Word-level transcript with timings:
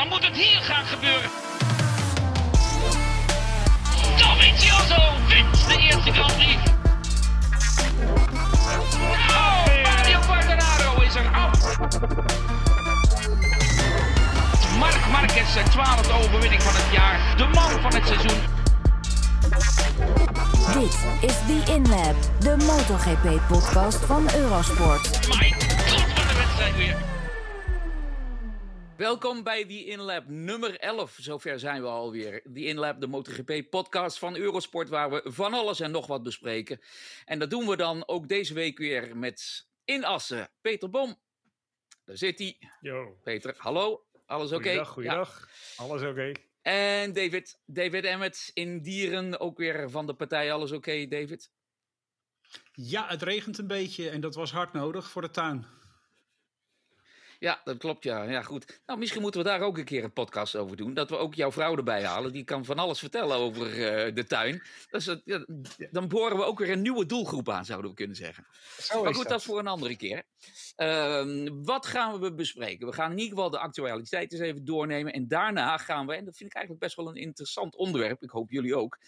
Dan 0.00 0.08
moet 0.08 0.24
het 0.24 0.36
hier 0.36 0.60
gaan 0.60 0.84
gebeuren. 0.84 1.30
Dovizioso 4.18 5.02
wint 5.28 5.68
de 5.68 5.78
eerste 5.78 6.12
Grand 6.12 6.36
Prix. 6.36 6.70
Oh, 9.28 9.64
Mario 9.82 10.18
Quartararo 10.20 11.00
is 11.00 11.14
er 11.14 11.30
af. 11.32 11.78
Mark 14.78 15.06
Marquez 15.10 15.52
zijn 15.52 15.70
twaalfde 15.70 16.12
overwinning 16.12 16.62
van 16.62 16.74
het 16.74 16.92
jaar. 16.92 17.36
De 17.36 17.46
man 17.46 17.80
van 17.80 17.94
het 17.94 18.06
seizoen. 18.06 18.40
Dit 20.80 20.98
is 21.30 21.36
The 21.46 21.72
InLab, 21.72 22.14
de 22.38 22.56
MotoGP-podcast 22.56 24.04
van 24.06 24.28
Eurosport. 24.34 25.28
Mijn 25.38 25.52
god, 25.52 26.14
wat 26.14 26.30
een 26.30 26.36
wedstrijd 26.36 26.76
weer. 26.76 26.96
Welkom 29.00 29.42
bij 29.42 29.64
The 29.64 29.84
InLab 29.84 30.28
nummer 30.28 30.78
11. 30.78 31.16
Zover 31.20 31.58
zijn 31.58 31.82
we 31.82 31.88
alweer. 31.88 32.42
The 32.42 32.64
InLab, 32.64 33.00
de 33.00 33.06
MotoGP-podcast 33.06 34.18
van 34.18 34.36
Eurosport, 34.36 34.88
waar 34.88 35.10
we 35.10 35.22
van 35.24 35.54
alles 35.54 35.80
en 35.80 35.90
nog 35.90 36.06
wat 36.06 36.22
bespreken. 36.22 36.80
En 37.24 37.38
dat 37.38 37.50
doen 37.50 37.66
we 37.66 37.76
dan 37.76 38.08
ook 38.08 38.28
deze 38.28 38.54
week 38.54 38.78
weer 38.78 39.16
met 39.16 39.68
in 39.84 40.04
Assen 40.04 40.50
Peter 40.60 40.90
Bom. 40.90 41.18
Daar 42.04 42.16
zit 42.16 42.38
hij. 42.38 42.58
Yo. 42.80 43.18
Peter, 43.22 43.54
hallo. 43.56 44.04
Alles 44.26 44.52
oké? 44.52 44.62
Goeiedag, 44.62 44.88
goeiedag. 44.88 45.48
Alles 45.76 46.02
oké? 46.02 46.32
En 46.62 47.12
David, 47.12 47.60
David 47.66 48.04
Emmett 48.04 48.50
in 48.54 48.82
Dieren, 48.82 49.40
ook 49.40 49.58
weer 49.58 49.90
van 49.90 50.06
de 50.06 50.14
partij. 50.14 50.52
Alles 50.52 50.72
oké, 50.72 51.06
David? 51.06 51.50
Ja, 52.72 53.08
het 53.08 53.22
regent 53.22 53.58
een 53.58 53.66
beetje 53.66 54.10
en 54.10 54.20
dat 54.20 54.34
was 54.34 54.52
hard 54.52 54.72
nodig 54.72 55.10
voor 55.10 55.22
de 55.22 55.30
tuin. 55.30 55.66
Ja, 57.40 57.60
dat 57.64 57.78
klopt, 57.78 58.04
ja. 58.04 58.22
Ja, 58.22 58.42
goed. 58.42 58.80
Nou, 58.86 58.98
misschien 58.98 59.20
moeten 59.20 59.42
we 59.42 59.48
daar 59.48 59.60
ook 59.60 59.78
een 59.78 59.84
keer 59.84 60.04
een 60.04 60.12
podcast 60.12 60.56
over 60.56 60.76
doen. 60.76 60.94
Dat 60.94 61.10
we 61.10 61.16
ook 61.16 61.34
jouw 61.34 61.52
vrouw 61.52 61.76
erbij 61.76 62.04
halen. 62.04 62.32
Die 62.32 62.44
kan 62.44 62.64
van 62.64 62.78
alles 62.78 62.98
vertellen 62.98 63.36
over 63.36 63.66
uh, 63.68 64.14
de 64.14 64.24
tuin. 64.26 64.62
Dus, 64.90 65.06
uh, 65.06 65.16
ja, 65.24 65.46
dan 65.90 66.08
boren 66.08 66.36
we 66.36 66.44
ook 66.44 66.58
weer 66.58 66.70
een 66.70 66.82
nieuwe 66.82 67.06
doelgroep 67.06 67.48
aan, 67.48 67.64
zouden 67.64 67.90
we 67.90 67.96
kunnen 67.96 68.16
zeggen. 68.16 68.46
Zo 68.78 69.02
maar 69.02 69.14
goed, 69.14 69.22
dat. 69.22 69.32
dat 69.32 69.42
voor 69.42 69.58
een 69.58 69.66
andere 69.66 69.96
keer. 69.96 70.22
Uh, 70.76 71.48
wat 71.62 71.86
gaan 71.86 72.20
we 72.20 72.34
bespreken? 72.34 72.86
We 72.86 72.92
gaan 72.92 73.10
in 73.10 73.18
ieder 73.18 73.34
geval 73.34 73.50
de 73.50 73.58
actualiteit 73.58 74.32
eens 74.32 74.40
even 74.40 74.64
doornemen. 74.64 75.12
En 75.12 75.28
daarna 75.28 75.76
gaan 75.76 76.06
we, 76.06 76.14
en 76.14 76.24
dat 76.24 76.36
vind 76.36 76.50
ik 76.50 76.56
eigenlijk 76.56 76.84
best 76.84 76.96
wel 76.96 77.08
een 77.08 77.22
interessant 77.22 77.76
onderwerp. 77.76 78.22
Ik 78.22 78.30
hoop 78.30 78.50
jullie 78.50 78.76
ook. 78.76 78.98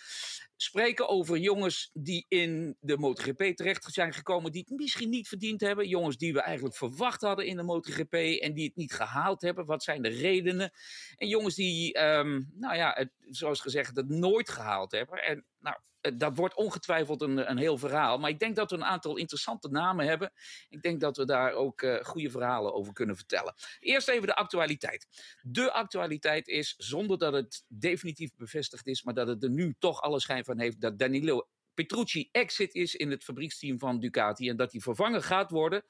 Spreken 0.63 1.09
over 1.09 1.39
jongens 1.39 1.91
die 1.93 2.25
in 2.29 2.77
de 2.81 2.99
MotoGP 2.99 3.57
terecht 3.57 3.93
zijn 3.93 4.13
gekomen. 4.13 4.53
Die 4.53 4.65
het 4.69 4.79
misschien 4.79 5.09
niet 5.11 5.29
verdiend 5.29 5.61
hebben. 5.61 5.89
Jongens 5.89 6.17
die 6.17 6.33
we 6.33 6.41
eigenlijk 6.41 6.77
verwacht 6.77 7.21
hadden 7.21 7.47
in 7.47 7.57
de 7.57 7.63
MotoGP 7.63 8.15
en 8.15 8.55
die 8.55 8.65
het 8.65 8.77
niet 8.77 8.93
gehaald 8.93 9.43
hebben. 9.43 9.67
Wat 9.67 9.83
zijn 9.83 10.03
de 10.03 10.09
redenen? 10.09 10.73
En 11.17 11.29
jongens 11.29 11.55
die, 11.55 11.99
um, 12.01 12.51
nou 12.55 12.77
ja, 12.77 12.93
het, 12.97 13.11
zoals 13.31 13.61
gezegd, 13.61 13.97
het 13.97 14.09
nooit 14.09 14.51
gehaald 14.51 14.93
hebben. 14.93 15.25
En 15.25 15.45
nou, 15.59 15.77
dat 16.17 16.37
wordt 16.37 16.55
ongetwijfeld 16.55 17.23
een, 17.23 17.51
een 17.51 17.59
heel 17.59 17.79
verhaal. 17.79 18.19
Maar 18.19 18.31
ik 18.31 18.39
denk 18.39 18.57
dat 18.57 18.71
we 18.71 18.77
een 18.77 18.85
aantal 18.85 19.17
interessante 19.17 19.69
namen 19.69 20.07
hebben. 20.07 20.33
Ik 20.69 20.83
denk 20.83 21.01
dat 21.01 21.17
we 21.17 21.25
daar 21.25 21.53
ook 21.53 21.83
uh, 21.83 22.05
goede 22.05 22.31
verhalen 22.31 22.75
over 22.75 22.93
kunnen 22.93 23.17
vertellen. 23.17 23.55
Eerst 23.81 24.09
even 24.09 24.27
de 24.27 24.35
actualiteit. 24.35 25.07
De 25.43 25.73
actualiteit 25.73 26.49
is, 26.49 26.75
zonder 26.77 27.19
dat 27.19 27.33
het 27.33 27.65
definitief 27.69 28.31
bevestigd 28.37 28.87
is, 28.87 29.03
maar 29.03 29.15
dat 29.15 29.27
het 29.27 29.43
er 29.43 29.51
nu 29.51 29.75
toch 29.79 30.01
alle 30.01 30.21
schijn 30.21 30.45
van 30.45 30.59
heeft, 30.59 30.81
dat 30.81 30.99
Danilo 30.99 31.49
Petrucci 31.75 32.29
exit 32.33 32.75
is 32.75 32.95
in 32.95 33.11
het 33.11 33.25
fabrieksteam 33.25 33.79
van 33.79 34.01
Ducati 34.01 34.49
en 34.49 34.57
dat 34.57 34.73
hij 34.73 34.81
vervangen 34.81 35.23
gaat 35.23 35.51
worden 35.51 35.85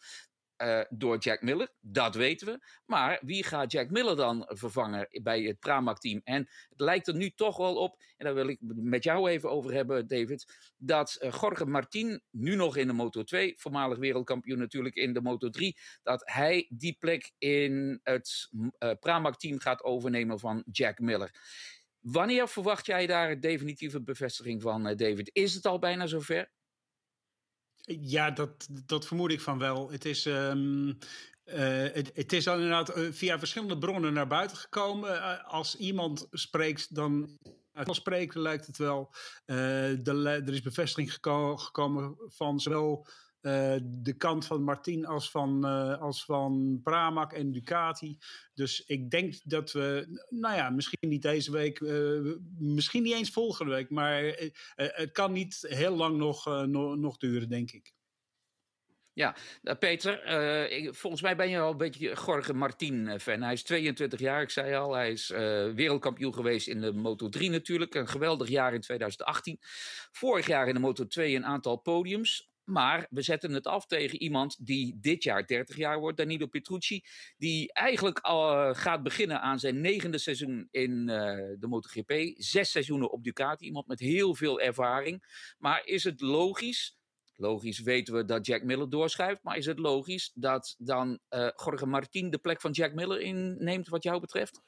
uh, 0.62 0.80
door 0.90 1.18
Jack 1.18 1.42
Miller. 1.42 1.68
Dat 1.80 2.14
weten 2.14 2.46
we. 2.46 2.66
Maar 2.86 3.20
wie 3.22 3.44
gaat 3.44 3.72
Jack 3.72 3.90
Miller 3.90 4.16
dan 4.16 4.44
vervangen 4.48 5.08
bij 5.22 5.42
het 5.42 5.58
Pramac-team? 5.58 6.20
En 6.24 6.48
het 6.68 6.80
lijkt 6.80 7.08
er 7.08 7.14
nu 7.14 7.30
toch 7.30 7.56
wel 7.56 7.76
op, 7.76 8.02
en 8.16 8.24
daar 8.24 8.34
wil 8.34 8.48
ik 8.48 8.58
met 8.60 9.04
jou 9.04 9.30
even 9.30 9.50
over 9.50 9.72
hebben, 9.72 10.06
David, 10.06 10.72
dat 10.76 11.18
uh, 11.20 11.30
Jorge 11.40 11.66
Martin, 11.66 12.22
nu 12.30 12.54
nog 12.54 12.76
in 12.76 12.86
de 12.86 12.92
Moto 12.92 13.22
2, 13.22 13.54
voormalig 13.56 13.98
wereldkampioen 13.98 14.58
natuurlijk 14.58 14.94
in 14.94 15.12
de 15.12 15.20
Moto 15.20 15.50
3, 15.50 15.76
dat 16.02 16.22
hij 16.24 16.66
die 16.68 16.96
plek 16.98 17.32
in 17.38 18.00
het 18.02 18.48
uh, 18.50 18.90
Pramac-team 19.00 19.60
gaat 19.60 19.82
overnemen 19.82 20.38
van 20.38 20.64
Jack 20.70 20.98
Miller. 20.98 21.30
Wanneer 22.00 22.48
verwacht 22.48 22.86
jij 22.86 23.06
daar 23.06 23.40
definitieve 23.40 24.02
bevestiging 24.02 24.62
van, 24.62 24.82
David? 24.82 25.30
Is 25.32 25.54
het 25.54 25.66
al 25.66 25.78
bijna 25.78 26.06
zover? 26.06 26.50
Ja, 27.84 28.30
dat, 28.30 28.68
dat 28.86 29.06
vermoed 29.06 29.32
ik 29.32 29.40
van 29.40 29.58
wel. 29.58 29.90
Het 29.90 30.04
is, 30.04 30.24
um, 30.24 30.98
het, 31.44 32.10
het, 32.14 32.32
is 32.32 32.46
inderdaad 32.46 32.96
uh, 32.96 33.12
via 33.12 33.38
verschillende 33.38 33.78
bronnen 33.78 34.12
naar 34.12 34.26
buiten 34.26 34.56
gekomen. 34.56 35.10
Uh, 35.10 35.44
als 35.44 35.76
iemand 35.76 36.26
spreekt, 36.30 36.94
dan. 36.94 37.38
Als 37.72 37.96
spreekt 37.96 38.34
lijkt 38.34 38.66
het 38.66 38.78
wel. 38.78 39.14
De, 39.44 40.42
er 40.46 40.52
is 40.52 40.62
bevestiging 40.62 41.12
geko 41.12 41.56
gekomen 41.56 42.16
van 42.26 42.60
zowel 42.60 43.06
uh, 43.42 43.74
de 43.84 44.14
kant 44.16 44.46
van 44.46 44.62
Martin 44.62 45.06
als 45.06 45.30
van, 45.30 45.66
uh, 45.66 46.00
als 46.00 46.24
van 46.24 46.80
Pramac 46.82 47.32
en 47.32 47.52
Ducati. 47.52 48.18
Dus 48.54 48.84
ik 48.86 49.10
denk 49.10 49.34
dat 49.44 49.72
we, 49.72 50.20
nou 50.28 50.56
ja, 50.56 50.70
misschien 50.70 51.08
niet 51.08 51.22
deze 51.22 51.50
week, 51.50 51.80
uh, 51.80 52.34
misschien 52.58 53.02
niet 53.02 53.14
eens 53.14 53.30
volgende 53.30 53.72
week, 53.72 53.90
maar 53.90 54.22
het 54.74 55.12
kan 55.12 55.32
niet 55.32 55.64
heel 55.68 55.96
lang 55.96 56.16
nog, 56.16 56.44
no 56.66 56.94
nog 56.94 57.16
duren, 57.16 57.48
denk 57.48 57.70
ik. 57.70 57.92
Ja, 59.14 59.36
Peter, 59.78 60.26
ik, 60.70 60.94
volgens 60.94 61.22
mij 61.22 61.36
ben 61.36 61.48
je 61.48 61.58
al 61.58 61.70
een 61.70 61.76
beetje 61.76 62.16
Jorge 62.26 62.54
Martin-fan. 62.54 63.42
Hij 63.42 63.52
is 63.52 63.62
22 63.62 64.20
jaar, 64.20 64.42
ik 64.42 64.50
zei 64.50 64.74
al. 64.74 64.94
Hij 64.94 65.10
is 65.10 65.28
wereldkampioen 65.74 66.34
geweest 66.34 66.68
in 66.68 66.80
de 66.80 66.92
Moto 66.92 67.28
3 67.28 67.50
natuurlijk. 67.50 67.94
Een 67.94 68.08
geweldig 68.08 68.48
jaar 68.48 68.74
in 68.74 68.80
2018. 68.80 69.58
Vorig 70.12 70.46
jaar 70.46 70.68
in 70.68 70.74
de 70.74 70.80
Moto 70.80 71.06
2 71.06 71.36
een 71.36 71.46
aantal 71.46 71.76
podiums. 71.76 72.51
Maar 72.64 73.06
we 73.10 73.22
zetten 73.22 73.52
het 73.52 73.66
af 73.66 73.86
tegen 73.86 74.22
iemand 74.22 74.66
die 74.66 74.98
dit 75.00 75.22
jaar 75.22 75.46
30 75.46 75.76
jaar 75.76 75.98
wordt, 75.98 76.16
Danilo 76.16 76.46
Petrucci. 76.46 77.04
Die 77.36 77.72
eigenlijk 77.72 78.18
al 78.18 78.68
uh, 78.68 78.74
gaat 78.74 79.02
beginnen 79.02 79.40
aan 79.40 79.58
zijn 79.58 79.80
negende 79.80 80.18
seizoen 80.18 80.68
in 80.70 80.90
uh, 80.90 81.06
de 81.58 81.66
MotoGP. 81.68 82.12
Zes 82.34 82.70
seizoenen 82.70 83.10
op 83.10 83.24
Ducati. 83.24 83.64
Iemand 83.64 83.86
met 83.86 84.00
heel 84.00 84.34
veel 84.34 84.60
ervaring. 84.60 85.24
Maar 85.58 85.86
is 85.86 86.04
het 86.04 86.20
logisch? 86.20 86.96
Logisch 87.36 87.80
weten 87.80 88.14
we 88.14 88.24
dat 88.24 88.46
Jack 88.46 88.62
Miller 88.62 88.90
doorschuift. 88.90 89.42
Maar 89.42 89.56
is 89.56 89.66
het 89.66 89.78
logisch 89.78 90.30
dat 90.34 90.74
dan 90.78 91.18
uh, 91.30 91.48
Jorge 91.64 91.86
Martin 91.86 92.30
de 92.30 92.38
plek 92.38 92.60
van 92.60 92.70
Jack 92.70 92.94
Miller 92.94 93.20
inneemt, 93.20 93.88
wat 93.88 94.02
jou 94.02 94.20
betreft? 94.20 94.60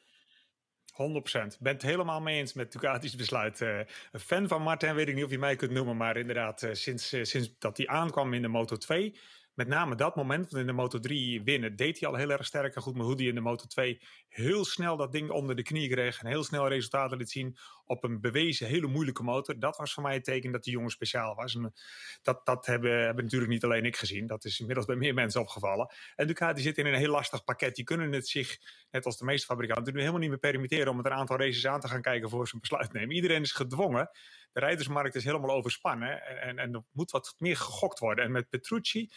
100%. 0.95 1.59
Ben 1.61 1.73
het 1.73 1.83
helemaal 1.83 2.21
mee 2.21 2.39
eens 2.39 2.53
met 2.53 2.73
Ducati's 2.73 3.17
besluit. 3.17 3.61
Uh, 3.61 3.79
een 4.13 4.21
fan 4.21 4.49
van 4.49 4.63
Martin 4.63 4.95
weet 4.95 5.09
ik 5.09 5.15
niet 5.15 5.25
of 5.25 5.31
je 5.31 5.39
mij 5.39 5.57
kunt 5.57 5.71
noemen, 5.71 5.97
maar 5.97 6.17
inderdaad, 6.17 6.63
uh, 6.63 6.71
sinds, 6.73 7.13
uh, 7.13 7.25
sinds 7.25 7.55
dat 7.59 7.77
hij 7.77 7.87
aankwam 7.87 8.35
in 8.35 8.43
de 8.43 8.49
Moto 8.49 8.77
2, 8.77 9.15
met 9.55 9.69
name 9.69 9.95
dat 9.95 10.17
moment, 10.17 10.51
want 10.51 10.61
in 10.61 10.67
de 10.67 10.73
Moto 10.73 10.99
3 10.99 11.43
winnen, 11.43 11.77
deed 11.77 12.01
hij 12.01 12.09
al 12.09 12.15
heel 12.15 12.31
erg 12.31 12.47
sterk 12.47 12.75
en 12.75 12.83
goed. 12.83 12.95
Maar 12.95 13.05
hoe 13.05 13.15
hij 13.15 13.25
in 13.25 13.35
de 13.35 13.41
Moto 13.41 13.67
2 13.67 14.01
heel 14.29 14.65
snel 14.65 14.97
dat 14.97 15.13
ding 15.13 15.31
onder 15.31 15.57
de 15.57 15.63
knie 15.63 15.89
kreeg 15.89 16.21
en 16.21 16.27
heel 16.27 16.45
snel 16.45 16.69
resultaten 16.69 17.19
liet 17.19 17.31
zien 17.31 17.57
op 17.85 18.05
een 18.05 18.21
bewezen 18.21 18.67
hele 18.67 18.87
moeilijke 18.87 19.23
motor. 19.23 19.59
Dat 19.59 19.77
was 19.77 19.93
voor 19.93 20.03
mij 20.03 20.15
het 20.15 20.25
teken 20.25 20.53
dat 20.53 20.65
die 20.65 20.73
jongen 20.73 20.91
speciaal 20.91 21.35
was. 21.35 21.55
En 21.55 21.75
dat 22.23 22.47
dat 22.47 22.67
hebben, 22.67 23.05
hebben 23.05 23.25
natuurlijk 23.25 23.53
niet 23.53 23.65
alleen 23.65 23.85
ik 23.85 23.97
gezien. 23.97 24.27
Dat 24.27 24.45
is 24.45 24.61
inmiddels 24.61 24.87
bij 24.87 24.97
meer 24.97 25.15
mensen 25.15 25.41
opgevallen. 25.41 25.95
En 26.17 26.27
Ducati 26.27 26.63
zit 26.63 26.79
in 26.79 26.87
een 26.87 26.95
heel 26.95 27.11
lastig 27.11 27.45
pakket. 27.45 27.75
Die 27.75 27.85
kunnen 27.85 28.13
het 28.13 28.29
zich, 28.29 28.59
net 28.91 29.05
als 29.05 29.19
de 29.19 29.25
meeste 29.25 29.47
fabrikanten, 29.47 29.97
helemaal 29.97 30.21
niet 30.21 30.29
meer 30.29 30.39
permitteren 30.39 30.89
om 30.89 30.97
het 30.97 31.07
een 31.07 31.13
aantal 31.13 31.39
races 31.39 31.67
aan 31.67 31.81
te 31.81 31.89
gaan 31.89 32.03
kijken 32.03 32.31
voor 32.31 32.49
ze 32.49 32.55
een 32.55 32.61
besluit 32.61 32.93
nemen. 32.93 33.15
Iedereen 33.15 33.43
is 33.43 33.53
gedwongen. 33.53 34.11
De 34.53 34.61
rijdersmarkt 34.61 35.15
is 35.15 35.25
helemaal 35.25 35.57
overspannen 35.57 36.23
en, 36.23 36.41
en, 36.41 36.59
en 36.59 36.75
er 36.75 36.83
moet 36.93 37.11
wat 37.11 37.35
meer 37.39 37.57
gegokt 37.57 37.99
worden. 37.99 38.25
En 38.25 38.33
met 38.33 38.49
Petrucci 38.49 39.11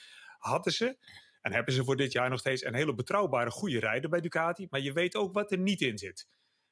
hadden 0.48 0.74
ze 0.74 0.98
en 1.42 1.54
hebben 1.54 1.74
ze 1.74 1.84
voor 1.84 1.96
dit 1.96 2.12
jaar 2.12 2.30
nog 2.30 2.40
steeds 2.40 2.64
een 2.64 2.76
hele 2.76 2.94
betrouwbare, 2.94 3.50
goede 3.50 3.80
rijder 3.80 4.10
bij 4.10 4.22
Ducati. 4.22 4.68
Maar 4.70 4.80
je 4.80 4.94
weet 4.94 5.16
ook 5.16 5.34
wat 5.34 5.52
er 5.52 5.58
niet 5.58 5.82
in 5.82 5.98
zit. 5.98 6.28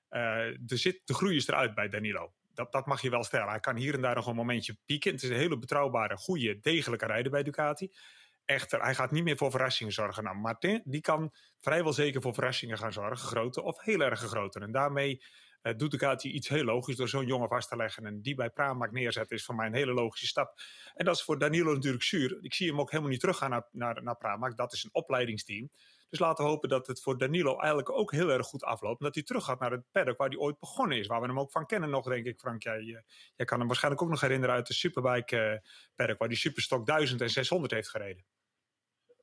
Uh, 0.10 0.22
er 0.46 0.78
zit 0.78 1.02
de 1.06 1.14
groei 1.14 1.36
is 1.36 1.48
eruit 1.48 1.76
bij 1.76 1.90
Danilo. 1.90 2.34
Dat, 2.54 2.72
dat 2.72 2.86
mag 2.86 3.02
je 3.02 3.10
wel 3.10 3.24
stellen. 3.24 3.50
Hij 3.50 3.60
kan 3.60 3.76
hier 3.76 3.94
en 3.94 4.02
daar 4.02 4.16
nog 4.16 4.28
een 4.28 4.36
momentje 4.36 4.78
pieken. 4.86 5.12
Het 5.12 5.24
is 5.24 5.30
een 5.30 5.36
hele 5.36 5.58
betrouwbare, 5.58 6.18
goede, 6.18 6.60
degelijke 6.60 7.06
rijder 7.06 7.32
bij 7.32 7.44
Ducati. 7.44 7.92
Echter, 8.46 8.82
hij 8.82 8.96
gaat 8.96 9.12
niet 9.12 9.24
meer 9.24 9.38
voor 9.38 9.52
verrassingen 9.52 9.94
zorgen. 9.94 10.24
Nou, 10.24 10.38
Martin 10.38 10.82
die 10.86 11.02
kan 11.02 11.34
vrijwel 11.58 11.94
zeker 11.94 12.22
voor 12.22 12.34
verrassingen 12.34 12.78
gaan 12.78 12.94
zorgen. 12.94 13.28
Grote 13.28 13.62
of 13.62 13.82
heel 13.82 14.02
erg 14.02 14.20
grote. 14.20 14.60
En 14.60 14.72
daarmee 14.72 15.24
doet 15.74 15.92
Ducati 15.92 16.32
iets 16.32 16.48
heel 16.48 16.64
logisch 16.64 16.96
door 16.96 17.10
zo'n 17.10 17.26
jongen 17.26 17.48
vast 17.48 17.70
te 17.70 17.76
leggen. 17.76 18.06
En 18.06 18.22
die 18.22 18.36
bij 18.36 18.50
Pramac 18.50 18.92
neerzetten 18.92 19.36
is 19.36 19.46
voor 19.46 19.56
mij 19.56 19.68
een 19.68 19.74
hele 19.74 19.94
logische 19.94 20.28
stap. 20.28 20.60
En 20.94 21.06
dat 21.06 21.16
is 21.16 21.24
voor 21.24 21.40
Danilo 21.40 21.74
natuurlijk 21.74 22.04
zuur. 22.04 22.38
Ik 22.42 22.54
zie 22.54 22.68
hem 22.68 22.80
ook 22.80 22.90
helemaal 22.92 23.12
niet 23.12 23.20
teruggaan 23.20 23.50
naar, 23.50 23.68
naar, 23.72 24.04
naar 24.04 24.18
Pramac. 24.18 24.58
Dat 24.58 24.74
is 24.74 24.84
een 24.84 24.94
opleidingsteam. 24.94 25.70
Dus 26.10 26.20
laten 26.20 26.44
we 26.44 26.50
hopen 26.50 26.70
dat 26.70 26.88
het 26.88 27.02
voor 27.02 27.18
Danilo 27.18 27.58
eigenlijk 27.58 27.92
ook 27.92 28.12
heel 28.12 28.30
erg 28.30 28.46
goed 28.48 28.64
afloopt. 28.64 29.00
En 29.00 29.06
dat 29.06 29.16
hij 29.16 29.24
terug 29.24 29.44
gaat 29.44 29.60
naar 29.60 29.72
het 29.72 29.84
paddock 29.92 30.18
waar 30.18 30.30
hij 30.30 30.38
ooit 30.38 30.60
begonnen 30.60 30.98
is. 30.98 31.08
Waar 31.08 31.22
we 31.22 31.28
hem 31.28 31.40
ook 31.40 31.52
van 31.52 31.66
kennen 31.66 31.90
nog, 31.90 32.06
denk 32.06 32.26
ik, 32.26 32.40
Frank. 32.40 32.64
Jij, 32.64 33.04
jij 33.36 33.46
kan 33.46 33.58
hem 33.58 33.68
waarschijnlijk 33.68 34.04
ook 34.04 34.10
nog 34.10 34.22
herinneren 34.22 34.56
uit 34.56 34.68
de 34.68 34.74
Superbike 34.74 35.36
uh, 35.36 35.70
paddock. 35.96 36.20
Waar 36.20 36.28
hij 36.28 36.38
Superstock 36.38 36.86
1000 36.86 37.22
en 37.22 37.30
600 37.30 37.74
heeft 37.74 37.90
gereden. 37.90 38.24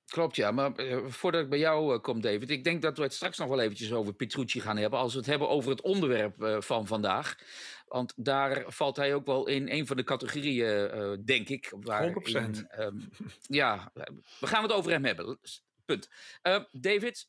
Klopt, 0.07 0.37
ja. 0.37 0.51
Maar 0.51 0.81
uh, 0.81 1.07
voordat 1.07 1.43
ik 1.43 1.49
bij 1.49 1.59
jou 1.59 1.95
uh, 1.95 2.01
kom, 2.01 2.21
David, 2.21 2.51
ik 2.51 2.65
denk 2.65 2.83
dat 2.83 2.97
we 2.97 3.03
het 3.03 3.15
straks 3.15 3.39
nog 3.39 3.49
wel 3.49 3.61
eventjes 3.61 3.93
over 3.93 4.13
Petrucci 4.13 4.61
gaan 4.61 4.77
hebben. 4.77 4.99
Als 4.99 5.13
we 5.13 5.19
het 5.19 5.29
hebben 5.29 5.49
over 5.49 5.71
het 5.71 5.81
onderwerp 5.81 6.43
uh, 6.43 6.61
van 6.61 6.87
vandaag. 6.87 7.37
Want 7.87 8.13
daar 8.17 8.65
valt 8.67 8.97
hij 8.97 9.15
ook 9.15 9.27
wel 9.27 9.49
in 9.49 9.71
een 9.71 9.87
van 9.87 9.97
de 9.97 10.05
categorieën, 10.05 11.23
denk 11.25 11.49
ik. 11.49 11.73
Waar 11.81 12.09
100%. 12.09 12.13
Um, 12.79 13.11
ja, 13.41 13.93
we 14.41 14.47
gaan 14.47 14.63
het 14.63 14.73
over 14.73 14.91
hem 14.91 15.05
hebben. 15.05 15.39
Punt. 15.85 16.09
David, 16.71 17.29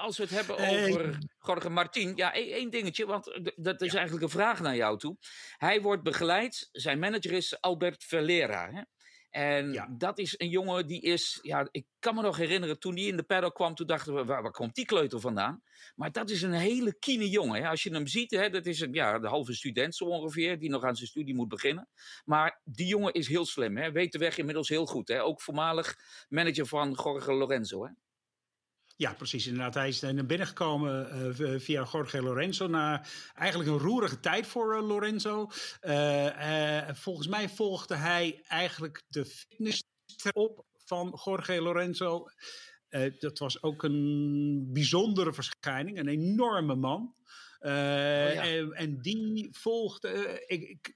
als 0.00 0.16
we 0.16 0.22
het 0.22 0.32
hebben 0.32 0.58
over 0.58 1.18
Jorge 1.46 1.68
Martin. 1.68 2.12
Ja, 2.16 2.34
één 2.34 2.70
dingetje, 2.70 3.06
want 3.06 3.40
dat 3.56 3.80
is 3.80 3.94
eigenlijk 3.94 4.24
een 4.24 4.30
vraag 4.30 4.60
naar 4.60 4.76
jou 4.76 4.98
toe. 4.98 5.16
Hij 5.56 5.80
wordt 5.80 6.02
begeleid, 6.02 6.68
zijn 6.72 6.98
manager 6.98 7.32
is 7.32 7.60
Albert 7.60 8.04
Valera. 8.04 8.70
Hè? 8.72 8.82
En 9.30 9.72
ja. 9.72 9.88
dat 9.90 10.18
is 10.18 10.34
een 10.38 10.48
jongen 10.48 10.86
die 10.86 11.00
is, 11.00 11.38
ja, 11.42 11.68
ik 11.70 11.86
kan 11.98 12.14
me 12.14 12.22
nog 12.22 12.36
herinneren, 12.36 12.78
toen 12.78 12.94
die 12.94 13.08
in 13.08 13.16
de 13.16 13.22
paddock 13.22 13.54
kwam, 13.54 13.74
toen 13.74 13.86
dachten 13.86 14.14
we, 14.14 14.24
waar, 14.24 14.42
waar 14.42 14.52
komt 14.52 14.74
die 14.74 14.84
kleuter 14.84 15.20
vandaan? 15.20 15.62
Maar 15.94 16.12
dat 16.12 16.30
is 16.30 16.42
een 16.42 16.52
hele 16.52 16.98
kiene 16.98 17.28
jongen. 17.28 17.62
Hè? 17.62 17.68
Als 17.68 17.82
je 17.82 17.92
hem 17.92 18.06
ziet, 18.06 18.30
hè, 18.30 18.50
dat 18.50 18.66
is 18.66 18.80
een, 18.80 18.92
ja, 18.92 19.18
de 19.18 19.28
halve 19.28 19.54
student 19.54 19.94
zo 19.94 20.04
ongeveer, 20.04 20.58
die 20.58 20.70
nog 20.70 20.84
aan 20.84 20.96
zijn 20.96 21.08
studie 21.08 21.34
moet 21.34 21.48
beginnen. 21.48 21.88
Maar 22.24 22.60
die 22.64 22.86
jongen 22.86 23.12
is 23.12 23.28
heel 23.28 23.46
slim, 23.46 23.76
hè? 23.76 23.92
weet 23.92 24.12
de 24.12 24.18
weg 24.18 24.38
inmiddels 24.38 24.68
heel 24.68 24.86
goed. 24.86 25.08
Hè? 25.08 25.22
Ook 25.22 25.40
voormalig 25.40 25.96
manager 26.28 26.66
van 26.66 26.98
Jorge 27.02 27.32
Lorenzo. 27.32 27.84
Hè? 27.84 27.90
Ja, 29.00 29.14
precies. 29.14 29.46
Inderdaad, 29.46 29.74
hij 29.74 29.88
is 29.88 30.00
naar 30.00 30.26
binnen 30.26 30.46
gekomen 30.46 31.08
uh, 31.38 31.58
via 31.60 31.86
Jorge 31.92 32.22
Lorenzo. 32.22 32.66
Na 32.66 33.04
eigenlijk 33.34 33.70
een 33.70 33.78
roerige 33.78 34.20
tijd 34.20 34.46
voor 34.46 34.74
uh, 34.74 34.86
Lorenzo. 34.88 35.50
Uh, 35.82 36.88
volgens 36.88 37.26
mij 37.26 37.48
volgde 37.48 37.94
hij 37.94 38.42
eigenlijk 38.48 39.02
de 39.08 39.24
fitness 39.24 39.82
op 40.32 40.64
van 40.84 41.20
Jorge 41.24 41.60
Lorenzo. 41.60 42.26
dat 43.18 43.38
was 43.38 43.62
ook 43.62 43.82
een 43.82 44.68
bijzondere 44.72 45.32
verschijning, 45.32 45.98
een 45.98 46.08
enorme 46.08 46.74
man. 46.74 47.14
Oh, 47.60 47.70
ja. 47.70 48.42
en, 48.42 48.72
en, 48.72 49.00
die 49.00 49.48
volgde. 49.52 50.42
ik, 50.46 50.62
ik 50.62 50.94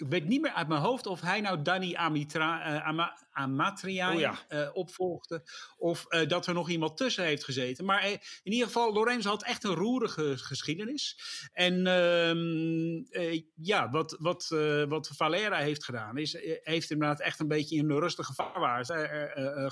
ik 0.00 0.08
weet 0.08 0.28
niet 0.28 0.40
meer 0.40 0.52
uit 0.52 0.68
mijn 0.68 0.80
hoofd 0.80 1.06
of 1.06 1.20
hij 1.20 1.40
nou 1.40 1.62
Danny 1.62 1.94
Amitra, 1.94 2.74
uh, 2.74 2.86
Ama, 2.86 3.18
Amatria 3.32 4.12
oh 4.12 4.20
ja. 4.20 4.38
uh, 4.48 4.68
opvolgde. 4.72 5.42
Of 5.76 6.06
uh, 6.08 6.28
dat 6.28 6.46
er 6.46 6.54
nog 6.54 6.70
iemand 6.70 6.96
tussen 6.96 7.24
heeft 7.24 7.44
gezeten. 7.44 7.84
Maar 7.84 8.10
in 8.42 8.52
ieder 8.52 8.66
geval, 8.66 8.92
Lorenzo 8.92 9.28
had 9.28 9.44
echt 9.44 9.64
een 9.64 9.74
roerige 9.74 10.38
geschiedenis. 10.38 11.20
En 11.52 11.86
ehm, 11.86 13.40
ja, 13.54 13.90
wat, 13.90 14.16
wat, 14.18 14.48
wat 14.88 15.10
Valera 15.16 15.56
heeft 15.56 15.84
gedaan, 15.84 16.16
is, 16.18 16.36
heeft 16.62 16.90
inderdaad 16.90 17.20
echt 17.20 17.40
een 17.40 17.48
beetje 17.48 17.76
in 17.76 17.90
een 17.90 18.00
rustige 18.00 18.34
vaarwaarts 18.34 18.90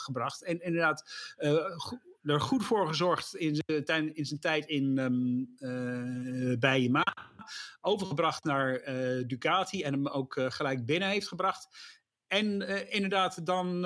gebracht. 0.02 0.44
En 0.44 0.60
inderdaad 0.60 1.34
er 2.28 2.40
goed 2.40 2.64
voor 2.64 2.86
gezorgd 2.86 3.34
in 3.34 3.62
zijn, 3.84 4.14
in 4.14 4.24
zijn 4.24 4.40
tijd 4.40 4.66
in, 4.66 4.98
um, 4.98 5.54
uh, 5.58 6.58
bij. 6.58 6.90
Overgebracht 7.80 8.44
naar 8.44 8.88
uh, 8.88 9.26
Ducati 9.26 9.82
en 9.82 9.92
hem 9.92 10.08
ook 10.08 10.36
uh, 10.36 10.50
gelijk 10.50 10.86
binnen 10.86 11.08
heeft 11.08 11.28
gebracht. 11.28 11.68
En 12.26 12.68
inderdaad 12.90 13.46
dan, 13.46 13.80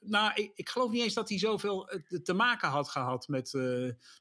nou, 0.00 0.32
ik, 0.34 0.52
ik, 0.54 0.68
geloof 0.68 0.90
niet 0.90 1.02
eens 1.02 1.14
dat 1.14 1.28
hij 1.28 1.38
zoveel 1.38 1.90
te 2.22 2.32
maken 2.32 2.68
had 2.68 2.88
gehad 2.88 3.28
met, 3.28 3.52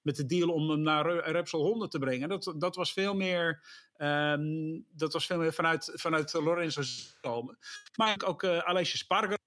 met 0.01 0.15
de 0.15 0.25
deal 0.25 0.49
om 0.49 0.69
hem 0.69 0.81
naar 0.81 1.29
Repsol 1.31 1.65
100 1.65 1.91
te 1.91 1.99
brengen. 1.99 2.29
Dat, 2.29 2.53
dat 2.57 2.75
was 2.75 2.93
veel 2.93 3.13
meer 3.15 3.63
Um, 3.97 4.85
dat 4.91 5.13
was 5.13 5.25
veel 5.25 5.37
meer 5.37 5.53
vanuit, 5.53 5.91
vanuit 5.93 6.33
Lorenzo 6.33 6.81
komen. 7.21 7.57
Maar 7.95 8.21
ook 8.25 8.43
Alessio 8.43 8.97
Sparger 8.97 9.39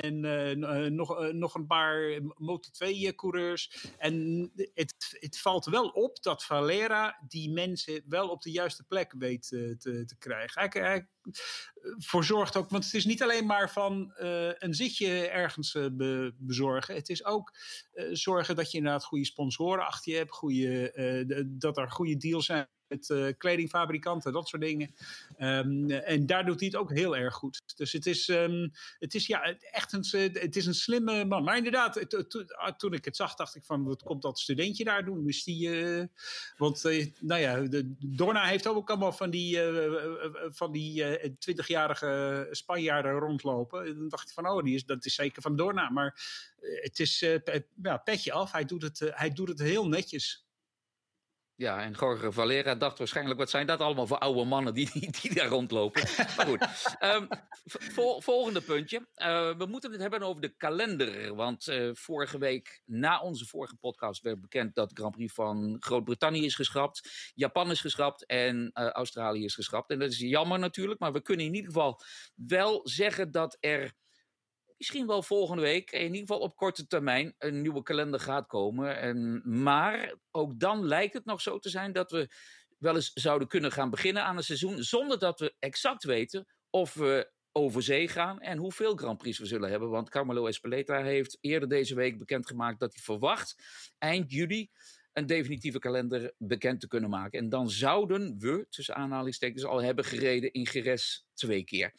en 0.00 0.24
uh, 0.24 0.90
nog, 0.90 1.20
uh, 1.20 1.32
nog 1.32 1.54
een 1.54 1.66
paar 1.66 2.20
Moto2-coureurs. 2.20 3.86
En 3.98 4.50
het, 4.74 5.16
het 5.20 5.38
valt 5.38 5.64
wel 5.64 5.88
op 5.88 6.22
dat 6.22 6.44
Valera 6.44 7.24
die 7.28 7.50
mensen 7.50 8.02
wel 8.06 8.28
op 8.28 8.42
de 8.42 8.50
juiste 8.50 8.84
plek 8.84 9.14
weet 9.18 9.48
te, 9.48 10.04
te 10.06 10.16
krijgen. 10.18 10.60
Hij, 10.60 10.82
hij 10.82 11.08
voorzorgt 11.98 12.56
ook, 12.56 12.70
want 12.70 12.84
het 12.84 12.94
is 12.94 13.04
niet 13.04 13.22
alleen 13.22 13.46
maar 13.46 13.70
van 13.70 14.12
een 14.58 14.74
zitje 14.74 15.28
ergens 15.28 15.72
be, 15.72 16.34
bezorgen. 16.36 16.94
Het 16.94 17.08
is 17.08 17.24
ook 17.24 17.56
zorgen 18.12 18.56
dat 18.56 18.70
je 18.70 18.76
inderdaad 18.76 19.04
goede 19.04 19.24
sponsoren 19.24 19.86
achter 19.86 20.12
je 20.12 20.18
hebt, 20.18 20.32
goede, 20.32 21.46
dat 21.58 21.76
er 21.76 21.90
goede 21.90 22.16
deals 22.16 22.46
zijn 22.46 22.68
met 22.92 23.08
uh, 23.08 23.32
kledingfabrikanten, 23.38 24.32
dat 24.32 24.48
soort 24.48 24.62
dingen. 24.62 24.94
Um, 25.38 25.90
en 25.90 26.26
daar 26.26 26.44
doet 26.44 26.60
hij 26.60 26.68
het 26.68 26.76
ook 26.76 26.92
heel 26.92 27.16
erg 27.16 27.34
goed. 27.34 27.62
Dus 27.76 27.92
het 27.92 28.06
is, 28.06 28.28
um, 28.28 28.72
het 28.98 29.14
is 29.14 29.26
ja, 29.26 29.56
echt 29.60 29.92
een, 29.92 30.30
het 30.32 30.56
is 30.56 30.66
een 30.66 30.74
slimme 30.74 31.24
man. 31.24 31.44
Maar 31.44 31.56
inderdaad, 31.56 32.24
ah, 32.56 32.76
toen 32.76 32.92
ik 32.92 33.04
het 33.04 33.16
zag, 33.16 33.34
dacht 33.34 33.54
ik 33.54 33.64
van, 33.64 33.84
wat 33.84 34.02
komt 34.02 34.22
dat 34.22 34.38
studentje 34.38 34.84
daar 34.84 35.04
doen? 35.04 35.24
Dus 35.24 35.44
die, 35.44 35.68
uh, 35.68 36.04
want 36.56 36.84
uh, 36.84 37.06
nou 37.20 37.40
ja, 37.40 37.82
Dorna 37.98 38.44
heeft 38.44 38.66
ook 38.66 38.90
allemaal 38.90 39.12
van 39.12 39.30
die, 39.30 39.58
van 40.48 40.72
die 40.72 41.04
20-jarige 41.30 42.48
Spanjaarden 42.50 43.18
rondlopen. 43.18 43.86
En 43.86 43.94
dan 43.94 44.08
dacht 44.08 44.28
ik 44.28 44.34
van, 44.34 44.48
oh, 44.48 44.62
die 44.64 44.74
is, 44.74 44.84
dat 44.84 45.04
is 45.04 45.14
zeker 45.14 45.42
van 45.42 45.56
Dorna. 45.56 45.90
Maar 45.90 46.20
het 46.60 46.98
is, 46.98 47.26
ja, 47.82 47.96
petje 47.96 48.32
af. 48.32 48.52
Hij 48.52 48.64
doet 48.64 48.82
het, 48.82 48.98
hij 49.04 49.30
doet 49.30 49.48
het 49.48 49.58
heel 49.58 49.88
netjes. 49.88 50.46
Ja, 51.62 51.82
en 51.82 51.92
Jorge 51.92 52.32
Valera 52.32 52.74
dacht 52.74 52.98
waarschijnlijk, 52.98 53.38
wat 53.38 53.50
zijn 53.50 53.66
dat 53.66 53.80
allemaal 53.80 54.06
voor 54.06 54.18
oude 54.18 54.44
mannen 54.44 54.74
die, 54.74 54.90
die, 54.92 55.10
die 55.20 55.34
daar 55.34 55.46
rondlopen. 55.46 56.02
maar 56.36 56.46
goed, 56.46 56.66
um, 57.16 57.28
volgende 58.20 58.60
puntje. 58.60 58.98
Uh, 58.98 59.56
we 59.56 59.66
moeten 59.66 59.92
het 59.92 60.00
hebben 60.00 60.22
over 60.22 60.42
de 60.42 60.56
kalender. 60.56 61.34
Want 61.34 61.68
uh, 61.68 61.90
vorige 61.92 62.38
week, 62.38 62.82
na 62.84 63.20
onze 63.20 63.46
vorige 63.46 63.76
podcast, 63.76 64.22
werd 64.22 64.40
bekend 64.40 64.74
dat 64.74 64.88
de 64.88 64.94
Grand 64.94 65.14
Prix 65.14 65.34
van 65.34 65.76
Groot-Brittannië 65.80 66.44
is 66.44 66.54
geschrapt. 66.54 67.30
Japan 67.34 67.70
is 67.70 67.80
geschrapt 67.80 68.26
en 68.26 68.70
uh, 68.74 68.88
Australië 68.88 69.44
is 69.44 69.54
geschrapt. 69.54 69.90
En 69.90 69.98
dat 69.98 70.10
is 70.10 70.18
jammer 70.18 70.58
natuurlijk, 70.58 71.00
maar 71.00 71.12
we 71.12 71.22
kunnen 71.22 71.46
in 71.46 71.54
ieder 71.54 71.72
geval 71.72 72.00
wel 72.34 72.80
zeggen 72.88 73.30
dat 73.30 73.56
er 73.60 73.92
misschien 74.82 75.06
wel 75.06 75.22
volgende 75.22 75.62
week, 75.62 75.90
in 75.90 76.02
ieder 76.02 76.18
geval 76.18 76.38
op 76.38 76.56
korte 76.56 76.86
termijn, 76.86 77.34
een 77.38 77.62
nieuwe 77.62 77.82
kalender 77.82 78.20
gaat 78.20 78.46
komen. 78.46 78.98
En, 78.98 79.42
maar 79.62 80.14
ook 80.30 80.58
dan 80.60 80.86
lijkt 80.86 81.14
het 81.14 81.24
nog 81.24 81.40
zo 81.40 81.58
te 81.58 81.68
zijn 81.68 81.92
dat 81.92 82.10
we 82.10 82.28
wel 82.78 82.94
eens 82.94 83.10
zouden 83.14 83.48
kunnen 83.48 83.72
gaan 83.72 83.90
beginnen 83.90 84.24
aan 84.24 84.36
een 84.36 84.42
seizoen 84.42 84.82
zonder 84.82 85.18
dat 85.18 85.40
we 85.40 85.54
exact 85.58 86.04
weten 86.04 86.46
of 86.70 86.94
we 86.94 87.32
over 87.52 87.82
zee 87.82 88.08
gaan 88.08 88.40
en 88.40 88.58
hoeveel 88.58 88.96
Grand 88.96 89.18
Prix 89.18 89.38
we 89.38 89.46
zullen 89.46 89.70
hebben. 89.70 89.90
Want 89.90 90.10
Carmelo 90.10 90.46
Espeleta 90.46 91.02
heeft 91.02 91.38
eerder 91.40 91.68
deze 91.68 91.94
week 91.94 92.18
bekendgemaakt 92.18 92.80
dat 92.80 92.92
hij 92.92 93.02
verwacht 93.02 93.54
eind 93.98 94.32
juli 94.32 94.70
een 95.12 95.26
definitieve 95.26 95.78
kalender 95.78 96.34
bekend 96.38 96.80
te 96.80 96.88
kunnen 96.88 97.10
maken. 97.10 97.38
En 97.38 97.48
dan 97.48 97.70
zouden 97.70 98.38
we, 98.38 98.66
tussen 98.70 98.94
aanhalingstekens, 98.94 99.64
al 99.64 99.82
hebben 99.82 100.04
gereden 100.04 100.52
in 100.52 100.66
Geres 100.66 101.26
twee 101.34 101.64
keer. 101.64 101.92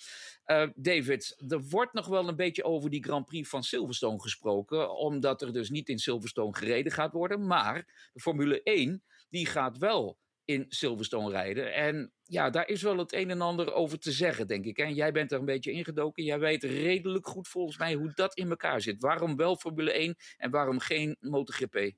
Uh, 0.46 0.68
David, 0.76 1.44
er 1.48 1.62
wordt 1.62 1.94
nog 1.94 2.08
wel 2.08 2.28
een 2.28 2.36
beetje 2.36 2.64
over 2.64 2.90
die 2.90 3.04
Grand 3.04 3.26
Prix 3.26 3.50
van 3.50 3.64
Silverstone 3.64 4.22
gesproken, 4.22 4.96
omdat 4.96 5.42
er 5.42 5.54
dus 5.54 5.70
niet 5.70 5.90
in 5.90 6.00
Silverstone 6.00 6.56
gereden 6.56 6.92
gaat 6.92 7.12
worden. 7.12 7.48
Maar 7.48 8.10
de 8.14 8.20
Formule 8.20 8.64
1, 8.64 9.04
die 9.30 9.46
gaat 9.46 9.78
wel 9.78 10.18
in 10.46 10.66
Silverstone 10.70 11.30
rijden. 11.30 11.74
En 11.74 12.14
ja, 12.24 12.50
daar 12.50 12.68
is 12.68 12.82
wel 12.82 12.98
het 12.98 13.14
een 13.14 13.30
en 13.30 13.42
ander 13.42 13.74
over 13.74 14.00
te 14.00 14.12
zeggen, 14.12 14.48
denk 14.48 14.66
ik. 14.66 14.78
En 14.78 14.94
jij 14.94 15.12
bent 15.12 15.32
er 15.32 15.40
een 15.40 15.46
beetje 15.46 15.72
ingedoken. 15.72 16.24
Jij 16.24 16.40
weet 16.40 16.64
redelijk 16.64 17.28
goed 17.28 17.48
volgens 17.48 17.78
mij 17.78 17.94
hoe 17.94 18.12
dat 18.14 18.36
in 18.36 18.50
elkaar 18.50 18.82
zit. 18.82 19.02
Waarom 19.02 19.36
wel 19.36 19.56
Formule 19.56 19.92
1 19.92 20.16
en 20.38 20.52
waarom 20.52 20.80
geen 20.80 21.18
MotoGP? 21.20 21.92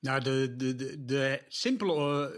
Nou, 0.00 0.22
de, 0.22 0.54
de, 0.56 0.74
de, 0.74 1.04
de 1.04 1.42
simpele, 1.48 2.32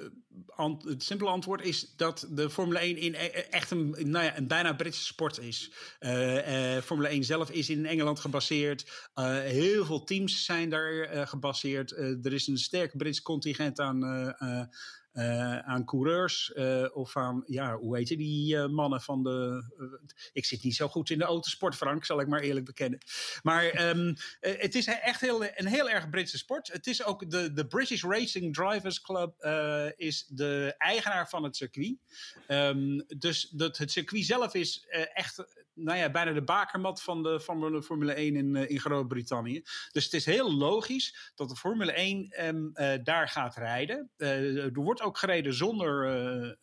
uh, 0.57 0.90
het 0.90 1.02
simpele 1.02 1.31
antwoord 1.31 1.62
is 1.62 1.95
dat 1.97 2.26
de 2.31 2.50
Formule 2.50 2.79
1 2.79 2.97
in 2.97 3.14
e, 3.14 3.26
echt 3.50 3.71
een, 3.71 3.90
nou 3.99 4.25
ja, 4.25 4.37
een 4.37 4.47
bijna 4.47 4.73
Britse 4.73 5.05
sport 5.05 5.38
is. 5.38 5.73
Uh, 6.00 6.79
Formule 6.79 7.09
1 7.09 7.25
zelf 7.25 7.50
is 7.50 7.71
in 7.71 7.87
Engeland 7.87 8.21
gebaseerd. 8.21 9.11
heel 9.45 9.85
veel 9.85 10.05
teams 10.05 10.45
zijn 10.45 10.71
daar 10.71 11.26
gebaseerd. 11.26 11.90
er 11.97 12.33
is 12.33 12.47
een 12.47 12.59
sterk 12.59 12.97
Brits 12.97 13.23
contingent 13.23 13.81
aan 13.81 14.00
uh, 15.12 15.59
aan 15.59 15.85
coureurs 15.85 16.52
uh, 16.55 16.87
of 16.93 17.17
aan, 17.17 17.43
ja, 17.47 17.76
hoe 17.76 17.97
heet 17.97 18.09
je 18.09 18.17
die 18.17 18.55
uh, 18.55 18.67
mannen 18.67 19.00
van 19.00 19.23
de. 19.23 19.62
ik 20.33 20.45
zit 20.45 20.62
niet 20.62 20.75
zo 20.75 20.88
goed 20.88 21.11
in 21.11 21.19
de 21.19 21.25
autosport, 21.25 21.75
Frank, 21.75 22.05
zal 22.05 22.21
ik 22.21 22.26
maar 22.26 22.40
eerlijk 22.40 22.67
bekennen. 22.67 22.99
Maar 23.43 23.88
um, 23.88 24.14
het 24.40 24.75
is 24.75 24.87
echt 24.87 25.21
heel, 25.21 25.45
een 25.45 25.67
heel 25.67 25.90
erg 25.90 26.11
Britse 26.11 26.38
sport. 26.38 26.73
Het 26.73 26.87
is 26.87 27.05
ook 27.05 27.31
de, 27.31 27.52
de 27.52 27.67
British 27.67 28.02
Racing 28.02 28.55
Drivers 28.55 29.00
Club 29.00 29.45
is 29.97 30.26
de 30.26 30.75
eigenaar 30.79 31.29
van 31.29 31.43
het 31.43 31.57
circuit. 31.57 31.97
Um, 32.49 33.05
dus 33.19 33.49
dat, 33.49 33.76
het 33.76 33.90
circuit 33.90 34.25
zelf 34.25 34.55
is 34.55 34.87
echt 35.12 35.45
nou 35.75 35.99
ja, 35.99 36.11
bijna 36.11 36.33
de 36.33 36.43
bakermat 36.43 37.02
van 37.02 37.23
de, 37.23 37.40
van 37.40 37.61
de 37.61 37.83
Formule 37.83 38.12
1 38.12 38.37
in, 38.37 38.57
in 38.57 38.81
Groot-Brittannië. 38.81 39.62
Dus 39.93 40.05
het 40.05 40.12
is 40.12 40.25
heel 40.25 40.52
logisch 40.52 41.33
dat 41.35 41.49
de 41.49 41.57
Formule 41.57 41.93
1 41.93 42.47
um, 42.47 42.73
daar 43.05 43.29
gaat 43.29 43.57
rijden. 43.57 44.11
er 44.17 44.73
wordt 44.73 45.00
ook 45.02 45.10
gereden 45.19 45.55
zonder, 45.55 46.59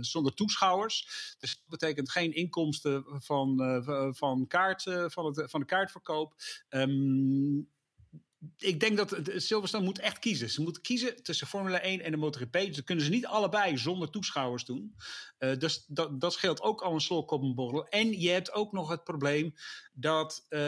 zonder 0.00 0.34
toeschouwers. 0.34 1.06
Dus 1.38 1.54
dat 1.54 1.68
betekent 1.68 2.10
geen 2.10 2.34
inkomsten 2.34 3.04
van, 3.06 3.82
van, 4.14 4.46
kaart, 4.46 4.82
van, 5.06 5.24
het, 5.24 5.50
van 5.50 5.60
de 5.60 5.66
kaartverkoop. 5.66 6.34
Um, 6.68 7.70
ik 8.58 8.80
denk 8.80 8.96
dat 8.96 9.18
Silverstone 9.36 9.84
moet 9.84 9.98
echt 9.98 10.18
kiezen. 10.18 10.50
Ze 10.50 10.62
moeten 10.62 10.82
kiezen 10.82 11.22
tussen 11.22 11.46
Formule 11.46 11.78
1 11.78 12.00
en 12.00 12.10
de 12.10 12.16
MotoGP. 12.16 12.52
Dus 12.52 12.76
dat 12.76 12.84
kunnen 12.84 13.04
ze 13.04 13.10
niet 13.10 13.26
allebei 13.26 13.78
zonder 13.78 14.10
toeschouwers 14.10 14.64
doen. 14.64 14.94
Uh, 15.38 15.58
dus 15.58 15.84
dat, 15.88 16.20
dat 16.20 16.32
scheelt 16.32 16.62
ook 16.62 16.80
al 16.80 16.94
een 16.94 17.00
slok 17.00 17.30
op 17.30 17.42
een 17.42 17.54
borrel. 17.54 17.88
En 17.88 18.20
je 18.20 18.30
hebt 18.30 18.52
ook 18.52 18.72
nog 18.72 18.88
het 18.88 19.04
probleem 19.04 19.54
dat 19.92 20.46
uh, 20.48 20.58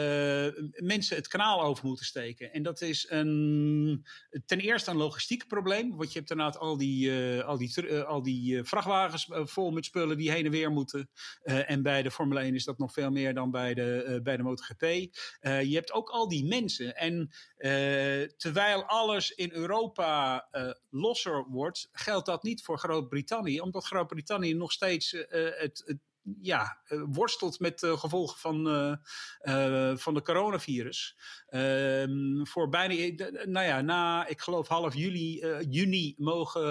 mensen 0.71 1.15
het 1.15 1.27
kanaal 1.27 1.61
over 1.61 1.85
moeten 1.85 2.05
steken. 2.05 2.53
En 2.53 2.63
dat 2.63 2.81
is 2.81 3.05
een, 3.09 4.05
ten 4.45 4.59
eerste 4.59 4.91
een 4.91 4.97
logistiek 4.97 5.47
probleem. 5.47 5.95
Want 5.95 6.11
je 6.11 6.19
hebt 6.19 6.31
inderdaad 6.31 6.57
al 6.57 6.77
die, 6.77 7.09
uh, 7.09 7.43
al 7.43 7.57
die, 7.57 8.01
al 8.01 8.23
die 8.23 8.63
vrachtwagens 8.63 9.27
vol 9.29 9.71
met 9.71 9.85
spullen 9.85 10.17
die 10.17 10.31
heen 10.31 10.45
en 10.45 10.51
weer 10.51 10.71
moeten. 10.71 11.09
en 11.43 11.81
bij 11.83 12.03
de 12.03 12.11
Formule 12.11 12.39
1 12.39 12.55
is 12.55 12.63
dat 12.63 12.77
nog 12.77 12.93
veel 12.93 13.11
meer 13.11 13.33
dan 13.33 13.51
bij 13.51 13.73
de, 13.73 14.19
bij 14.23 14.37
de 14.37 14.43
MotoGP. 14.43 14.81
je 15.41 15.71
hebt 15.73 15.91
ook 15.91 16.09
al 16.09 16.27
die 16.27 16.45
mensen. 16.45 16.95
En 16.95 17.29
terwijl 18.37 18.83
alles 18.83 19.31
in 19.31 19.51
Europa 19.51 20.47
losser 20.89 21.45
wordt, 21.47 21.89
geldt 21.91 22.25
dat 22.25 22.43
niet 22.43 22.63
voor 22.63 22.77
Groot-Brittannië. 22.77 23.61
Omdat 23.61 23.85
Groot-Brittannië 23.85 24.53
nog 24.53 24.71
steeds 24.71 25.11
het, 25.11 25.83
het 25.85 25.97
ja, 26.41 26.81
uh, 26.87 27.03
worstelt 27.07 27.59
met 27.59 27.79
de 27.79 27.97
gevolgen 27.97 28.39
van, 28.39 28.67
uh, 28.67 29.97
van 29.97 30.13
de 30.13 30.21
coronavirus. 30.21 31.17
Ehm, 31.47 32.45
voor 32.45 32.69
bijna, 32.69 32.93
nou 33.45 33.65
ja, 33.65 33.81
na, 33.81 34.27
ik 34.27 34.41
geloof 34.41 34.67
half 34.67 34.95
juli, 34.95 35.45
juni 35.69 36.13
mogen 36.17 36.63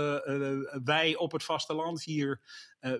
wij 0.84 1.16
op 1.16 1.32
het 1.32 1.44
vasteland 1.44 2.02
hier 2.02 2.40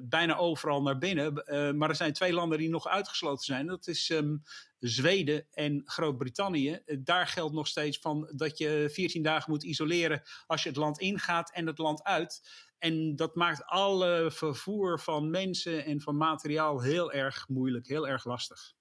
bijna 0.03 0.37
overal 0.37 0.83
naar 0.83 0.99
binnen. 0.99 1.33
maar 1.79 1.89
er 1.89 1.97
zijn 1.97 2.13
twee 2.13 2.33
landen 2.33 2.59
die 2.59 2.71
nog 2.71 2.89
uitgesloten 2.89 3.45
zijn. 3.45 3.67
Dat 3.67 3.87
is 3.87 4.09
um, 4.09 4.43
Zweden 4.79 5.47
en 5.51 5.83
Groot-Brittannië. 5.85 6.83
daar 6.99 7.27
geldt 7.27 7.55
nog 7.55 7.67
steeds 7.67 7.99
van 7.99 8.31
dat 8.37 8.59
je 8.59 8.91
14 8.93 9.23
dagen 9.23 9.51
moet 9.51 9.63
isoleren 9.63 10.23
als 10.47 10.63
je 10.63 10.69
het 10.69 10.79
land 10.79 10.99
ingaat 10.99 11.53
en 11.53 11.67
het 11.67 11.79
land 11.79 12.03
uit. 12.03 12.43
En 12.85 13.17
dat 13.17 13.35
maakt 13.35 13.65
alle 13.65 14.31
vervoer 14.31 15.01
van 15.01 15.31
mensen 15.31 15.85
en 15.85 16.01
van 16.01 16.17
materiaal 16.17 16.83
heel 16.83 17.13
erg 17.13 17.49
moeilijk, 17.49 17.87
heel 17.87 18.09
erg 18.09 18.25
lastig. 18.25 18.73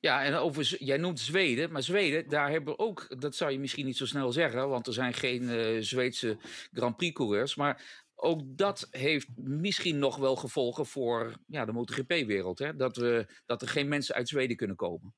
Ja, 0.00 0.24
en 0.24 0.34
over, 0.34 0.76
jij 0.84 0.96
noemt 0.96 1.20
Zweden, 1.20 1.72
maar 1.72 1.82
Zweden, 1.82 2.28
daar 2.28 2.50
hebben 2.50 2.74
we 2.74 2.78
ook, 2.78 3.20
dat 3.20 3.34
zou 3.34 3.50
je 3.50 3.58
misschien 3.58 3.86
niet 3.86 3.96
zo 3.96 4.06
snel 4.06 4.32
zeggen, 4.32 4.68
want 4.68 4.86
er 4.86 4.92
zijn 4.92 5.14
geen 5.14 5.42
uh, 5.42 5.82
Zweedse 5.82 6.38
Grand 6.72 6.96
Prix-coureurs, 6.96 7.54
maar 7.54 8.06
ook 8.14 8.40
dat 8.44 8.86
heeft 8.90 9.28
misschien 9.34 9.98
nog 9.98 10.16
wel 10.16 10.36
gevolgen 10.36 10.86
voor 10.86 11.36
ja, 11.46 11.64
de 11.64 11.72
MotoGP-wereld. 11.72 12.64
Dat, 12.76 12.96
we, 12.96 13.26
dat 13.46 13.62
er 13.62 13.68
geen 13.68 13.88
mensen 13.88 14.14
uit 14.14 14.28
Zweden 14.28 14.56
kunnen 14.56 14.76
komen. 14.76 15.14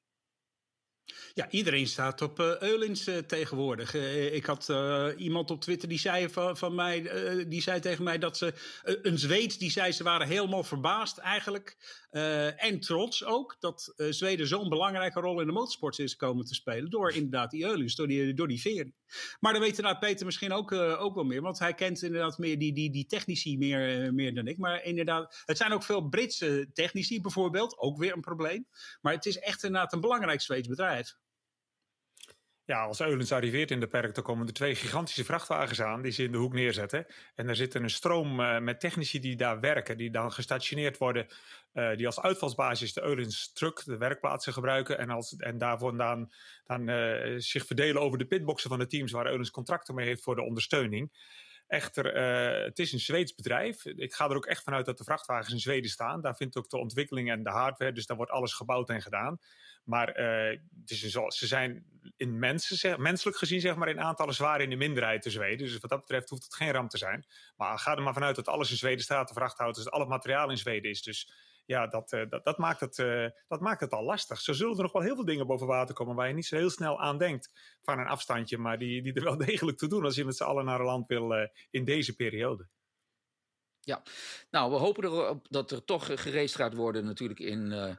Ja, 1.35 1.50
iedereen 1.50 1.87
staat 1.87 2.23
op 2.23 2.40
uh, 2.40 2.61
Eulins 2.61 3.09
uh, 3.09 3.16
tegenwoordig. 3.19 3.95
Uh, 3.95 4.35
ik 4.35 4.47
had 4.47 4.73
iemand 5.16 5.50
op 5.50 5.61
Twitter 5.61 5.88
die 5.88 5.99
zei, 5.99 6.28
van, 6.28 6.57
van 6.57 6.75
mij, 6.75 7.02
die 7.49 7.62
zei 7.62 7.81
tegen 7.81 8.04
mij 8.04 8.19
dat 8.19 8.37
ze. 8.37 8.52
een 8.83 9.19
Zweed 9.19 9.59
die 9.59 9.71
zei 9.71 9.92
ze 9.92 10.02
waren 10.02 10.26
helemaal 10.26 10.64
verbaasd 10.64 11.19
eigenlijk. 11.19 11.76
en 12.57 12.81
trots 12.81 13.25
ook 13.25 13.57
dat 13.61 13.92
Zweden 13.97 14.47
zo'n 14.47 14.69
belangrijke 14.69 15.21
rol 15.21 15.40
in 15.40 15.47
de 15.47 15.52
motorsport 15.52 15.99
is 15.99 16.16
komen 16.16 16.45
te 16.45 16.54
spelen. 16.54 16.90
Door 16.90 17.12
inderdaad 17.12 17.50
die 17.50 17.64
Eulins, 17.64 17.95
door 17.95 18.07
die, 18.07 18.35
door 18.35 18.59
vering. 18.59 18.95
Maar 19.40 19.52
dan 19.52 19.62
weet 19.62 19.76
inderdaad 19.76 20.00
Peter 20.00 20.26
misschien 20.26 20.52
ook, 20.52 20.73
ook 20.73 21.14
wel 21.14 21.25
meer. 21.25 21.42
Want 21.42 21.59
hij 21.59 21.75
kent 21.75 22.02
inderdaad 22.02 22.38
meer 22.38 22.59
die, 22.59 22.73
die, 22.73 22.90
die 22.90 23.07
technici 23.07 23.59
meer, 23.59 24.14
meer 24.14 24.35
dan 24.35 24.47
ik. 24.47 24.59
Maar 24.59 24.85
inderdaad, 24.85 25.42
het 25.45 25.57
zijn 25.57 25.73
ook 25.73 25.83
veel 25.83 26.09
Britse 26.09 26.71
technici 26.73 27.21
bijvoorbeeld. 27.21 27.78
Ook 27.78 27.99
weer 27.99 28.12
een 28.12 28.21
probleem. 28.21 28.66
Maar 29.00 29.12
het 29.12 29.26
is 29.26 29.38
echt 29.38 29.64
inderdaad 29.64 29.92
een 29.92 30.00
belangrijk 30.00 30.40
Zweeds 30.40 30.69
bedrijf. 30.69 31.01
Ja, 32.72 32.84
als 32.84 33.00
Eulens 33.00 33.32
arriveert 33.32 33.70
in 33.70 33.80
de 33.80 33.86
perk, 33.86 34.14
dan 34.14 34.24
komen 34.24 34.46
er 34.46 34.52
twee 34.52 34.74
gigantische 34.74 35.24
vrachtwagens 35.24 35.82
aan 35.82 36.02
die 36.02 36.12
ze 36.12 36.22
in 36.22 36.32
de 36.32 36.38
hoek 36.38 36.52
neerzetten. 36.52 37.06
En 37.34 37.46
daar 37.46 37.56
zit 37.56 37.74
een 37.74 37.90
stroom 37.90 38.40
uh, 38.40 38.58
met 38.58 38.80
technici 38.80 39.20
die 39.20 39.36
daar 39.36 39.60
werken, 39.60 39.96
die 39.96 40.10
dan 40.10 40.32
gestationeerd 40.32 40.98
worden, 40.98 41.26
uh, 41.74 41.96
die 41.96 42.06
als 42.06 42.20
uitvalsbasis 42.20 42.92
de 42.92 43.02
Eulens 43.02 43.52
truck, 43.52 43.84
de 43.84 43.96
werkplaatsen 43.96 44.52
gebruiken. 44.52 44.98
En, 44.98 45.10
als, 45.10 45.36
en 45.36 45.58
daarvoor 45.58 45.96
dan, 45.96 46.32
dan 46.66 46.88
uh, 46.90 47.34
zich 47.36 47.66
verdelen 47.66 48.02
over 48.02 48.18
de 48.18 48.26
pitboxen 48.26 48.70
van 48.70 48.78
de 48.78 48.86
teams 48.86 49.12
waar 49.12 49.26
Eulens 49.26 49.50
contracten 49.50 49.94
mee 49.94 50.06
heeft 50.06 50.22
voor 50.22 50.34
de 50.34 50.42
ondersteuning. 50.42 51.12
Echter, 51.72 52.16
uh, 52.16 52.64
het 52.64 52.78
is 52.78 52.92
een 52.92 53.00
Zweeds 53.00 53.34
bedrijf. 53.34 53.84
Ik 53.84 54.14
ga 54.14 54.28
er 54.28 54.36
ook 54.36 54.46
echt 54.46 54.62
vanuit 54.62 54.86
dat 54.86 54.98
de 54.98 55.04
vrachtwagens 55.04 55.52
in 55.52 55.60
Zweden 55.60 55.90
staan. 55.90 56.20
Daar 56.20 56.36
vindt 56.36 56.56
ook 56.56 56.70
de 56.70 56.78
ontwikkeling 56.78 57.30
en 57.30 57.42
de 57.42 57.50
hardware, 57.50 57.92
dus 57.92 58.06
daar 58.06 58.16
wordt 58.16 58.32
alles 58.32 58.52
gebouwd 58.52 58.90
en 58.90 59.02
gedaan. 59.02 59.38
Maar 59.84 60.08
uh, 60.08 60.58
ze 61.28 61.46
zijn 61.46 61.84
in 62.16 62.38
mensen, 62.38 62.76
zeg, 62.76 62.96
menselijk 62.96 63.36
gezien 63.36 63.60
zeg 63.60 63.74
maar, 63.74 63.88
in 63.88 64.00
aantallen 64.00 64.34
zwaar 64.34 64.60
in 64.60 64.70
de 64.70 64.76
minderheid 64.76 65.22
te 65.22 65.30
Zweden. 65.30 65.66
Dus 65.66 65.78
wat 65.78 65.90
dat 65.90 66.00
betreft 66.00 66.28
hoeft 66.28 66.44
het 66.44 66.54
geen 66.54 66.72
ramp 66.72 66.90
te 66.90 66.98
zijn. 66.98 67.26
Maar 67.56 67.78
ga 67.78 67.96
er 67.96 68.02
maar 68.02 68.14
vanuit 68.14 68.36
dat 68.36 68.48
alles 68.48 68.70
in 68.70 68.76
Zweden 68.76 69.04
staat, 69.04 69.28
de 69.28 69.34
vrachthouders, 69.34 69.84
dat 69.84 69.92
al 69.92 70.00
het 70.00 70.08
materiaal 70.08 70.50
in 70.50 70.58
Zweden 70.58 70.90
is. 70.90 71.02
Dus 71.02 71.32
ja, 71.64 71.87
dat, 71.87 72.12
uh, 72.12 72.28
dat, 72.28 72.45
dat, 72.45 72.59
maakt 72.59 72.81
het, 72.81 72.99
uh, 72.99 73.28
dat 73.49 73.61
maakt 73.61 73.81
het 73.81 73.92
al 73.92 74.04
lastig. 74.04 74.40
Zo 74.40 74.52
zullen 74.52 74.76
er 74.76 74.83
nog 74.83 74.92
wel 74.92 75.02
heel 75.02 75.14
veel 75.14 75.25
dingen 75.25 75.47
boven 75.47 75.66
water 75.66 75.95
komen 75.95 76.14
waar 76.14 76.28
je 76.28 76.35
niet 76.35 76.47
zo 76.47 76.57
heel 76.57 76.71
snel 76.71 77.00
aan 77.00 77.19
denkt 77.19 77.50
van 77.83 77.99
een 77.99 78.07
afstandje, 78.07 78.59
maar 78.59 78.78
die, 78.78 79.02
die 79.02 79.12
er 79.12 79.25
wel 79.25 79.37
degelijk 79.47 79.78
toe 79.78 79.88
doen 79.88 80.04
als 80.04 80.14
je 80.14 80.25
met 80.25 80.37
z'n 80.37 80.45
allen 80.45 80.64
naar 80.64 80.81
een 80.81 80.87
land 80.87 81.07
wil 81.07 81.33
uh, 81.33 81.47
in 81.71 81.85
deze 81.85 82.14
periode. 82.14 82.69
Ja, 83.81 84.02
nou, 84.50 84.71
we 84.71 84.76
hopen 84.76 85.04
erop 85.04 85.47
dat 85.49 85.71
er 85.71 85.85
toch 85.85 86.23
gereest 86.23 86.54
gaat 86.54 86.75
worden 86.75 87.04
natuurlijk 87.04 87.40
in 87.40 87.99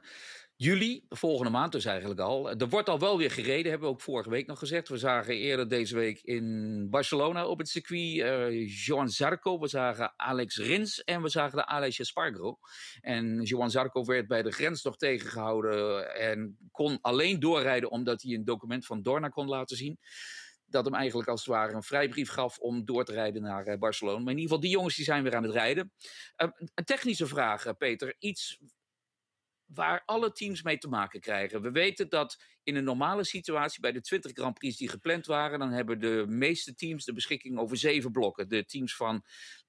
juli, 0.56 1.04
volgende 1.08 1.50
maand 1.50 1.72
dus 1.72 1.84
eigenlijk 1.84 2.20
al. 2.20 2.50
Er 2.50 2.68
wordt 2.68 2.88
al 2.88 2.98
wel 2.98 3.18
weer 3.18 3.30
gereden, 3.30 3.70
hebben 3.70 3.88
we 3.88 3.94
ook 3.94 4.00
vorige 4.00 4.30
week 4.30 4.46
nog 4.46 4.58
gezegd. 4.58 4.88
We 4.88 4.98
zagen 4.98 5.34
eerder 5.34 5.68
deze 5.68 5.94
week 5.94 6.20
in 6.22 6.86
Barcelona 6.90 7.46
op 7.46 7.58
het 7.58 7.68
circuit 7.68 8.16
uh, 8.16 8.68
Joan 8.86 9.08
Zarco. 9.08 9.58
We 9.58 9.68
zagen 9.68 10.12
Alex 10.16 10.56
Rins 10.56 11.04
en 11.04 11.22
we 11.22 11.28
zagen 11.28 11.56
de 11.56 11.66
Alex 11.66 11.98
Espargaro. 11.98 12.58
En 13.00 13.42
Joan 13.42 13.70
Zarco 13.70 14.04
werd 14.04 14.26
bij 14.26 14.42
de 14.42 14.52
grens 14.52 14.82
nog 14.82 14.96
tegengehouden 14.96 16.14
en 16.14 16.58
kon 16.70 16.98
alleen 17.00 17.40
doorrijden 17.40 17.90
omdat 17.90 18.22
hij 18.22 18.34
een 18.34 18.44
document 18.44 18.86
van 18.86 19.02
Dorna 19.02 19.28
kon 19.28 19.48
laten 19.48 19.76
zien 19.76 19.98
dat 20.66 20.84
hem 20.84 20.94
eigenlijk 20.94 21.28
als 21.28 21.44
het 21.44 21.54
ware 21.54 21.72
een 21.72 21.82
vrijbrief 21.82 22.30
gaf 22.30 22.58
om 22.58 22.84
door 22.84 23.04
te 23.04 23.12
rijden 23.12 23.42
naar 23.42 23.66
eh, 23.66 23.78
Barcelona. 23.78 24.18
Maar 24.18 24.32
in 24.32 24.38
ieder 24.38 24.42
geval, 24.42 24.60
die 24.60 24.70
jongens 24.70 24.96
die 24.96 25.04
zijn 25.04 25.22
weer 25.22 25.34
aan 25.34 25.42
het 25.42 25.52
rijden. 25.52 25.92
Een 26.36 26.84
technische 26.84 27.26
vraag, 27.26 27.76
Peter. 27.76 28.14
Iets 28.18 28.58
waar 29.74 30.02
alle 30.04 30.32
teams 30.32 30.62
mee 30.62 30.78
te 30.78 30.88
maken 30.88 31.20
krijgen. 31.20 31.62
We 31.62 31.70
weten 31.70 32.08
dat 32.08 32.42
in 32.62 32.76
een 32.76 32.84
normale 32.84 33.24
situatie 33.24 33.80
bij 33.80 33.92
de 33.92 34.00
20 34.00 34.32
Grand 34.32 34.58
Prix 34.58 34.76
die 34.76 34.88
gepland 34.88 35.26
waren, 35.26 35.58
dan 35.58 35.72
hebben 35.72 36.00
de 36.00 36.24
meeste 36.28 36.74
teams 36.74 37.04
de 37.04 37.12
beschikking 37.12 37.58
over 37.58 37.76
zeven 37.76 38.12
blokken. 38.12 38.48
De 38.48 38.64
teams 38.64 38.96
van 38.96 39.24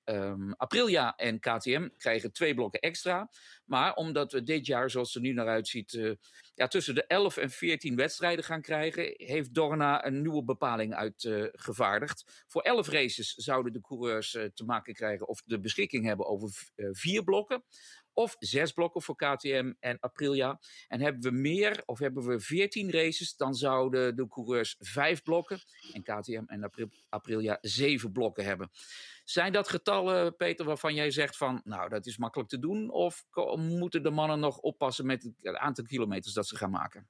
um, 0.05 0.53
Aprilia 0.57 1.15
en 1.15 1.39
KTM 1.39 1.89
krijgen 1.97 2.31
twee 2.31 2.53
blokken 2.53 2.79
extra. 2.79 3.29
Maar 3.65 3.93
omdat 3.93 4.31
we 4.31 4.43
dit 4.43 4.65
jaar, 4.65 4.89
zoals 4.89 5.13
het 5.13 5.23
er 5.23 5.29
nu 5.29 5.35
naar 5.35 5.47
uitziet, 5.47 5.93
uh, 5.93 6.13
ja, 6.53 6.67
tussen 6.67 6.95
de 6.95 7.05
11 7.05 7.37
en 7.37 7.49
14 7.49 7.95
wedstrijden 7.95 8.45
gaan 8.45 8.61
krijgen, 8.61 9.13
heeft 9.17 9.53
Dorna 9.53 10.05
een 10.05 10.21
nieuwe 10.21 10.43
bepaling 10.43 10.93
uitgevaardigd. 10.93 12.43
Voor 12.47 12.61
11 12.61 12.87
races 12.87 13.33
zouden 13.33 13.73
de 13.73 13.81
coureurs 13.81 14.33
uh, 14.33 14.43
te 14.53 14.63
maken 14.63 14.93
krijgen 14.93 15.27
of 15.27 15.41
de 15.45 15.59
beschikking 15.59 16.05
hebben 16.05 16.25
over 16.25 16.49
vier 16.75 17.23
blokken 17.23 17.63
of 18.15 18.35
zes 18.39 18.71
blokken 18.71 19.01
voor 19.01 19.15
KTM 19.15 19.73
en 19.79 19.97
Aprilia. 19.99 20.59
En 20.87 21.01
hebben 21.01 21.21
we 21.21 21.37
meer, 21.37 21.83
of 21.85 21.99
hebben 21.99 22.23
we 22.23 22.39
veertien 22.39 22.91
races, 22.91 23.35
dan 23.35 23.53
zouden 23.53 24.15
de 24.15 24.27
coureurs 24.27 24.75
vijf 24.79 25.23
blokken 25.23 25.59
en 25.93 26.03
KTM 26.03 26.43
en 26.47 26.71
Aprilia 27.09 27.57
zeven 27.61 28.11
blokken 28.11 28.45
hebben. 28.45 28.69
Zijn 29.23 29.51
dat 29.51 29.69
getallen, 29.69 30.35
Peter, 30.35 30.65
waarvan 30.65 30.93
jij 30.93 31.11
zegt 31.11 31.37
van, 31.37 31.61
nou, 31.63 31.89
dat 31.89 32.05
is 32.05 32.17
makkelijk 32.17 32.49
te 32.49 32.59
doen? 32.59 32.89
Of 32.89 33.25
moeten 33.57 34.03
de 34.03 34.09
mannen 34.09 34.39
nog 34.39 34.57
oppassen 34.57 35.05
met 35.05 35.23
het 35.41 35.55
aantal 35.55 35.83
kilometers 35.83 36.33
dat 36.33 36.47
ze 36.47 36.55
gaan 36.55 36.71
maken? 36.71 37.09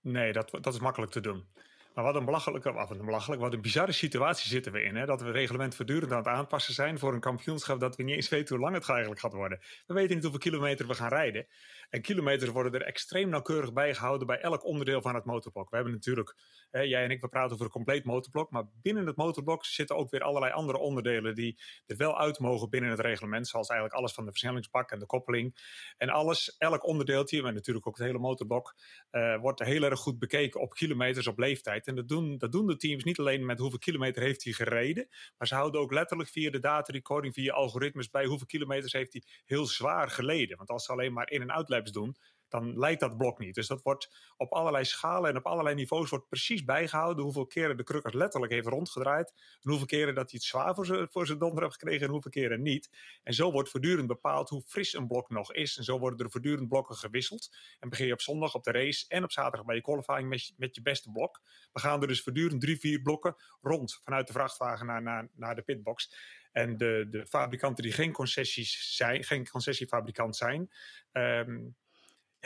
Nee, 0.00 0.32
dat, 0.32 0.50
dat 0.60 0.74
is 0.74 0.80
makkelijk 0.80 1.12
te 1.12 1.20
doen. 1.20 1.48
Maar 1.94 2.04
wat 2.04 2.14
een 2.14 2.24
belachelijke, 2.24 2.72
wat 2.72 2.90
een 2.90 3.38
wat 3.38 3.52
een 3.52 3.60
bizarre 3.60 3.92
situatie 3.92 4.48
zitten 4.48 4.72
we 4.72 4.82
in. 4.82 4.96
Hè? 4.96 5.06
Dat 5.06 5.22
we 5.22 5.30
reglement 5.30 5.74
voortdurend 5.74 6.12
aan 6.12 6.18
het 6.18 6.26
aanpassen 6.26 6.74
zijn 6.74 6.98
voor 6.98 7.14
een 7.14 7.20
kampioenschap 7.20 7.80
dat 7.80 7.96
we 7.96 8.02
niet 8.02 8.14
eens 8.14 8.28
weten 8.28 8.54
hoe 8.54 8.64
lang 8.64 8.76
het 8.76 8.88
eigenlijk 8.88 9.20
gaat 9.20 9.32
worden. 9.32 9.60
We 9.86 9.94
weten 9.94 10.14
niet 10.14 10.22
hoeveel 10.22 10.40
kilometer 10.40 10.86
we 10.86 10.94
gaan 10.94 11.08
rijden. 11.08 11.46
En 11.90 12.02
kilometers 12.02 12.50
worden 12.50 12.74
er 12.74 12.82
extreem 12.82 13.28
nauwkeurig 13.28 13.72
bijgehouden 13.72 14.26
bij 14.26 14.40
elk 14.40 14.64
onderdeel 14.64 15.02
van 15.02 15.14
het 15.14 15.24
motorblok. 15.24 15.70
We 15.70 15.76
hebben 15.76 15.94
natuurlijk 15.94 16.36
jij 16.72 17.04
en 17.04 17.10
ik, 17.10 17.20
we 17.20 17.28
praten 17.28 17.52
over 17.52 17.64
een 17.64 17.70
compleet 17.70 18.04
motorblok. 18.04 18.50
Maar 18.50 18.64
binnen 18.82 19.06
het 19.06 19.16
motorblok 19.16 19.64
zitten 19.64 19.96
ook 19.96 20.10
weer 20.10 20.22
allerlei 20.22 20.52
andere 20.52 20.78
onderdelen 20.78 21.34
die 21.34 21.58
er 21.86 21.96
wel 21.96 22.18
uit 22.18 22.38
mogen 22.38 22.70
binnen 22.70 22.90
het 22.90 23.00
reglement. 23.00 23.48
Zoals 23.48 23.68
eigenlijk 23.68 23.98
alles 23.98 24.12
van 24.14 24.24
de 24.24 24.30
versnellingsbak 24.30 24.90
en 24.90 24.98
de 24.98 25.06
koppeling. 25.06 25.56
En 25.96 26.08
alles, 26.08 26.56
elk 26.58 26.86
onderdeeltje, 26.86 27.42
maar 27.42 27.52
natuurlijk 27.52 27.86
ook 27.86 27.96
het 27.96 28.06
hele 28.06 28.18
motorblok, 28.18 28.74
uh, 29.10 29.40
wordt 29.40 29.60
heel 29.60 29.82
erg 29.82 29.98
goed 29.98 30.18
bekeken 30.18 30.60
op 30.60 30.74
kilometers, 30.74 31.26
op 31.26 31.38
leeftijd. 31.38 31.86
En 31.86 31.94
dat 31.94 32.08
doen, 32.08 32.38
dat 32.38 32.52
doen 32.52 32.66
de 32.66 32.76
teams 32.76 33.04
niet 33.04 33.18
alleen 33.18 33.46
met 33.46 33.58
hoeveel 33.58 33.78
kilometer 33.78 34.22
heeft 34.22 34.44
hij 34.44 34.52
gereden. 34.52 35.08
Maar 35.38 35.48
ze 35.48 35.54
houden 35.54 35.80
ook 35.80 35.92
letterlijk 35.92 36.30
via 36.30 36.50
de 36.50 36.58
data 36.58 36.92
recording, 36.92 37.34
via 37.34 37.52
algoritmes 37.52 38.10
bij 38.10 38.24
hoeveel 38.24 38.46
kilometers 38.46 38.92
heeft 38.92 39.12
hij 39.12 39.22
heel 39.44 39.66
zwaar 39.66 40.10
geleden. 40.10 40.56
Want 40.56 40.68
als 40.68 40.84
ze 40.84 40.92
alleen 40.92 41.12
maar 41.12 41.30
in- 41.30 41.40
en 41.42 41.52
uitlaps 41.52 41.90
doen, 41.92 42.16
dan 42.52 42.78
leidt 42.78 43.00
dat 43.00 43.16
blok 43.16 43.38
niet. 43.38 43.54
Dus 43.54 43.66
dat 43.66 43.82
wordt 43.82 44.32
op 44.36 44.52
allerlei 44.52 44.84
schalen 44.84 45.30
en 45.30 45.36
op 45.36 45.46
allerlei 45.46 45.74
niveaus 45.74 46.10
wordt 46.10 46.28
precies 46.28 46.64
bijgehouden 46.64 47.24
hoeveel 47.24 47.46
keren 47.46 47.76
de 47.76 47.82
krukkers 47.82 48.14
letterlijk 48.14 48.52
heeft 48.52 48.66
rondgedraaid 48.66 49.32
en 49.60 49.70
hoeveel 49.70 49.86
keren 49.86 50.14
dat 50.14 50.30
hij 50.30 50.40
het 50.42 50.48
zwaar 50.48 50.74
voor 50.74 50.86
zijn, 50.86 51.08
voor 51.10 51.26
zijn 51.26 51.38
donder 51.38 51.62
heeft 51.62 51.74
gekregen 51.78 52.06
en 52.06 52.12
hoeveel 52.12 52.30
keren 52.30 52.62
niet. 52.62 52.90
En 53.22 53.34
zo 53.34 53.52
wordt 53.52 53.70
voortdurend 53.70 54.06
bepaald 54.06 54.48
hoe 54.48 54.62
fris 54.66 54.92
een 54.92 55.06
blok 55.06 55.30
nog 55.30 55.52
is 55.52 55.76
en 55.76 55.84
zo 55.84 55.98
worden 55.98 56.18
er 56.18 56.30
voortdurend 56.30 56.68
blokken 56.68 56.96
gewisseld. 56.96 57.56
En 57.80 57.88
begin 57.88 58.06
je 58.06 58.12
op 58.12 58.20
zondag 58.20 58.54
op 58.54 58.64
de 58.64 58.70
race 58.70 59.04
en 59.08 59.24
op 59.24 59.32
zaterdag 59.32 59.64
bij 59.64 59.74
je 59.74 59.82
qualifying 59.82 60.28
met 60.28 60.46
je, 60.46 60.52
met 60.56 60.74
je 60.74 60.82
beste 60.82 61.10
blok. 61.10 61.40
We 61.72 61.80
gaan 61.80 62.00
er 62.00 62.08
dus 62.08 62.22
voortdurend 62.22 62.60
drie, 62.60 62.78
vier 62.78 63.02
blokken 63.02 63.36
rond 63.60 64.00
vanuit 64.02 64.26
de 64.26 64.32
vrachtwagen 64.32 64.86
naar, 64.86 65.02
naar, 65.02 65.28
naar 65.34 65.54
de 65.54 65.62
pitbox. 65.62 66.14
En 66.52 66.76
de, 66.76 67.06
de 67.10 67.26
fabrikanten 67.26 67.84
die 67.84 67.92
geen 67.92 68.12
concessies 68.12 68.96
zijn, 68.96 69.24
geen 69.24 69.48
concessiefabrikant 69.48 70.36
zijn, 70.36 70.70
um, 71.12 71.76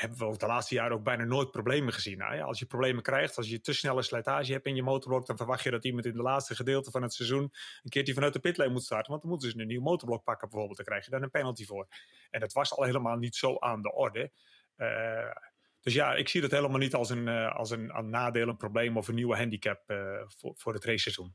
hebben 0.00 0.18
we 0.18 0.24
ook 0.24 0.38
de 0.38 0.46
laatste 0.46 0.74
jaren 0.74 0.96
ook 0.96 1.02
bijna 1.02 1.24
nooit 1.24 1.50
problemen 1.50 1.92
gezien. 1.92 2.18
Nou 2.18 2.40
als 2.40 2.58
je 2.58 2.66
problemen 2.66 3.02
krijgt, 3.02 3.36
als 3.36 3.48
je 3.48 3.60
te 3.60 3.72
snelle 3.72 4.02
slijtage 4.02 4.52
hebt 4.52 4.66
in 4.66 4.74
je 4.74 4.82
motorblok, 4.82 5.26
dan 5.26 5.36
verwacht 5.36 5.62
je 5.62 5.70
dat 5.70 5.84
iemand 5.84 6.06
in 6.06 6.12
de 6.12 6.22
laatste 6.22 6.54
gedeelte 6.54 6.90
van 6.90 7.02
het 7.02 7.14
seizoen 7.14 7.42
een 7.82 7.90
keertje 7.90 8.14
vanuit 8.14 8.32
de 8.32 8.38
pitlane 8.38 8.70
moet 8.70 8.82
starten. 8.82 9.10
Want 9.10 9.22
dan 9.22 9.30
moeten 9.30 9.50
ze 9.50 9.58
een 9.58 9.66
nieuw 9.66 9.82
motorblok 9.82 10.24
pakken 10.24 10.48
bijvoorbeeld. 10.48 10.76
Dan 10.76 10.86
krijg 10.86 11.04
je 11.04 11.10
daar 11.10 11.22
een 11.22 11.30
penalty 11.30 11.64
voor. 11.64 11.86
En 12.30 12.40
dat 12.40 12.52
was 12.52 12.72
al 12.72 12.84
helemaal 12.84 13.16
niet 13.16 13.36
zo 13.36 13.58
aan 13.58 13.82
de 13.82 13.92
orde. 13.92 14.32
Uh, 14.76 15.32
dus 15.80 15.94
ja, 15.94 16.14
ik 16.14 16.28
zie 16.28 16.40
dat 16.40 16.50
helemaal 16.50 16.78
niet 16.78 16.94
als 16.94 17.10
een, 17.10 17.26
uh, 17.26 17.56
als 17.56 17.70
een, 17.70 17.96
een 17.96 18.10
nadeel, 18.10 18.48
een 18.48 18.56
probleem 18.56 18.96
of 18.96 19.08
een 19.08 19.14
nieuwe 19.14 19.36
handicap 19.36 19.90
uh, 19.90 20.22
voor, 20.26 20.52
voor 20.56 20.74
het 20.74 20.84
raceseizoen. 20.84 21.34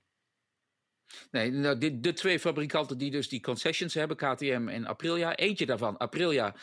Nee, 1.31 1.51
nou, 1.51 1.77
de, 1.77 1.99
de, 1.99 2.13
twee 2.13 2.39
fabrikanten 2.39 2.97
die 2.97 3.11
dus 3.11 3.29
die 3.29 3.41
concessions 3.41 3.93
hebben, 3.93 4.17
KTM 4.17 4.67
en 4.67 4.87
Aprilia. 4.87 5.35
Eentje 5.35 5.65
daarvan, 5.65 5.99
Aprilia, 5.99 6.55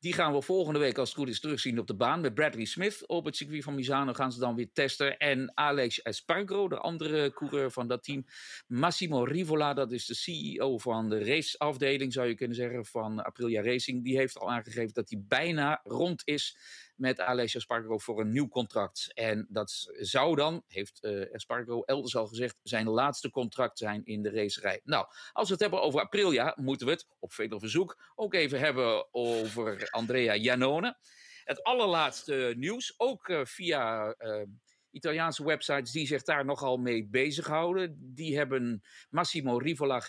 die 0.00 0.12
gaan 0.12 0.32
we 0.32 0.42
volgende 0.42 0.78
week 0.78 0.98
als 0.98 1.08
het 1.08 1.18
goed 1.18 1.28
is 1.28 1.40
terugzien 1.40 1.78
op 1.78 1.86
de 1.86 1.94
baan. 1.94 2.20
Met 2.20 2.34
Bradley 2.34 2.64
Smith 2.64 3.06
op 3.06 3.24
het 3.24 3.36
circuit 3.36 3.62
van 3.62 3.74
Misano 3.74 4.12
gaan 4.12 4.32
ze 4.32 4.38
dan 4.40 4.54
weer 4.54 4.68
testen. 4.72 5.16
En 5.16 5.52
Alex 5.54 6.02
Espargro, 6.02 6.68
de 6.68 6.78
andere 6.78 7.32
coureur 7.32 7.70
van 7.70 7.88
dat 7.88 8.04
team. 8.04 8.24
Massimo 8.66 9.22
Rivola, 9.22 9.74
dat 9.74 9.92
is 9.92 10.06
de 10.06 10.14
CEO 10.14 10.78
van 10.78 11.08
de 11.08 11.24
raceafdeling, 11.24 12.12
zou 12.12 12.28
je 12.28 12.34
kunnen 12.34 12.56
zeggen, 12.56 12.84
van 12.84 13.24
Aprilia 13.24 13.62
Racing. 13.62 14.04
Die 14.04 14.16
heeft 14.16 14.38
al 14.38 14.50
aangegeven 14.50 14.94
dat 14.94 15.10
hij 15.10 15.22
bijna 15.28 15.80
rond 15.82 16.22
is 16.24 16.56
met 16.94 17.20
Alessio 17.20 17.60
Espargaro 17.60 17.98
voor 17.98 18.20
een 18.20 18.32
nieuw 18.32 18.48
contract. 18.48 19.10
En 19.14 19.46
dat 19.48 19.90
zou 20.00 20.36
dan, 20.36 20.62
heeft 20.66 20.98
uh, 21.02 21.34
Espargaro 21.34 21.82
elders 21.82 22.16
al 22.16 22.26
gezegd, 22.26 22.56
zijn 22.62 22.88
laatste 22.88 23.30
contract 23.30 23.78
zijn 23.78 24.04
in 24.04 24.22
de 24.22 24.30
racerij. 24.30 24.80
Nou, 24.84 25.06
als 25.32 25.46
we 25.46 25.52
het 25.52 25.62
hebben 25.62 25.82
over 25.82 26.00
Aprilia, 26.00 26.56
moeten 26.60 26.86
we 26.86 26.92
het 26.92 27.06
op 27.18 27.32
vele 27.32 27.58
verzoek 27.58 28.12
ook 28.14 28.34
even 28.34 28.60
hebben 28.60 29.14
over 29.14 29.88
Andrea 29.90 30.36
Janone. 30.36 30.96
Het 31.44 31.62
allerlaatste 31.62 32.54
nieuws, 32.56 32.94
ook 32.96 33.28
uh, 33.28 33.44
via 33.44 34.14
uh, 34.18 34.42
Italiaanse 34.90 35.44
websites 35.44 35.92
die 35.92 36.06
zich 36.06 36.22
daar 36.22 36.44
nogal 36.44 36.76
mee 36.76 37.06
bezighouden. 37.06 37.96
Die 38.14 38.36
hebben 38.36 38.82
Massimo 39.10 39.56
Rivola 39.56 40.00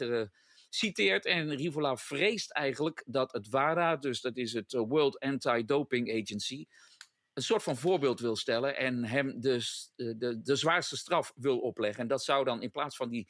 citeert. 0.76 1.26
En 1.26 1.56
Rivola 1.56 1.98
vreest 1.98 2.52
eigenlijk 2.52 3.04
dat 3.06 3.32
het 3.32 3.50
WADA, 3.50 3.96
dus 3.96 4.22
dat 4.22 4.38
is 4.38 4.54
het 4.54 4.74
World 4.74 5.20
Anti-Doping 5.20 6.22
Agency, 6.22 6.66
een 7.34 7.44
soort 7.44 7.64
van 7.64 7.78
voorbeeld 7.78 8.20
wil 8.20 8.36
stellen 8.36 8.78
en 8.78 9.06
hem 9.06 9.40
dus 9.40 9.92
de, 9.96 10.18
de, 10.18 10.42
de 10.42 10.56
zwaarste 10.56 10.98
straf 10.98 11.34
wil 11.36 11.60
opleggen. 11.60 12.02
En 12.02 12.08
dat 12.08 12.24
zou 12.24 12.46
dan 12.46 12.62
in 12.62 12.72
plaats 12.72 12.96
van 12.96 13.10
die 13.10 13.28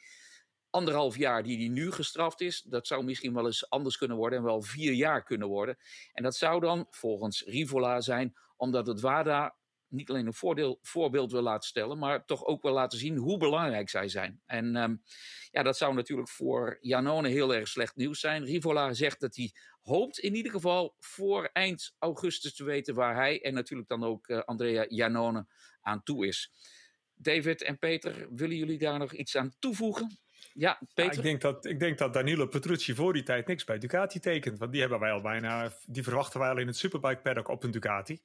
anderhalf 0.70 1.16
jaar 1.16 1.42
die 1.42 1.58
hij 1.58 1.68
nu 1.68 1.92
gestraft 1.92 2.40
is, 2.40 2.62
dat 2.62 2.86
zou 2.86 3.04
misschien 3.04 3.34
wel 3.34 3.46
eens 3.46 3.70
anders 3.70 3.96
kunnen 3.96 4.16
worden 4.16 4.38
en 4.38 4.44
wel 4.44 4.62
vier 4.62 4.92
jaar 4.92 5.24
kunnen 5.24 5.48
worden. 5.48 5.76
En 6.12 6.22
dat 6.22 6.36
zou 6.36 6.60
dan 6.60 6.86
volgens 6.90 7.42
Rivola 7.42 8.00
zijn 8.00 8.36
omdat 8.56 8.86
het 8.86 9.00
WADA 9.00 9.56
niet 9.96 10.10
alleen 10.10 10.26
een 10.26 10.34
voordeel, 10.34 10.78
voorbeeld 10.82 11.32
wil 11.32 11.42
laten 11.42 11.68
stellen, 11.68 11.98
maar 11.98 12.24
toch 12.24 12.44
ook 12.44 12.62
wil 12.62 12.72
laten 12.72 12.98
zien 12.98 13.16
hoe 13.16 13.38
belangrijk 13.38 13.88
zij 13.88 14.08
zijn. 14.08 14.40
En 14.46 14.76
um, 14.76 15.02
ja, 15.50 15.62
dat 15.62 15.76
zou 15.76 15.94
natuurlijk 15.94 16.28
voor 16.28 16.78
Janone 16.80 17.28
heel 17.28 17.54
erg 17.54 17.68
slecht 17.68 17.96
nieuws 17.96 18.20
zijn. 18.20 18.44
Rivola 18.44 18.92
zegt 18.92 19.20
dat 19.20 19.36
hij 19.36 19.52
hoopt 19.82 20.18
in 20.18 20.34
ieder 20.34 20.52
geval 20.52 20.94
voor 20.98 21.50
eind 21.52 21.94
augustus 21.98 22.54
te 22.54 22.64
weten 22.64 22.94
waar 22.94 23.14
hij 23.14 23.42
en 23.42 23.54
natuurlijk 23.54 23.88
dan 23.88 24.04
ook 24.04 24.28
uh, 24.28 24.38
Andrea 24.38 24.84
Janone 24.88 25.46
aan 25.80 26.02
toe 26.02 26.26
is. 26.26 26.52
David 27.14 27.62
en 27.62 27.78
Peter, 27.78 28.26
willen 28.30 28.56
jullie 28.56 28.78
daar 28.78 28.98
nog 28.98 29.12
iets 29.12 29.36
aan 29.36 29.54
toevoegen? 29.58 30.18
Ja, 30.52 30.80
Peter? 30.94 31.12
Ja, 31.12 31.18
ik, 31.18 31.22
denk 31.22 31.40
dat, 31.40 31.64
ik 31.64 31.80
denk 31.80 31.98
dat 31.98 32.14
Danilo 32.14 32.46
Petrucci 32.46 32.94
voor 32.94 33.12
die 33.12 33.22
tijd 33.22 33.46
niks 33.46 33.64
bij 33.64 33.78
Ducati 33.78 34.20
tekent. 34.20 34.58
Want 34.58 34.72
die 34.72 34.80
hebben 34.80 35.00
wij 35.00 35.10
al 35.10 35.20
bijna, 35.20 35.72
die 35.86 36.02
verwachten 36.02 36.40
wij 36.40 36.48
al 36.48 36.58
in 36.58 36.66
het 36.66 36.76
Superbike 36.76 37.20
paddock 37.22 37.48
op 37.48 37.62
een 37.62 37.70
Ducati. 37.70 38.20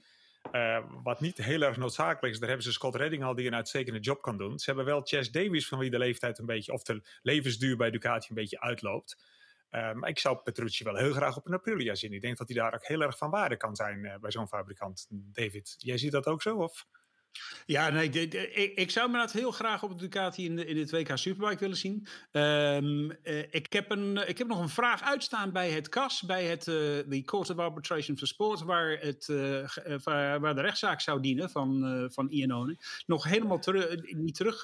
Uh, 0.51 0.77
wat 1.03 1.19
niet 1.19 1.37
heel 1.37 1.61
erg 1.61 1.77
noodzakelijk 1.77 2.33
is, 2.33 2.39
daar 2.39 2.47
hebben 2.49 2.65
ze 2.65 2.71
Scott 2.71 2.95
Redding 2.95 3.23
al 3.23 3.35
die 3.35 3.47
een 3.47 3.55
uitstekende 3.55 3.99
job 3.99 4.21
kan 4.21 4.37
doen. 4.37 4.59
Ze 4.59 4.65
hebben 4.65 4.85
wel 4.85 5.01
Chess 5.01 5.31
Davies, 5.31 5.67
van 5.67 5.79
wie 5.79 5.89
de 5.89 5.97
leeftijd 5.97 6.37
een 6.37 6.45
beetje, 6.45 6.71
of 6.71 6.83
de 6.83 7.01
levensduur 7.21 7.77
bij 7.77 7.91
Ducati 7.91 8.25
een 8.29 8.35
beetje 8.35 8.61
uitloopt. 8.61 9.17
Uh, 9.71 9.93
maar 9.93 10.09
ik 10.09 10.19
zou 10.19 10.37
Petrucci 10.37 10.83
wel 10.83 10.95
heel 10.95 11.13
graag 11.13 11.37
op 11.37 11.45
een 11.45 11.53
Aprilia 11.53 11.95
zien. 11.95 12.13
Ik 12.13 12.21
denk 12.21 12.37
dat 12.37 12.47
hij 12.47 12.57
daar 12.57 12.73
ook 12.73 12.85
heel 12.85 13.01
erg 13.01 13.17
van 13.17 13.29
waarde 13.29 13.57
kan 13.57 13.75
zijn 13.75 14.03
uh, 14.03 14.15
bij 14.15 14.31
zo'n 14.31 14.47
fabrikant. 14.47 15.07
David, 15.09 15.75
jij 15.77 15.97
ziet 15.97 16.11
dat 16.11 16.27
ook 16.27 16.41
zo? 16.41 16.57
Of? 16.57 16.85
Ja, 17.65 17.89
nee, 17.89 18.09
ik, 18.75 18.91
zou 18.91 19.09
me 19.09 19.17
dat 19.17 19.31
heel 19.31 19.51
graag 19.51 19.83
op 19.83 19.89
de 19.89 19.95
Ducati 19.95 20.45
in, 20.45 20.67
in 20.67 20.77
het 20.77 20.91
WK 20.91 21.17
Superbike 21.17 21.59
willen 21.59 21.77
zien. 21.77 22.07
Um, 22.31 23.11
uh, 23.23 23.39
ik, 23.49 23.73
heb 23.73 23.91
een, 23.91 24.27
ik 24.27 24.37
heb 24.37 24.47
nog 24.47 24.59
een 24.59 24.69
vraag 24.69 25.01
uitstaan 25.01 25.51
bij 25.51 25.71
het 25.71 25.89
CAS, 25.89 26.21
bij 26.21 26.45
het 26.45 26.67
uh, 26.67 26.75
de 27.07 27.21
Court 27.25 27.49
of 27.49 27.57
Arbitration 27.57 28.17
for 28.17 28.27
Sport, 28.27 28.61
waar, 28.61 28.97
het, 28.99 29.27
uh, 29.27 29.67
waar, 30.03 30.55
de 30.55 30.61
rechtszaak 30.61 31.01
zou 31.01 31.21
dienen 31.21 31.49
van, 31.49 32.09
van 32.13 32.29
Iannone. 32.29 32.77
Nog 33.05 33.23
helemaal 33.23 33.59
niet 34.01 34.35
terug, 34.35 34.61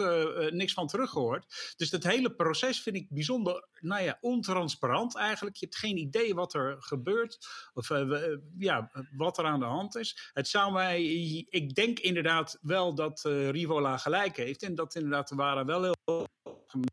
niks 0.52 0.74
van 0.74 0.88
teruggehoord. 0.88 1.74
Dus 1.78 1.90
dat 1.90 2.04
hele 2.04 2.32
proces 2.32 2.82
vind 2.82 2.96
ik 2.96 3.10
bijzonder, 3.10 3.68
nou 3.80 4.04
ja, 4.04 4.18
ontransparant 4.22 5.18
eigenlijk. 5.18 5.56
Je 5.56 5.66
hebt 5.66 5.78
geen 5.78 5.98
idee 5.98 6.34
wat 6.34 6.54
er 6.54 6.76
gebeurt, 6.80 7.48
of 7.74 7.90
ja, 8.58 8.92
wat 9.18 9.38
er 9.38 9.46
aan 9.46 9.60
de 9.60 9.66
hand 9.66 9.96
is. 9.96 10.32
Het 10.34 10.48
zou 10.48 10.74
mij, 10.74 11.04
ik 11.50 11.76
denk 11.76 12.00
inderdaad 12.00 12.57
wel 12.62 12.96
dat 12.96 13.24
uh, 13.28 13.50
Rivola 13.50 13.98
gelijk 13.98 14.38
heeft. 14.38 14.64
En 14.64 14.76
dat 14.76 14.96
inderdaad 14.96 15.30
de 15.30 15.36
Wara 15.36 15.66
wel 15.66 15.84
heel 15.84 16.28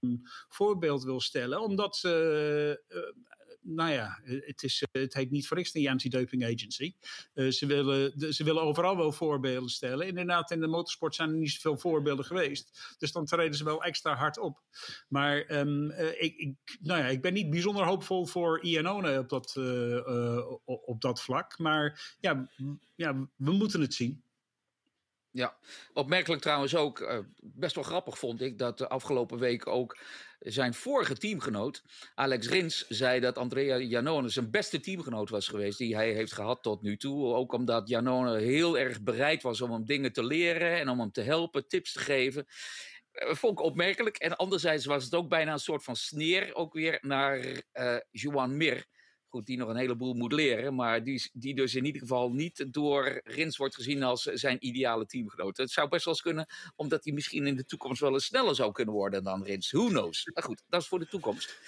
een 0.00 0.28
voorbeeld 0.48 1.04
wil 1.04 1.20
stellen. 1.20 1.60
Omdat 1.60 1.96
ze, 1.96 2.82
uh, 2.88 3.24
nou 3.60 3.90
ja, 3.90 4.20
het, 4.24 4.62
is, 4.62 4.84
het 4.92 5.14
heet 5.14 5.30
niet 5.30 5.46
voor 5.46 5.56
niks 5.56 5.72
de 5.72 5.90
Anti-Doping 5.90 6.44
Agency. 6.44 6.94
Ze, 7.34 7.66
willen, 7.66 8.34
ze 8.34 8.44
willen 8.44 8.62
overal 8.62 8.96
wel 8.96 9.12
voorbeelden 9.12 9.70
stellen. 9.70 10.06
Inderdaad, 10.06 10.50
in 10.50 10.60
de 10.60 10.66
motorsport 10.66 11.14
zijn 11.14 11.30
er 11.30 11.36
niet 11.36 11.50
zoveel 11.50 11.78
voorbeelden 11.78 12.24
geweest. 12.24 12.94
Dus 12.98 13.12
dan 13.12 13.24
treden 13.24 13.56
ze 13.56 13.64
wel 13.64 13.82
extra 13.82 14.14
hard 14.14 14.38
op. 14.38 14.62
Maar 15.08 15.58
um, 15.58 15.90
ik, 16.18 16.36
ik, 16.36 16.78
nou 16.80 17.00
ja, 17.00 17.06
ik 17.06 17.22
ben 17.22 17.32
niet 17.32 17.50
bijzonder 17.50 17.84
hoopvol 17.84 18.26
voor 18.26 18.62
Iannone 18.62 19.18
op 19.18 19.28
dat, 19.28 19.56
op 20.64 21.00
dat 21.00 21.22
vlak. 21.22 21.58
Maar 21.58 22.16
ja, 22.20 22.50
ja, 22.94 23.28
we 23.36 23.52
moeten 23.52 23.80
het 23.80 23.94
zien. 23.94 24.23
Ja, 25.34 25.56
opmerkelijk 25.92 26.42
trouwens 26.42 26.76
ook, 26.76 27.00
uh, 27.00 27.18
best 27.40 27.74
wel 27.74 27.84
grappig 27.84 28.18
vond 28.18 28.40
ik, 28.40 28.58
dat 28.58 28.78
de 28.78 28.88
afgelopen 28.88 29.38
week 29.38 29.66
ook 29.66 29.98
zijn 30.40 30.74
vorige 30.74 31.16
teamgenoot, 31.16 31.82
Alex 32.14 32.48
Rins, 32.48 32.86
zei 32.88 33.20
dat 33.20 33.38
Andrea 33.38 33.78
Janone 33.78 34.28
zijn 34.28 34.50
beste 34.50 34.80
teamgenoot 34.80 35.30
was 35.30 35.48
geweest 35.48 35.78
die 35.78 35.94
hij 35.94 36.12
heeft 36.12 36.32
gehad 36.32 36.62
tot 36.62 36.82
nu 36.82 36.96
toe. 36.96 37.34
Ook 37.34 37.52
omdat 37.52 37.88
Janone 37.88 38.38
heel 38.38 38.78
erg 38.78 39.02
bereid 39.02 39.42
was 39.42 39.60
om 39.60 39.72
hem 39.72 39.84
dingen 39.84 40.12
te 40.12 40.24
leren 40.24 40.78
en 40.78 40.88
om 40.88 41.00
hem 41.00 41.12
te 41.12 41.22
helpen, 41.22 41.68
tips 41.68 41.92
te 41.92 41.98
geven. 41.98 42.46
Uh, 43.12 43.34
vond 43.34 43.58
ik 43.58 43.64
opmerkelijk. 43.64 44.16
En 44.16 44.36
anderzijds 44.36 44.84
was 44.84 45.04
het 45.04 45.14
ook 45.14 45.28
bijna 45.28 45.52
een 45.52 45.58
soort 45.58 45.84
van 45.84 45.96
sneer 45.96 46.54
ook 46.54 46.72
weer 46.72 46.98
naar 47.00 47.62
uh, 47.74 47.96
Juan 48.10 48.56
Mir 48.56 48.86
goed, 49.34 49.46
die 49.46 49.56
nog 49.56 49.68
een 49.68 49.76
heleboel 49.76 50.14
moet 50.14 50.32
leren, 50.32 50.74
maar 50.74 51.04
die, 51.04 51.30
die 51.32 51.54
dus 51.54 51.74
in 51.74 51.84
ieder 51.84 52.00
geval 52.00 52.32
niet 52.32 52.66
door 52.72 53.20
Rins 53.24 53.56
wordt 53.56 53.74
gezien 53.74 54.02
als 54.02 54.22
zijn 54.22 54.66
ideale 54.66 55.06
teamgenoot. 55.06 55.56
Het 55.56 55.70
zou 55.70 55.88
best 55.88 56.04
wel 56.04 56.14
eens 56.14 56.22
kunnen, 56.22 56.46
omdat 56.76 57.04
hij 57.04 57.12
misschien 57.12 57.46
in 57.46 57.56
de 57.56 57.64
toekomst 57.64 58.00
wel 58.00 58.12
eens 58.12 58.24
sneller 58.24 58.54
zou 58.54 58.72
kunnen 58.72 58.94
worden 58.94 59.24
dan 59.24 59.44
Rins. 59.44 59.70
Who 59.70 59.86
knows? 59.86 60.30
Maar 60.34 60.42
goed, 60.42 60.62
dat 60.68 60.80
is 60.80 60.88
voor 60.88 60.98
de 60.98 61.06
toekomst. 61.06 61.58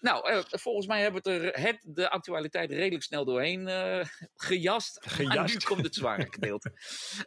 Nou, 0.00 0.32
uh, 0.32 0.40
volgens 0.50 0.86
mij 0.86 1.02
hebben 1.02 1.22
we 1.22 1.30
er 1.30 1.60
het, 1.60 1.80
de 1.82 2.10
actualiteit 2.10 2.70
redelijk 2.70 3.02
snel 3.02 3.24
doorheen 3.24 3.68
uh, 3.68 4.04
gejast. 4.34 4.98
gejast. 5.00 5.54
nu 5.54 5.60
komt 5.60 5.84
het 5.84 5.94
zware 5.94 6.26
gedeelte. 6.30 6.72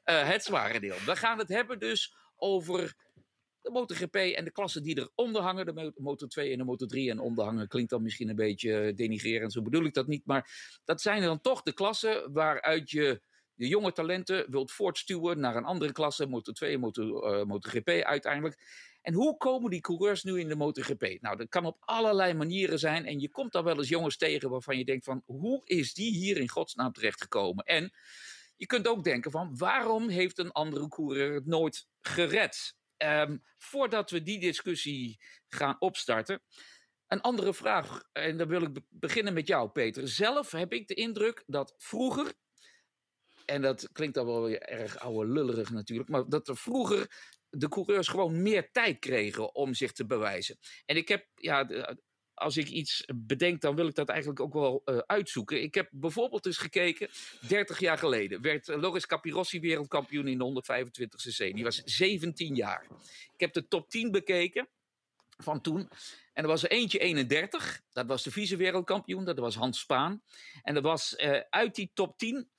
Uh, 0.06 0.28
het 0.34 0.44
zware 0.44 0.80
deel. 0.80 0.96
We 1.06 1.16
gaan 1.16 1.38
het 1.38 1.50
hebben 1.50 1.80
dus 1.80 2.16
over 2.36 2.96
de 3.68 3.74
MotoGP 3.74 4.16
en 4.16 4.44
de 4.44 4.52
klassen 4.52 4.84
die 4.84 4.98
eronder 5.00 5.42
hangen, 5.42 5.66
de 5.66 5.94
Moto 5.96 6.28
2 6.28 6.52
en 6.52 6.58
de 6.58 6.64
Moto 6.64 6.86
3 6.86 7.10
en 7.10 7.20
onderhangen, 7.20 7.68
klinkt 7.68 7.90
dan 7.90 8.02
misschien 8.02 8.30
een 8.30 8.36
beetje 8.36 8.94
denigrerend, 8.94 9.54
zo 9.54 9.62
bedoel 9.62 9.84
ik 9.84 9.94
dat 9.94 10.08
niet. 10.08 10.26
Maar 10.26 10.80
dat 10.86 11.02
zijn 11.02 11.22
dan 11.22 11.42
toch 11.42 11.62
de 11.62 11.74
klassen 11.74 12.34
waaruit 12.34 12.90
je 12.90 13.22
de 13.54 13.68
jonge 13.68 13.92
talenten 13.92 14.52
wilt 14.52 14.72
voortstuwen 14.72 15.40
naar 15.40 15.56
een 15.56 15.66
andere 15.66 15.92
klasse, 15.92 16.28
Moto 16.28 16.52
2 16.52 16.74
en 16.74 16.80
Moto, 16.80 17.04
uh, 17.04 17.46
MotoGP 17.46 17.90
uiteindelijk. 17.90 18.58
En 19.02 19.14
hoe 19.14 19.38
komen 19.38 19.70
die 19.70 19.82
coureurs 19.82 20.24
nu 20.24 20.40
in 20.40 20.48
de 20.48 20.56
MotoGP? 20.56 21.18
Nou, 21.22 21.38
dat 21.38 21.50
kan 21.50 21.66
op 21.66 21.78
allerlei 21.80 22.34
manieren 22.34 22.80
zijn. 22.80 23.06
En 23.06 23.20
je 23.20 23.30
komt 23.30 23.52
dan 23.52 23.64
wel 23.64 23.78
eens 23.78 23.90
jongens 23.90 24.18
tegen 24.18 24.50
waarvan 24.50 24.78
je 24.78 24.86
denkt 24.86 25.06
van... 25.06 25.24
hoe 25.26 25.62
is 25.66 25.94
die 25.94 26.12
hier 26.12 26.38
in 26.38 26.50
godsnaam 26.50 26.92
terechtgekomen? 26.92 27.64
En 27.64 27.94
je 28.58 28.66
kunt 28.66 28.88
ook 28.88 29.04
denken 29.04 29.32
van... 29.32 29.58
waarom 29.58 30.10
heeft 30.10 30.38
een 30.38 30.52
andere 30.52 30.88
coureur 30.88 31.34
het 31.34 31.46
nooit 31.46 31.88
gered? 32.02 32.76
Um, 32.98 33.44
voordat 33.58 34.12
we 34.12 34.24
die 34.24 34.40
discussie 34.40 35.20
gaan 35.48 35.76
opstarten... 35.80 36.42
Een 37.08 37.22
andere 37.22 37.54
vraag, 37.54 38.04
en 38.12 38.38
dan 38.38 38.48
wil 38.48 38.62
ik 38.62 38.80
beginnen 38.90 39.34
met 39.34 39.48
jou, 39.48 39.70
Peter. 39.70 40.08
Zelf 40.08 40.52
heb 40.52 40.74
ik 40.74 40.88
de 40.88 40.94
indruk 40.94 41.44
dat 41.46 41.74
vroeger, 41.78 42.34
en 43.46 43.62
dat 43.62 43.90
klinkt 43.92 44.16
dan 44.16 44.26
wel 44.26 44.44
weer 44.44 44.62
erg 44.62 45.00
oude 45.00 45.32
lullerig 45.32 45.70
natuurlijk, 45.70 46.10
maar 46.10 46.30
dat 46.30 46.48
er 46.48 46.58
vroeger 46.58 47.08
de 47.50 47.70
coureurs 47.70 48.08
gewoon 48.08 48.42
meer 48.42 48.72
tijd 48.72 49.00
kregen 49.00 49.56
om 49.56 49.74
zich 49.74 49.92
te 49.92 50.06
bewijzen. 50.06 50.58
En 50.86 50.96
ik 50.96 51.08
heb, 51.08 51.28
ja, 51.36 51.68
als 52.38 52.58
ik 52.58 52.68
iets 52.68 53.04
bedenk, 53.16 53.62
dan 53.62 53.76
wil 53.76 53.88
ik 53.88 53.96
dat 53.96 54.10
eigenlijk 54.10 54.40
ook 54.40 54.54
wel 54.54 54.82
uh, 54.86 54.98
uitzoeken. 54.98 55.62
Ik 55.62 55.76
heb 55.76 55.88
bijvoorbeeld 55.92 56.46
eens 56.46 56.58
gekeken, 56.58 57.10
30 57.48 57.80
jaar 57.80 57.98
geleden 57.98 58.42
werd 58.42 58.68
Loris 58.68 59.06
Capirossi 59.06 59.60
wereldkampioen 59.60 60.28
in 60.28 60.38
de 60.38 60.64
125cc. 60.64 61.54
Die 61.54 61.64
was 61.64 61.82
17 61.84 62.56
jaar. 62.56 62.88
Ik 63.34 63.40
heb 63.40 63.54
de 63.54 63.68
top 63.68 63.90
10 63.90 64.12
bekeken 64.12 64.68
van 65.38 65.62
toen. 65.62 65.90
En 66.34 66.44
er 66.44 66.50
was 66.50 66.64
er 66.64 66.72
eentje 66.72 67.00
31, 67.00 67.82
dat 67.94 68.06
was 68.06 68.24
de 68.24 68.32
vice-wereldkampioen, 68.32 69.26
dat 69.26 69.40
was 69.40 69.56
Hans 69.56 69.80
Spaan. 69.80 70.22
En 70.64 70.76
er 70.76 70.82
was 70.82 71.16
uh, 71.18 71.40
uit 71.50 71.76
die 71.76 71.92
top 71.94 72.18
10 72.18 72.50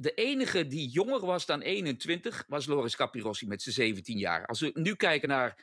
de 0.00 0.14
enige 0.14 0.66
die 0.66 0.88
jonger 0.88 1.26
was 1.26 1.46
dan 1.46 1.60
21 1.60 2.44
was 2.48 2.66
Loris 2.66 2.96
Capirossi 2.96 3.46
met 3.46 3.62
zijn 3.62 3.74
17 3.74 4.18
jaar. 4.18 4.46
Als 4.46 4.60
we 4.60 4.70
nu 4.74 4.94
kijken 4.94 5.28
naar 5.28 5.56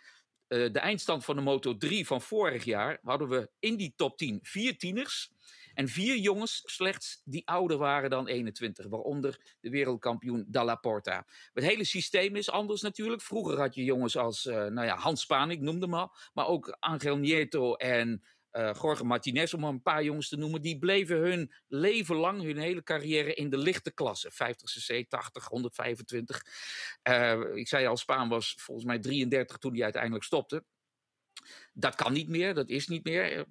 uh, 0.48 0.72
de 0.72 0.80
eindstand 0.80 1.26
van 1.26 1.36
de 1.36 1.42
Moto 1.42 1.78
3 1.78 2.08
van 2.08 2.22
vorig 2.22 2.64
jaar, 2.64 3.00
hadden 3.04 3.30
we 3.30 3.50
in 3.60 3.76
die 3.76 3.94
top 3.96 4.18
10 4.18 4.40
vier 4.42 4.78
tieners. 4.78 5.34
En 5.74 5.88
vier 5.88 6.18
jongens 6.18 6.62
slechts 6.66 7.22
die 7.26 7.48
ouder 7.48 7.78
waren 7.78 8.10
dan 8.10 8.28
21, 8.28 8.88
waaronder 8.88 9.40
de 9.62 9.70
wereldkampioen 9.70 10.46
Dalla 10.48 10.76
Porta. 10.76 11.26
Het 11.54 11.64
hele 11.64 11.84
systeem 11.84 12.36
is 12.36 12.50
anders 12.50 12.82
natuurlijk. 12.82 13.22
Vroeger 13.22 13.60
had 13.60 13.76
je 13.76 13.84
jongens 13.84 14.18
als 14.18 14.46
uh, 14.46 14.56
nou 14.56 14.86
ja, 14.88 14.98
Hans 14.98 15.22
Spaan, 15.22 15.52
ik 15.52 15.62
noemde 15.62 15.86
hem 15.86 15.94
al, 15.94 16.16
maar 16.34 16.48
ook 16.48 16.78
Angel 16.80 17.18
Nieto 17.18 17.74
en 17.74 18.24
uh, 18.58 19.02
Martinez, 19.02 19.54
om 19.54 19.64
een 19.64 19.82
paar 19.82 20.04
jongens 20.04 20.30
te 20.30 20.38
noemen, 20.38 20.62
die 20.62 20.80
bleven 20.80 21.18
hun 21.18 21.54
leven 21.68 22.16
lang, 22.16 22.42
hun 22.42 22.58
hele 22.58 22.84
carrière 22.84 23.34
in 23.34 23.50
de 23.50 23.58
lichte 23.58 23.92
klasse. 23.92 24.32
50cc, 24.32 25.08
80, 25.08 25.46
125. 25.46 26.42
Uh, 27.04 27.56
ik 27.56 27.68
zei 27.68 27.86
al, 27.86 27.98
Spaan 27.98 28.30
was 28.30 28.56
volgens 28.60 28.86
mij 28.86 29.00
33 29.00 29.58
toen 29.58 29.74
hij 29.74 29.84
uiteindelijk 29.84 30.24
stopte. 30.24 30.64
Dat 31.74 31.96
kan 31.96 32.14
niet 32.14 32.30
meer, 32.30 32.54
dat 32.54 32.70
is 32.70 32.88
niet 32.88 33.04
meer. 33.04 33.38
Uh, 33.38 33.44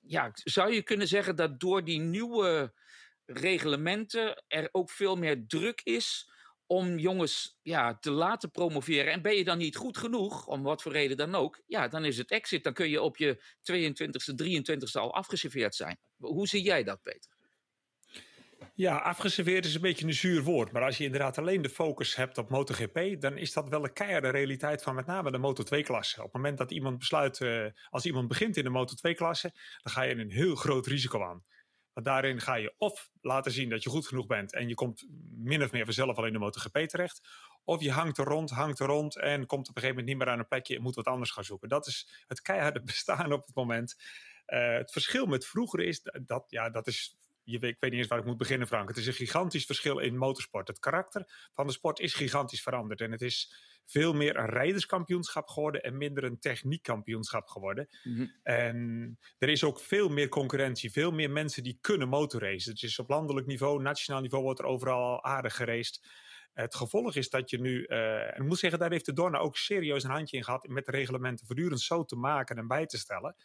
ja, 0.00 0.30
zou 0.34 0.72
je 0.72 0.82
kunnen 0.82 1.08
zeggen 1.08 1.36
dat 1.36 1.60
door 1.60 1.84
die 1.84 2.00
nieuwe 2.00 2.72
reglementen 3.24 4.44
er 4.48 4.68
ook 4.72 4.90
veel 4.90 5.16
meer 5.16 5.46
druk 5.46 5.80
is 5.84 6.30
om 6.66 6.98
jongens 6.98 7.58
ja, 7.62 7.98
te 7.98 8.10
laten 8.10 8.50
promoveren. 8.50 9.12
En 9.12 9.22
ben 9.22 9.36
je 9.36 9.44
dan 9.44 9.58
niet 9.58 9.76
goed 9.76 9.96
genoeg, 9.96 10.46
om 10.46 10.62
wat 10.62 10.82
voor 10.82 10.92
reden 10.92 11.16
dan 11.16 11.34
ook, 11.34 11.62
ja, 11.66 11.88
dan 11.88 12.04
is 12.04 12.18
het 12.18 12.30
exit. 12.30 12.64
Dan 12.64 12.72
kun 12.72 12.88
je 12.88 13.02
op 13.02 13.16
je 13.16 13.42
22e, 13.72 14.44
23e 14.44 14.92
al 14.92 15.14
afgeserveerd 15.14 15.74
zijn. 15.74 15.98
Hoe 16.16 16.48
zie 16.48 16.62
jij 16.62 16.84
dat, 16.84 17.02
Peter? 17.02 17.34
Ja, 18.74 18.96
afgeserveerd 18.96 19.64
is 19.64 19.74
een 19.74 19.80
beetje 19.80 20.06
een 20.06 20.14
zuur 20.14 20.42
woord. 20.42 20.72
Maar 20.72 20.82
als 20.82 20.98
je 20.98 21.04
inderdaad 21.04 21.38
alleen 21.38 21.62
de 21.62 21.68
focus 21.68 22.16
hebt 22.16 22.38
op 22.38 22.50
MotoGP, 22.50 23.20
dan 23.20 23.38
is 23.38 23.52
dat 23.52 23.68
wel 23.68 23.84
een 23.84 23.92
keiharde 23.92 24.28
realiteit 24.28 24.82
van 24.82 24.94
met 24.94 25.06
name 25.06 25.30
de 25.30 25.38
Moto2-klasse. 25.38 26.16
Op 26.18 26.24
het 26.24 26.32
moment 26.32 26.58
dat 26.58 26.70
iemand 26.70 26.98
besluit, 26.98 27.40
uh, 27.40 27.66
als 27.90 28.06
iemand 28.06 28.28
begint 28.28 28.56
in 28.56 28.64
de 28.64 28.70
Moto2-klasse, 28.70 29.50
dan 29.82 29.92
ga 29.92 30.02
je 30.02 30.14
een 30.14 30.30
heel 30.30 30.54
groot 30.54 30.86
risico 30.86 31.22
aan. 31.22 31.44
Want 31.96 32.08
daarin 32.08 32.40
ga 32.40 32.54
je 32.54 32.74
of 32.78 33.10
laten 33.20 33.52
zien 33.52 33.68
dat 33.68 33.82
je 33.82 33.90
goed 33.90 34.06
genoeg 34.06 34.26
bent 34.26 34.52
en 34.52 34.68
je 34.68 34.74
komt 34.74 35.06
min 35.36 35.62
of 35.62 35.72
meer 35.72 35.84
vanzelf 35.84 36.16
al 36.16 36.26
in 36.26 36.32
de 36.32 36.38
MotoGP 36.38 36.78
terecht. 36.78 37.28
Of 37.64 37.82
je 37.82 37.90
hangt 37.90 38.18
er 38.18 38.24
rond, 38.24 38.50
hangt 38.50 38.78
er 38.78 38.86
rond 38.86 39.16
en 39.16 39.46
komt 39.46 39.68
op 39.68 39.76
een 39.76 39.82
gegeven 39.82 39.88
moment 39.88 40.06
niet 40.06 40.16
meer 40.16 40.28
aan 40.28 40.38
een 40.38 40.48
plekje 40.48 40.76
en 40.76 40.82
moet 40.82 40.94
wat 40.94 41.06
anders 41.06 41.30
gaan 41.30 41.44
zoeken. 41.44 41.68
Dat 41.68 41.86
is 41.86 42.24
het 42.26 42.42
keiharde 42.42 42.82
bestaan 42.92 43.32
op 43.32 43.46
het 43.46 43.54
moment. 43.54 43.96
Uh, 44.46 44.76
het 44.76 44.92
verschil 44.92 45.26
met 45.26 45.46
vroeger 45.46 45.80
is 45.80 46.02
dat, 46.22 46.44
ja, 46.48 46.70
dat 46.70 46.86
is 46.86 47.16
je, 47.46 47.58
ik 47.58 47.76
weet 47.80 47.90
niet 47.90 48.00
eens 48.00 48.08
waar 48.08 48.18
ik 48.18 48.24
moet 48.24 48.36
beginnen, 48.36 48.66
Frank. 48.66 48.88
Het 48.88 48.96
is 48.96 49.06
een 49.06 49.12
gigantisch 49.12 49.64
verschil 49.64 49.98
in 49.98 50.16
motorsport. 50.16 50.68
Het 50.68 50.78
karakter 50.78 51.48
van 51.52 51.66
de 51.66 51.72
sport 51.72 52.00
is 52.00 52.14
gigantisch 52.14 52.62
veranderd. 52.62 53.00
En 53.00 53.10
het 53.10 53.22
is 53.22 53.54
veel 53.84 54.12
meer 54.12 54.36
een 54.36 54.48
rijderskampioenschap 54.48 55.48
geworden 55.48 55.82
en 55.82 55.96
minder 55.96 56.24
een 56.24 56.38
techniekkampioenschap 56.38 57.48
geworden. 57.48 57.88
Mm 58.02 58.16
-hmm. 58.16 58.32
En 58.42 59.18
er 59.38 59.48
is 59.48 59.64
ook 59.64 59.80
veel 59.80 60.08
meer 60.08 60.28
concurrentie, 60.28 60.92
veel 60.92 61.10
meer 61.10 61.30
mensen 61.30 61.62
die 61.62 61.78
kunnen 61.80 62.08
motorracen. 62.08 62.72
Het 62.72 62.82
is 62.82 62.98
op 62.98 63.08
landelijk 63.08 63.46
niveau, 63.46 63.82
nationaal 63.82 64.20
niveau 64.20 64.44
wordt 64.44 64.60
er 64.60 64.66
overal 64.66 65.24
aardig 65.24 65.56
gereest. 65.56 66.08
Het 66.52 66.74
gevolg 66.74 67.14
is 67.14 67.30
dat 67.30 67.50
je 67.50 67.60
nu, 67.60 67.86
uh, 67.86 68.36
en 68.36 68.42
ik 68.42 68.48
moet 68.48 68.58
zeggen, 68.58 68.78
daar 68.78 68.90
heeft 68.90 69.06
de 69.06 69.12
Dorna 69.12 69.38
ook 69.38 69.56
serieus 69.56 70.04
een 70.04 70.10
handje 70.10 70.36
in 70.36 70.44
gehad 70.44 70.68
met 70.68 70.84
de 70.84 70.90
reglementen 70.90 71.46
voortdurend 71.46 71.80
zo 71.80 72.04
te 72.04 72.16
maken 72.16 72.56
en 72.56 72.66
bij 72.66 72.86
te 72.86 72.98
stellen. 72.98 73.36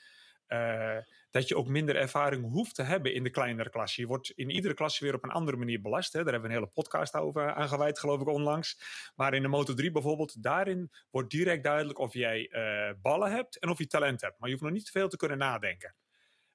Uh, 0.54 0.98
dat 1.32 1.48
je 1.48 1.56
ook 1.56 1.68
minder 1.68 1.96
ervaring 1.96 2.52
hoeft 2.52 2.76
te 2.76 2.82
hebben 2.82 3.14
in 3.14 3.24
de 3.24 3.30
kleinere 3.30 3.70
klasse. 3.70 4.02
Je 4.02 4.08
wordt 4.08 4.30
in 4.30 4.50
iedere 4.50 4.74
klasse 4.74 5.04
weer 5.04 5.14
op 5.14 5.24
een 5.24 5.30
andere 5.30 5.58
manier 5.58 5.82
belast. 5.82 6.14
Hè. 6.14 6.24
Daar 6.24 6.32
hebben 6.32 6.50
we 6.50 6.56
een 6.56 6.62
hele 6.62 6.74
podcast 6.74 7.16
over 7.16 7.54
aangeweid, 7.54 8.00
geloof 8.00 8.22
ik, 8.22 8.28
onlangs. 8.28 8.82
Maar 9.16 9.34
in 9.34 9.42
de 9.42 9.48
Moto 9.48 9.74
3 9.74 9.92
bijvoorbeeld, 9.92 10.44
daarin 10.44 10.92
wordt 11.10 11.30
direct 11.30 11.64
duidelijk 11.64 12.00
of 12.00 12.14
jij 12.14 12.50
uh, 12.52 12.94
ballen 13.02 13.32
hebt 13.32 13.60
en 13.60 13.70
of 13.70 13.78
je 13.78 13.88
talent 13.88 14.22
hebt. 14.22 14.40
Maar 14.40 14.50
je 14.50 14.56
hoeft 14.56 14.66
nog 14.66 14.76
niet 14.76 14.86
te 14.86 14.92
veel 14.92 15.08
te 15.08 15.18
kunnen 15.18 15.38
nadenken 15.38 15.96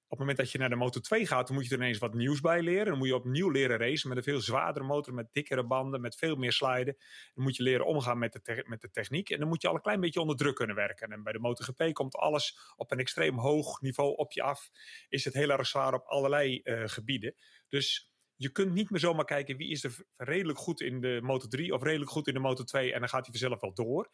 het 0.09 0.19
moment 0.19 0.37
dat 0.37 0.51
je 0.51 0.59
naar 0.59 0.69
de 0.69 0.77
Moto 0.77 1.01
2 1.01 1.27
gaat, 1.27 1.47
dan 1.47 1.57
moet 1.57 1.66
je 1.66 1.75
er 1.75 1.81
ineens 1.81 1.99
wat 1.99 2.14
nieuws 2.14 2.40
bij 2.40 2.62
leren. 2.62 2.87
Dan 2.87 2.99
moet 2.99 3.09
je 3.09 3.14
opnieuw 3.14 3.51
leren 3.51 3.79
racen 3.79 4.09
met 4.09 4.19
een 4.19 4.25
veel 4.25 4.40
zwaardere 4.40 4.85
motor, 4.85 5.14
met 5.14 5.33
dikkere 5.33 5.66
banden, 5.66 6.01
met 6.01 6.16
veel 6.16 6.37
meer 6.37 6.53
sliden. 6.53 6.97
Dan 7.35 7.45
moet 7.45 7.57
je 7.57 7.62
leren 7.62 7.87
omgaan 7.87 8.19
met 8.19 8.33
de, 8.33 8.64
met 8.66 8.81
de 8.81 8.90
techniek. 8.90 9.31
En 9.31 9.38
dan 9.38 9.49
moet 9.49 9.62
je 9.62 9.69
al 9.69 9.75
een 9.75 9.81
klein 9.81 10.01
beetje 10.01 10.21
onder 10.21 10.37
druk 10.37 10.55
kunnen 10.55 10.77
werken. 10.77 11.12
En 11.12 11.23
bij 11.23 11.33
de 11.33 11.38
MotoGP 11.38 11.92
komt 11.92 12.14
alles 12.14 12.59
op 12.77 12.92
een 12.92 12.99
extreem 12.99 13.38
hoog 13.38 13.81
niveau 13.81 14.16
op 14.16 14.33
je 14.33 14.42
af. 14.42 14.71
Is 15.09 15.25
het 15.25 15.35
heel 15.35 15.51
erg 15.51 15.66
zwaar 15.66 15.95
op 15.95 16.07
allerlei 16.07 16.61
uh, 16.64 16.83
gebieden. 16.87 17.35
Dus 17.69 18.14
je 18.37 18.53
kunt 18.53 18.73
niet 18.73 18.90
meer 18.90 19.01
zomaar 19.01 19.25
kijken 19.25 19.57
wie 19.57 19.71
is 19.71 19.85
er 19.85 20.05
redelijk 20.16 20.59
goed 20.59 20.81
in 20.81 21.01
de 21.01 21.19
Moto 21.23 21.49
3 21.49 21.73
of 21.73 21.83
redelijk 21.83 22.11
goed 22.11 22.27
in 22.27 22.35
de 22.35 22.40
Moto 22.40 22.64
2 22.64 22.92
en 22.92 23.01
dan 23.01 23.09
gaat 23.09 23.27
hij 23.27 23.38
vanzelf 23.38 23.61
wel 23.61 23.75
door 23.75 24.11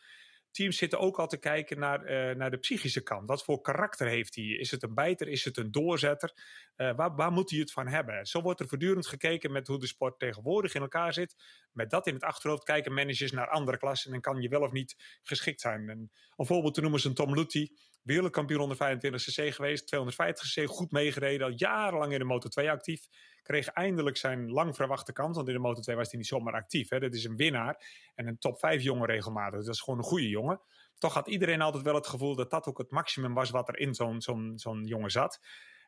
teams 0.52 0.76
zitten 0.76 0.98
ook 0.98 1.18
al 1.18 1.26
te 1.26 1.36
kijken 1.36 1.78
naar, 1.78 2.30
uh, 2.30 2.36
naar 2.36 2.50
de 2.50 2.56
psychische 2.56 3.02
kant. 3.02 3.28
Wat 3.28 3.44
voor 3.44 3.60
karakter 3.60 4.06
heeft 4.06 4.34
hij? 4.34 4.44
Is 4.44 4.70
het 4.70 4.82
een 4.82 4.94
bijter? 4.94 5.28
Is 5.28 5.44
het 5.44 5.56
een 5.56 5.70
doorzetter? 5.70 6.32
Uh, 6.76 6.94
waar, 6.96 7.14
waar 7.14 7.32
moet 7.32 7.50
hij 7.50 7.58
het 7.58 7.72
van 7.72 7.88
hebben? 7.88 8.26
Zo 8.26 8.42
wordt 8.42 8.60
er 8.60 8.68
voortdurend 8.68 9.06
gekeken 9.06 9.52
met 9.52 9.66
hoe 9.66 9.78
de 9.78 9.86
sport 9.86 10.18
tegenwoordig 10.18 10.74
in 10.74 10.80
elkaar 10.80 11.12
zit. 11.12 11.34
Met 11.72 11.90
dat 11.90 12.06
in 12.06 12.14
het 12.14 12.22
achterhoofd 12.22 12.64
kijken 12.64 12.94
managers 12.94 13.32
naar 13.32 13.48
andere 13.48 13.78
klassen 13.78 14.12
en 14.12 14.20
kan 14.20 14.40
je 14.40 14.48
wel 14.48 14.62
of 14.62 14.72
niet 14.72 15.20
geschikt 15.22 15.60
zijn. 15.60 15.88
En 15.88 16.10
een 16.36 16.46
voorbeeld 16.46 16.74
te 16.74 16.80
noemen 16.80 16.98
is 16.98 17.04
een 17.04 17.14
Tom 17.14 17.34
Luthi, 17.34 17.68
wereldkampioen 18.02 18.60
onder 18.60 18.76
25cc 18.76 19.54
geweest, 19.54 19.96
250cc, 19.96 20.64
goed 20.64 20.90
meegereden, 20.90 21.46
al 21.46 21.52
jarenlang 21.56 22.12
in 22.12 22.18
de 22.18 22.24
Moto 22.24 22.48
2 22.48 22.70
actief 22.70 23.06
kreeg 23.42 23.66
eindelijk 23.66 24.16
zijn 24.16 24.50
lang 24.50 24.76
verwachte 24.76 25.12
kans. 25.12 25.36
Want 25.36 25.48
in 25.48 25.54
de 25.54 25.60
Moto 25.60 25.80
2 25.80 25.96
was 25.96 26.10
hij 26.10 26.18
niet 26.18 26.28
zomaar 26.28 26.54
actief. 26.54 26.88
Hè. 26.88 27.00
Dat 27.00 27.14
is 27.14 27.24
een 27.24 27.36
winnaar 27.36 27.84
en 28.14 28.26
een 28.26 28.38
top 28.38 28.58
5 28.58 28.82
jongen 28.82 29.06
regelmatig. 29.06 29.64
dat 29.64 29.74
is 29.74 29.80
gewoon 29.80 29.98
een 29.98 30.04
goede 30.04 30.28
jongen. 30.28 30.60
Toch 30.98 31.14
had 31.14 31.28
iedereen 31.28 31.60
altijd 31.60 31.84
wel 31.84 31.94
het 31.94 32.06
gevoel 32.06 32.34
dat 32.34 32.50
dat 32.50 32.66
ook 32.66 32.78
het 32.78 32.90
maximum 32.90 33.34
was 33.34 33.50
wat 33.50 33.68
er 33.68 33.78
in 33.78 33.94
zo'n 33.94 34.20
zo'n 34.20 34.52
zo'n 34.56 34.84
jongen 34.84 35.10
zat. 35.10 35.40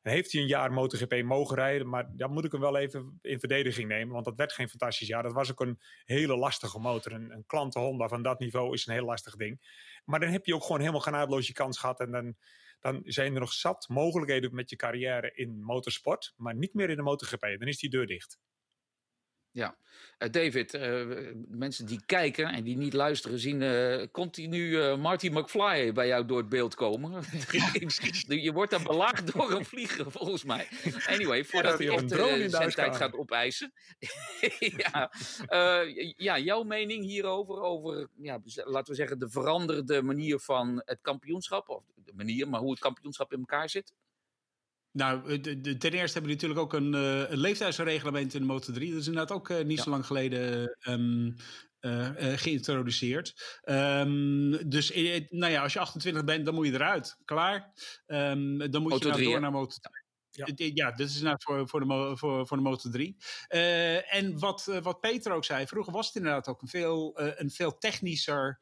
En 0.04 0.12
heeft 0.12 0.32
hij 0.32 0.40
een 0.40 0.46
jaar 0.46 0.72
MotoGP 0.72 1.22
mogen 1.22 1.56
rijden, 1.56 1.88
maar 1.88 2.16
dan 2.16 2.32
moet 2.32 2.44
ik 2.44 2.52
hem 2.52 2.60
wel 2.60 2.76
even 2.76 3.18
in 3.22 3.38
verdediging 3.38 3.88
nemen. 3.88 4.12
Want 4.12 4.24
dat 4.24 4.36
werd 4.36 4.52
geen 4.52 4.68
fantastisch 4.68 5.08
jaar. 5.08 5.22
Dat 5.22 5.32
was 5.32 5.50
ook 5.50 5.60
een 5.60 5.80
hele 6.04 6.36
lastige 6.36 6.78
motor. 6.78 7.12
Een, 7.12 7.30
een 7.30 7.46
klanten 7.46 7.80
Honda 7.80 8.08
van 8.08 8.22
dat 8.22 8.38
niveau 8.38 8.72
is 8.72 8.86
een 8.86 8.92
heel 8.94 9.04
lastig 9.04 9.36
ding. 9.36 9.60
Maar 10.04 10.20
dan 10.20 10.28
heb 10.28 10.46
je 10.46 10.54
ook 10.54 10.62
gewoon 10.62 10.80
helemaal 10.80 11.00
genadeloos 11.00 11.46
je 11.46 11.52
kans 11.52 11.78
gehad. 11.78 12.00
En 12.00 12.10
dan, 12.10 12.34
dan 12.80 13.00
zijn 13.04 13.34
er 13.34 13.40
nog 13.40 13.52
zat 13.52 13.88
mogelijkheden 13.88 14.54
met 14.54 14.70
je 14.70 14.76
carrière 14.76 15.32
in 15.34 15.62
motorsport, 15.62 16.32
maar 16.36 16.54
niet 16.54 16.74
meer 16.74 16.90
in 16.90 16.96
de 16.96 17.02
MotoGP. 17.02 17.40
Dan 17.40 17.68
is 17.68 17.78
die 17.78 17.90
deur 17.90 18.06
dicht. 18.06 18.38
Ja, 19.54 19.76
uh, 20.18 20.30
David, 20.30 20.74
uh, 20.74 21.32
mensen 21.48 21.86
die 21.86 22.00
kijken 22.06 22.48
en 22.48 22.64
die 22.64 22.76
niet 22.76 22.92
luisteren 22.92 23.38
zien 23.38 23.60
uh, 23.60 24.06
continu 24.12 24.96
Marty 24.96 25.28
McFly 25.28 25.92
bij 25.92 26.06
jou 26.06 26.26
door 26.26 26.38
het 26.38 26.48
beeld 26.48 26.74
komen. 26.74 27.12
je 28.46 28.50
wordt 28.52 28.70
dan 28.70 28.82
belaagd 28.82 29.32
door 29.32 29.52
een 29.52 29.64
vlieger, 29.64 30.10
volgens 30.10 30.44
mij. 30.44 30.68
Anyway, 31.06 31.44
voordat 31.44 31.78
hij 31.78 31.88
echt 31.88 32.10
zijn 32.50 32.70
tijd 32.70 32.96
gaat 32.96 33.14
opeisen. 33.14 33.72
ja, 34.82 35.12
ja, 36.16 36.38
jouw 36.38 36.62
mening 36.62 37.04
hierover, 37.04 37.60
over, 37.60 38.08
ja, 38.16 38.40
laten 38.54 38.90
we 38.90 38.94
zeggen, 38.94 39.18
de 39.18 39.30
veranderde 39.30 40.02
manier 40.02 40.38
van 40.38 40.82
het 40.84 40.98
kampioenschap, 41.00 41.68
of 41.68 41.82
de 41.94 42.12
manier, 42.14 42.48
maar 42.48 42.60
hoe 42.60 42.70
het 42.70 42.80
kampioenschap 42.80 43.32
in 43.32 43.38
elkaar 43.38 43.70
zit? 43.70 43.92
Nou, 44.96 45.28
eh, 45.28 45.40
ten 45.74 45.92
eerste 45.92 46.18
hebben 46.18 46.22
we 46.22 46.32
natuurlijk 46.32 46.60
ook 46.60 46.72
een, 46.72 46.94
uh, 46.94 47.30
een 47.30 47.38
leeftijdsreglement 47.38 48.34
in 48.34 48.40
de 48.40 48.46
Motor 48.46 48.74
3. 48.74 48.90
Dat 48.90 49.00
is 49.00 49.06
inderdaad 49.06 49.36
ook 49.36 49.48
uh, 49.48 49.64
niet 49.64 49.76
ja. 49.76 49.82
zo 49.82 49.90
lang 49.90 50.06
geleden 50.06 50.76
um, 50.88 51.34
uh, 51.80 52.08
geïntroduceerd. 52.16 53.60
Um, 53.64 54.68
dus 54.68 54.92
nou 55.28 55.52
ja, 55.52 55.62
als 55.62 55.72
je 55.72 55.78
28 55.78 56.24
bent, 56.24 56.44
dan 56.44 56.54
moet 56.54 56.66
je 56.66 56.72
eruit. 56.72 57.16
Klaar. 57.24 57.72
Um, 58.06 58.58
dan 58.70 58.82
moet 58.82 58.92
Moto 58.92 59.08
je 59.08 59.14
nou 59.14 59.24
door 59.24 59.40
naar 59.40 59.50
Motor 59.50 59.78
3. 59.80 59.92
Ja. 60.30 60.46
ja, 60.74 60.96
dit 60.96 61.08
is 61.08 61.16
inderdaad 61.16 61.42
voor, 61.42 61.68
voor, 61.68 61.80
de, 61.80 62.12
voor, 62.16 62.46
voor 62.46 62.56
de 62.56 62.62
Moto 62.62 62.90
3. 62.90 63.16
Uh, 63.48 64.14
en 64.14 64.38
wat, 64.38 64.78
wat 64.82 65.00
Peter 65.00 65.32
ook 65.32 65.44
zei, 65.44 65.66
vroeger 65.66 65.92
was 65.92 66.06
het 66.06 66.16
inderdaad 66.16 66.48
ook 66.48 66.62
een 66.62 66.68
veel, 66.68 67.20
een 67.36 67.50
veel 67.50 67.78
technischer 67.78 68.58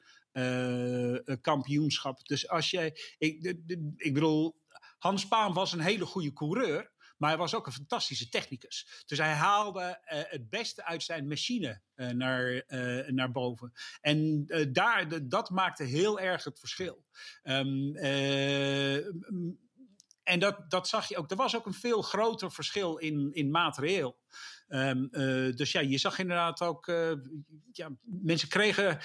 kampioenschap. 1.41 2.27
Dus 2.27 2.49
als 2.49 2.71
jij, 2.71 2.97
ik, 3.19 3.57
ik 3.97 4.15
bedoel, 4.15 4.61
Hans 5.03 5.23
Spaan 5.23 5.53
was 5.53 5.73
een 5.73 5.81
hele 5.81 6.07
goede 6.07 6.33
coureur. 6.33 6.91
Maar 7.17 7.31
hij 7.31 7.41
was 7.41 7.55
ook 7.55 7.67
een 7.67 7.73
fantastische 7.73 8.29
technicus. 8.29 9.03
Dus 9.07 9.19
hij 9.19 9.33
haalde 9.33 9.81
uh, 9.81 9.91
het 10.05 10.51
beste 10.51 10.85
uit 10.85 11.03
zijn 11.03 11.29
machine 11.29 11.81
uh, 11.97 12.09
naar, 12.11 12.65
uh, 12.69 13.09
naar 13.09 13.31
boven. 13.31 13.73
En 14.01 14.47
daar, 14.73 15.29
dat 15.29 15.51
maakte 15.51 15.85
heel 15.85 16.21
erg 16.21 16.45
het 16.45 16.59
verschil. 16.59 17.05
Um, 17.43 17.97
en 20.23 20.39
dat, 20.39 20.71
dat 20.71 20.89
zag 20.89 21.09
je 21.09 21.17
ook. 21.17 21.31
Er 21.31 21.37
was 21.37 21.57
ook 21.57 21.67
een 21.67 21.75
veel 21.75 22.03
groter 22.03 22.53
verschil 22.53 22.97
in, 22.97 23.31
in 23.33 23.51
materieel. 23.51 24.19
Um, 24.69 25.09
dus 25.57 25.73
ja, 25.73 25.81
je 25.81 25.99
zag 25.99 26.19
inderdaad 26.19 26.61
ook. 26.61 26.87
ja, 27.73 27.91
mensen 28.03 28.49
kregen 28.49 28.99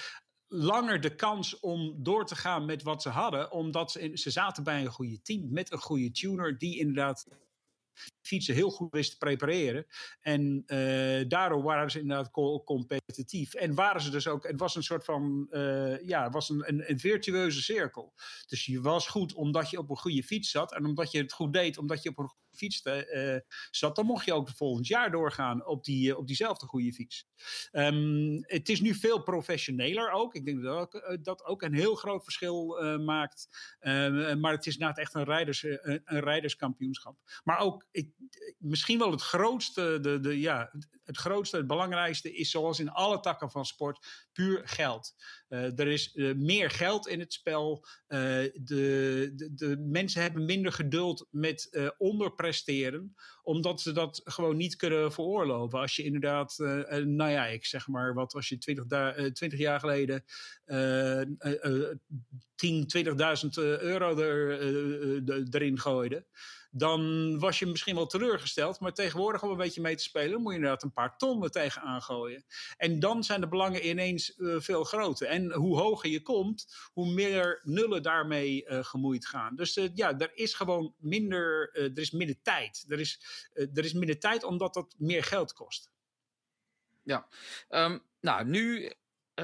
langer 0.48 1.00
de 1.00 1.14
kans 1.14 1.60
om 1.60 1.94
door 1.96 2.26
te 2.26 2.36
gaan 2.36 2.64
met 2.64 2.82
wat 2.82 3.02
ze 3.02 3.08
hadden. 3.08 3.52
Omdat 3.52 3.92
ze, 3.92 4.10
ze 4.14 4.30
zaten 4.30 4.64
bij 4.64 4.80
een 4.80 4.90
goede 4.90 5.22
team 5.22 5.52
met 5.52 5.72
een 5.72 5.78
goede 5.78 6.10
tuner 6.10 6.58
die 6.58 6.78
inderdaad 6.78 7.26
fietsen 8.20 8.54
heel 8.54 8.70
goed 8.70 8.92
wist 8.92 9.10
te 9.10 9.18
prepareren. 9.18 9.86
En 10.20 10.62
uh, 10.66 11.28
daardoor 11.28 11.62
waren 11.62 11.90
ze 11.90 12.00
inderdaad 12.00 12.30
co 12.30 12.62
competitief. 12.62 13.54
En 13.54 13.74
waren 13.74 14.00
ze 14.00 14.10
dus 14.10 14.26
ook, 14.26 14.46
het 14.46 14.60
was 14.60 14.76
een 14.76 14.82
soort 14.82 15.04
van, 15.04 15.46
uh, 15.50 16.06
ja, 16.06 16.24
het 16.24 16.32
was 16.32 16.48
een, 16.48 16.68
een, 16.68 16.90
een, 16.90 16.98
virtueuze 16.98 17.62
cirkel. 17.62 18.14
Dus 18.46 18.66
je 18.66 18.80
was 18.80 19.08
goed 19.08 19.34
omdat 19.34 19.70
je 19.70 19.78
op 19.78 19.90
een 19.90 19.96
goede 19.96 20.22
fiets 20.22 20.50
zat. 20.50 20.74
En 20.74 20.84
omdat 20.84 21.10
je 21.10 21.18
het 21.18 21.32
goed 21.32 21.52
deed, 21.52 21.78
omdat 21.78 22.02
je 22.02 22.08
op 22.08 22.18
een 22.18 22.32
fiets 22.58 22.84
uh, 22.84 23.36
zat, 23.70 23.96
dan 23.96 24.06
mocht 24.06 24.24
je 24.24 24.32
ook 24.32 24.50
volgend 24.50 24.86
jaar 24.86 25.10
doorgaan 25.10 25.66
op, 25.66 25.84
die, 25.84 26.16
op 26.16 26.26
diezelfde 26.26 26.66
goede 26.66 26.92
fiets. 26.92 27.26
Um, 27.72 28.38
het 28.40 28.68
is 28.68 28.80
nu 28.80 28.94
veel 28.94 29.22
professioneler 29.22 30.10
ook. 30.10 30.34
Ik 30.34 30.44
denk 30.44 30.62
dat 30.62 30.76
ook, 30.76 31.18
dat 31.22 31.44
ook 31.44 31.62
een 31.62 31.74
heel 31.74 31.94
groot 31.94 32.24
verschil 32.24 32.82
maakt. 32.98 33.48
Ehm, 33.78 34.40
maar 34.40 34.52
het 34.52 34.66
is 34.66 34.72
inderdaad 34.72 34.98
echt 34.98 35.14
een, 35.14 35.24
rijders, 35.24 35.62
een, 35.62 36.00
een 36.04 36.20
rijderskampioenschap. 36.20 37.16
Maar 37.44 37.58
ook, 37.58 37.86
ik, 37.90 38.10
misschien 38.58 38.98
wel 38.98 39.10
het 39.10 39.22
grootste, 39.22 39.98
de, 40.00 40.20
de, 40.20 40.40
ja, 40.40 40.72
het 41.04 41.16
grootste, 41.16 41.56
het 41.56 41.66
belangrijkste 41.66 42.34
is 42.34 42.50
zoals 42.50 42.80
in 42.80 42.90
alle 42.90 43.20
takken 43.20 43.50
van 43.50 43.64
sport, 43.64 44.26
puur 44.32 44.62
geld. 44.64 45.14
Er 45.48 45.86
is 45.86 46.14
meer 46.36 46.70
geld 46.70 47.08
in 47.08 47.20
het 47.20 47.32
spel. 47.32 47.86
De, 48.06 48.52
de, 48.54 49.50
de, 49.54 49.76
mensen 49.78 50.22
hebben 50.22 50.44
minder 50.44 50.72
geduld 50.72 51.26
met 51.30 51.92
onderpresteren, 52.48 53.14
omdat 53.42 53.80
ze 53.80 53.92
dat 53.92 54.20
gewoon 54.24 54.56
niet 54.56 54.76
kunnen 54.76 55.12
veroorloven. 55.12 55.78
Als 55.78 55.96
je 55.96 56.02
inderdaad, 56.04 56.56
nou 57.04 57.30
ja, 57.30 57.46
ik 57.46 57.64
zeg 57.64 57.88
maar, 57.88 58.14
wat 58.14 58.34
als 58.34 58.48
je 58.48 58.58
20, 58.58 59.32
20 59.32 59.58
jaar 59.58 59.80
geleden 59.80 60.24
10, 62.54 62.86
20.000 62.96 63.48
euro 63.80 64.18
er, 64.18 64.60
erin 65.54 65.78
gooide 65.78 66.26
dan 66.78 67.38
was 67.38 67.58
je 67.58 67.66
misschien 67.66 67.94
wel 67.94 68.06
teleurgesteld. 68.06 68.80
Maar 68.80 68.92
tegenwoordig 68.92 69.42
om 69.42 69.50
een 69.50 69.56
beetje 69.56 69.80
mee 69.80 69.96
te 69.96 70.02
spelen, 70.02 70.40
moet 70.40 70.52
je 70.52 70.58
inderdaad 70.58 70.82
een 70.82 70.92
paar 70.92 71.16
tonnen 71.16 71.50
tegen 71.50 71.82
aangooien. 71.82 72.44
En 72.76 73.00
dan 73.00 73.24
zijn 73.24 73.40
de 73.40 73.48
belangen 73.48 73.88
ineens 73.88 74.36
uh, 74.36 74.60
veel 74.60 74.84
groter. 74.84 75.26
En 75.26 75.52
hoe 75.52 75.76
hoger 75.78 76.10
je 76.10 76.22
komt, 76.22 76.74
hoe 76.92 77.12
meer 77.12 77.60
nullen 77.62 78.02
daarmee 78.02 78.64
uh, 78.66 78.84
gemoeid 78.84 79.26
gaan. 79.26 79.56
Dus 79.56 79.76
uh, 79.76 79.88
ja, 79.94 80.18
er 80.18 80.30
is 80.34 80.54
gewoon 80.54 80.94
minder, 80.98 81.70
er 81.74 81.98
is 81.98 82.10
minder 82.10 82.42
tijd. 82.42 82.84
Er 82.88 83.00
is, 83.00 83.20
er 83.52 83.84
is 83.84 83.92
minder 83.92 84.18
tijd 84.18 84.44
omdat 84.44 84.74
dat 84.74 84.94
meer 84.98 85.24
geld 85.24 85.52
kost. 85.52 85.90
Ja, 87.02 87.28
um, 87.68 88.02
nou 88.20 88.44
nu 88.44 88.92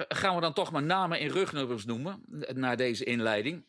gaan 0.09 0.35
we 0.35 0.41
dan 0.41 0.53
toch 0.53 0.71
maar 0.71 0.83
namen 0.83 1.19
en 1.19 1.29
rugnummers 1.29 1.85
noemen 1.85 2.23
na 2.55 2.75
deze 2.75 3.05
inleiding. 3.05 3.65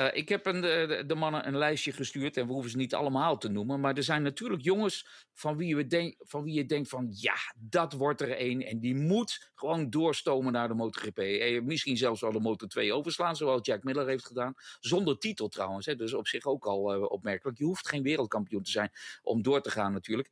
Uh, 0.00 0.06
ik 0.12 0.28
heb 0.28 0.46
een, 0.46 0.60
de, 0.60 1.04
de, 1.06 1.14
mannen 1.14 1.46
een 1.46 1.56
lijstje 1.56 1.92
gestuurd 1.92 2.36
en 2.36 2.46
we 2.46 2.52
hoeven 2.52 2.70
ze 2.70 2.76
niet 2.76 2.94
allemaal 2.94 3.38
te 3.38 3.48
noemen. 3.48 3.80
Maar 3.80 3.96
er 3.96 4.02
zijn 4.02 4.22
natuurlijk 4.22 4.62
jongens 4.62 5.26
van 5.32 5.56
wie, 5.56 6.16
van 6.18 6.42
wie 6.42 6.54
je 6.54 6.66
denkt 6.66 6.88
van 6.88 7.08
ja, 7.10 7.36
dat 7.56 7.92
wordt 7.92 8.20
er 8.20 8.30
één. 8.30 8.62
En 8.62 8.80
die 8.80 8.94
moet 8.94 9.50
gewoon 9.54 9.90
doorstomen 9.90 10.52
naar 10.52 10.68
de 10.68 10.74
MotoGP. 10.74 11.18
En 11.18 11.64
misschien 11.64 11.96
zelfs 11.96 12.20
wel 12.20 12.32
de 12.32 12.56
Moto2 12.56 12.92
overslaan, 12.92 13.36
zoals 13.36 13.66
Jack 13.66 13.82
Miller 13.82 14.06
heeft 14.06 14.26
gedaan. 14.26 14.54
Zonder 14.80 15.18
titel 15.18 15.48
trouwens, 15.48 15.86
hè, 15.86 15.96
dus 15.96 16.14
op 16.14 16.26
zich 16.26 16.44
ook 16.44 16.66
al 16.66 16.94
uh, 16.94 17.02
opmerkelijk. 17.02 17.58
Je 17.58 17.64
hoeft 17.64 17.88
geen 17.88 18.02
wereldkampioen 18.02 18.62
te 18.62 18.70
zijn 18.70 18.90
om 19.22 19.42
door 19.42 19.62
te 19.62 19.70
gaan 19.70 19.92
natuurlijk. 19.92 20.28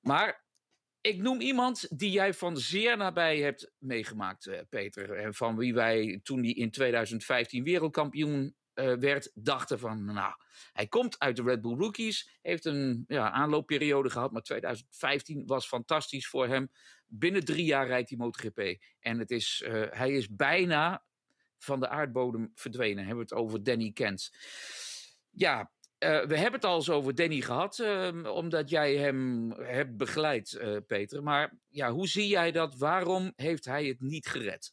Maar 0.00 0.44
ik 1.00 1.18
noem 1.18 1.40
iemand 1.40 1.98
die 1.98 2.10
jij 2.10 2.34
van 2.34 2.56
zeer 2.56 2.96
nabij 2.96 3.38
hebt 3.38 3.70
meegemaakt, 3.78 4.46
uh, 4.46 4.58
Peter. 4.68 5.12
En 5.12 5.34
van 5.34 5.56
wie 5.56 5.74
wij 5.74 6.20
toen 6.22 6.42
hij 6.42 6.52
in 6.52 6.70
2015 6.70 7.64
wereldkampioen 7.64 8.54
uh, 8.74 8.94
werd, 8.94 9.30
dachten 9.34 9.78
van, 9.78 10.04
nou, 10.04 10.34
hij 10.72 10.86
komt 10.86 11.18
uit 11.18 11.36
de 11.36 11.42
Red 11.42 11.60
Bull 11.60 11.76
Rookies, 11.76 12.38
heeft 12.42 12.64
een 12.64 13.04
ja, 13.06 13.30
aanloopperiode 13.30 14.10
gehad, 14.10 14.32
maar 14.32 14.42
2015 14.42 15.46
was 15.46 15.66
fantastisch 15.66 16.28
voor 16.28 16.48
hem. 16.48 16.70
Binnen 17.06 17.44
drie 17.44 17.64
jaar 17.64 17.86
rijdt 17.86 18.08
hij 18.08 18.18
MotoGP. 18.18 18.82
En 19.00 19.18
het 19.18 19.30
is, 19.30 19.64
uh, 19.66 19.84
hij 19.90 20.12
is 20.12 20.34
bijna 20.34 21.04
van 21.58 21.80
de 21.80 21.88
aardbodem 21.88 22.52
verdwenen. 22.54 23.06
Hebben 23.06 23.26
we 23.26 23.34
het 23.34 23.42
over 23.44 23.62
Danny 23.62 23.92
Kent. 23.92 24.30
Ja, 25.30 25.60
uh, 25.60 25.68
we 26.24 26.36
hebben 26.36 26.52
het 26.52 26.64
al 26.64 26.76
eens 26.76 26.90
over 26.90 27.14
Danny 27.14 27.40
gehad, 27.40 27.78
uh, 27.78 28.34
omdat 28.34 28.70
jij 28.70 28.96
hem 28.96 29.50
hebt 29.52 29.96
begeleid, 29.96 30.82
Peter. 30.86 31.22
Maar 31.22 31.58
ja, 31.68 31.90
hoe 31.90 32.08
zie 32.08 32.28
jij 32.28 32.52
dat? 32.52 32.76
Waarom 32.76 33.32
heeft 33.36 33.64
hij 33.64 33.86
het 33.86 34.00
niet 34.00 34.26
gered? 34.26 34.72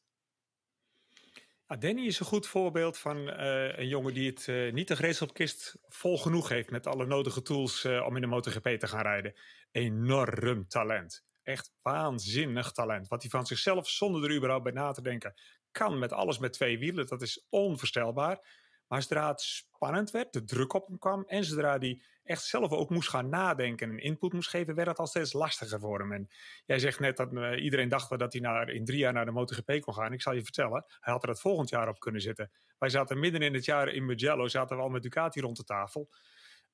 Danny 1.77 2.05
is 2.05 2.19
een 2.19 2.25
goed 2.25 2.47
voorbeeld 2.47 2.97
van 2.97 3.17
uh, 3.17 3.77
een 3.77 3.87
jongen 3.87 4.13
die 4.13 4.29
het 4.29 4.47
uh, 4.47 4.73
niet 4.73 4.87
de 4.87 4.95
gereedschapkist 4.95 5.77
vol 5.87 6.17
genoeg 6.17 6.49
heeft 6.49 6.71
met 6.71 6.87
alle 6.87 7.05
nodige 7.05 7.41
tools 7.41 7.83
uh, 7.83 8.05
om 8.05 8.15
in 8.15 8.21
de 8.21 8.27
MotoGP 8.27 8.67
te 8.67 8.87
gaan 8.87 9.01
rijden. 9.01 9.33
Enorm 9.71 10.67
talent. 10.67 11.25
Echt 11.43 11.71
waanzinnig 11.81 12.71
talent. 12.71 13.07
Wat 13.07 13.21
hij 13.21 13.29
van 13.29 13.45
zichzelf, 13.45 13.89
zonder 13.89 14.23
er 14.23 14.35
überhaupt 14.35 14.63
bij 14.63 14.73
na 14.73 14.91
te 14.91 15.01
denken, 15.01 15.33
kan 15.71 15.99
met 15.99 16.11
alles 16.11 16.39
met 16.39 16.53
twee 16.53 16.79
wielen. 16.79 17.07
Dat 17.07 17.21
is 17.21 17.45
onvoorstelbaar. 17.49 18.39
Maar 18.89 19.01
zodra 19.01 19.27
het 19.27 19.41
spannend 19.41 20.11
werd, 20.11 20.33
de 20.33 20.43
druk 20.43 20.73
op 20.73 20.87
hem 20.87 20.97
kwam 20.97 21.23
en 21.27 21.43
zodra 21.43 21.77
hij 21.77 22.01
echt 22.23 22.43
zelf 22.43 22.71
ook 22.71 22.89
moest 22.89 23.09
gaan 23.09 23.29
nadenken 23.29 23.89
en 23.89 23.99
input 23.99 24.33
moest 24.33 24.49
geven, 24.49 24.75
werd 24.75 24.87
het 24.87 24.97
al 24.97 25.07
steeds 25.07 25.33
lastiger 25.33 25.79
voor 25.79 25.99
hem. 25.99 26.11
En 26.11 26.29
jij 26.65 26.79
zegt 26.79 26.99
net 26.99 27.17
dat 27.17 27.33
uh, 27.33 27.63
iedereen 27.63 27.89
dacht 27.89 28.19
dat 28.19 28.33
hij 28.33 28.41
naar, 28.41 28.69
in 28.69 28.85
drie 28.85 28.99
jaar 28.99 29.13
naar 29.13 29.25
de 29.25 29.31
MotoGP 29.31 29.81
kon 29.81 29.93
gaan. 29.93 30.13
Ik 30.13 30.21
zal 30.21 30.33
je 30.33 30.43
vertellen, 30.43 30.85
hij 30.99 31.13
had 31.13 31.23
er 31.23 31.29
het 31.29 31.39
volgend 31.39 31.69
jaar 31.69 31.87
op 31.87 31.99
kunnen 31.99 32.21
zitten. 32.21 32.51
Wij 32.77 32.89
zaten 32.89 33.19
midden 33.19 33.41
in 33.41 33.53
het 33.53 33.65
jaar 33.65 33.87
in 33.87 34.05
Mugello, 34.05 34.47
zaten 34.47 34.77
we 34.77 34.83
al 34.83 34.89
met 34.89 35.03
Ducati 35.03 35.41
rond 35.41 35.57
de 35.57 35.63
tafel. 35.63 36.09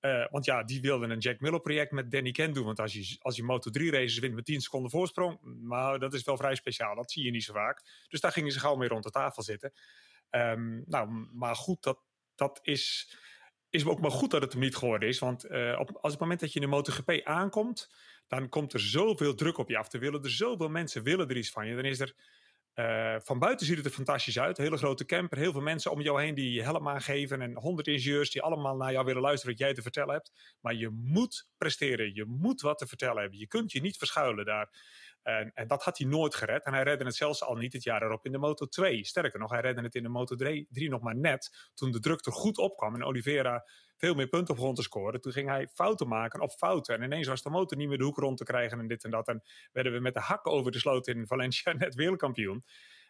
Uh, 0.01 0.25
want 0.29 0.45
ja, 0.45 0.63
die 0.63 0.81
wilden 0.81 1.09
een 1.09 1.19
Jack 1.19 1.39
Miller 1.39 1.61
project 1.61 1.91
met 1.91 2.11
Danny 2.11 2.31
Kent 2.31 2.55
doen. 2.55 2.65
Want 2.65 2.79
als 2.79 2.93
je, 2.93 3.17
als 3.19 3.35
je 3.35 3.43
Moto3 3.43 3.89
races 3.89 4.19
wint 4.19 4.35
met 4.35 4.45
10 4.45 4.61
seconden 4.61 4.91
voorsprong, 4.91 5.39
maar 5.61 5.99
dat 5.99 6.13
is 6.13 6.23
wel 6.23 6.37
vrij 6.37 6.55
speciaal. 6.55 6.95
Dat 6.95 7.11
zie 7.11 7.23
je 7.23 7.31
niet 7.31 7.43
zo 7.43 7.53
vaak. 7.53 8.05
Dus 8.07 8.19
daar 8.19 8.31
gingen 8.31 8.51
ze 8.51 8.59
gauw 8.59 8.75
mee 8.75 8.87
rond 8.87 9.03
de 9.03 9.09
tafel 9.09 9.43
zitten. 9.43 9.73
Um, 10.31 10.83
nou, 10.85 11.09
maar 11.33 11.55
goed, 11.55 11.83
dat, 11.83 11.99
dat 12.35 12.59
is, 12.61 13.15
is 13.69 13.85
ook 13.85 14.01
maar 14.01 14.11
goed 14.11 14.31
dat 14.31 14.41
het 14.41 14.51
hem 14.51 14.61
niet 14.61 14.75
geworden 14.75 15.09
is. 15.09 15.19
Want 15.19 15.45
uh, 15.45 15.79
op, 15.79 15.97
als 16.01 16.11
het 16.11 16.21
moment 16.21 16.39
dat 16.39 16.53
je 16.53 16.59
in 16.59 16.69
de 16.69 16.75
MotoGP 16.75 17.21
aankomt, 17.23 17.93
dan 18.27 18.49
komt 18.49 18.73
er 18.73 18.79
zoveel 18.79 19.35
druk 19.35 19.57
op 19.57 19.69
je 19.69 19.77
af. 19.77 19.93
Er 19.93 19.99
willen 19.99 20.23
er 20.23 20.31
zoveel 20.31 20.69
mensen 20.69 21.03
willen 21.03 21.29
er 21.29 21.37
iets 21.37 21.51
van 21.51 21.67
je. 21.67 21.75
Dan 21.75 21.85
is 21.85 21.99
er 21.99 22.15
uh, 22.75 23.15
van 23.19 23.39
buiten 23.39 23.65
ziet 23.65 23.77
het 23.77 23.85
er 23.85 23.91
fantastisch 23.91 24.39
uit. 24.39 24.57
Hele 24.57 24.77
grote 24.77 25.05
camper, 25.05 25.37
heel 25.37 25.51
veel 25.51 25.61
mensen 25.61 25.91
om 25.91 26.01
jou 26.01 26.21
heen 26.21 26.35
die 26.35 26.51
je 26.51 26.63
helm 26.63 26.87
aangeven. 26.87 27.41
En 27.41 27.55
honderd 27.55 27.87
ingenieurs 27.87 28.31
die 28.31 28.41
allemaal 28.41 28.75
naar 28.75 28.91
jou 28.91 29.05
willen 29.05 29.21
luisteren 29.21 29.51
wat 29.51 29.65
jij 29.65 29.73
te 29.73 29.81
vertellen 29.81 30.13
hebt. 30.13 30.57
Maar 30.61 30.73
je 30.73 30.89
moet 30.89 31.47
presteren. 31.57 32.13
Je 32.13 32.25
moet 32.25 32.61
wat 32.61 32.77
te 32.77 32.87
vertellen 32.87 33.21
hebben. 33.21 33.39
Je 33.39 33.47
kunt 33.47 33.71
je 33.71 33.81
niet 33.81 33.97
verschuilen 33.97 34.45
daar. 34.45 34.69
En, 35.25 35.51
en, 35.53 35.67
dat 35.67 35.83
had 35.83 35.97
hij 35.97 36.07
nooit 36.07 36.35
gered. 36.35 36.65
En 36.65 36.73
hij 36.73 36.83
redde 36.83 37.05
het 37.05 37.15
zelfs 37.15 37.43
al 37.43 37.55
niet 37.55 37.73
het 37.73 37.83
jaar 37.83 38.01
erop 38.01 38.25
in 38.25 38.31
de 38.31 38.37
Moto 38.37 38.65
2. 38.65 39.05
Sterker 39.05 39.39
nog, 39.39 39.51
hij 39.51 39.61
redde 39.61 39.81
het 39.81 39.95
in 39.95 40.03
de 40.03 40.09
Moto 40.09 40.35
3, 40.35 40.67
3 40.69 40.89
nog 40.89 41.01
maar 41.01 41.15
net. 41.15 41.69
Toen 41.73 41.91
de 41.91 41.99
druk 41.99 42.25
er 42.25 42.31
goed 42.31 42.57
opkwam 42.57 42.95
en 42.95 43.03
Oliveira 43.03 43.65
veel 43.97 44.13
meer 44.13 44.27
punten 44.27 44.55
begon 44.55 44.75
te 44.75 44.81
scoren. 44.81 45.21
Toen 45.21 45.31
ging 45.31 45.49
hij 45.49 45.67
fouten 45.67 46.07
maken 46.07 46.41
op 46.41 46.51
fouten. 46.51 46.95
En 46.95 47.03
ineens 47.03 47.27
was 47.27 47.41
de 47.41 47.49
motor 47.49 47.77
niet 47.77 47.87
meer 47.87 47.97
de 47.97 48.03
hoek 48.03 48.17
rond 48.17 48.37
te 48.37 48.43
krijgen 48.43 48.79
en 48.79 48.87
dit 48.87 49.03
en 49.03 49.11
dat. 49.11 49.27
En 49.27 49.43
werden 49.71 49.93
we 49.93 49.99
met 49.99 50.13
de 50.13 50.19
hak 50.19 50.47
over 50.47 50.71
de 50.71 50.79
sloot 50.79 51.07
in 51.07 51.27
Valencia 51.27 51.73
net 51.77 51.95
wereldkampioen. 51.95 52.63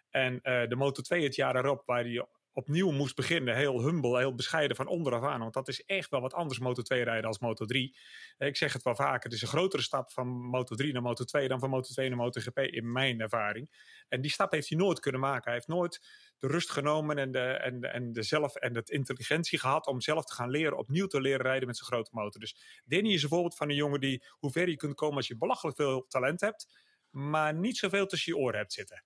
En 0.09 0.33
uh, 0.33 0.67
de 0.67 0.75
Moto 0.75 1.01
2 1.01 1.23
het 1.23 1.35
jaar 1.35 1.55
erop, 1.55 1.83
waar 1.85 2.03
hij 2.03 2.25
opnieuw 2.55 2.91
moest 2.91 3.15
beginnen. 3.15 3.55
Heel 3.55 3.81
humble, 3.81 4.17
heel 4.17 4.35
bescheiden 4.35 4.75
van 4.75 4.87
onderaf 4.87 5.23
aan. 5.23 5.39
Want 5.39 5.53
dat 5.53 5.67
is 5.67 5.83
echt 5.85 6.09
wel 6.09 6.21
wat 6.21 6.33
anders 6.33 6.59
Moto 6.59 6.81
2 6.81 7.03
rijden 7.03 7.25
als 7.25 7.39
Moto 7.39 7.65
3. 7.65 7.97
Ik 8.37 8.57
zeg 8.57 8.73
het 8.73 8.83
wel 8.83 8.95
vaker, 8.95 9.23
het 9.23 9.33
is 9.33 9.41
een 9.41 9.47
grotere 9.47 9.81
stap 9.81 10.11
van 10.11 10.27
Moto 10.27 10.75
3 10.75 10.93
naar 10.93 11.01
Moto 11.01 11.23
2 11.23 11.47
dan 11.47 11.59
van 11.59 11.69
Moto 11.69 11.93
2 11.93 12.09
naar 12.09 12.17
MotoGP 12.17 12.59
in 12.59 12.91
mijn 12.91 13.19
ervaring. 13.19 13.69
En 14.07 14.21
die 14.21 14.31
stap 14.31 14.51
heeft 14.51 14.69
hij 14.69 14.77
nooit 14.77 14.99
kunnen 14.99 15.21
maken. 15.21 15.43
Hij 15.43 15.53
heeft 15.53 15.67
nooit 15.67 16.01
de 16.37 16.47
rust 16.47 16.71
genomen 16.71 17.17
en 17.17 17.31
de, 17.31 17.39
en, 17.39 17.81
en 17.81 18.13
de 18.13 18.23
zelf 18.23 18.55
en 18.55 18.73
de 18.73 18.81
intelligentie 18.85 19.59
gehad 19.59 19.87
om 19.87 20.01
zelf 20.01 20.25
te 20.25 20.33
gaan 20.33 20.49
leren, 20.49 20.77
opnieuw 20.77 21.07
te 21.07 21.21
leren 21.21 21.45
rijden 21.45 21.67
met 21.67 21.77
zijn 21.77 21.89
grote 21.89 22.11
motor. 22.13 22.41
Dus 22.41 22.81
Danny 22.85 23.13
is 23.13 23.23
een 23.23 23.29
voorbeeld 23.29 23.55
van 23.55 23.69
een 23.69 23.75
jongen 23.75 23.99
die 23.99 24.23
hoe 24.29 24.51
ver 24.51 24.69
je 24.69 24.75
kunt 24.75 24.95
komen 24.95 25.15
als 25.15 25.27
je 25.27 25.37
belachelijk 25.37 25.77
veel 25.77 26.05
talent 26.07 26.41
hebt, 26.41 26.67
maar 27.09 27.53
niet 27.53 27.77
zoveel 27.77 28.05
tussen 28.05 28.33
je 28.33 28.39
oren 28.39 28.59
hebt 28.59 28.73
zitten 28.73 29.03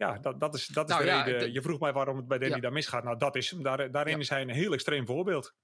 ja, 0.00 0.18
dat, 0.18 0.40
dat 0.40 0.54
is, 0.54 0.66
dat 0.66 0.88
is 0.88 0.94
nou 0.94 1.06
de 1.06 1.22
reden. 1.22 1.52
je 1.52 1.62
vroeg 1.62 1.80
mij 1.80 1.92
waarom 1.92 2.16
het 2.16 2.28
bij 2.28 2.38
Danny 2.38 2.54
ja. 2.54 2.60
daar 2.60 2.72
misgaat. 2.72 3.04
Nou, 3.04 3.18
dat 3.18 3.36
is 3.36 3.50
hem. 3.50 3.62
Daar, 3.62 3.90
daarin 3.90 4.20
is 4.20 4.28
hij 4.28 4.42
een 4.42 4.50
heel 4.50 4.72
extreem 4.72 5.06
voorbeeld. 5.06 5.54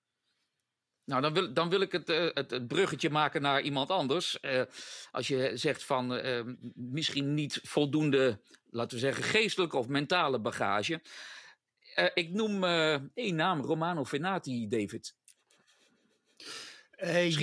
Nou, 1.05 1.23
dan 1.23 1.33
wil, 1.33 1.53
dan 1.53 1.69
wil 1.69 1.81
ik 1.81 1.93
het, 1.93 2.09
uh, 2.09 2.31
het, 2.35 2.51
het, 2.51 2.67
bruggetje 2.67 3.11
maken 3.11 3.43
naar 3.43 3.61
iemand 3.61 3.91
anders. 3.91 4.39
Uh, 4.41 4.63
als 5.11 5.29
je 5.29 5.51
zegt 5.55 5.85
van 5.85 6.27
uh, 6.27 6.43
misschien 6.75 7.35
niet 7.35 7.61
voldoende, 7.63 8.41
laten 8.71 8.97
we 8.97 9.03
zeggen, 9.03 9.25
geestelijke 9.25 9.77
of 9.77 9.89
mentale 9.89 10.41
bagage. 10.41 11.03
ik 12.15 12.31
noem 12.31 12.65
één 13.15 13.35
naam, 13.35 13.61
Romano 13.61 14.05
Fenati, 14.05 14.69
David. 14.69 15.15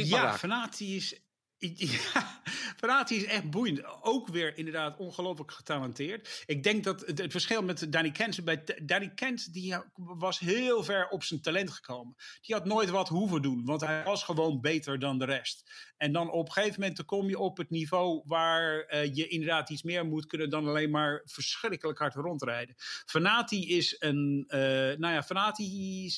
ja, 0.08 0.38
Fenati 0.38 0.96
is 0.96 1.23
ja, 2.82 3.10
is 3.10 3.26
echt 3.26 3.50
boeiend. 3.50 4.02
Ook 4.02 4.28
weer 4.28 4.58
inderdaad 4.58 4.98
ongelooflijk 4.98 5.52
getalenteerd. 5.52 6.44
Ik 6.46 6.64
denk 6.64 6.84
dat 6.84 7.06
het, 7.06 7.18
het 7.18 7.32
verschil 7.32 7.64
met 7.64 7.92
Danny 7.92 8.12
Kent... 8.12 8.44
Bij 8.44 8.64
Danny 8.84 9.10
Kent 9.14 9.54
die 9.54 9.76
was 9.96 10.40
heel 10.40 10.84
ver 10.84 11.08
op 11.10 11.24
zijn 11.24 11.42
talent 11.42 11.72
gekomen. 11.72 12.16
Die 12.42 12.56
had 12.56 12.66
nooit 12.66 12.90
wat 12.90 13.10
hoeven 13.10 13.42
doen, 13.42 13.66
want 13.66 13.82
hij 13.82 14.04
was 14.04 14.24
gewoon 14.24 14.62
beter 14.62 15.00
dan 15.00 15.20
de 15.20 15.26
rest. 15.26 15.72
En 15.98 16.12
dan 16.12 16.32
op 16.32 16.46
een 16.46 16.52
gegeven 16.52 16.80
moment 16.82 17.06
kom 17.06 17.30
je 17.30 17.40
op 17.40 17.58
het 17.58 17.70
niveau... 17.70 18.22
waar 18.26 18.94
uh, 18.94 19.16
je 19.16 19.28
inderdaad 19.28 19.70
iets 19.70 19.84
meer 19.84 20.06
moet 20.06 20.26
kunnen... 20.26 20.50
dan 20.50 20.68
alleen 20.68 20.90
maar 20.90 21.22
verschrikkelijk 21.26 22.00
hard 22.00 22.16
rondrijden. 22.16 22.76
Fanati 23.06 23.76
is 23.76 23.96
een... 24.00 24.46
Uh, 24.48 24.60
nou 24.98 25.14
ja, 25.14 25.24
Fanati 25.24 26.12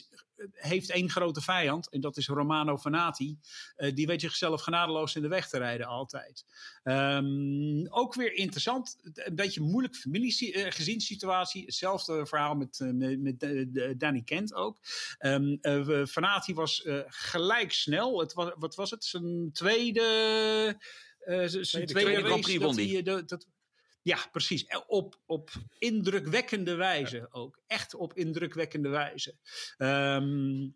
heeft 0.52 0.92
één 0.92 1.10
grote 1.10 1.42
vijand 1.42 1.90
en 1.90 2.02
dat 2.02 2.18
is 2.18 2.28
Romano 2.28 2.78
Fanati. 2.78 3.40
Uh, 3.78 3.94
die 3.94 4.08
weet 4.08 4.22
zichzelf 4.22 4.62
genadeloos 4.62 5.16
in 5.16 5.22
de 5.22 5.28
weg 5.28 5.50
te 5.50 5.58
rijden 5.58 5.88
altijd. 5.88 6.46
Um, 6.84 7.88
ook 7.90 8.14
weer 8.14 8.34
interessant, 8.34 9.00
een 9.14 9.36
beetje 9.36 9.62
moeilijk 9.62 9.96
familiegezinssituatie. 9.96 11.62
Uh, 11.62 11.66
Hetzelfde 11.66 12.26
verhaal 12.26 12.56
met, 12.56 12.80
uh, 12.80 13.18
met, 13.18 13.40
met 13.40 14.00
Danny 14.00 14.22
Kent 14.22 14.54
ook. 14.54 14.80
Um, 15.20 15.60
Fanati 16.08 16.54
was 16.54 16.84
gelijk 17.08 17.72
snel. 17.72 18.20
Het 18.20 18.34
was, 18.34 18.52
wat 18.58 18.76
was 18.76 18.92
het? 18.92 19.04
Zijn 19.04 19.50
tweede... 19.54 20.78
zijn 21.62 21.86
tweede, 21.86 22.22
dat 22.22 22.76
hij, 22.76 23.02
dat, 23.04 23.48
ja, 24.06 24.18
precies. 24.32 24.66
Op, 24.88 25.20
op 25.26 25.52
indrukwekkende 25.78 26.76
wijze 26.76 27.28
ook. 27.30 27.60
Echt 27.68 27.94
op 27.94 28.14
indrukwekkende 28.14 28.90
wijze. 28.90 29.36
Um, 29.78 30.76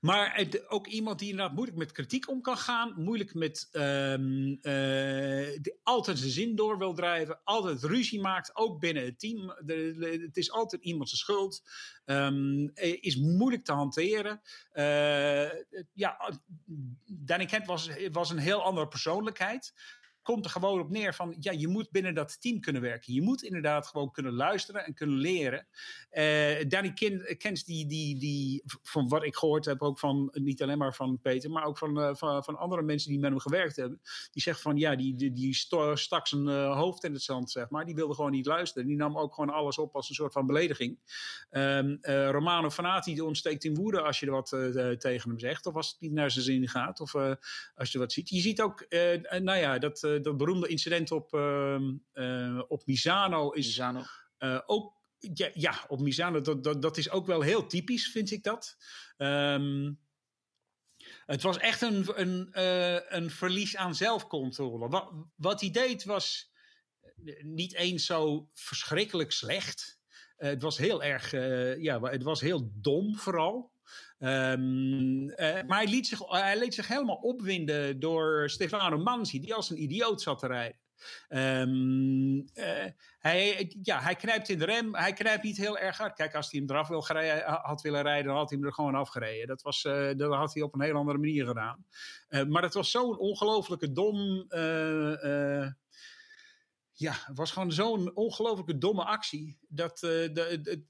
maar 0.00 0.36
het, 0.36 0.68
ook 0.68 0.86
iemand 0.86 1.18
die 1.18 1.30
inderdaad 1.30 1.54
moeilijk 1.54 1.78
met 1.78 1.92
kritiek 1.92 2.28
om 2.28 2.40
kan 2.40 2.56
gaan. 2.56 2.94
Moeilijk 2.96 3.34
met 3.34 3.68
um, 3.72 4.58
uh, 4.62 5.56
altijd 5.82 6.18
zijn 6.18 6.30
zin 6.30 6.56
door 6.56 6.78
wil 6.78 6.94
drijven. 6.94 7.40
Altijd 7.44 7.82
ruzie 7.82 8.20
maakt, 8.20 8.56
ook 8.56 8.80
binnen 8.80 9.04
het 9.04 9.18
team. 9.18 9.46
De, 9.46 9.94
de, 9.98 10.22
het 10.26 10.36
is 10.36 10.50
altijd 10.50 10.84
iemand 10.84 11.08
zijn 11.08 11.20
schuld. 11.20 11.62
Um, 12.04 12.70
is 13.00 13.16
moeilijk 13.16 13.64
te 13.64 13.72
hanteren. 13.72 14.40
Uh, 14.72 15.52
ja, 15.92 16.40
Danny 17.04 17.46
Kent 17.46 17.66
was, 17.66 17.88
was 18.12 18.30
een 18.30 18.38
heel 18.38 18.62
andere 18.62 18.88
persoonlijkheid 18.88 19.72
komt 20.22 20.44
er 20.44 20.50
gewoon 20.50 20.80
op 20.80 20.90
neer 20.90 21.14
van, 21.14 21.36
ja, 21.38 21.52
je 21.52 21.68
moet 21.68 21.90
binnen 21.90 22.14
dat 22.14 22.40
team 22.40 22.60
kunnen 22.60 22.82
werken. 22.82 23.14
Je 23.14 23.22
moet 23.22 23.42
inderdaad 23.42 23.86
gewoon 23.86 24.10
kunnen 24.10 24.32
luisteren 24.32 24.86
en 24.86 24.94
kunnen 24.94 25.16
leren. 25.16 25.66
Uh, 26.12 26.68
Danny 26.68 26.92
Kens, 27.38 27.64
die, 27.64 27.86
die, 27.86 28.18
die, 28.18 28.62
van 28.82 29.08
wat 29.08 29.24
ik 29.24 29.36
gehoord 29.36 29.64
heb, 29.64 29.82
ook 29.82 29.98
van, 29.98 30.28
niet 30.32 30.62
alleen 30.62 30.78
maar 30.78 30.94
van 30.94 31.20
Peter, 31.20 31.50
maar 31.50 31.64
ook 31.64 31.78
van, 31.78 31.98
uh, 31.98 32.14
van, 32.14 32.44
van 32.44 32.56
andere 32.56 32.82
mensen 32.82 33.10
die 33.10 33.18
met 33.18 33.30
hem 33.30 33.38
gewerkt 33.38 33.76
hebben, 33.76 34.00
die 34.30 34.42
zegt 34.42 34.60
van, 34.60 34.76
ja, 34.76 34.96
die, 34.96 35.14
die, 35.14 35.32
die 35.32 35.54
stak 35.94 36.26
zijn 36.26 36.48
hoofd 36.48 37.04
in 37.04 37.12
het 37.12 37.22
zand, 37.22 37.50
zeg 37.50 37.68
maar. 37.68 37.84
Die 37.84 37.94
wilde 37.94 38.14
gewoon 38.14 38.30
niet 38.30 38.46
luisteren. 38.46 38.86
Die 38.88 38.96
nam 38.96 39.18
ook 39.18 39.34
gewoon 39.34 39.50
alles 39.50 39.78
op 39.78 39.94
als 39.94 40.08
een 40.08 40.14
soort 40.14 40.32
van 40.32 40.46
belediging. 40.46 40.98
Um, 41.50 41.98
Romano 42.30 42.70
Fanati 42.70 43.20
ontsteekt 43.20 43.64
in 43.64 43.74
woede 43.74 44.00
als 44.00 44.20
je 44.20 44.26
er 44.26 44.32
wat 44.32 44.48
tegen 45.00 45.30
hem 45.30 45.38
zegt, 45.38 45.66
of 45.66 45.74
als 45.74 45.90
het 45.90 46.00
niet 46.00 46.12
naar 46.12 46.30
zijn 46.30 46.44
zin 46.44 46.68
gaat, 46.68 47.00
of 47.00 47.14
als 47.74 47.92
je 47.92 47.98
wat 47.98 48.12
ziet. 48.12 48.28
Je 48.28 48.40
ziet 48.40 48.60
ook, 48.60 48.86
nou 49.28 49.58
ja, 49.58 49.78
dat 49.78 50.09
dat 50.22 50.36
beroemde 50.36 50.68
incident 50.68 51.10
op, 51.10 51.34
uh, 51.34 52.60
op 52.68 52.86
Misano 52.86 53.50
is 53.50 53.66
Misano. 53.66 54.04
Uh, 54.38 54.60
ook. 54.66 54.98
Ja, 55.34 55.50
ja, 55.54 55.84
op 55.88 56.00
Misano, 56.00 56.40
dat, 56.40 56.64
dat, 56.64 56.82
dat 56.82 56.96
is 56.96 57.10
ook 57.10 57.26
wel 57.26 57.40
heel 57.40 57.66
typisch, 57.66 58.10
vind 58.10 58.30
ik 58.30 58.42
dat. 58.42 58.76
Um, 59.16 60.00
het 61.26 61.42
was 61.42 61.58
echt 61.58 61.82
een, 61.82 62.20
een, 62.20 62.48
uh, 62.52 63.10
een 63.10 63.30
verlies 63.30 63.76
aan 63.76 63.94
zelfcontrole. 63.94 64.88
Wat, 64.88 65.12
wat 65.36 65.60
hij 65.60 65.70
deed 65.70 66.04
was 66.04 66.52
niet 67.42 67.74
eens 67.74 68.06
zo 68.06 68.48
verschrikkelijk 68.54 69.32
slecht. 69.32 70.00
het 70.36 70.62
was 70.62 70.78
heel 70.78 71.02
erg, 71.02 71.30
ja, 71.80 72.00
het 72.00 72.22
was 72.22 72.40
heel 72.40 72.70
dom 72.74 73.16
vooral. 73.16 73.72
Um, 74.22 75.22
uh, 75.22 75.62
maar 75.66 75.78
hij 75.78 75.86
liet, 75.86 76.06
zich, 76.06 76.28
hij 76.28 76.58
liet 76.58 76.74
zich 76.74 76.88
helemaal 76.88 77.16
opwinden 77.16 78.00
door 78.00 78.50
Stefano 78.50 78.98
Manzi, 78.98 79.40
die 79.40 79.54
als 79.54 79.70
een 79.70 79.82
idioot 79.82 80.22
zat 80.22 80.38
te 80.38 80.46
rijden. 80.46 80.78
Um, 81.28 82.34
uh, 82.54 82.86
hij, 83.18 83.74
ja, 83.82 84.00
hij 84.00 84.14
knijpt 84.14 84.48
in 84.48 84.58
de 84.58 84.64
rem. 84.64 84.94
Hij 84.94 85.12
knijpt 85.12 85.42
niet 85.42 85.56
heel 85.56 85.78
erg 85.78 85.96
hard. 85.98 86.14
Kijk, 86.14 86.34
als 86.34 86.50
hij 86.50 86.60
hem 86.60 86.70
eraf 86.70 86.88
wil 86.88 87.02
gereden, 87.02 87.42
had 87.44 87.82
willen 87.82 88.02
rijden, 88.02 88.26
dan 88.26 88.36
had 88.36 88.50
hij 88.50 88.58
hem 88.58 88.66
er 88.66 88.74
gewoon 88.74 88.94
afgereden. 88.94 89.46
Dat, 89.46 89.62
was, 89.62 89.84
uh, 89.84 90.10
dat 90.16 90.34
had 90.34 90.54
hij 90.54 90.62
op 90.62 90.74
een 90.74 90.82
heel 90.82 90.96
andere 90.96 91.18
manier 91.18 91.46
gedaan. 91.46 91.84
maar 92.48 92.62
het 92.62 92.74
was 92.74 92.90
zo'n 92.90 93.18
ongelofelijke 93.18 93.92
dom. 93.92 94.46
ja, 96.92 97.12
het 97.12 97.36
was 97.36 97.50
gewoon 97.50 97.72
zo'n 97.72 98.16
ongelofelijke 98.16 98.78
domme 98.78 99.04
actie. 99.04 99.58
Dat, 99.68 99.98
de, 99.98 100.84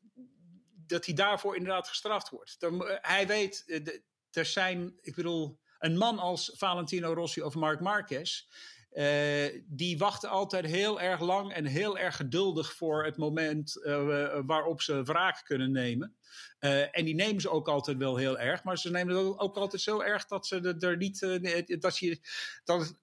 dat 0.90 1.06
hij 1.06 1.14
daarvoor 1.14 1.56
inderdaad 1.56 1.88
gestraft 1.88 2.28
wordt. 2.28 2.56
Uh, 2.60 2.80
hij 2.86 3.26
weet, 3.26 3.62
uh, 3.66 3.86
er 4.30 4.44
zijn, 4.44 4.98
ik 5.00 5.14
bedoel, 5.14 5.58
een 5.78 5.96
man 5.96 6.18
als 6.18 6.52
Valentino 6.56 7.12
Rossi 7.12 7.42
of 7.42 7.54
Mark 7.54 7.80
Marquez. 7.80 8.48
Uh, 8.92 9.62
die 9.66 9.98
wachten 9.98 10.28
altijd 10.28 10.66
heel 10.66 11.00
erg 11.00 11.20
lang 11.20 11.52
en 11.52 11.64
heel 11.64 11.98
erg 11.98 12.16
geduldig 12.16 12.74
voor 12.74 13.04
het 13.04 13.16
moment 13.16 13.80
waarop 14.46 14.82
ze 14.82 15.02
wraak 15.02 15.44
kunnen 15.44 15.72
nemen. 15.72 16.16
en 16.90 17.04
die 17.04 17.14
nemen 17.14 17.40
ze 17.40 17.50
ook 17.50 17.68
altijd 17.68 17.96
wel 17.96 18.16
heel 18.16 18.38
erg, 18.38 18.64
maar 18.64 18.78
ze 18.78 18.90
nemen 18.90 19.16
het 19.16 19.38
ook 19.38 19.56
altijd 19.56 19.82
zo 19.82 20.00
erg 20.00 20.26
dat 20.26 20.46
ze 20.46 20.76
er 20.78 20.96
niet. 20.96 21.20
dat 21.80 21.98
je. 21.98 22.20
Dat, 22.64 22.94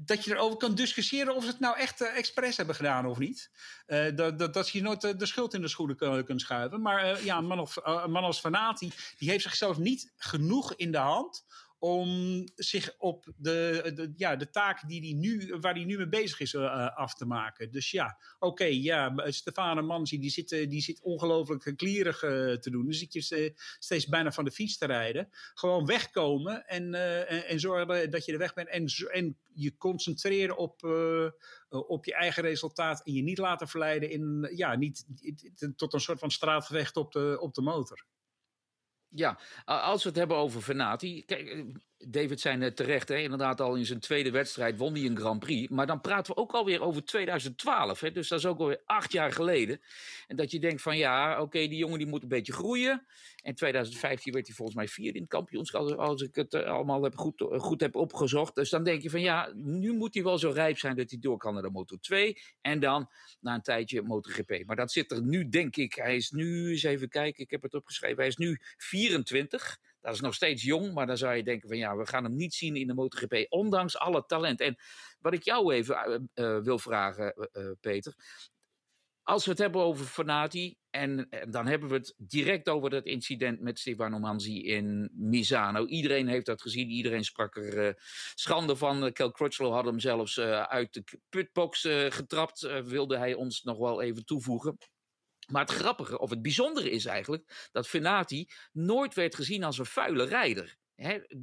dat 0.00 0.24
je 0.24 0.34
erover 0.34 0.56
kan 0.56 0.74
discussiëren 0.74 1.34
of 1.34 1.42
ze 1.42 1.48
het 1.48 1.60
nou 1.60 1.78
echt 1.78 2.02
uh, 2.02 2.16
expres 2.16 2.56
hebben 2.56 2.74
gedaan 2.74 3.06
of 3.06 3.18
niet. 3.18 3.50
Uh, 3.86 4.16
dat, 4.16 4.38
dat, 4.38 4.54
dat 4.54 4.68
je 4.68 4.82
nooit 4.82 5.04
uh, 5.04 5.10
de 5.16 5.26
schuld 5.26 5.54
in 5.54 5.60
de 5.60 5.68
schoenen 5.68 6.24
kunt 6.24 6.40
schuiven. 6.40 6.82
Maar 6.82 7.24
ja, 7.24 7.36
een 7.36 7.46
man, 7.46 7.60
of, 7.60 7.76
een 7.82 8.10
man 8.10 8.24
als 8.24 8.40
Fanati, 8.40 8.92
die 9.18 9.30
heeft 9.30 9.42
zichzelf 9.42 9.78
niet 9.78 10.12
genoeg 10.16 10.74
in 10.74 10.92
de 10.92 10.98
hand 10.98 11.44
om 11.78 12.44
zich 12.54 12.94
op 12.98 13.32
de, 13.36 14.12
ja, 14.16 14.36
de 14.36 14.50
taak 14.50 14.88
die 14.88 15.00
die 15.00 15.14
nu, 15.14 15.56
waar 15.60 15.74
hij 15.74 15.84
nu 15.84 15.96
mee 15.96 16.08
bezig 16.08 16.40
is 16.40 16.52
uh, 16.52 16.96
af 16.96 17.14
te 17.14 17.26
maken. 17.26 17.70
Dus 17.70 17.90
ja, 17.90 18.18
oké, 18.38 18.46
okay, 18.46 18.72
ja, 18.72 19.30
Stefano 19.30 19.82
Manzi 19.82 20.18
die 20.18 20.30
zit, 20.30 20.48
die 20.48 20.80
zit 20.80 21.00
ongelooflijk 21.00 21.72
klierig 21.76 22.18
te 22.18 22.68
doen. 22.70 22.84
Dan 22.84 22.92
zit 22.92 23.12
je 23.12 23.52
steeds 23.78 24.06
bijna 24.06 24.32
van 24.32 24.44
de 24.44 24.50
fiets 24.50 24.78
te 24.78 24.86
rijden. 24.86 25.28
Gewoon 25.54 25.86
wegkomen 25.86 26.66
en, 26.66 26.94
en, 26.94 27.46
en, 27.46 27.60
zorgen 27.60 28.10
dat 28.10 28.24
je 28.24 28.32
er 28.32 28.38
weg 28.38 28.54
bent. 28.54 28.68
En, 28.68 28.86
en 29.10 29.38
je 29.52 29.76
concentreren 29.76 30.56
op, 30.56 30.82
op 31.68 32.04
je 32.04 32.14
eigen 32.14 32.42
resultaat 32.42 33.06
en 33.06 33.12
je 33.12 33.22
niet 33.22 33.38
laten 33.38 33.68
verleiden 33.68 34.10
in, 34.10 34.50
ja, 34.54 34.76
niet, 34.76 35.06
tot 35.76 35.92
een 35.92 36.00
soort 36.00 36.18
van 36.18 36.30
straatgevecht 36.30 36.96
op 36.96 37.12
de, 37.12 37.36
op 37.40 37.54
de 37.54 37.62
motor. 37.62 38.06
Ja, 39.10 39.38
als 39.64 40.02
we 40.02 40.08
het 40.08 40.18
hebben 40.18 40.36
over 40.36 40.60
Fenati. 40.60 41.24
Kijk, 41.24 41.48
eh, 41.48 41.64
David 42.06 42.40
zei 42.40 42.72
terecht, 42.72 43.08
hè, 43.08 43.16
inderdaad 43.16 43.60
al 43.60 43.74
in 43.74 43.86
zijn 43.86 44.00
tweede 44.00 44.30
wedstrijd 44.30 44.76
won 44.76 44.94
hij 44.94 45.04
een 45.04 45.16
Grand 45.16 45.40
Prix. 45.40 45.68
Maar 45.68 45.86
dan 45.86 46.00
praten 46.00 46.34
we 46.34 46.40
ook 46.40 46.52
alweer 46.52 46.82
over 46.82 47.04
2012. 47.04 48.00
Hè, 48.00 48.10
dus 48.10 48.28
dat 48.28 48.38
is 48.38 48.46
ook 48.46 48.58
alweer 48.58 48.80
acht 48.84 49.12
jaar 49.12 49.32
geleden. 49.32 49.80
En 50.26 50.36
dat 50.36 50.50
je 50.50 50.58
denkt 50.58 50.82
van 50.82 50.96
ja, 50.96 51.40
oké, 51.40 51.58
die 51.58 51.76
jongen 51.76 51.98
die 51.98 52.06
moet 52.06 52.22
een 52.22 52.28
beetje 52.28 52.52
groeien. 52.52 53.06
En 53.42 53.54
2015 53.54 54.32
werd 54.32 54.46
hij 54.46 54.56
volgens 54.56 54.76
mij 54.76 54.88
vierde 54.88 55.14
in 55.14 55.20
het 55.20 55.30
kampioenschap. 55.30 55.98
Als 55.98 56.22
ik 56.22 56.34
het 56.34 56.54
eh, 56.54 56.62
allemaal 56.62 57.02
heb 57.02 57.16
goed, 57.16 57.46
goed 57.50 57.80
heb 57.80 57.94
opgezocht. 57.94 58.54
Dus 58.54 58.70
dan 58.70 58.84
denk 58.84 59.02
je 59.02 59.10
van 59.10 59.20
ja, 59.20 59.52
nu 59.54 59.92
moet 59.92 60.14
hij 60.14 60.22
wel 60.22 60.38
zo 60.38 60.50
rijp 60.50 60.78
zijn 60.78 60.96
dat 60.96 61.10
hij 61.10 61.18
door 61.18 61.36
kan 61.36 61.52
naar 61.52 61.62
de 61.62 61.70
Moto 61.70 61.96
2. 61.96 62.36
En 62.60 62.80
dan 62.80 63.10
na 63.40 63.54
een 63.54 63.62
tijdje 63.62 64.02
MotoGP. 64.02 64.62
Maar 64.66 64.76
dat 64.76 64.92
zit 64.92 65.10
er 65.10 65.22
nu, 65.22 65.48
denk 65.48 65.76
ik. 65.76 65.94
Hij 65.94 66.16
is 66.16 66.30
nu, 66.30 66.70
eens 66.70 66.82
even 66.82 67.08
kijken, 67.08 67.44
ik 67.44 67.50
heb 67.50 67.62
het 67.62 67.74
opgeschreven. 67.74 68.16
Hij 68.16 68.26
is 68.26 68.36
nu 68.36 68.58
24. 68.76 69.78
Dat 70.00 70.14
is 70.14 70.20
nog 70.20 70.34
steeds 70.34 70.62
jong, 70.62 70.94
maar 70.94 71.06
dan 71.06 71.16
zou 71.16 71.34
je 71.34 71.42
denken 71.42 71.68
van 71.68 71.78
ja, 71.78 71.96
we 71.96 72.06
gaan 72.06 72.24
hem 72.24 72.34
niet 72.34 72.54
zien 72.54 72.76
in 72.76 72.86
de 72.86 72.94
MotoGP, 72.94 73.46
ondanks 73.48 73.98
alle 73.98 74.24
talent. 74.26 74.60
En 74.60 74.76
wat 75.18 75.32
ik 75.32 75.42
jou 75.42 75.74
even 75.74 76.30
uh, 76.34 76.58
wil 76.58 76.78
vragen, 76.78 77.50
Peter. 77.80 78.14
Als 79.22 79.44
we 79.44 79.50
het 79.50 79.60
hebben 79.60 79.80
over 79.80 80.06
Fanati, 80.06 80.76
en, 80.90 81.28
en, 81.30 81.50
dan 81.50 81.66
hebben 81.66 81.88
we 81.88 81.94
het 81.94 82.14
direct 82.16 82.68
over 82.68 82.90
dat 82.90 83.04
incident 83.04 83.60
met 83.60 83.78
Stefano 83.78 84.18
Manzi 84.18 84.62
in 84.62 85.10
Misano. 85.12 85.86
Iedereen 85.86 86.28
heeft 86.28 86.46
dat 86.46 86.62
gezien, 86.62 86.88
iedereen 86.88 87.24
sprak 87.24 87.56
er 87.56 87.86
uh, 87.86 87.92
schande 88.34 88.76
van. 88.76 89.12
Kel 89.12 89.30
Crutchlow 89.30 89.72
had 89.72 89.84
hem 89.84 90.00
zelfs 90.00 90.38
uit 90.40 90.92
de 90.92 91.04
putbox 91.28 91.88
getrapt, 92.08 92.60
wilde 92.84 93.16
hij 93.16 93.34
ons 93.34 93.62
nog 93.62 93.78
wel 93.78 94.02
even 94.02 94.24
toevoegen. 94.24 94.78
Maar 95.52 95.62
het 95.62 95.74
grappige, 95.74 96.18
of 96.18 96.30
het 96.30 96.42
bijzondere 96.42 96.90
is 96.90 97.04
eigenlijk, 97.04 97.68
dat 97.72 97.88
Fenati 97.88 98.48
nooit 98.72 99.14
werd 99.14 99.34
gezien 99.34 99.64
als 99.64 99.78
een 99.78 99.86
vuile 99.86 100.24
rijder. 100.24 100.76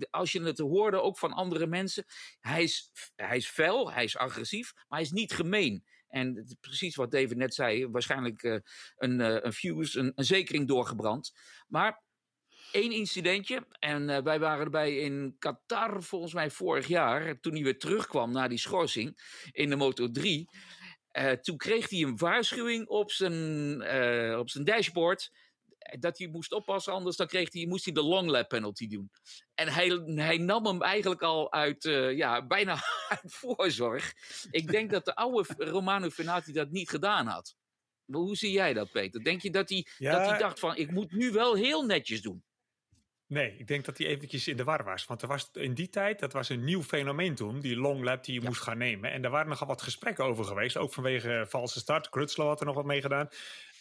als 0.10 0.32
je 0.32 0.41
het 0.41 0.60
hoorde 0.60 1.01
ook 1.01 1.18
van 1.18 1.34
andere 1.34 1.68
mensen, 1.68 2.06
hij 2.39 2.64
is, 2.64 2.91
hij 3.16 3.38
is 3.38 3.47
fel, 3.47 3.91
hij 3.91 4.03
is 4.03 4.18
agressief, 4.18 4.74
maar 4.74 4.86
hij 4.99 5.01
is 5.01 5.12
niet 5.12 5.34
gemeen. 5.34 5.86
En 6.08 6.58
precies 6.62 6.95
wat 6.95 7.12
David 7.12 7.38
net 7.38 7.53
zei, 7.53 7.88
waarschijnlijk 7.88 8.43
uh, 8.43 8.58
een, 8.95 9.20
uh, 9.20 9.38
een 9.41 9.53
fuse, 9.53 9.99
een, 9.99 10.12
een, 10.16 10.26
zekering 10.26 10.68
doorgebrand. 10.68 11.34
Maar 11.68 12.03
één 12.72 12.91
incidentje, 12.91 13.68
en 13.80 14.10
uh, 14.10 14.18
wij 14.18 14.39
waren 14.39 14.64
erbij 14.64 14.97
in 14.97 15.36
Qatar 15.39 16.03
volgens 16.03 16.34
mij 16.34 16.49
vorig 16.49 16.88
jaar, 16.88 17.39
toen 17.39 17.53
hij 17.53 17.64
weer 17.64 17.80
terugkwam 17.80 18.32
na 18.32 18.47
die 18.47 18.58
schorsing 18.58 19.20
in 19.51 19.70
de 19.70 19.76
Moto 19.76 20.12
3. 20.12 20.49
Uh, 21.18 21.32
toen 21.32 21.57
kreeg 21.57 21.89
hij 21.89 22.01
een 22.01 22.18
waarschuwing 22.18 22.88
op 22.88 23.11
zijn, 23.11 23.82
uh, 23.82 24.39
op 24.39 24.49
zijn 24.49 24.63
dashboard. 24.63 25.32
Dat 25.99 26.18
hij 26.18 26.28
moest 26.28 26.53
oppassen, 26.53 26.93
anders 26.93 27.16
dan 27.16 27.28
kreeg 27.28 27.53
hij, 27.53 27.66
moest 27.66 27.86
hij 27.86 27.93
de 27.93 28.03
long 28.03 28.30
lap 28.30 28.49
penalty 28.49 28.88
doen. 28.88 29.11
En 29.53 29.68
hij, 29.68 29.88
hij 30.05 30.38
nam 30.38 30.66
hem 30.66 30.82
eigenlijk 30.82 31.22
al 31.22 31.51
uit, 31.51 31.86
uh, 31.86 32.18
ja, 32.18 32.45
bijna 32.45 32.74
uit 33.22 33.34
voorzorg. 33.34 34.13
Ik 34.51 34.68
denk 34.72 34.91
dat 34.91 35.05
de 35.05 35.16
oude 35.16 35.53
Romano 35.57 36.09
Fenati 36.09 36.51
dat 36.51 36.72
niet 36.72 36.89
gedaan 36.89 37.28
had. 37.28 37.55
Maar 38.05 38.22
hoe 38.22 38.36
zie 38.36 38.51
jij 38.51 38.74
dat, 38.74 38.91
Peter? 38.91 39.24
Denk 39.24 39.41
je 39.41 39.51
dat 39.51 39.70
hij, 39.70 39.88
ja, 39.97 40.11
dat 40.18 40.30
hij 40.30 40.38
dacht 40.38 40.59
van, 40.59 40.76
ik 40.76 40.91
moet 40.91 41.11
nu 41.11 41.32
wel 41.32 41.53
heel 41.55 41.86
netjes 41.86 42.22
doen? 42.22 42.43
Nee, 43.28 43.55
ik 43.57 43.67
denk 43.67 43.86
dat 43.86 43.97
hij 43.97 44.07
eventjes 44.07 44.47
in 44.47 44.57
de 44.57 44.63
war 44.63 44.84
was. 44.84 45.05
Want 45.05 45.21
er 45.21 45.28
was 45.28 45.49
in 45.53 45.73
die 45.73 45.89
tijd, 45.89 46.19
dat 46.19 46.34
was 46.34 46.49
een 46.49 46.63
nieuw 46.63 46.84
fenomeen 46.84 47.36
toen, 47.36 47.59
die 47.59 47.76
long 47.76 48.03
lap 48.03 48.23
die 48.23 48.34
je 48.34 48.45
moest 48.45 48.61
gaan 48.61 48.78
nemen. 48.78 49.11
En 49.11 49.21
daar 49.21 49.32
waren 49.32 49.49
nogal 49.49 49.67
wat 49.67 49.82
gesprekken 49.82 50.26
over 50.26 50.45
geweest, 50.45 50.78
ook 50.78 50.93
vanwege 50.93 51.45
valse 51.49 51.80
start. 51.80 52.09
Krutslow 52.09 52.47
had 52.47 52.59
er 52.59 52.65
nog 52.65 52.76
wat 52.76 52.86
mee 52.86 53.01
gedaan. 53.01 53.28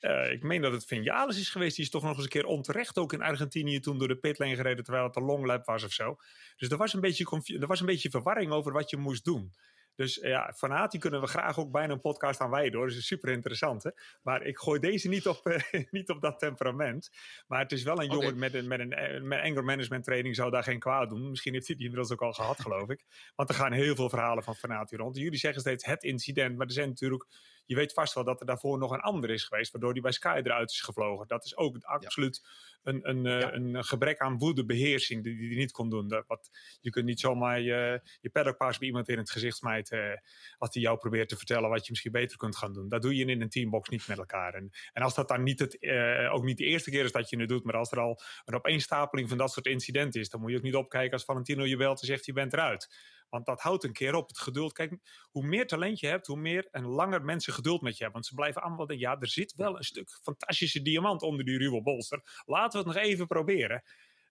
Uh, 0.00 0.32
ik 0.32 0.42
meen 0.42 0.60
dat 0.60 0.72
het 0.72 0.84
Vinales 0.84 1.38
is 1.38 1.50
geweest, 1.50 1.76
die 1.76 1.84
is 1.84 1.90
toch 1.90 2.02
nog 2.02 2.14
eens 2.14 2.24
een 2.24 2.30
keer 2.30 2.44
onterecht 2.44 2.98
ook 2.98 3.12
in 3.12 3.22
Argentinië 3.22 3.80
toen 3.80 3.98
door 3.98 4.08
de 4.08 4.16
pitlane 4.16 4.54
gereden, 4.54 4.84
terwijl 4.84 5.06
het 5.06 5.16
een 5.16 5.22
long 5.22 5.46
lap 5.46 5.64
was 5.64 5.84
of 5.84 5.92
zo. 5.92 6.16
Dus 6.56 6.68
er 6.68 6.76
was 6.76 6.92
een 6.92 7.00
beetje, 7.00 7.58
er 7.60 7.66
was 7.66 7.80
een 7.80 7.86
beetje 7.86 8.10
verwarring 8.10 8.52
over 8.52 8.72
wat 8.72 8.90
je 8.90 8.96
moest 8.96 9.24
doen. 9.24 9.52
Dus 9.96 10.14
ja, 10.14 10.52
Fanati 10.56 10.98
kunnen 10.98 11.20
we 11.20 11.26
graag 11.26 11.58
ook 11.58 11.70
bijna 11.70 11.92
een 11.92 12.00
podcast 12.00 12.40
aan 12.40 12.50
wijden 12.50 12.78
hoor. 12.78 12.88
Dat 12.88 12.96
is 12.96 13.06
super 13.06 13.28
interessant. 13.32 13.82
Hè? 13.82 13.90
Maar 14.22 14.42
ik 14.42 14.58
gooi 14.58 14.80
deze 14.80 15.08
niet 15.08 15.26
op, 15.26 15.46
uh, 15.46 15.82
niet 15.90 16.10
op 16.10 16.20
dat 16.20 16.38
temperament. 16.38 17.10
Maar 17.46 17.60
het 17.60 17.72
is 17.72 17.82
wel 17.82 18.02
een 18.02 18.10
jongen 18.10 18.38
met 18.38 18.54
een, 18.54 18.68
met 18.68 18.80
een 18.80 18.92
eh, 18.92 19.22
met 19.22 19.42
anger 19.42 19.64
management 19.64 20.04
training 20.04 20.34
zou 20.34 20.50
daar 20.50 20.62
geen 20.62 20.78
kwaad 20.78 21.08
doen. 21.08 21.30
Misschien 21.30 21.52
heeft 21.52 21.66
hij 21.66 21.76
die 21.76 21.84
inmiddels 21.84 22.12
ook 22.12 22.22
al 22.22 22.32
gehad, 22.32 22.60
geloof 22.60 22.88
ik. 22.88 23.04
Want 23.34 23.48
er 23.48 23.54
gaan 23.54 23.72
heel 23.72 23.94
veel 23.94 24.08
verhalen 24.08 24.42
van 24.42 24.54
Fanati 24.54 24.96
rond. 24.96 25.16
Jullie 25.16 25.38
zeggen 25.38 25.60
steeds 25.60 25.84
het 25.84 26.02
incident, 26.02 26.56
maar 26.56 26.66
er 26.66 26.72
zijn 26.72 26.88
natuurlijk 26.88 27.26
je 27.66 27.74
weet 27.74 27.92
vast 27.92 28.14
wel 28.14 28.24
dat 28.24 28.40
er 28.40 28.46
daarvoor 28.46 28.78
nog 28.78 28.90
een 28.90 29.00
ander 29.00 29.30
is 29.30 29.44
geweest, 29.44 29.72
waardoor 29.72 29.92
die 29.92 30.02
bij 30.02 30.12
Sky 30.12 30.40
eruit 30.44 30.70
is 30.70 30.80
gevlogen. 30.80 31.26
Dat 31.26 31.44
is 31.44 31.56
ook 31.56 31.76
absoluut 31.80 32.42
een, 32.82 33.08
een, 33.08 33.26
eh, 33.26 33.48
een 33.52 33.84
gebrek 33.84 34.18
aan 34.18 34.38
woedebeheersing 34.38 35.22
die 35.22 35.48
hij 35.48 35.56
niet 35.56 35.72
kon 35.72 35.90
doen. 35.90 36.08
Dat, 36.08 36.24
wat, 36.26 36.50
je 36.80 36.90
kunt 36.90 37.04
niet 37.04 37.20
zomaar 37.20 37.60
je, 37.60 38.00
je 38.20 38.30
paddockpaas 38.30 38.78
bij 38.78 38.86
iemand 38.86 39.08
in 39.08 39.18
het 39.18 39.30
gezicht 39.30 39.56
smijten 39.56 40.04
uh, 40.04 40.16
als 40.58 40.74
hij 40.74 40.82
jou 40.82 40.98
probeert 40.98 41.28
te 41.28 41.36
vertellen 41.36 41.68
wat 41.70 41.84
je 41.84 41.90
misschien 41.90 42.12
beter 42.12 42.36
kunt 42.36 42.56
gaan 42.56 42.72
doen. 42.72 42.88
Dat 42.88 43.02
doe 43.02 43.16
je 43.16 43.24
in 43.24 43.40
een 43.40 43.48
teambox 43.48 43.88
niet 43.88 44.08
met 44.08 44.18
elkaar. 44.18 44.54
En, 44.54 44.70
en 44.92 45.02
als 45.02 45.14
dat 45.14 45.28
dan 45.28 45.42
niet 45.42 45.58
het, 45.58 45.76
uh, 45.80 46.34
ook 46.34 46.44
niet 46.44 46.58
de 46.58 46.64
eerste 46.64 46.90
keer 46.90 47.04
is 47.04 47.12
dat 47.12 47.30
je 47.30 47.38
het 47.38 47.48
doet, 47.48 47.64
maar 47.64 47.76
als 47.76 47.92
er 47.92 48.00
al 48.00 48.20
een 48.44 48.54
opeenstapeling 48.54 49.28
van 49.28 49.38
dat 49.38 49.52
soort 49.52 49.66
incidenten 49.66 50.20
is, 50.20 50.28
dan 50.28 50.40
moet 50.40 50.50
je 50.50 50.56
ook 50.56 50.62
niet 50.62 50.74
opkijken 50.74 51.12
als 51.12 51.24
Valentino 51.24 51.64
je 51.64 51.76
belt 51.76 52.00
en 52.00 52.06
zegt 52.06 52.26
je 52.26 52.32
bent 52.32 52.52
eruit. 52.52 52.88
Want 53.34 53.46
dat 53.46 53.60
houdt 53.60 53.84
een 53.84 53.92
keer 53.92 54.14
op. 54.14 54.28
Het 54.28 54.38
geduld. 54.38 54.72
Kijk, 54.72 54.96
hoe 55.30 55.46
meer 55.46 55.66
talent 55.66 56.00
je 56.00 56.06
hebt, 56.06 56.26
hoe 56.26 56.36
meer 56.36 56.68
en 56.70 56.84
langer 56.84 57.24
mensen 57.24 57.52
geduld 57.52 57.80
met 57.82 57.96
je 57.96 58.02
hebben. 58.02 58.12
Want 58.12 58.26
ze 58.26 58.34
blijven 58.34 58.62
allemaal 58.62 58.86
denken, 58.86 59.08
ja, 59.08 59.20
er 59.20 59.28
zit 59.28 59.54
wel 59.56 59.76
een 59.76 59.84
stuk 59.84 60.18
fantastische 60.22 60.82
diamant 60.82 61.22
onder 61.22 61.44
die 61.44 61.58
ruwe 61.58 61.82
bolster. 61.82 62.42
Laten 62.44 62.80
we 62.82 62.88
het 62.88 62.96
nog 62.96 63.04
even 63.04 63.26
proberen. 63.26 63.82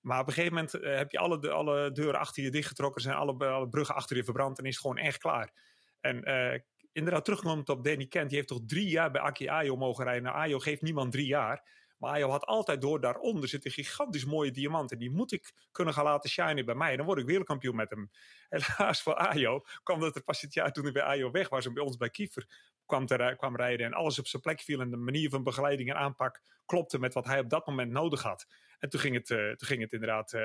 Maar 0.01 0.19
op 0.19 0.27
een 0.27 0.33
gegeven 0.33 0.53
moment 0.55 0.75
uh, 0.75 0.95
heb 0.95 1.11
je 1.11 1.17
alle, 1.17 1.51
alle 1.51 1.91
deuren 1.91 2.19
achter 2.19 2.43
je 2.43 2.51
dichtgetrokken, 2.51 3.01
zijn 3.01 3.15
alle, 3.15 3.45
alle 3.45 3.69
bruggen 3.69 3.95
achter 3.95 4.15
je 4.15 4.23
verbrand 4.23 4.57
en 4.57 4.65
is 4.65 4.73
het 4.73 4.81
gewoon 4.81 4.97
echt 4.97 5.17
klaar. 5.17 5.53
En 5.99 6.29
uh, 6.29 6.59
inderdaad, 6.91 7.25
terugkomend 7.25 7.69
op 7.69 7.83
Danny 7.83 8.05
Kent, 8.05 8.27
die 8.27 8.37
heeft 8.37 8.49
toch 8.49 8.61
drie 8.65 8.87
jaar 8.87 9.11
bij 9.11 9.21
Aki 9.21 9.47
Ayo 9.47 9.75
mogen 9.75 10.03
rijden. 10.03 10.23
Nou, 10.23 10.35
Ayo 10.35 10.59
geeft 10.59 10.81
niemand 10.81 11.11
drie 11.11 11.27
jaar. 11.27 11.82
Maar 12.03 12.13
Ayo 12.13 12.29
had 12.29 12.45
altijd 12.45 12.81
door, 12.81 13.01
daaronder 13.01 13.49
zit 13.49 13.65
een 13.65 13.71
gigantisch 13.71 14.25
mooie 14.25 14.51
diamant. 14.51 14.91
En 14.91 14.97
die 14.97 15.11
moet 15.11 15.31
ik 15.31 15.53
kunnen 15.71 15.93
gaan 15.93 16.03
laten 16.03 16.29
shinen 16.29 16.65
bij 16.65 16.75
mij. 16.75 16.95
Dan 16.95 17.05
word 17.05 17.19
ik 17.19 17.25
wereldkampioen 17.25 17.75
met 17.75 17.89
hem. 17.89 18.11
Helaas 18.49 19.01
voor 19.01 19.15
Ayo 19.15 19.65
kwam 19.83 19.99
dat 19.99 20.15
er 20.15 20.23
pas 20.23 20.41
het 20.41 20.53
jaar 20.53 20.71
toen 20.71 20.83
hij 20.83 20.91
bij 20.91 21.03
Ayo 21.03 21.31
weg 21.31 21.49
was. 21.49 21.65
En 21.65 21.73
bij 21.73 21.83
ons 21.83 21.97
bij 21.97 22.09
Kiefer 22.09 22.47
kwam, 22.85 23.05
te, 23.05 23.33
kwam 23.37 23.55
rijden. 23.55 23.85
En 23.85 23.93
alles 23.93 24.19
op 24.19 24.27
zijn 24.27 24.41
plek 24.41 24.61
viel. 24.61 24.79
En 24.79 24.89
de 24.89 24.97
manier 24.97 25.29
van 25.29 25.43
begeleiding 25.43 25.89
en 25.89 25.95
aanpak 25.95 26.41
klopte 26.65 26.99
met 26.99 27.13
wat 27.13 27.25
hij 27.25 27.39
op 27.39 27.49
dat 27.49 27.67
moment 27.67 27.91
nodig 27.91 28.21
had. 28.21 28.47
En 28.83 28.89
toen 28.89 28.99
ging 28.99 29.15
het, 29.15 29.29
uh, 29.29 29.37
toen 29.37 29.67
ging 29.67 29.81
het 29.81 29.93
inderdaad 29.93 30.33
uh, 30.33 30.41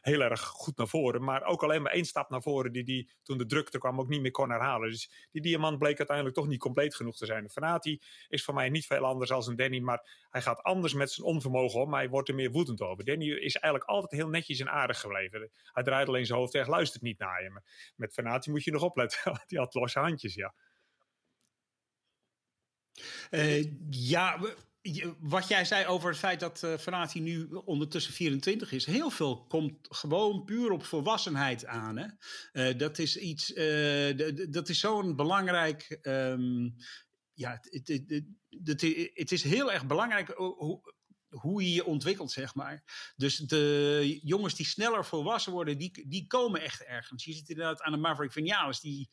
heel 0.00 0.20
erg 0.20 0.40
goed 0.40 0.76
naar 0.76 0.88
voren. 0.88 1.24
Maar 1.24 1.44
ook 1.44 1.62
alleen 1.62 1.82
maar 1.82 1.92
één 1.92 2.04
stap 2.04 2.30
naar 2.30 2.42
voren 2.42 2.72
die, 2.72 2.84
die 2.84 3.10
toen 3.22 3.38
de 3.38 3.46
drukte 3.46 3.78
kwam 3.78 4.00
ook 4.00 4.08
niet 4.08 4.20
meer 4.20 4.30
kon 4.30 4.50
herhalen. 4.50 4.90
Dus 4.90 5.28
die 5.30 5.42
diamant 5.42 5.78
bleek 5.78 5.98
uiteindelijk 5.98 6.36
toch 6.36 6.46
niet 6.46 6.58
compleet 6.60 6.94
genoeg 6.94 7.16
te 7.16 7.26
zijn. 7.26 7.50
Fanati 7.50 8.02
is 8.28 8.44
voor 8.44 8.54
mij 8.54 8.68
niet 8.68 8.86
veel 8.86 9.04
anders 9.04 9.30
dan 9.30 9.42
een 9.46 9.56
Danny. 9.56 9.78
Maar 9.80 10.26
hij 10.30 10.42
gaat 10.42 10.62
anders 10.62 10.94
met 10.94 11.10
zijn 11.10 11.26
onvermogen 11.26 11.80
om. 11.80 11.90
Maar 11.90 12.00
hij 12.00 12.08
wordt 12.08 12.28
er 12.28 12.34
meer 12.34 12.50
woedend 12.50 12.80
over. 12.80 13.04
Danny 13.04 13.30
is 13.30 13.56
eigenlijk 13.56 13.84
altijd 13.84 14.20
heel 14.20 14.28
netjes 14.28 14.60
en 14.60 14.70
aardig 14.70 15.00
gebleven. 15.00 15.50
Hij 15.64 15.82
draait 15.82 16.08
alleen 16.08 16.26
zijn 16.26 16.38
hoofd 16.38 16.52
weg, 16.52 16.66
luistert 16.66 17.02
niet 17.02 17.18
naar 17.18 17.42
je. 17.42 17.50
Maar 17.50 17.92
met 17.96 18.12
Fanati 18.12 18.50
moet 18.50 18.64
je 18.64 18.70
nog 18.70 18.82
opletten. 18.82 19.40
die 19.46 19.58
had 19.58 19.74
losse 19.74 19.98
handjes, 19.98 20.34
ja. 20.34 20.54
Uh, 23.30 23.64
ja, 23.90 24.38
wat 25.20 25.48
jij 25.48 25.64
zei 25.64 25.86
over 25.86 26.08
het 26.08 26.18
feit 26.18 26.40
dat 26.40 26.62
uh, 26.64 26.76
Fanati 26.76 27.20
nu 27.20 27.44
ondertussen 27.64 28.12
24 28.12 28.72
is. 28.72 28.86
Heel 28.86 29.10
veel 29.10 29.46
komt 29.46 29.86
gewoon 29.90 30.44
puur 30.44 30.70
op 30.70 30.84
volwassenheid 30.84 31.66
aan. 31.66 31.96
Hè? 31.96 32.06
Uh, 32.52 32.78
dat 32.78 32.98
is 32.98 33.16
iets, 33.16 33.50
uh, 33.50 34.34
dat 34.50 34.68
is 34.68 34.80
zo'n 34.80 35.16
belangrijk. 35.16 35.98
Um, 36.02 36.74
ja, 37.34 37.60
het, 39.14 39.32
is 39.32 39.42
heel 39.42 39.72
erg 39.72 39.86
belangrijk 39.86 40.28
hoe, 40.28 40.80
hoe 41.28 41.62
je 41.62 41.72
je 41.72 41.84
ontwikkelt, 41.84 42.30
zeg 42.30 42.54
maar. 42.54 42.82
Dus 43.16 43.36
de 43.36 44.18
jongens 44.22 44.54
die 44.54 44.66
sneller 44.66 45.04
volwassen 45.04 45.52
worden, 45.52 45.78
die, 45.78 46.08
die 46.08 46.26
komen 46.26 46.60
echt 46.60 46.82
ergens. 46.82 47.24
Je 47.24 47.32
ziet 47.32 47.48
inderdaad 47.48 47.82
aan 47.82 47.92
de 47.92 47.98
Maverick 47.98 48.32
Vinales, 48.32 48.80
die 48.80 49.08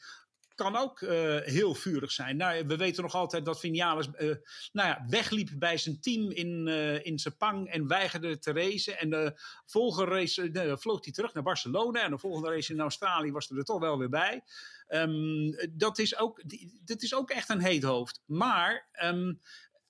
kan 0.59 0.75
ook 0.75 1.01
uh, 1.01 1.37
heel 1.39 1.75
vurig 1.75 2.11
zijn. 2.11 2.37
Nou, 2.37 2.65
we 2.67 2.75
weten 2.75 3.03
nog 3.03 3.13
altijd 3.13 3.45
dat 3.45 3.59
Vinales 3.59 4.07
uh, 4.07 4.35
nou 4.71 4.87
ja, 4.87 5.05
wegliep 5.07 5.49
bij 5.55 5.77
zijn 5.77 6.01
team 6.01 6.31
in, 6.31 6.67
uh, 6.67 7.05
in 7.05 7.19
Sepang 7.19 7.69
en 7.69 7.87
weigerde 7.87 8.39
te 8.39 8.51
racen. 8.51 8.99
En 8.99 9.09
de 9.09 9.33
volgende 9.65 10.11
race 10.11 10.77
vloog 10.79 11.03
hij 11.03 11.13
terug 11.13 11.33
naar 11.33 11.43
Barcelona. 11.43 12.03
En 12.03 12.11
de 12.11 12.17
volgende 12.17 12.49
race 12.49 12.73
in 12.73 12.79
Australië 12.79 13.31
was 13.31 13.49
er, 13.49 13.57
er 13.57 13.63
toch 13.63 13.79
wel 13.79 13.97
weer 13.97 14.09
bij. 14.09 14.43
Um, 14.87 15.55
dat, 15.71 15.97
is 15.97 16.17
ook, 16.17 16.43
dat 16.85 17.01
is 17.01 17.15
ook 17.15 17.29
echt 17.29 17.49
een 17.49 17.61
heet 17.61 17.83
hoofd. 17.83 18.21
Maar 18.25 18.89
um, 19.03 19.39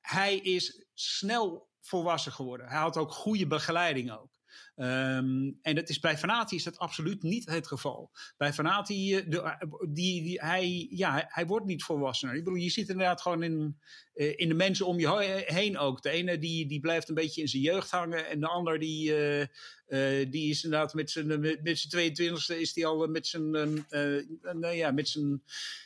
hij 0.01 0.37
is 0.37 0.85
snel 0.93 1.69
volwassen 1.81 2.31
geworden. 2.31 2.67
Hij 2.67 2.79
had 2.79 2.97
ook 2.97 3.11
goede 3.11 3.47
begeleiding 3.47 4.11
ook. 4.11 4.38
Ehm, 4.79 5.51
en 5.61 5.75
dat 5.75 5.89
is, 5.89 5.99
bij 5.99 6.17
Fanati 6.17 6.55
is 6.55 6.63
dat 6.63 6.77
absoluut 6.77 7.23
niet 7.23 7.49
het 7.49 7.67
geval. 7.67 8.11
Bij 8.37 8.53
Fanati, 8.53 9.15
uh, 9.15 9.23
de, 9.29 9.57
die, 9.89 10.23
die, 10.23 10.39
hij, 10.41 10.87
ja, 10.89 11.25
hij 11.27 11.45
wordt 11.45 11.65
niet 11.65 11.83
volwassener. 11.83 12.35
Ik 12.35 12.43
bedoel, 12.43 12.59
je 12.59 12.69
ziet 12.69 12.89
inderdaad 12.89 13.21
gewoon 13.21 13.43
in, 13.43 13.79
in 14.13 14.47
de 14.47 14.53
mensen 14.53 14.85
om 14.85 14.99
je 14.99 15.43
heen 15.45 15.77
ook. 15.77 16.01
De 16.01 16.09
ene 16.09 16.37
die, 16.37 16.65
die 16.67 16.79
blijft 16.79 17.09
een 17.09 17.15
beetje 17.15 17.41
in 17.41 17.47
zijn 17.47 17.61
jeugd 17.61 17.91
hangen 17.91 18.27
en 18.27 18.39
de 18.39 18.47
ander 18.47 18.79
die, 18.79 19.13
die 20.29 20.49
is 20.49 20.63
inderdaad 20.63 20.93
met 20.93 21.11
zijn, 21.11 21.39
met 21.39 21.79
zijn 21.79 22.15
22e 22.15 22.57
is 22.59 22.73
die 22.73 22.85
al 22.85 23.07
met 23.07 23.27
zijn, 23.27 23.49
nou 24.41 24.73
ja, 24.73 24.91
met 24.91 25.09
zijn 25.09 25.43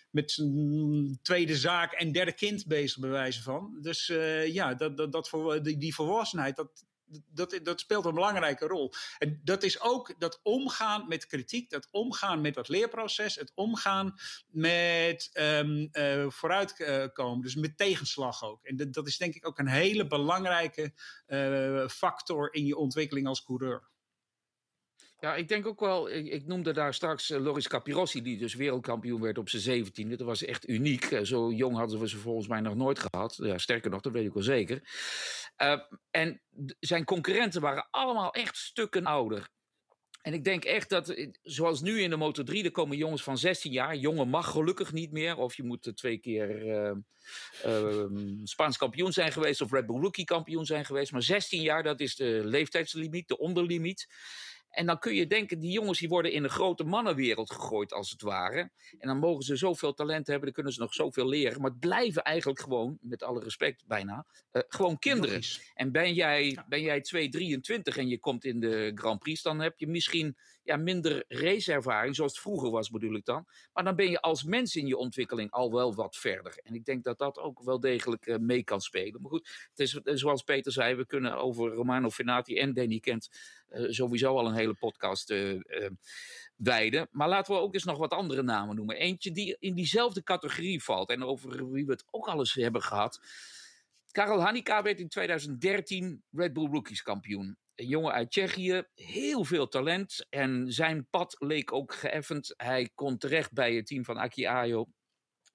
met 0.10 0.32
zijn 0.32 1.20
tweede 1.22 1.56
zaak 1.56 1.94
en 1.94 2.12
derde 2.12 2.34
kind 2.34 2.66
bezig, 2.66 3.00
bij 3.00 3.10
wijze 3.10 3.42
van. 3.42 3.78
Dus 3.82 4.08
ja, 4.48 4.74
dat, 4.74 4.98
dat, 4.98 5.12
dat, 5.12 5.60
die, 5.64 5.78
die 5.78 5.94
volwassenheid, 5.94 6.56
dat, 6.56 6.86
dat, 7.30 7.60
dat 7.64 7.80
speelt 7.80 8.06
een 8.06 8.14
belangrijke 8.14 8.68
rol. 8.68 8.94
En 9.18 9.42
dat 9.44 9.64
is 9.64 9.82
ook 9.82 10.20
dat 10.20 10.40
omgaan 10.44 11.08
met 11.08 11.26
kritiek, 11.26 11.70
dat 11.70 11.88
omgaan 11.92 12.42
met 12.42 12.54
dat 12.54 12.70
leerproces, 12.70 13.36
het 13.36 13.52
omgaan 13.56 14.16
met 14.48 15.30
um, 15.34 15.90
uh, 15.92 16.30
vooruitkomen, 16.30 17.42
dus 17.42 17.56
met 17.56 17.78
tegenslag 17.78 18.44
ook. 18.44 18.64
En 18.64 18.76
dat, 18.76 18.94
dat 18.94 19.08
is 19.08 19.18
denk 19.18 19.36
ik 19.36 19.48
ook 19.48 19.60
een 19.60 19.68
hele 19.68 20.08
belangrijke 20.08 20.94
uh, 21.28 21.88
factor 21.88 22.54
in 22.54 22.66
je 22.66 22.78
ontwikkeling 22.78 23.28
als 23.28 23.44
coureur. 23.44 23.92
Ja, 25.24 25.36
ik 25.36 25.48
denk 25.48 25.66
ook 25.66 25.80
wel, 25.80 26.10
ik, 26.10 26.46
noemde 26.46 26.74
daar 26.74 26.94
straks 26.94 27.30
uh, 27.30 27.40
Loris 27.40 27.68
Capirossi, 27.68 28.22
die 28.22 28.38
dus 28.38 28.54
wereldkampioen 28.54 29.22
werd 29.22 29.38
op 29.38 29.50
zijn 29.50 29.62
zeventiende. 29.62 30.16
Dat 30.16 30.28
was 30.28 30.44
echt 30.44 30.70
uniek. 30.70 31.12
Uh, 31.12 31.22
zo 31.22 31.52
jong 31.52 31.76
hadden 31.76 32.00
we 32.00 32.10
ze 32.10 32.18
volgens 32.18 32.48
mij 32.48 32.60
nog 32.60 32.76
nooit 32.76 33.00
gehad. 33.00 33.36
Ja, 33.42 33.58
sterker 33.58 33.90
nog, 33.90 34.02
dat 34.02 34.12
weet 34.12 34.26
ik 34.26 34.34
wel 34.34 34.44
zeker. 34.44 34.82
Uh, 35.62 35.80
en 36.12 36.42
zijn 36.80 37.04
concurrenten 37.06 37.62
waren 37.62 37.88
allemaal 37.92 38.32
echt 38.34 38.58
stukken 38.58 39.06
ouder. 39.06 39.50
En 40.22 40.34
ik 40.34 40.44
denk 40.44 40.64
echt 40.64 40.90
dat, 40.90 41.28
zoals 41.44 41.82
nu 41.82 42.02
in 42.02 42.10
de 42.10 42.16
Moto 42.16 42.44
3, 42.44 42.64
er 42.64 42.72
komen 42.72 42.98
jongens 42.98 43.24
van 43.24 43.38
16 43.38 43.72
jaar. 43.72 43.96
Jongen 43.96 44.28
mag 44.28 44.52
gelukkig 44.52 44.94
niet 44.94 45.12
meer. 45.12 45.38
Of 45.38 45.56
je 45.56 45.64
moet 45.64 45.92
twee 45.96 46.18
keer 46.18 46.66
uh, 47.66 48.06
Spaans 48.44 48.78
kampioen 48.78 49.14
zijn 49.14 49.32
geweest 49.32 49.62
of 49.62 49.72
Red 49.72 49.86
Bull 49.86 50.02
Rookie 50.02 50.26
kampioen 50.26 50.66
zijn 50.66 50.86
geweest. 50.86 51.12
Maar 51.12 51.24
16 51.24 51.62
jaar, 51.62 51.84
dat 51.84 52.00
is 52.00 52.16
de 52.16 52.42
leeftijdslimiet, 52.44 53.28
de 53.28 53.38
onderlimiet. 53.38 54.08
En 54.74 54.86
dan 54.86 55.00
kun 55.00 55.16
je 55.16 55.28
denken, 55.28 55.60
die 55.60 55.72
jongens 55.72 56.00
die 56.00 56.10
worden 56.10 56.32
in 56.32 56.44
een 56.44 56.50
grote 56.50 56.84
mannenwereld 56.84 57.52
gegooid, 57.52 57.94
als 57.94 58.12
het 58.12 58.22
ware. 58.22 58.72
En 59.00 59.08
dan 59.08 59.18
mogen 59.18 59.44
ze 59.44 59.56
zoveel 59.56 59.94
talent 59.94 60.28
hebben, 60.28 60.46
dan 60.46 60.54
kunnen 60.54 60.74
ze 60.74 60.80
nog 60.80 60.94
zoveel 60.94 61.28
leren. 61.28 61.62
Maar 61.62 61.70
het 61.70 61.80
blijven 61.80 62.24
eigenlijk 62.24 62.60
gewoon, 62.60 62.98
met 63.02 63.24
alle 63.24 63.40
respect 63.40 63.84
bijna, 63.88 64.26
uh, 64.52 64.62
gewoon 64.68 65.00
kinderen. 65.00 65.42
En 65.74 65.92
ben 65.92 66.14
jij, 66.14 66.58
ben 66.68 66.82
jij 66.82 67.02
2,23 67.02 67.98
en 67.98 68.08
je 68.08 68.20
komt 68.20 68.46
in 68.46 68.60
de 68.60 68.92
Grand 68.96 69.20
Prix, 69.20 69.42
dan 69.42 69.60
heb 69.60 69.80
je 69.80 69.88
misschien 69.88 70.38
ja, 70.64 70.78
minder 70.78 71.26
raceervaring, 71.28 72.16
zoals 72.16 72.32
het 72.32 72.42
vroeger 72.42 72.70
was 72.72 72.90
bedoel 72.90 73.16
ik 73.16 73.26
dan. 73.26 73.46
Maar 73.74 73.84
dan 73.84 73.96
ben 73.96 74.10
je 74.10 74.22
als 74.22 74.44
mens 74.44 74.76
in 74.76 74.88
je 74.88 74.98
ontwikkeling 74.98 75.52
al 75.52 75.72
wel 75.72 75.94
wat 75.94 76.16
verder. 76.16 76.60
En 76.64 76.74
ik 76.74 76.86
denk 76.86 77.04
dat 77.04 77.18
dat 77.18 77.38
ook 77.38 77.64
wel 77.64 77.80
degelijk 77.80 78.28
uh, 78.28 78.38
mee 78.38 78.64
kan 78.64 78.82
spelen. 78.82 79.22
Maar 79.22 79.32
goed, 79.32 79.68
het 79.70 79.80
is, 79.80 80.00
zoals 80.04 80.44
Peter 80.44 80.72
zei, 80.72 80.96
we 80.96 81.06
kunnen 81.06 81.38
over 81.38 81.74
Romano 81.74 82.10
Fenati 82.10 82.58
en 82.58 82.74
Danny 82.74 83.00
Kent 83.00 83.30
uh, 83.70 83.92
sowieso 83.92 84.38
al 84.38 84.48
een 84.48 84.56
hele 84.56 84.74
podcast 84.74 85.34
wijden. 86.56 87.08
Maar 87.12 87.30
laten 87.30 87.54
we 87.54 87.62
ook 87.62 87.74
eens 87.74 87.84
nog 87.84 87.98
wat 87.98 88.12
andere 88.12 88.44
namen 88.44 88.76
noemen. 88.76 88.96
Eentje 88.96 89.32
die 89.32 89.56
in 89.60 89.74
diezelfde 89.76 90.24
categorie 90.24 90.84
valt 90.84 91.10
en 91.10 91.24
over 91.24 91.72
wie 91.72 91.86
we 91.86 91.92
het 91.92 92.06
ook 92.12 92.28
al 92.28 92.40
eens 92.40 92.54
hebben 92.54 92.82
gehad. 92.82 93.20
Karel 94.12 94.42
Hanika 94.42 94.82
werd 94.82 95.00
in 95.00 95.08
2013 95.08 96.24
Red 96.32 96.54
Bull 96.54 96.70
Rookies 96.72 97.02
kampioen. 97.02 97.58
Een 97.76 97.88
jongen 97.88 98.14
uit 98.14 98.32
Tsjechië, 98.32 98.84
heel 98.94 99.44
veel 99.44 99.68
talent. 99.68 100.26
En 100.30 100.72
zijn 100.72 101.08
pad 101.10 101.36
leek 101.40 101.74
ook 101.74 101.94
geëffend. 101.94 102.54
Hij 102.58 102.90
kon 102.96 103.18
terecht 103.18 103.54
bij 103.54 103.74
het 103.76 103.88
team 103.88 104.06
van 104.06 104.18
Aki. 104.18 104.46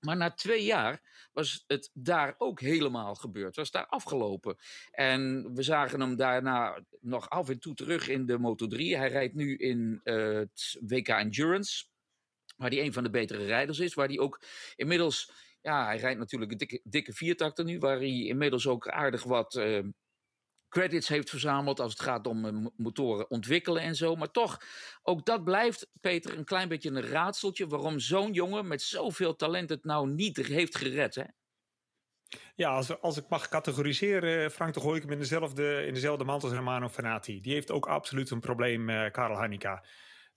Maar 0.01 0.17
na 0.17 0.31
twee 0.31 0.65
jaar 0.65 1.29
was 1.33 1.65
het 1.67 1.91
daar 1.93 2.35
ook 2.39 2.61
helemaal 2.61 3.15
gebeurd. 3.15 3.57
Was 3.57 3.71
daar 3.71 3.87
afgelopen. 3.87 4.57
En 4.91 5.51
we 5.55 5.63
zagen 5.63 6.01
hem 6.01 6.17
daarna 6.17 6.83
nog 7.01 7.29
af 7.29 7.49
en 7.49 7.59
toe 7.59 7.75
terug 7.75 8.09
in 8.09 8.27
de 8.27 8.39
Moto 8.39 8.67
3. 8.67 8.97
Hij 8.97 9.09
rijdt 9.09 9.35
nu 9.35 9.57
in 9.57 10.01
uh, 10.05 10.39
het 10.39 10.79
WK 10.81 11.09
Endurance. 11.09 11.87
Waar 12.57 12.71
hij 12.71 12.81
een 12.81 12.93
van 12.93 13.03
de 13.03 13.11
betere 13.11 13.45
rijders 13.45 13.79
is. 13.79 13.95
Waar 13.95 14.09
hij 14.09 14.19
ook 14.19 14.43
inmiddels. 14.77 15.33
Ja, 15.61 15.85
hij 15.85 15.97
rijdt 15.97 16.19
natuurlijk 16.19 16.53
een 16.53 16.59
dikke, 16.59 16.81
dikke 16.85 17.13
viertakter 17.13 17.65
nu. 17.65 17.79
Waar 17.79 17.97
hij 17.97 18.25
inmiddels 18.25 18.67
ook 18.67 18.89
aardig 18.89 19.23
wat. 19.23 19.55
Uh, 19.55 19.85
credits 20.69 21.09
heeft 21.09 21.31
verzameld 21.31 21.81
als 21.81 21.93
het 21.93 22.01
gaat 22.01 22.27
om 22.27 22.45
uh, 22.45 22.67
motoren 22.77 23.31
ontwikkelen 23.31 23.83
en 23.83 23.95
zo. 23.95 24.17
Maar 24.17 24.31
toch, 24.31 24.61
ook 25.03 25.27
dat 25.27 25.45
blijft, 25.45 25.89
Peter, 26.01 26.39
een 26.39 26.45
klein 26.45 26.69
beetje 26.69 26.91
een 26.91 27.07
raadseltje. 27.07 27.67
Waarom 27.67 27.99
zo'n 27.99 28.33
jongen 28.33 28.67
met 28.67 28.83
zoveel 28.83 29.37
talent 29.37 29.69
het 29.71 29.85
nou 29.85 30.09
niet 30.09 30.37
heeft 30.37 30.77
gered, 30.77 31.15
hè? 31.15 31.25
Ja, 32.55 32.71
als, 32.71 33.01
als 33.01 33.17
ik 33.17 33.29
mag 33.29 33.49
categoriseren, 33.49 34.51
Frank, 34.51 34.75
dan 34.75 34.83
gooi 34.83 34.97
ik 34.97 35.03
hem 35.03 35.13
in 35.13 35.19
dezelfde, 35.19 35.87
in 35.87 35.95
dezelfde 35.95 36.25
mand 36.25 36.43
als 36.43 36.53
Romano 36.53 36.89
Fenati. 36.89 37.41
Die 37.41 37.53
heeft 37.53 37.71
ook 37.71 37.87
absoluut 37.87 38.31
een 38.31 38.41
probleem, 38.41 38.89
uh, 38.89 39.11
Karel 39.11 39.37
Hanika. 39.37 39.85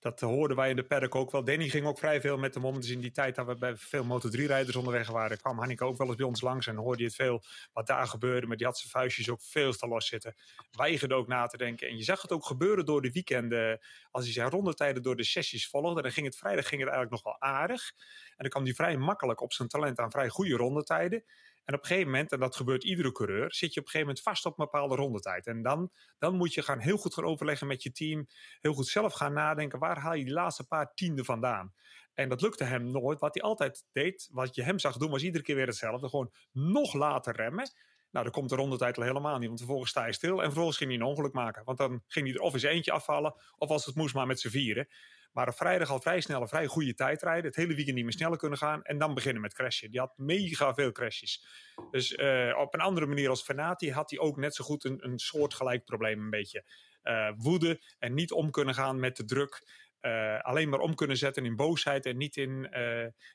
Dat 0.02 0.20
hoorden 0.20 0.58
wij 0.58 0.70
in 0.70 0.76
de 0.76 0.84
paddock 0.84 1.16
ook 1.16 1.32
wel. 1.32 1.44
Danny 1.44 1.70
ging 1.70 1.86
ook 1.86 2.00
vrij 2.00 2.22
veel 2.22 2.38
met 2.38 2.54
de 2.54 2.60
om. 2.60 2.76
Dus 2.76 2.90
in 2.90 3.00
die 3.00 3.12
tijd 3.12 3.36
dat 3.36 3.46
we 3.46 3.56
bij 3.56 3.76
veel 3.76 4.04
Moto3-rijders 4.04 4.76
onderweg 4.76 5.10
waren, 5.10 5.38
kwam 5.38 5.58
Hannika 5.58 5.86
ook 5.86 5.98
wel 5.98 6.08
eens 6.08 6.16
bij 6.16 6.26
ons 6.26 6.42
langs 6.42 6.68
en 6.68 6.76
hoorde 6.76 7.00
je 7.02 7.08
het 7.08 7.16
veel 7.16 7.44
wat 7.74 7.88
daar 7.88 8.08
gebeurde. 8.08 8.48
Maar 8.48 8.58
die 8.58 8.66
had 8.66 8.78
zijn 8.78 8.90
vuistjes 8.92 9.30
ook 9.30 9.42
veel 9.42 9.74
te 9.74 9.88
los 9.88 10.08
zitten. 10.08 10.36
Weigerde 10.72 11.16
ook 11.16 11.28
na 11.28 11.48
te 11.48 11.58
denken. 11.58 11.88
En 11.88 11.98
je 11.98 12.04
zag 12.04 12.22
het 12.22 12.32
ook 12.32 12.46
gebeuren 12.46 12.86
door 12.86 13.02
de 13.02 13.12
weekenden. 13.12 13.80
Als 14.12 14.24
hij 14.24 14.34
zijn 14.34 14.50
rondetijden 14.50 15.04
door 15.04 15.16
de 15.16 15.24
sessies 15.24 15.68
volgde, 15.68 16.02
dan 16.02 16.12
ging 16.12 16.26
het 16.26 16.38
vrijdag 16.38 16.68
ging 16.68 16.82
het 16.82 16.92
eigenlijk 16.92 17.24
nog 17.24 17.34
wel 17.40 17.50
aardig. 17.50 17.92
En 18.30 18.36
dan 18.38 18.50
kwam 18.50 18.64
hij 18.64 18.74
vrij 18.74 18.98
makkelijk 18.98 19.42
op 19.42 19.54
zijn 19.54 19.68
talent 19.68 20.00
aan 20.00 20.12
vrij 20.12 20.30
goede 20.30 20.56
rondetijden. 20.56 21.24
En 21.66 21.74
op 21.74 21.82
een 21.82 21.88
gegeven 21.88 22.12
moment, 22.12 22.32
en 22.32 22.40
dat 22.40 22.56
gebeurt 22.56 22.84
iedere 22.84 23.12
coureur, 23.12 23.54
zit 23.54 23.74
je 23.74 23.80
op 23.80 23.86
een 23.86 23.92
gegeven 23.92 24.08
moment 24.08 24.22
vast 24.22 24.46
op 24.46 24.60
een 24.60 24.66
bepaalde 24.66 24.96
rondetijd. 24.96 25.48
En 25.48 25.62
dan, 25.62 25.92
dan 26.20 26.36
moet 26.36 26.54
je 26.54 26.62
gaan 26.62 26.80
heel 26.80 26.98
goed 26.98 27.14
gaan 27.14 27.24
overleggen 27.24 27.68
met 27.68 27.84
je 27.84 27.92
team. 27.92 28.28
Heel 28.60 28.74
goed 28.74 28.88
zelf 28.88 29.14
gaan 29.14 29.34
nadenken, 29.34 29.80
waar 29.80 30.00
haal 30.00 30.14
je 30.14 30.24
die 30.24 30.34
laatste 30.34 30.68
paar 30.68 30.94
tienden 30.94 31.26
vandaan? 31.26 31.74
En 32.14 32.30
dat 32.30 32.42
lukte 32.42 32.64
hem 32.64 32.92
nooit. 32.92 33.20
Wat 33.20 33.34
hij 33.34 33.44
altijd 33.44 33.86
deed, 33.92 34.30
wat 34.32 34.56
je 34.56 34.64
hem 34.64 34.80
zag 34.80 34.98
doen, 34.98 35.12
was 35.12 35.24
iedere 35.24 35.44
keer 35.44 35.56
weer 35.56 35.68
hetzelfde. 35.68 36.10
Gewoon 36.10 36.32
nog 36.52 36.94
later 36.94 37.36
remmen. 37.36 37.72
Nou, 38.12 38.26
dan 38.26 38.34
komt 38.34 38.50
de 38.50 38.56
rondetijd 38.56 38.98
al 38.98 39.04
helemaal 39.04 39.38
niet, 39.38 39.48
want 39.48 39.60
vervolgens 39.60 39.90
sta 39.90 40.06
je 40.06 40.14
stil. 40.14 40.38
En 40.38 40.46
vervolgens 40.46 40.78
ging 40.78 40.90
hij 40.90 41.00
een 41.00 41.06
ongeluk 41.06 41.34
maken. 41.34 41.64
Want 41.64 41.78
dan 41.78 42.04
ging 42.08 42.26
hij 42.26 42.36
er 42.36 42.42
of 42.42 42.54
eens 42.54 42.64
eentje 42.64 42.92
afvallen, 42.92 43.36
of 43.58 43.70
als 43.70 43.86
het 43.86 43.96
moest 43.96 44.14
maar 44.14 44.28
met 44.28 44.40
z'n 44.40 44.50
vieren. 44.50 44.88
Maar 45.32 45.48
op 45.48 45.56
vrijdag 45.56 45.90
al 45.90 46.02
vrij 46.02 46.22
snel 46.22 46.42
een 46.42 46.48
vrij 46.48 46.68
goede 46.68 46.94
tijd 46.94 47.22
rijden. 47.22 47.46
Het 47.46 47.56
hele 47.56 47.74
weekend 47.74 47.96
niet 47.96 48.04
meer 48.04 48.14
sneller 48.14 48.38
kunnen 48.38 48.58
gaan. 48.58 48.84
En 48.84 48.98
dan 48.98 49.14
beginnen 49.14 49.42
met 49.42 49.54
crashen. 49.54 49.92
Die 49.92 50.00
had 50.00 50.18
mega 50.18 50.74
veel 50.74 50.92
crashes. 50.92 51.46
Dus 51.92 52.12
uh, 52.12 52.58
op 52.58 52.74
een 52.74 52.80
andere 52.80 53.06
manier 53.06 53.30
als 53.30 53.44
Fenati 53.44 53.92
had 53.92 54.10
hij 54.10 54.20
ook 54.20 54.38
net 54.38 54.56
zo 54.56 54.64
goed 54.64 54.84
een, 54.84 55.06
een 55.06 55.20
soortgelijk 55.20 55.86
probleem. 55.86 56.20
Een 56.20 56.30
beetje 56.30 56.64
uh, 57.04 57.32
woede 57.38 57.82
en 58.00 58.14
niet 58.14 58.32
om 58.32 58.52
kunnen 58.52 58.74
gaan 58.74 59.00
met 59.00 59.18
de 59.18 59.26
druk. 59.26 59.80
Uh, 60.02 60.40
alleen 60.40 60.70
maar 60.70 60.80
om 60.80 60.96
kunnen 60.96 61.18
zetten 61.18 61.46
in 61.46 61.56
boosheid 61.56 62.06
en 62.06 62.18
niet, 62.18 62.38
in, 62.38 62.70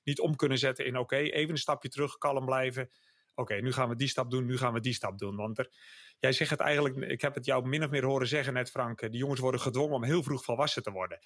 niet 0.04 0.20
om 0.20 0.36
kunnen 0.36 0.58
zetten 0.58 0.86
in 0.86 0.98
oké, 0.98 1.16
even 1.16 1.50
een 1.50 1.58
stapje 1.58 1.88
terug, 1.88 2.18
kalm 2.18 2.44
blijven. 2.44 2.90
Oké, 3.34 3.54
nu 3.54 3.72
gaan 3.72 3.88
we 3.88 3.96
die 3.96 4.08
stap 4.08 4.30
doen, 4.30 4.46
nu 4.46 4.58
gaan 4.58 4.72
we 4.72 4.80
die 4.80 4.92
stap 4.92 5.18
doen. 5.18 5.36
Want 5.36 5.58
er, 5.58 5.70
jij 6.18 6.32
zegt 6.32 6.50
het 6.50 6.60
eigenlijk, 6.60 6.96
ik 6.96 7.20
heb 7.20 7.34
het 7.34 7.44
jou 7.44 7.68
min 7.68 7.84
of 7.84 7.90
meer 7.90 8.04
horen 8.04 8.26
zeggen 8.26 8.52
net 8.52 8.70
Frank, 8.70 9.00
die 9.00 9.10
jongens 9.10 9.40
worden 9.40 9.60
gedwongen 9.60 9.94
om 9.94 10.04
heel 10.04 10.22
vroeg 10.22 10.44
volwassen 10.44 10.82
te 10.82 10.90
worden 10.90 11.18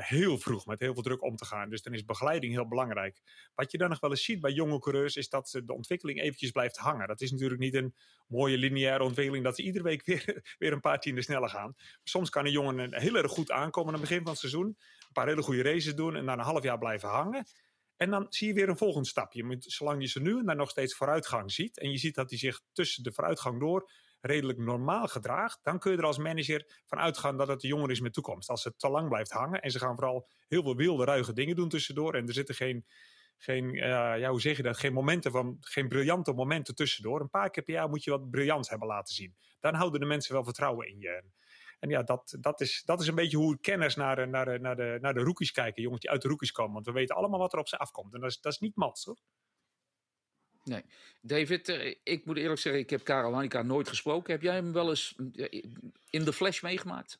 heel 0.00 0.38
vroeg 0.38 0.66
met 0.66 0.80
heel 0.80 0.94
veel 0.94 1.02
druk 1.02 1.22
om 1.22 1.36
te 1.36 1.44
gaan. 1.44 1.70
Dus 1.70 1.82
dan 1.82 1.94
is 1.94 2.04
begeleiding 2.04 2.52
heel 2.52 2.68
belangrijk. 2.68 3.22
Wat 3.54 3.72
je 3.72 3.78
dan 3.78 3.88
nog 3.88 4.00
wel 4.00 4.10
eens 4.10 4.24
ziet 4.24 4.40
bij 4.40 4.52
jonge 4.52 4.78
coureurs 4.78 5.16
is 5.16 5.28
dat 5.28 5.60
de 5.64 5.74
ontwikkeling 5.74 6.20
eventjes 6.20 6.50
blijft 6.50 6.76
hangen. 6.76 7.08
Dat 7.08 7.20
is 7.20 7.30
natuurlijk 7.30 7.60
niet 7.60 7.74
een 7.74 7.94
mooie 8.26 8.56
lineaire 8.58 9.04
ontwikkeling 9.04 9.44
dat 9.44 9.56
ze 9.56 9.62
iedere 9.62 9.84
week 9.84 10.04
weer, 10.06 10.56
weer 10.58 10.72
een 10.72 10.80
paar 10.80 11.00
tienden 11.00 11.24
sneller 11.24 11.48
gaan. 11.48 11.74
Soms 12.04 12.30
kan 12.30 12.44
een 12.44 12.50
jongen 12.50 13.00
heel 13.00 13.16
erg 13.16 13.30
goed 13.30 13.50
aankomen 13.50 13.94
aan 13.94 14.00
het 14.00 14.08
begin 14.08 14.22
van 14.22 14.30
het 14.30 14.40
seizoen. 14.40 14.66
Een 14.66 15.12
paar 15.12 15.26
hele 15.26 15.42
goede 15.42 15.62
races 15.62 15.94
doen 15.94 16.16
en 16.16 16.24
na 16.24 16.32
een 16.32 16.38
half 16.38 16.62
jaar 16.62 16.78
blijven 16.78 17.08
hangen. 17.08 17.46
En 17.96 18.10
dan 18.10 18.26
zie 18.28 18.48
je 18.48 18.54
weer 18.54 18.68
een 18.68 18.76
volgend 18.76 19.06
stapje. 19.06 19.56
Zolang 19.58 20.02
je 20.02 20.08
ze 20.08 20.20
nu 20.20 20.38
en 20.38 20.46
dan 20.46 20.56
nog 20.56 20.70
steeds 20.70 20.94
vooruitgang 20.94 21.52
ziet. 21.52 21.78
En 21.78 21.90
je 21.90 21.98
ziet 21.98 22.14
dat 22.14 22.30
hij 22.30 22.38
zich 22.38 22.60
tussen 22.72 23.02
de 23.02 23.12
vooruitgang 23.12 23.60
door 23.60 23.90
redelijk 24.20 24.58
normaal 24.58 25.06
gedraagt, 25.06 25.58
dan 25.62 25.78
kun 25.78 25.92
je 25.92 25.98
er 25.98 26.04
als 26.04 26.18
manager 26.18 26.82
van 26.86 26.98
uitgaan 26.98 27.36
dat 27.36 27.48
het 27.48 27.60
de 27.60 27.68
jongen 27.68 27.90
is 27.90 28.00
met 28.00 28.12
toekomst. 28.12 28.48
Als 28.48 28.64
het 28.64 28.78
te 28.78 28.88
lang 28.88 29.08
blijft 29.08 29.30
hangen 29.30 29.62
en 29.62 29.70
ze 29.70 29.78
gaan 29.78 29.94
vooral 29.94 30.28
heel 30.48 30.62
veel 30.62 30.76
wilde, 30.76 31.04
ruige 31.04 31.32
dingen 31.32 31.56
doen 31.56 31.68
tussendoor 31.68 32.14
en 32.14 32.26
er 32.26 32.34
zitten 32.34 32.54
geen, 32.54 32.86
geen 33.36 33.74
uh, 33.74 33.80
ja, 34.18 34.30
hoe 34.30 34.40
zeg 34.40 34.56
je 34.56 34.62
dat, 34.62 34.78
geen 34.78 34.92
momenten 34.92 35.30
van, 35.30 35.56
geen 35.60 35.88
briljante 35.88 36.32
momenten 36.32 36.74
tussendoor. 36.74 37.20
Een 37.20 37.30
paar 37.30 37.50
keer 37.50 37.62
per 37.62 37.74
jaar 37.74 37.88
moet 37.88 38.04
je 38.04 38.10
wat 38.10 38.30
briljants 38.30 38.68
hebben 38.68 38.88
laten 38.88 39.14
zien. 39.14 39.36
Dan 39.60 39.74
houden 39.74 40.00
de 40.00 40.06
mensen 40.06 40.34
wel 40.34 40.44
vertrouwen 40.44 40.88
in 40.88 40.98
je. 40.98 41.24
En 41.78 41.88
ja, 41.88 42.02
dat, 42.02 42.36
dat, 42.40 42.60
is, 42.60 42.82
dat 42.84 43.00
is 43.00 43.06
een 43.06 43.14
beetje 43.14 43.36
hoe 43.36 43.58
kenners 43.60 43.94
naar, 43.94 44.28
naar, 44.28 44.60
naar, 44.60 44.76
de, 44.76 44.98
naar 45.00 45.14
de 45.14 45.20
rookies 45.20 45.50
kijken. 45.50 45.82
Jongens 45.82 46.00
die 46.00 46.10
uit 46.10 46.22
de 46.22 46.28
rookies 46.28 46.52
komen. 46.52 46.72
Want 46.72 46.86
we 46.86 46.92
weten 46.92 47.16
allemaal 47.16 47.38
wat 47.38 47.52
er 47.52 47.58
op 47.58 47.68
ze 47.68 47.78
afkomt. 47.78 48.14
En 48.14 48.20
dat 48.20 48.30
is, 48.30 48.40
dat 48.40 48.52
is 48.52 48.58
niet 48.58 48.76
mats 48.76 49.04
hoor. 49.04 49.18
Nee. 50.66 50.84
David, 51.20 51.68
eh, 51.68 51.94
ik 52.02 52.24
moet 52.24 52.36
eerlijk 52.36 52.60
zeggen, 52.60 52.82
ik 52.82 52.90
heb 52.90 53.04
Karel 53.04 53.34
Hanika 53.34 53.62
nooit 53.62 53.88
gesproken. 53.88 54.32
Heb 54.32 54.42
jij 54.42 54.54
hem 54.54 54.72
wel 54.72 54.88
eens 54.88 55.14
eh, 55.34 55.62
in 56.10 56.24
de 56.24 56.32
flash 56.32 56.60
meegemaakt? 56.60 57.18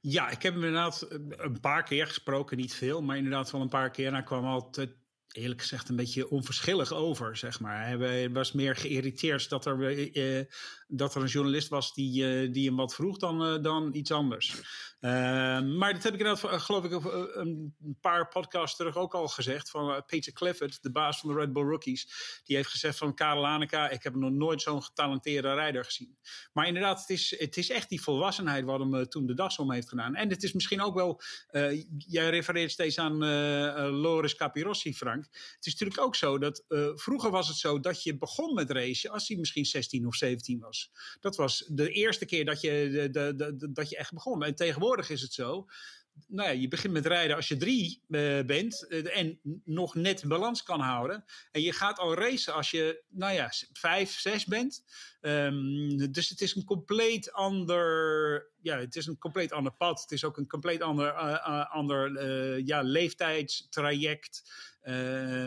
Ja, 0.00 0.30
ik 0.30 0.42
heb 0.42 0.54
hem 0.54 0.64
inderdaad 0.64 1.06
een 1.36 1.60
paar 1.60 1.82
keer 1.82 2.06
gesproken, 2.06 2.56
niet 2.56 2.74
veel, 2.74 3.02
maar 3.02 3.16
inderdaad 3.16 3.50
wel 3.50 3.60
een 3.60 3.68
paar 3.68 3.90
keer. 3.90 4.06
En 4.06 4.14
hij 4.14 4.22
kwam 4.22 4.44
altijd 4.44 4.90
eerlijk 5.32 5.60
gezegd 5.60 5.88
een 5.88 5.96
beetje 5.96 6.28
onverschillig 6.28 6.92
over, 6.92 7.36
zeg 7.36 7.60
maar. 7.60 7.86
Hij 7.86 8.30
was 8.30 8.52
meer 8.52 8.76
geïrriteerd 8.76 9.48
dat 9.48 9.66
er, 9.66 9.86
eh, 10.12 10.44
dat 10.94 11.14
er 11.14 11.22
een 11.22 11.28
journalist 11.28 11.68
was 11.68 11.94
die, 11.94 12.26
eh, 12.26 12.52
die 12.52 12.66
hem 12.66 12.76
wat 12.76 12.94
vroeg 12.94 13.18
dan, 13.18 13.54
uh, 13.54 13.62
dan 13.62 13.94
iets 13.94 14.10
anders. 14.10 14.54
Ehm, 15.00 15.76
maar 15.76 15.92
dat 15.92 16.02
heb 16.02 16.14
ik 16.14 16.20
inderdaad, 16.20 16.62
geloof 16.62 16.84
ik, 16.84 16.92
een 17.34 17.74
paar 18.00 18.28
podcasts 18.28 18.76
terug 18.76 18.96
ook 18.96 19.14
al 19.14 19.28
gezegd. 19.28 19.70
Van 19.70 20.02
Peter 20.06 20.32
Clifford, 20.32 20.82
de 20.82 20.92
baas 20.92 21.20
van 21.20 21.28
de 21.30 21.36
Red 21.36 21.52
Bull 21.52 21.64
Rookies. 21.64 22.40
Die 22.44 22.56
heeft 22.56 22.68
gezegd 22.68 22.98
van 22.98 23.14
Karel 23.14 23.46
Aneka, 23.46 23.88
ik 23.88 24.02
heb 24.02 24.14
nog 24.14 24.30
nooit 24.30 24.62
zo'n 24.62 24.82
getalenteerde 24.82 25.54
rijder 25.54 25.84
gezien. 25.84 26.18
Maar 26.52 26.66
inderdaad, 26.66 27.00
het 27.00 27.10
is, 27.10 27.34
het 27.38 27.56
is 27.56 27.70
echt 27.70 27.88
die 27.88 28.02
volwassenheid 28.02 28.64
wat 28.64 28.80
hem 28.80 29.08
toen 29.08 29.26
de 29.26 29.34
das 29.34 29.58
om 29.58 29.72
heeft 29.72 29.88
gedaan. 29.88 30.14
En 30.14 30.28
het 30.30 30.42
is 30.42 30.52
misschien 30.52 30.82
ook 30.82 30.94
wel, 30.94 31.20
jij 31.98 32.30
refereert 32.30 32.70
steeds 32.70 32.98
aan 32.98 33.16
Loris 33.90 34.34
Capirossi, 34.34 34.94
Frank. 34.94 35.24
Het 35.24 35.66
is 35.66 35.72
natuurlijk 35.72 36.00
ook 36.00 36.16
zo 36.16 36.38
dat 36.38 36.64
uh, 36.68 36.90
vroeger 36.94 37.30
was 37.30 37.48
het 37.48 37.56
zo 37.56 37.80
dat 37.80 38.02
je 38.02 38.18
begon 38.18 38.54
met 38.54 38.70
racen 38.70 39.10
als 39.10 39.28
hij 39.28 39.36
misschien 39.36 39.64
16 39.64 40.06
of 40.06 40.14
17 40.14 40.64
Dat 41.20 41.36
was 41.36 41.64
de 41.68 41.90
eerste 41.90 42.24
keer 42.24 42.44
dat 42.44 42.60
je, 42.60 43.08
de, 43.12 43.34
de, 43.34 43.72
dat 43.72 43.90
je 43.90 43.96
echt 43.96 44.12
begon. 44.12 44.44
En 44.44 44.54
tegenwoordig 44.54 45.10
is 45.10 45.22
het 45.22 45.32
zo 45.32 45.66
nou 46.26 46.48
ja, 46.48 46.54
je 46.54 46.68
begint 46.68 46.92
met 46.92 47.06
rijden 47.06 47.36
als 47.36 47.48
je 47.48 47.56
drie 47.56 48.02
uh, 48.08 48.44
bent 48.44 48.84
uh, 48.88 49.16
en 49.16 49.38
nog 49.64 49.94
net 49.94 50.24
balans 50.26 50.62
kan 50.62 50.80
houden. 50.80 51.24
En 51.50 51.62
je 51.62 51.72
gaat 51.72 51.98
al 51.98 52.14
racen 52.14 52.54
als 52.54 52.70
je, 52.70 53.02
nou 53.08 53.32
ja, 53.32 53.52
vijf, 53.72 54.18
zes 54.18 54.44
bent. 54.44 54.84
Um, 55.24 56.12
dus 56.12 56.28
het 56.28 56.40
is 56.40 56.54
een 56.54 56.64
compleet 56.64 57.32
ander, 57.32 58.46
ja, 58.60 58.78
het 58.78 58.96
is 58.96 59.06
een 59.06 59.18
compleet 59.18 59.52
ander 59.52 59.72
pad. 59.72 60.00
Het 60.00 60.12
is 60.12 60.24
ook 60.24 60.36
een 60.36 60.48
compleet 60.48 60.82
ander, 60.82 61.06
uh, 61.06 61.70
ander 61.70 62.20
ja, 62.64 62.82
leeftijdstraject. 62.82 64.52
Uh, 64.82 65.46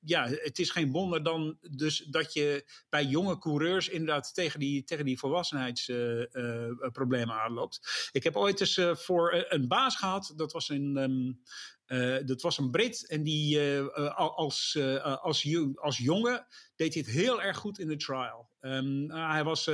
ja, 0.00 0.28
het 0.28 0.58
is 0.58 0.70
geen 0.70 0.90
wonder 0.90 1.22
dan 1.22 1.58
dus 1.70 1.98
dat 1.98 2.32
je 2.32 2.70
bij 2.88 3.04
jonge 3.04 3.38
coureurs 3.38 3.88
inderdaad 3.88 4.34
tegen 4.34 4.60
die, 4.60 4.84
tegen 4.84 5.04
die 5.04 5.18
volwassenheidsproblemen 5.18 7.40
aanloopt. 7.40 8.08
Ik 8.12 8.24
heb 8.24 8.36
ooit 8.36 8.60
eens 8.60 8.80
voor 8.92 9.46
een 9.48 9.68
baas 9.68 9.96
gehad, 9.96 10.32
dat 10.36 10.52
was. 10.52 10.68
Um, 10.68 11.40
uh, 11.88 12.16
dat 12.24 12.42
was 12.42 12.58
een 12.58 12.70
Brit 12.70 13.06
en 13.06 13.22
die 13.22 13.58
uh, 13.58 14.16
als, 14.16 14.74
uh, 14.78 15.22
als, 15.22 15.48
als 15.74 15.98
jongen 15.98 16.46
deed 16.76 16.94
hij 16.94 17.02
het 17.06 17.14
heel 17.14 17.42
erg 17.42 17.56
goed 17.56 17.78
in 17.78 17.88
de 17.88 17.96
trial. 17.96 18.48
Um, 18.60 19.10
hij 19.10 19.44
was 19.44 19.66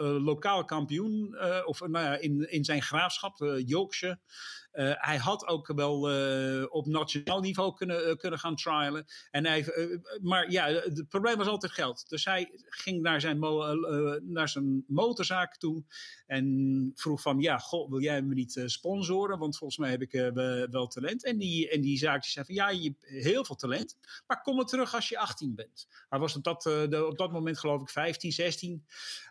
lokaal 0.00 0.64
kampioen 0.64 1.36
of, 1.64 1.80
nou 1.80 2.04
ja, 2.04 2.16
in, 2.16 2.50
in 2.50 2.64
zijn 2.64 2.82
graafschap, 2.82 3.60
Yorkshire. 3.66 4.18
Uh, 4.72 4.92
hij 4.94 5.16
had 5.16 5.46
ook 5.46 5.66
wel 5.66 6.12
uh, 6.12 6.64
op 6.68 6.86
nationaal 6.86 7.40
niveau 7.40 7.74
kunnen, 7.74 8.08
uh, 8.08 8.14
kunnen 8.14 8.38
gaan 8.38 8.56
trialen. 8.56 9.06
En 9.30 9.46
hij, 9.46 9.66
maar 10.22 10.50
ja, 10.50 10.66
het 10.66 11.08
probleem 11.08 11.36
was 11.36 11.46
altijd 11.46 11.72
geld. 11.72 12.08
Dus 12.08 12.24
hij 12.24 12.50
ging 12.68 13.02
naar 13.02 13.20
zijn, 13.20 13.38
naar 14.22 14.48
zijn 14.48 14.84
motorzaak 14.86 15.56
toe 15.56 15.84
en 16.26 16.92
vroeg 16.94 17.20
van, 17.20 17.40
ja, 17.40 17.58
goh, 17.58 17.90
wil 17.90 18.00
jij 18.00 18.22
me 18.22 18.34
niet 18.34 18.62
sponsoren? 18.66 19.38
Want 19.38 19.56
volgens 19.56 19.78
mij 19.78 19.90
heb 19.90 20.02
ik 20.02 20.32
wel 20.70 20.86
talent. 20.86 21.24
En 21.24 21.38
die, 21.38 21.68
en 21.70 21.80
die 21.80 21.98
zaak 21.98 22.22
die 22.22 22.30
zei 22.30 22.44
van, 22.44 22.54
ja, 22.54 22.68
je 22.68 22.82
hebt 22.82 23.24
heel 23.24 23.44
veel 23.44 23.56
talent, 23.56 23.96
maar 24.26 24.42
kom 24.42 24.56
maar 24.56 24.64
terug 24.64 24.94
als 24.94 25.08
je 25.08 25.18
18 25.18 25.54
bent. 25.54 25.86
Hij 26.08 26.18
was 26.18 26.36
op 26.36 26.44
dat, 26.44 26.66
op 27.06 27.18
dat 27.18 27.32
moment 27.32 27.58
geloof 27.58 27.80
ik 27.80 27.88
15, 27.88 28.32
16. 28.32 28.84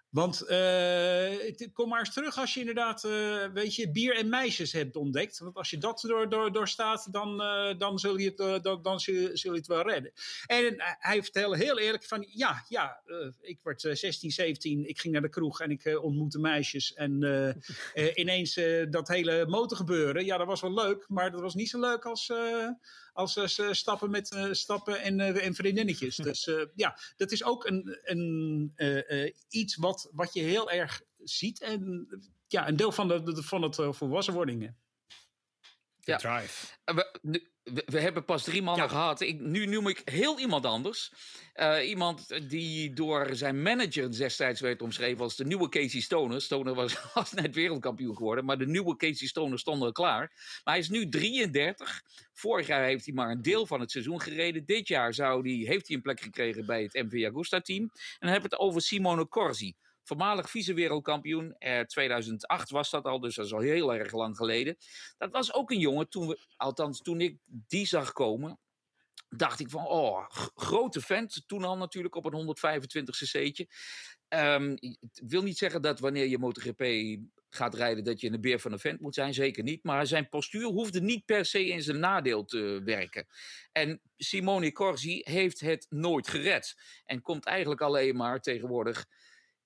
Want 0.09 0.43
uh, 0.49 1.69
kom 1.73 1.89
maar 1.89 1.99
eens 1.99 2.13
terug 2.13 2.37
als 2.37 2.53
je 2.53 2.59
inderdaad, 2.59 3.03
uh, 3.03 3.45
weet 3.53 3.75
je, 3.75 3.91
bier 3.91 4.15
en 4.15 4.29
meisjes 4.29 4.71
hebt 4.71 4.95
ontdekt. 4.95 5.39
Want 5.39 5.55
als 5.55 5.69
je 5.69 5.77
dat 5.77 6.03
door, 6.07 6.29
door, 6.29 6.51
doorstaat, 6.51 7.07
dan, 7.11 7.41
uh, 7.41 7.77
dan, 7.77 7.99
zul 7.99 8.17
je 8.17 8.33
het, 8.35 8.63
dan, 8.63 8.81
dan 8.81 8.99
zul, 8.99 9.13
je 9.33 9.51
het 9.51 9.67
wel 9.67 9.87
redden. 9.87 10.11
En 10.45 10.75
hij 10.99 11.23
vertelde 11.23 11.57
heel 11.57 11.79
eerlijk 11.79 12.03
van, 12.03 12.25
ja, 12.29 12.63
ja 12.67 13.01
ik 13.41 13.59
werd 13.63 13.81
16, 13.81 14.31
17, 14.31 14.89
ik 14.89 14.99
ging 14.99 15.13
naar 15.13 15.21
de 15.21 15.29
kroeg 15.29 15.61
en 15.61 15.71
ik 15.71 15.99
ontmoette 16.01 16.39
meisjes. 16.39 16.93
En 16.93 17.13
ineens 18.13 18.59
dat 18.89 19.07
hele 19.07 19.45
motorgebeuren, 19.47 20.25
ja, 20.25 20.37
dat 20.37 20.47
was 20.47 20.61
wel 20.61 20.73
leuk, 20.73 21.05
maar 21.07 21.31
dat 21.31 21.41
was 21.41 21.55
niet 21.55 21.69
zo 21.69 21.79
leuk 21.79 22.05
als 22.05 22.31
als 23.17 23.33
ze 23.33 23.73
stappen 23.73 24.09
met 24.09 24.31
uh, 24.31 24.53
stappen 24.53 25.01
en, 25.01 25.19
uh, 25.19 25.45
en 25.45 25.55
vriendinnetjes. 25.55 26.15
Dus 26.15 26.47
uh, 26.47 26.63
ja, 26.75 26.99
dat 27.15 27.31
is 27.31 27.43
ook 27.43 27.65
een, 27.65 27.99
een, 28.03 29.33
iets 29.49 29.75
wat, 29.75 30.09
wat 30.11 30.33
je 30.33 30.41
heel 30.41 30.71
erg 30.71 31.01
ziet. 31.17 31.61
En 31.61 32.07
ja, 32.47 32.67
een 32.67 32.75
deel 32.75 32.91
van, 32.91 33.07
de, 33.07 33.43
van 33.43 33.61
het 33.61 33.75
volwassen 33.75 34.33
wordingen. 34.33 34.77
Ja. 35.99 36.17
Drive. 36.17 36.67
We, 36.83 37.49
we, 37.85 37.99
hebben 37.99 38.25
pas 38.25 38.43
drie 38.43 38.61
mannen 38.61 38.83
ja. 38.83 38.89
gehad. 38.89 39.21
Ik, 39.21 39.39
nu 39.39 39.65
noem 39.65 39.87
ik 39.87 40.01
heel 40.05 40.39
iemand 40.39 40.65
anders. 40.65 41.11
Uh, 41.55 41.89
iemand 41.89 42.49
die 42.49 42.93
door 42.93 43.27
zijn 43.31 43.61
manager 43.61 44.17
destijds 44.17 44.61
werd 44.61 44.81
omschreven 44.81 45.23
als 45.23 45.35
de 45.35 45.45
nieuwe 45.45 45.69
Casey 45.69 45.99
Stoner. 46.01 46.41
Stoner 46.41 46.73
was, 46.73 46.97
was 47.13 47.33
net 47.33 47.55
wereldkampioen 47.55 48.15
geworden, 48.15 48.45
maar 48.45 48.57
de 48.57 48.67
nieuwe 48.67 48.95
Casey 48.95 49.27
Stoner 49.27 49.59
stond 49.59 49.81
al 49.81 49.91
klaar. 49.91 50.31
Maar 50.63 50.73
hij 50.73 50.79
is 50.83 50.89
nu 50.89 51.09
33. 51.09 52.01
Vorig 52.33 52.67
jaar 52.67 52.83
heeft 52.83 53.05
hij 53.05 53.13
maar 53.13 53.29
een 53.29 53.41
deel 53.41 53.65
van 53.65 53.79
het 53.79 53.91
seizoen 53.91 54.21
gereden. 54.21 54.65
Dit 54.65 54.87
jaar 54.87 55.13
zou 55.13 55.49
heeft 55.49 55.87
hij 55.87 55.95
een 55.95 56.01
plek 56.01 56.21
gekregen 56.21 56.65
bij 56.65 56.83
het 56.83 56.93
MV 56.93 57.27
Agusta 57.29 57.61
team. 57.61 57.81
En 57.83 57.91
dan 58.19 58.29
hebben 58.29 58.49
we 58.49 58.55
het 58.55 58.65
over 58.65 58.81
Simone 58.81 59.27
Corsi 59.27 59.75
voormalig 60.07 60.49
vice-wereldkampioen. 60.49 61.55
Eh, 61.57 61.79
2008 61.79 62.69
was 62.69 62.89
dat 62.89 63.05
al, 63.05 63.19
dus 63.19 63.35
dat 63.35 63.45
is 63.45 63.53
al 63.53 63.59
heel 63.59 63.93
erg 63.93 64.11
lang 64.11 64.35
geleden. 64.35 64.77
Dat 65.17 65.31
was 65.31 65.53
ook 65.53 65.71
een 65.71 65.79
jongen, 65.79 66.09
toen 66.09 66.27
we, 66.27 66.39
althans 66.55 67.01
toen 67.01 67.21
ik 67.21 67.37
die 67.45 67.87
zag 67.87 68.11
komen, 68.11 68.59
dacht 69.29 69.59
ik 69.59 69.69
van, 69.69 69.87
oh, 69.87 70.29
grote 70.55 71.01
vent. 71.01 71.43
Toen 71.47 71.63
al 71.63 71.77
natuurlijk 71.77 72.15
op 72.15 72.25
een 72.25 72.33
125 72.33 73.17
cc'tje. 73.17 73.67
Um, 74.29 74.75
ik 74.79 74.97
wil 75.27 75.43
niet 75.43 75.57
zeggen 75.57 75.81
dat 75.81 75.99
wanneer 75.99 76.27
je 76.27 76.37
MotoGP 76.37 76.83
gaat 77.49 77.75
rijden 77.75 78.03
dat 78.03 78.21
je 78.21 78.31
een 78.31 78.41
beer 78.41 78.59
van 78.59 78.71
een 78.71 78.79
vent 78.79 78.99
moet 78.99 79.13
zijn, 79.13 79.33
zeker 79.33 79.63
niet. 79.63 79.83
Maar 79.83 80.07
zijn 80.07 80.29
postuur 80.29 80.63
hoefde 80.63 81.01
niet 81.01 81.25
per 81.25 81.45
se 81.45 81.67
in 81.67 81.81
zijn 81.81 81.99
nadeel 81.99 82.45
te 82.45 82.81
werken. 82.85 83.27
En 83.71 84.01
Simone 84.17 84.71
Corsi 84.71 85.21
heeft 85.23 85.59
het 85.59 85.85
nooit 85.89 86.27
gered. 86.27 86.75
En 87.05 87.21
komt 87.21 87.45
eigenlijk 87.45 87.81
alleen 87.81 88.15
maar 88.15 88.39
tegenwoordig 88.39 89.05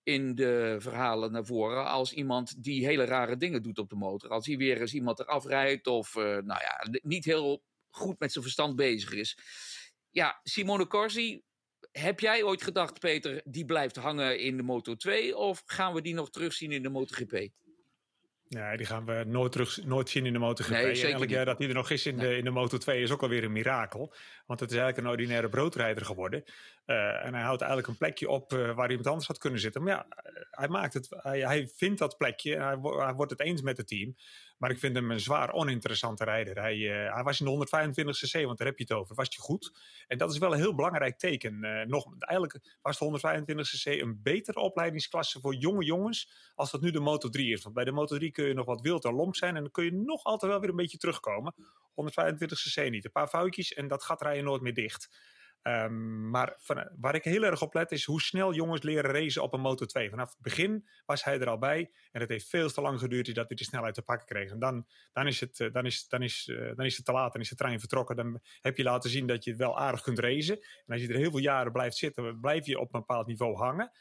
in 0.03 0.35
de 0.35 0.75
verhalen 0.79 1.31
naar 1.31 1.45
voren 1.45 1.85
als 1.85 2.13
iemand 2.13 2.63
die 2.63 2.85
hele 2.85 3.03
rare 3.03 3.37
dingen 3.37 3.63
doet 3.63 3.77
op 3.77 3.89
de 3.89 3.95
motor. 3.95 4.29
Als 4.29 4.45
hij 4.45 4.57
weer 4.57 4.81
eens 4.81 4.93
iemand 4.93 5.19
eraf 5.19 5.45
rijdt 5.45 5.87
of 5.87 6.15
uh, 6.15 6.23
nou 6.23 6.45
ja, 6.45 6.87
niet 7.01 7.25
heel 7.25 7.63
goed 7.89 8.19
met 8.19 8.31
zijn 8.31 8.43
verstand 8.43 8.75
bezig 8.75 9.11
is. 9.13 9.37
Ja, 10.09 10.39
Simone 10.43 10.87
Corsi, 10.87 11.43
heb 11.91 12.19
jij 12.19 12.43
ooit 12.43 12.63
gedacht, 12.63 12.99
Peter, 12.99 13.41
die 13.45 13.65
blijft 13.65 13.95
hangen 13.95 14.39
in 14.39 14.57
de 14.57 14.63
Moto 14.63 14.95
2 14.95 15.37
of 15.37 15.63
gaan 15.65 15.93
we 15.93 16.01
die 16.01 16.13
nog 16.13 16.29
terugzien 16.29 16.71
in 16.71 16.83
de 16.83 16.89
MotoGP? 16.89 17.49
Nee, 18.51 18.77
die 18.77 18.85
gaan 18.85 19.05
we 19.05 19.23
nooit, 19.27 19.51
terug, 19.51 19.83
nooit 19.83 20.09
zien 20.09 20.25
in 20.25 20.33
de. 20.33 20.39
Nee, 20.69 21.01
en 21.03 21.13
elk 21.13 21.29
jaar 21.29 21.45
dat 21.45 21.57
hij 21.57 21.67
er 21.67 21.73
nog 21.73 21.89
is 21.89 22.05
in, 22.05 22.15
nee. 22.15 22.29
de, 22.29 22.37
in 22.37 22.43
de 22.43 22.49
Moto 22.49 22.77
2 22.77 23.01
is 23.01 23.11
ook 23.11 23.21
alweer 23.21 23.43
een 23.43 23.51
mirakel. 23.51 24.13
Want 24.45 24.59
het 24.59 24.71
is 24.71 24.77
eigenlijk 24.77 25.07
een 25.07 25.13
ordinaire 25.13 25.49
broodrijder 25.49 26.05
geworden. 26.05 26.43
Uh, 26.85 27.25
en 27.25 27.33
hij 27.33 27.43
houdt 27.43 27.61
eigenlijk 27.61 27.91
een 27.91 27.97
plekje 27.97 28.29
op 28.29 28.53
uh, 28.53 28.75
waar 28.75 28.89
iemand 28.89 29.07
anders 29.07 29.27
had 29.27 29.37
kunnen 29.37 29.59
zitten. 29.59 29.83
Maar 29.83 29.93
ja, 29.93 30.05
hij, 30.51 30.67
maakt 30.67 30.93
het, 30.93 31.07
hij, 31.09 31.39
hij 31.39 31.69
vindt 31.75 31.99
dat 31.99 32.17
plekje. 32.17 32.55
Hij, 32.57 32.77
hij, 32.81 33.13
wordt 33.13 33.31
het 33.31 33.39
eens 33.39 33.61
met 33.61 33.77
het 33.77 33.87
team. 33.87 34.15
Maar 34.61 34.69
ik 34.69 34.79
vind 34.79 34.95
hem 34.95 35.11
een 35.11 35.19
zwaar 35.19 35.51
oninteressante 35.51 36.23
rijder. 36.23 36.59
Hij, 36.59 36.77
uh, 36.77 37.13
hij 37.13 37.23
was 37.23 37.39
in 37.39 37.45
de 37.45 37.51
125 37.51 38.17
cc, 38.17 38.45
want 38.45 38.57
daar 38.57 38.67
heb 38.67 38.77
je 38.77 38.83
het 38.83 38.93
over. 38.93 39.15
Was 39.15 39.27
hij 39.29 39.37
goed? 39.37 39.71
En 40.07 40.17
dat 40.17 40.31
is 40.31 40.37
wel 40.37 40.53
een 40.53 40.59
heel 40.59 40.75
belangrijk 40.75 41.17
teken. 41.17 41.59
nog, 41.87 42.05
eigenlijk 42.19 42.77
was 42.81 42.97
de 42.97 43.03
125 43.03 43.69
cc 43.69 44.01
een 44.01 44.19
betere 44.21 44.59
opleidingsklasse 44.59 45.39
voor 45.39 45.55
jonge 45.55 45.83
jongens. 45.85 46.31
als 46.55 46.71
dat 46.71 46.81
nu 46.81 46.91
de 46.91 46.99
Moto 46.99 47.29
3 47.29 47.51
is. 47.51 47.63
Want 47.63 47.75
bij 47.75 47.83
de 47.83 47.91
Moto 47.91 48.17
3 48.17 48.31
kun 48.31 48.45
je 48.45 48.53
nog 48.53 48.65
wat 48.65 48.81
wild 48.81 49.05
en 49.05 49.13
lomp 49.13 49.35
zijn. 49.35 49.55
En 49.55 49.61
dan 49.61 49.71
kun 49.71 49.83
je 49.83 49.93
nog 49.93 50.23
altijd 50.23 50.51
wel 50.51 50.61
weer 50.61 50.69
een 50.69 50.75
beetje 50.75 50.97
terugkomen. 50.97 51.53
125 51.93 52.59
cc 52.59 52.89
niet. 52.89 53.05
Een 53.05 53.11
paar 53.11 53.27
foutjes 53.27 53.73
en 53.73 53.87
dat 53.87 54.03
gat 54.03 54.21
rijden 54.21 54.43
nooit 54.43 54.61
meer 54.61 54.73
dicht. 54.73 55.09
Um, 55.63 56.29
maar 56.29 56.53
van, 56.57 56.89
waar 56.99 57.15
ik 57.15 57.23
heel 57.23 57.43
erg 57.43 57.61
op 57.61 57.73
let 57.73 57.91
is 57.91 58.05
hoe 58.05 58.21
snel 58.21 58.53
jongens 58.53 58.81
leren 58.81 59.11
racen 59.11 59.43
op 59.43 59.53
een 59.53 59.59
Moto 59.59 59.85
2. 59.85 60.09
Vanaf 60.09 60.29
het 60.29 60.41
begin 60.41 60.87
was 61.05 61.23
hij 61.23 61.39
er 61.39 61.49
al 61.49 61.57
bij. 61.57 61.91
En 62.11 62.21
het 62.21 62.29
heeft 62.29 62.49
veel 62.49 62.69
te 62.69 62.81
lang 62.81 62.99
geduurd 62.99 63.35
dat 63.35 63.47
hij 63.47 63.57
de 63.57 63.63
snelheid 63.63 63.93
te 63.93 64.01
pakken 64.01 64.27
kreeg. 64.27 64.51
En 64.51 64.59
dan, 64.59 64.85
dan, 65.13 65.27
is, 65.27 65.39
het, 65.39 65.69
dan, 65.71 65.85
is, 65.85 66.07
dan, 66.07 66.21
is, 66.21 66.47
uh, 66.47 66.75
dan 66.75 66.85
is 66.85 66.95
het 66.95 67.05
te 67.05 67.11
laat. 67.11 67.33
Dan 67.33 67.41
is 67.41 67.49
de 67.49 67.55
trein 67.55 67.79
vertrokken. 67.79 68.15
Dan 68.15 68.39
heb 68.61 68.77
je 68.77 68.83
laten 68.83 69.09
zien 69.09 69.27
dat 69.27 69.43
je 69.43 69.55
wel 69.55 69.79
aardig 69.79 70.01
kunt 70.01 70.19
racen. 70.19 70.55
En 70.55 70.93
als 70.93 71.01
je 71.01 71.07
er 71.07 71.15
heel 71.15 71.31
veel 71.31 71.39
jaren 71.39 71.71
blijft 71.71 71.97
zitten, 71.97 72.39
blijf 72.39 72.65
je 72.65 72.79
op 72.79 72.93
een 72.93 72.99
bepaald 72.99 73.27
niveau 73.27 73.55
hangen. 73.55 73.91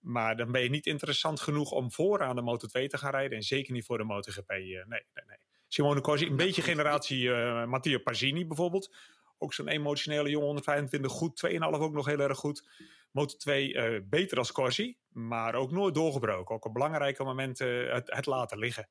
Maar 0.00 0.36
dan 0.36 0.52
ben 0.52 0.62
je 0.62 0.70
niet 0.70 0.86
interessant 0.86 1.40
genoeg 1.40 1.70
om 1.70 1.92
vooraan 1.92 2.36
de 2.36 2.42
Moto 2.42 2.66
2 2.66 2.88
te 2.88 2.98
gaan 2.98 3.10
rijden. 3.10 3.36
En 3.36 3.42
zeker 3.42 3.72
niet 3.72 3.84
voor 3.84 3.98
de 3.98 4.04
MotoGP. 4.04 4.48
Nee, 4.48 4.84
nee, 4.86 5.02
nee. 5.26 5.38
Simone 5.68 6.00
Corsi, 6.00 6.26
een 6.26 6.36
beetje 6.36 6.62
generatie 6.62 7.22
uh, 7.22 7.64
Matteo 7.64 7.98
Pazzini 7.98 8.46
bijvoorbeeld 8.46 8.94
ook 9.40 9.54
zo'n 9.54 9.68
emotionele 9.68 10.28
jongen, 10.28 10.46
125 10.46 11.12
goed, 11.12 11.46
2,5 11.46 11.58
ook 11.60 11.92
nog 11.92 12.06
heel 12.06 12.20
erg 12.20 12.38
goed. 12.38 12.68
Moto 13.10 13.36
2 13.36 13.74
uh, 13.74 14.00
beter 14.04 14.38
als 14.38 14.52
Corsi, 14.52 14.96
maar 15.08 15.54
ook 15.54 15.70
nooit 15.70 15.94
doorgebroken. 15.94 16.54
Ook 16.54 16.64
op 16.64 16.72
belangrijke 16.72 17.24
momenten 17.24 17.94
het, 17.94 18.10
het 18.14 18.26
laten 18.26 18.58
liggen. 18.58 18.88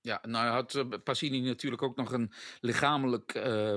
Ja, 0.00 0.18
nou 0.28 0.48
had 0.48 0.74
uh, 0.74 0.84
Passini 1.04 1.40
natuurlijk 1.40 1.82
ook 1.82 1.96
nog 1.96 2.12
een 2.12 2.32
lichamelijk. 2.60 3.34
Uh, 3.34 3.76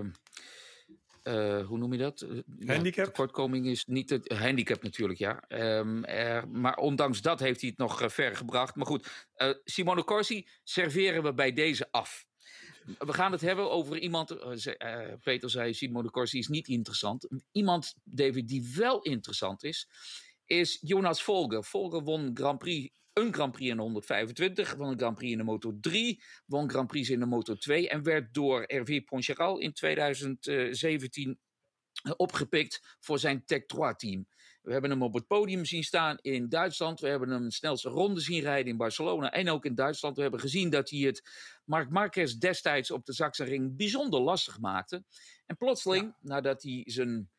uh, 1.24 1.66
hoe 1.66 1.78
noem 1.78 1.94
je 1.94 2.00
dat? 2.00 2.20
handicap. 2.66 3.06
Ja, 3.06 3.12
tekortkoming 3.12 3.66
is 3.66 3.86
niet 3.86 4.10
het 4.10 4.32
handicap 4.32 4.84
natuurlijk, 4.84 5.20
ja. 5.20 5.44
Um, 5.48 6.06
er, 6.06 6.50
maar 6.50 6.78
ondanks 6.78 7.22
dat 7.22 7.40
heeft 7.40 7.62
hij 7.62 7.70
het 7.70 7.80
nog 7.80 8.14
ver 8.14 8.36
gebracht. 8.36 8.76
Maar 8.76 8.86
goed, 8.86 9.28
Simone 9.64 10.04
Corsi 10.04 10.48
serveren 10.64 11.24
we 11.24 11.34
bij 11.34 11.54
deze 11.54 11.88
af. 11.92 12.26
We 12.98 13.14
gaan 13.14 13.32
het 13.32 13.42
hebben 13.42 13.72
over 13.72 14.00
iemand. 14.00 14.32
Uh, 14.32 15.14
Peter 15.24 15.50
zei: 15.50 15.74
Simone 15.74 16.10
Corsi 16.10 16.38
is 16.38 16.48
niet 16.48 16.68
interessant. 16.68 17.28
Iemand, 17.52 17.96
David, 18.04 18.48
die 18.48 18.74
wel 18.76 19.02
interessant 19.02 19.64
is, 19.64 19.90
is 20.46 20.78
Jonas 20.82 21.24
Volger. 21.24 21.64
Volger 21.64 22.04
won 22.04 22.32
Grand 22.34 22.60
Prix 22.60 22.92
een 23.14 23.34
Grand 23.34 23.52
Prix 23.52 23.70
in 23.70 23.76
de 23.76 23.82
125, 23.82 24.74
won 24.76 24.92
een 24.92 24.98
Grand 24.98 25.16
Prix 25.16 25.32
in 25.32 25.38
de 25.38 25.44
Moto 25.44 25.78
3, 25.80 26.24
won 26.46 26.70
Grand 26.70 26.88
Prix 26.88 27.10
in 27.10 27.20
de 27.20 27.26
Moto 27.26 27.56
2 27.56 27.90
en 27.90 28.04
werd 28.04 28.34
door 28.34 28.64
RV 28.68 29.04
Poncharal 29.04 29.60
in 29.60 29.74
2017 29.74 31.40
opgepikt 32.18 32.98
voor 33.00 33.20
zijn 33.20 33.46
Tech 33.46 33.66
3 33.66 33.96
team. 33.96 34.28
We 34.64 34.72
hebben 34.72 34.90
hem 34.90 35.04
op 35.04 35.14
het 35.14 35.28
podium 35.28 35.66
zien 35.66 35.84
staan 35.84 36.18
in 36.22 36.50
Duitsland. 36.50 37.00
We 37.00 37.08
hebben 37.08 37.30
hem 37.30 37.52
snelste 37.52 37.90
ronde 37.90 38.20
zien 38.20 38.42
rijden 38.42 38.72
in 38.72 38.78
Barcelona 38.78 39.32
en 39.32 39.50
ook 39.50 39.66
in 39.66 39.76
Duitsland. 39.76 40.16
We 40.16 40.22
hebben 40.22 40.40
gezien 40.40 40.70
dat 40.70 40.90
hij 40.90 41.00
het 41.00 41.30
Marc 41.66 41.90
Marquez 41.90 42.34
destijds 42.34 42.92
op 42.92 43.06
de 43.06 43.14
Sachsenring 43.14 43.78
bijzonder 43.78 44.20
lastig 44.20 44.60
maakte. 44.60 45.04
En 45.46 45.58
plotseling, 45.58 46.04
ja. 46.04 46.16
nadat 46.22 46.64
hij 46.64 46.84
zijn 46.86 47.30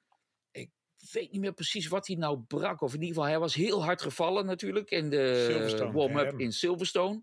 weet 1.13 1.33
niet 1.33 1.41
meer 1.41 1.53
precies 1.53 1.89
wat 1.89 2.07
hij 2.07 2.17
nou 2.17 2.39
brak. 2.39 2.81
Of 2.81 2.95
in 2.95 3.01
ieder 3.01 3.15
geval, 3.15 3.31
hij 3.31 3.39
was 3.39 3.55
heel 3.55 3.85
hard 3.85 4.03
gevallen 4.03 4.47
natuurlijk 4.47 4.91
in 4.91 5.11
de 5.11 5.91
warm-up 5.93 6.39
in 6.41 6.53
Silverstone. 6.53 7.23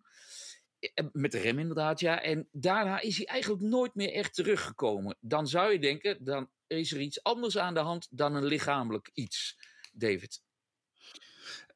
Met 1.12 1.32
de 1.32 1.40
rem 1.40 1.60
inderdaad, 1.60 2.00
ja. 2.00 2.22
En 2.22 2.48
daarna 2.52 3.00
is 3.00 3.18
hij 3.18 3.26
eigenlijk 3.26 3.62
nooit 3.62 3.96
meer 3.96 4.14
echt 4.14 4.34
teruggekomen. 4.34 5.18
Dan 5.20 5.48
zou 5.48 5.72
je 5.72 5.80
denken, 5.80 6.24
dan 6.24 6.50
is 6.68 6.92
er 6.92 7.00
iets 7.00 7.24
anders 7.24 7.58
aan 7.58 7.74
de 7.74 7.80
hand 7.80 8.08
dan 8.10 8.36
een 8.36 8.46
lichamelijk 8.46 9.10
iets, 9.14 9.58
David. 9.92 10.42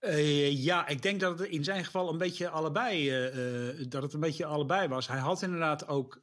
Uh, 0.05 0.63
ja, 0.63 0.88
ik 0.88 1.01
denk 1.01 1.20
dat 1.20 1.39
het 1.39 1.49
in 1.49 1.63
zijn 1.63 1.86
geval 1.86 2.09
een 2.09 2.18
beetje 2.18 2.49
allebei, 2.49 3.11
uh, 3.11 3.80
uh, 3.80 3.86
dat 3.89 4.03
het 4.03 4.13
een 4.13 4.20
beetje 4.20 4.45
allebei 4.45 4.88
was. 4.88 5.07
Hij 5.07 5.20
had 5.20 5.41
inderdaad 5.41 5.88
ook 5.88 6.22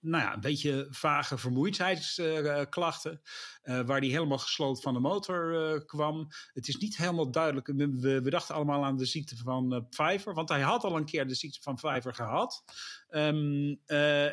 nou 0.00 0.24
ja, 0.24 0.34
een 0.34 0.40
beetje 0.40 0.86
vage 0.90 1.38
vermoeidheidsklachten, 1.38 3.20
waar 3.62 3.98
hij 3.98 4.08
helemaal 4.08 4.38
gesloten 4.38 4.82
van 4.82 4.94
de 4.94 5.00
motor 5.00 5.84
kwam. 5.84 6.26
Het 6.52 6.68
is 6.68 6.76
niet 6.76 6.96
helemaal 6.96 7.30
duidelijk. 7.30 7.66
We, 7.66 8.30
dachten 8.30 8.54
allemaal 8.54 8.84
aan 8.84 8.96
de 8.96 9.04
ziekte 9.04 9.36
van 9.36 9.86
Pfeiffer, 9.90 10.34
want 10.34 10.48
hij 10.48 10.60
had 10.60 10.84
al 10.84 10.96
een 10.96 11.04
keer 11.04 11.26
de 11.26 11.34
ziekte 11.34 11.62
van 11.62 11.74
Pfeiffer 11.74 12.14
gehad. 12.14 12.64
Um, 13.10 13.80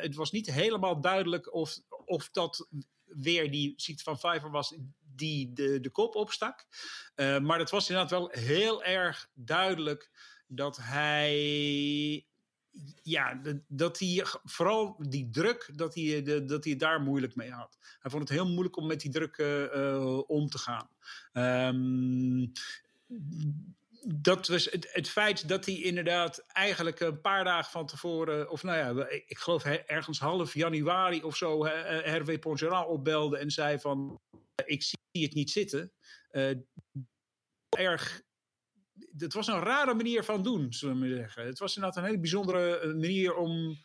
het 0.00 0.14
was 0.14 0.30
niet 0.30 0.52
helemaal 0.52 1.00
duidelijk 1.00 1.54
of, 1.54 1.78
of 2.04 2.30
dat 2.30 2.68
weer 3.04 3.50
die 3.50 3.72
ziekte 3.76 4.02
van 4.02 4.16
Pfeiffer 4.16 4.50
was 4.50 4.76
die 5.16 5.52
de, 5.52 5.80
de 5.80 5.90
kop 5.90 6.14
opstak. 6.14 6.66
Uh, 7.16 7.38
maar 7.38 7.58
het 7.58 7.70
was 7.70 7.88
inderdaad 7.88 8.18
wel 8.18 8.28
heel 8.32 8.84
erg 8.84 9.28
duidelijk 9.34 10.10
dat 10.46 10.76
hij. 10.80 12.26
Ja, 13.02 13.40
dat 13.68 13.98
hij 13.98 14.24
vooral 14.44 14.96
die 15.08 15.30
druk, 15.30 15.70
dat 15.74 15.94
hij, 15.94 16.44
dat 16.46 16.64
hij 16.64 16.76
daar 16.76 17.00
moeilijk 17.00 17.34
mee 17.34 17.50
had. 17.50 17.78
Hij 17.98 18.10
vond 18.10 18.22
het 18.22 18.38
heel 18.38 18.48
moeilijk 18.48 18.76
om 18.76 18.86
met 18.86 19.00
die 19.00 19.10
druk 19.10 19.38
uh, 19.38 20.22
om 20.26 20.48
te 20.48 20.58
gaan. 20.58 20.88
Um, 21.32 22.52
dat 24.08 24.46
was 24.46 24.64
het, 24.64 24.88
het, 24.92 25.08
feit 25.08 25.48
dat 25.48 25.64
hij 25.64 25.74
inderdaad 25.74 26.44
eigenlijk 26.46 27.00
een 27.00 27.20
paar 27.20 27.44
dagen 27.44 27.70
van 27.70 27.86
tevoren, 27.86 28.50
of 28.50 28.62
nou 28.62 28.98
ja, 28.98 29.08
ik 29.08 29.38
geloof 29.38 29.64
ergens 29.64 30.18
half 30.18 30.54
januari 30.54 31.22
of 31.22 31.36
zo, 31.36 31.64
Hervé 31.64 32.38
Pongeral 32.38 32.84
opbelde 32.84 33.38
en 33.38 33.50
zei 33.50 33.78
van, 33.78 34.20
ik 34.64 34.82
zie 34.82 35.22
het 35.22 35.34
niet 35.34 35.50
zitten. 35.50 35.92
Uh, 36.30 36.50
erg. 37.68 38.22
Het 39.16 39.32
was 39.32 39.46
een 39.46 39.60
rare 39.60 39.94
manier 39.94 40.24
van 40.24 40.42
doen, 40.42 40.72
zullen 40.72 41.00
we 41.00 41.16
zeggen. 41.16 41.46
Het 41.46 41.58
was 41.58 41.76
inderdaad 41.76 41.98
een 41.98 42.08
hele 42.08 42.20
bijzondere 42.20 42.78
eh, 42.78 42.86
manier 42.86 43.34
om, 43.34 43.76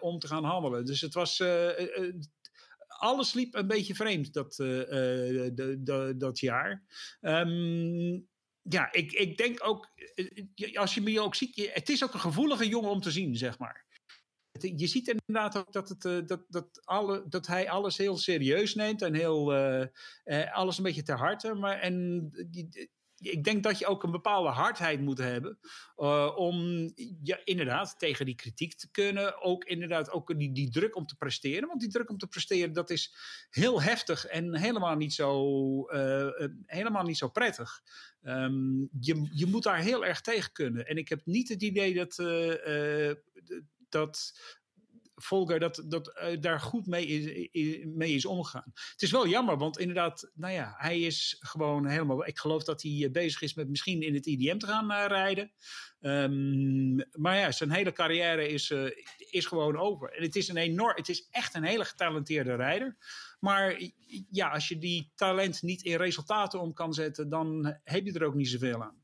om 0.00 0.18
te 0.18 0.26
gaan 0.26 0.44
handelen. 0.44 0.84
Dus 0.84 1.00
het 1.00 1.14
was. 1.14 1.42
alles 2.86 3.32
liep 3.32 3.54
een 3.54 3.66
beetje 3.66 3.94
vreemd 3.94 4.32
dat, 4.32 4.54
de, 4.54 6.14
dat 6.16 6.38
jaar. 6.38 6.84
Um, 7.20 8.28
ja, 8.62 8.92
ik, 8.92 9.12
ik 9.12 9.36
denk 9.36 9.66
ook, 9.66 9.88
als 10.74 10.94
je 10.94 11.00
me 11.00 11.20
ook 11.20 11.34
ziet, 11.34 11.70
het 11.72 11.88
is 11.88 12.04
ook 12.04 12.14
een 12.14 12.20
gevoelige 12.20 12.68
jongen 12.68 12.90
om 12.90 13.00
te 13.00 13.10
zien, 13.10 13.36
zeg 13.36 13.58
maar 13.58 13.93
je 14.60 14.86
ziet 14.86 15.08
inderdaad 15.08 15.56
ook 15.56 15.72
dat, 15.72 15.88
het, 15.88 16.04
uh, 16.04 16.26
dat, 16.26 16.44
dat, 16.48 16.80
alle, 16.84 17.24
dat 17.28 17.46
hij 17.46 17.70
alles 17.70 17.96
heel 17.96 18.16
serieus 18.16 18.74
neemt 18.74 19.02
en 19.02 19.14
heel, 19.14 19.54
uh, 19.54 19.86
uh, 20.24 20.54
alles 20.54 20.76
een 20.76 20.84
beetje 20.84 21.02
ter 21.02 21.18
harte. 21.18 21.54
Maar, 21.54 21.78
en 21.78 22.30
ik 23.18 23.44
denk 23.44 23.62
dat 23.62 23.78
je 23.78 23.86
ook 23.86 24.02
een 24.02 24.10
bepaalde 24.10 24.48
hardheid 24.48 25.00
moet 25.00 25.18
hebben 25.18 25.58
om 26.36 26.56
ja, 27.22 27.38
inderdaad 27.44 27.98
tegen 27.98 28.26
die 28.26 28.34
kritiek 28.34 28.74
te 28.74 28.90
kunnen. 28.90 29.42
Ook 29.42 29.64
inderdaad 29.64 30.10
ook 30.10 30.38
die, 30.38 30.52
die 30.52 30.70
druk 30.70 30.96
om 30.96 31.06
te 31.06 31.16
presteren. 31.16 31.68
Want 31.68 31.80
die 31.80 31.90
druk 31.90 32.10
om 32.10 32.18
te 32.18 32.26
presteren, 32.26 32.72
dat 32.72 32.90
is 32.90 33.14
heel 33.50 33.82
heftig 33.82 34.26
en 34.26 34.56
helemaal 34.56 34.96
niet 34.96 35.12
zo, 35.12 35.86
helemaal 36.66 37.04
niet 37.04 37.18
zo 37.18 37.28
prettig. 37.28 37.82
Um, 38.22 38.88
je, 39.00 39.28
je 39.32 39.46
moet 39.46 39.62
daar 39.62 39.78
heel 39.78 40.04
erg 40.04 40.20
tegen 40.20 40.52
kunnen. 40.52 40.86
En 40.86 40.96
ik 40.96 41.08
heb 41.08 41.20
niet 41.24 41.48
het 41.48 41.62
idee 41.62 41.94
dat 41.94 42.16
dat 43.94 44.32
Volker 45.16 45.60
dat, 45.60 45.84
dat, 45.86 46.20
uh, 46.22 46.40
daar 46.40 46.60
goed 46.60 46.86
mee 46.86 47.06
is, 47.06 47.84
mee 47.84 48.14
is 48.14 48.26
omgegaan. 48.26 48.72
Het 48.74 49.02
is 49.02 49.10
wel 49.10 49.28
jammer, 49.28 49.58
want 49.58 49.78
inderdaad, 49.78 50.30
nou 50.34 50.52
ja, 50.52 50.74
hij 50.76 51.00
is 51.00 51.36
gewoon 51.40 51.86
helemaal. 51.86 52.26
Ik 52.26 52.38
geloof 52.38 52.64
dat 52.64 52.82
hij 52.82 53.00
eh, 53.04 53.10
bezig 53.10 53.42
is 53.42 53.54
met 53.54 53.68
misschien 53.68 54.02
in 54.02 54.14
het 54.14 54.26
IDM 54.26 54.58
te 54.58 54.66
gaan 54.66 54.90
uh, 54.90 55.04
rijden. 55.06 55.52
Um, 56.00 56.94
maar 57.10 57.36
ja, 57.36 57.52
zijn 57.52 57.70
hele 57.70 57.92
carrière 57.92 58.48
is, 58.48 58.72
is 59.30 59.46
gewoon 59.46 59.76
over. 59.76 60.12
En 60.12 60.22
het 60.22 60.36
is 60.36 60.48
een 60.48 60.56
enorm, 60.56 60.96
het 60.96 61.08
is 61.08 61.28
echt 61.30 61.54
een 61.54 61.64
hele 61.64 61.84
getalenteerde 61.84 62.54
rijder. 62.54 62.96
Maar 63.40 63.80
ja, 64.30 64.48
als 64.48 64.68
je 64.68 64.78
die 64.78 65.12
talent 65.14 65.62
niet 65.62 65.82
in 65.82 65.96
resultaten 65.96 66.60
om 66.60 66.72
kan 66.72 66.92
zetten, 66.92 67.28
dan 67.28 67.78
heb 67.84 68.04
je 68.04 68.12
er 68.12 68.26
ook 68.26 68.34
niet 68.34 68.48
zoveel 68.48 68.82
aan. 68.82 69.03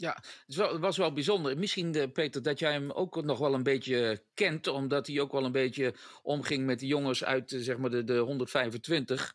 Ja, 0.00 0.22
het 0.46 0.78
was 0.78 0.96
wel 0.96 1.12
bijzonder. 1.12 1.58
Misschien, 1.58 1.96
uh, 1.96 2.04
Peter, 2.12 2.42
dat 2.42 2.58
jij 2.58 2.72
hem 2.72 2.90
ook 2.90 3.24
nog 3.24 3.38
wel 3.38 3.54
een 3.54 3.62
beetje 3.62 4.22
kent, 4.34 4.66
omdat 4.66 5.06
hij 5.06 5.20
ook 5.20 5.32
wel 5.32 5.44
een 5.44 5.52
beetje 5.52 5.94
omging 6.22 6.66
met 6.66 6.80
de 6.80 6.86
jongens 6.86 7.24
uit 7.24 7.52
uh, 7.52 7.62
zeg 7.62 7.78
maar 7.78 7.90
de, 7.90 8.04
de 8.04 8.18
125. 8.18 9.34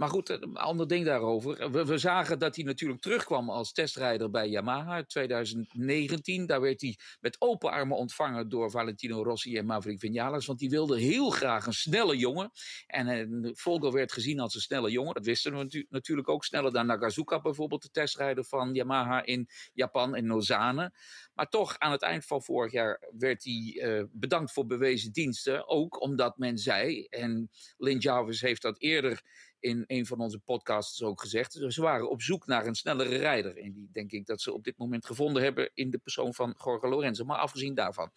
Maar 0.00 0.08
goed, 0.08 0.28
een 0.28 0.56
ander 0.56 0.88
ding 0.88 1.04
daarover. 1.04 1.70
We, 1.70 1.84
we, 1.84 1.98
zagen 1.98 2.38
dat 2.38 2.56
hij 2.56 2.64
natuurlijk 2.64 3.00
terugkwam 3.00 3.50
als 3.50 3.72
testrijder 3.72 4.30
bij 4.30 4.48
Yamaha 4.48 4.96
in 4.96 5.06
2019. 5.06 6.46
Daar 6.46 6.60
werd 6.60 6.80
hij 6.80 6.98
met 7.20 7.36
open 7.40 7.70
armen 7.70 7.96
ontvangen 7.96 8.48
door 8.48 8.70
Valentino 8.70 9.22
Rossi 9.22 9.56
en 9.56 9.66
Maverick 9.66 9.98
Vinales. 9.98 10.46
Want 10.46 10.58
die 10.58 10.70
wilde 10.70 11.00
heel 11.00 11.30
graag 11.30 11.66
een 11.66 11.72
snelle 11.72 12.16
jongen. 12.16 12.50
En 12.86 13.08
uh, 13.08 13.50
Volker 13.54 13.92
werd 13.92 14.12
gezien 14.12 14.40
als 14.40 14.54
een 14.54 14.60
snelle 14.60 14.90
jongen. 14.90 15.14
Dat 15.14 15.24
wisten 15.24 15.52
we 15.52 15.58
natu 15.58 15.86
natuurlijk 15.88 16.28
ook. 16.28 16.44
Sneller 16.44 16.72
dan 16.72 16.86
Nagazuka 16.86 17.40
bijvoorbeeld, 17.40 17.82
de 17.82 17.90
testrijder 17.90 18.44
van 18.44 18.74
Yamaha 18.74 19.24
in 19.24 19.48
Japan 19.72 20.14
en 20.14 20.26
Nozane. 20.26 20.92
Maar 21.34 21.48
toch, 21.48 21.78
aan 21.78 21.92
het 21.92 22.02
eind 22.02 22.26
van 22.26 22.42
vorig 22.42 22.72
jaar 22.72 23.08
werd 23.18 23.44
hij 23.44 24.08
bedankt 24.12 24.52
voor 24.52 24.66
bewezen 24.66 25.12
diensten. 25.12 25.68
Ook 25.68 26.00
omdat 26.02 26.38
men 26.38 26.58
zei, 26.58 27.04
en 27.04 27.50
Lynn 27.76 27.98
Jarvis 27.98 28.40
heeft 28.40 28.62
dat 28.62 28.80
eerder 28.80 29.22
in 29.60 29.84
een 29.86 30.06
van 30.06 30.20
onze 30.20 30.38
podcasts 30.38 31.02
ook 31.02 31.20
gezegd. 31.20 31.52
Ze 31.68 31.82
waren 31.82 32.10
op 32.10 32.22
zoek 32.22 32.46
naar 32.46 32.66
een 32.66 32.74
snellere 32.74 33.16
rijder. 33.16 33.56
En 33.56 33.72
die 33.72 33.88
denk 33.92 34.12
ik 34.12 34.26
dat 34.26 34.40
ze 34.40 34.52
op 34.52 34.64
dit 34.64 34.78
moment 34.78 35.06
gevonden 35.06 35.42
hebben 35.42 35.70
in 35.74 35.90
de 35.90 35.98
persoon 35.98 36.34
van 36.34 36.54
Jorge 36.64 36.88
Lorenzo. 36.88 37.24
Maar 37.24 37.38
afgezien 37.38 37.74
daarvan. 37.74 38.10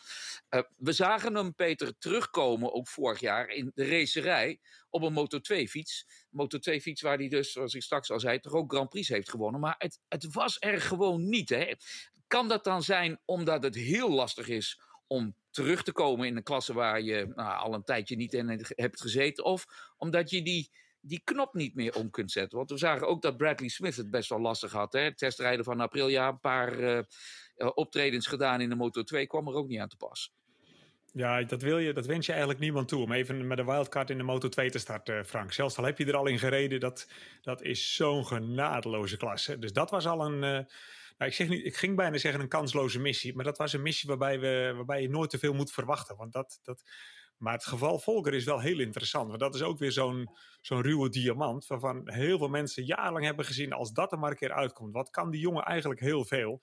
Uh, 0.50 0.62
we 0.78 0.92
zagen 0.92 1.36
hem, 1.36 1.56
Peter, 1.56 1.98
terugkomen 1.98 2.74
ook 2.74 2.88
vorig 2.88 3.20
jaar 3.20 3.50
in 3.50 3.72
de 3.76 3.86
racerij 3.86 4.60
op 4.90 5.02
een 5.02 5.14
Moto2-fiets. 5.14 6.06
Moto2-fiets 6.28 7.02
waar 7.02 7.18
hij 7.18 7.28
dus, 7.28 7.52
zoals 7.52 7.74
ik 7.74 7.82
straks 7.82 8.12
al 8.12 8.20
zei, 8.20 8.40
toch 8.40 8.54
ook 8.54 8.72
Grand 8.72 8.90
Prix 8.90 9.08
heeft 9.08 9.30
gewonnen. 9.30 9.60
Maar 9.60 9.76
het, 9.78 10.00
het 10.08 10.34
was 10.34 10.58
er 10.60 10.82
gewoon 10.82 11.30
niet. 11.30 11.50
Hè? 11.50 11.74
Kan 12.28 12.48
dat 12.48 12.64
dan 12.64 12.84
zijn 12.84 13.22
omdat 13.26 13.64
het 13.64 13.76
heel 13.76 14.10
lastig 14.10 14.48
is 14.48 14.82
om 15.08 15.36
terug 15.50 15.84
te 15.84 15.92
komen 15.92 16.28
in 16.28 16.38
een 16.38 16.44
klasse 16.44 16.74
waar 16.74 17.02
je 17.02 17.32
nou, 17.36 17.58
al 17.58 17.74
een 17.74 17.84
tijdje 17.84 18.16
niet 18.16 18.34
in 18.34 18.66
hebt 18.68 19.02
gezeten? 19.02 19.46
Of 19.46 19.66
omdat 19.98 20.30
je 20.30 20.42
die 20.42 20.72
die 21.06 21.22
knop 21.24 21.54
niet 21.54 21.76
meer 21.76 21.96
om 21.96 22.10
kunt 22.10 22.32
zetten. 22.32 22.58
Want 22.58 22.70
we 22.70 22.78
zagen 22.78 23.08
ook 23.08 23.22
dat 23.22 23.38
Bradley 23.38 23.70
Smith 23.70 23.96
het 23.96 24.12
best 24.12 24.30
wel 24.30 24.40
lastig 24.40 24.72
had. 24.72 24.94
Hè? 24.94 25.16
Testrijden 25.16 25.66
van 25.66 25.80
april, 25.80 26.08
ja, 26.08 26.28
een 26.28 26.40
paar 26.40 26.80
uh, 26.80 27.02
optredens 27.74 28.28
gedaan 28.28 28.62
in 28.62 28.70
de 28.70 28.76
Moto 28.76 29.04
2 29.04 29.28
kwam 29.28 29.48
er 29.48 29.54
ook 29.54 29.68
niet 29.68 29.80
aan 29.80 29.88
te 29.88 29.98
pas. 29.98 30.34
Ja, 31.14 31.44
dat 31.44 31.62
wil 31.62 31.78
je, 31.78 31.94
dat 31.94 32.06
wens 32.06 32.26
je 32.26 32.32
eigenlijk 32.32 32.62
niemand 32.62 32.88
toe. 32.88 33.04
Om 33.04 33.12
even 33.12 33.48
met 33.48 33.60
een 33.60 33.66
wildcard 33.66 34.10
in 34.10 34.18
de 34.18 34.24
Moto 34.24 34.50
2 34.50 34.70
te 34.70 34.80
starten, 34.80 35.26
Frank. 35.26 35.54
Zelfs 35.54 35.78
al 35.78 35.84
heb 35.84 35.98
je 35.98 36.06
er 36.06 36.16
al 36.16 36.28
in 36.28 36.40
gereden, 36.40 36.80
dat, 36.80 37.08
dat 37.42 37.62
is 37.62 37.96
zo'n 37.96 38.26
genadeloze 38.26 39.18
klasse. 39.18 39.60
Dus 39.60 39.74
dat 39.74 39.90
was 39.90 40.06
al 40.08 40.26
een. 40.26 40.40
Nou, 41.18 41.32
ik, 41.32 41.34
zeg 41.34 41.48
niet, 41.48 41.66
ik 41.66 41.76
ging 41.76 41.96
bijna 41.96 42.18
zeggen 42.18 42.42
een 42.42 42.48
kansloze 42.48 43.00
missie. 43.00 43.36
Maar 43.36 43.46
dat 43.46 43.58
was 43.58 43.74
een 43.74 43.82
missie 43.82 44.10
waarbij, 44.10 44.40
we, 44.40 44.74
waarbij 44.76 45.02
je 45.02 45.10
nooit 45.10 45.30
te 45.30 45.38
veel 45.40 45.54
moet 45.54 45.72
verwachten. 45.72 46.16
Want 46.18 46.34
dat, 46.34 46.60
dat, 46.64 46.84
maar 47.44 47.54
het 47.54 47.66
geval 47.66 48.00
Volker 48.00 48.34
is 48.34 48.44
wel 48.44 48.60
heel 48.60 48.80
interessant. 48.80 49.28
Want 49.28 49.40
dat 49.40 49.56
is 49.56 49.62
ook 49.62 49.80
weer 49.80 49.92
zo'n 49.92 50.30
zo'n 50.62 50.82
ruwe 50.82 51.10
diamant. 51.10 51.68
Waarvan 51.68 52.02
heel 52.12 52.38
veel 52.38 52.48
mensen 52.48 52.86
jarenlang 52.86 53.26
hebben 53.26 53.46
gezien. 53.46 53.74
Als 53.74 53.92
dat 53.92 54.12
er 54.12 54.20
maar 54.20 54.32
een 54.32 54.38
keer 54.38 54.54
uitkomt. 54.54 54.94
Wat 54.94 55.10
kan 55.10 55.32
die 55.32 55.42
jongen 55.42 55.64
eigenlijk 55.64 56.00
heel 56.00 56.26
veel? 56.26 56.62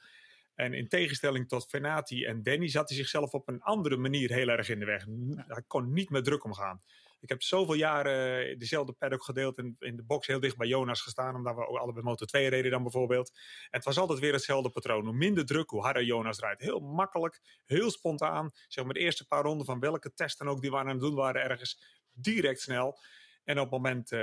En 0.55 0.75
in 0.75 0.89
tegenstelling 0.89 1.49
tot 1.49 1.69
Fenati 1.69 2.25
en 2.25 2.43
Danny 2.43 2.69
zat 2.69 2.89
hij 2.89 2.99
zichzelf 2.99 3.33
op 3.33 3.49
een 3.49 3.63
andere 3.63 3.97
manier 3.97 4.33
heel 4.33 4.49
erg 4.49 4.69
in 4.69 4.79
de 4.79 4.85
weg. 4.85 5.05
Hij 5.47 5.63
kon 5.67 5.93
niet 5.93 6.11
met 6.11 6.25
druk 6.25 6.45
omgaan. 6.45 6.83
Ik 7.21 7.29
heb 7.29 7.43
zoveel 7.43 7.75
jaren 7.75 8.59
dezelfde 8.59 8.93
paddock 8.93 9.25
gedeeld 9.25 9.59
en 9.59 9.77
in 9.79 9.97
de 9.97 10.03
box 10.03 10.27
heel 10.27 10.41
dicht 10.41 10.57
bij 10.57 10.67
Jonas 10.67 11.03
gestaan. 11.03 11.35
Omdat 11.35 11.55
we 11.55 11.65
allebei 11.65 12.05
Moto 12.05 12.25
2 12.25 12.49
reden 12.49 12.71
dan 12.71 12.83
bijvoorbeeld. 12.83 13.31
En 13.35 13.69
het 13.71 13.85
was 13.85 13.99
altijd 13.99 14.19
weer 14.19 14.33
hetzelfde 14.33 14.71
patroon. 14.71 15.05
Hoe 15.05 15.15
minder 15.15 15.47
druk, 15.47 15.71
hoe 15.71 15.83
harder 15.83 16.05
Jonas 16.05 16.39
rijdt. 16.39 16.61
Heel 16.61 16.81
makkelijk, 16.81 17.41
heel 17.65 17.91
spontaan. 17.91 18.51
Zeg 18.69 18.85
maar 18.85 18.95
de 18.95 19.01
eerste 19.01 19.27
paar 19.27 19.43
ronden 19.43 19.67
van 19.67 19.81
welke 19.81 20.13
testen 20.15 20.49
ook 20.49 20.61
die 20.61 20.71
we 20.71 20.77
aan 20.77 20.89
het 20.89 21.01
doen 21.01 21.15
waren 21.15 21.43
ergens. 21.43 21.99
Direct 22.13 22.61
snel. 22.61 22.99
En 23.51 23.59
op 23.59 23.71
het 23.71 23.83
moment, 23.83 24.13
uh, 24.13 24.21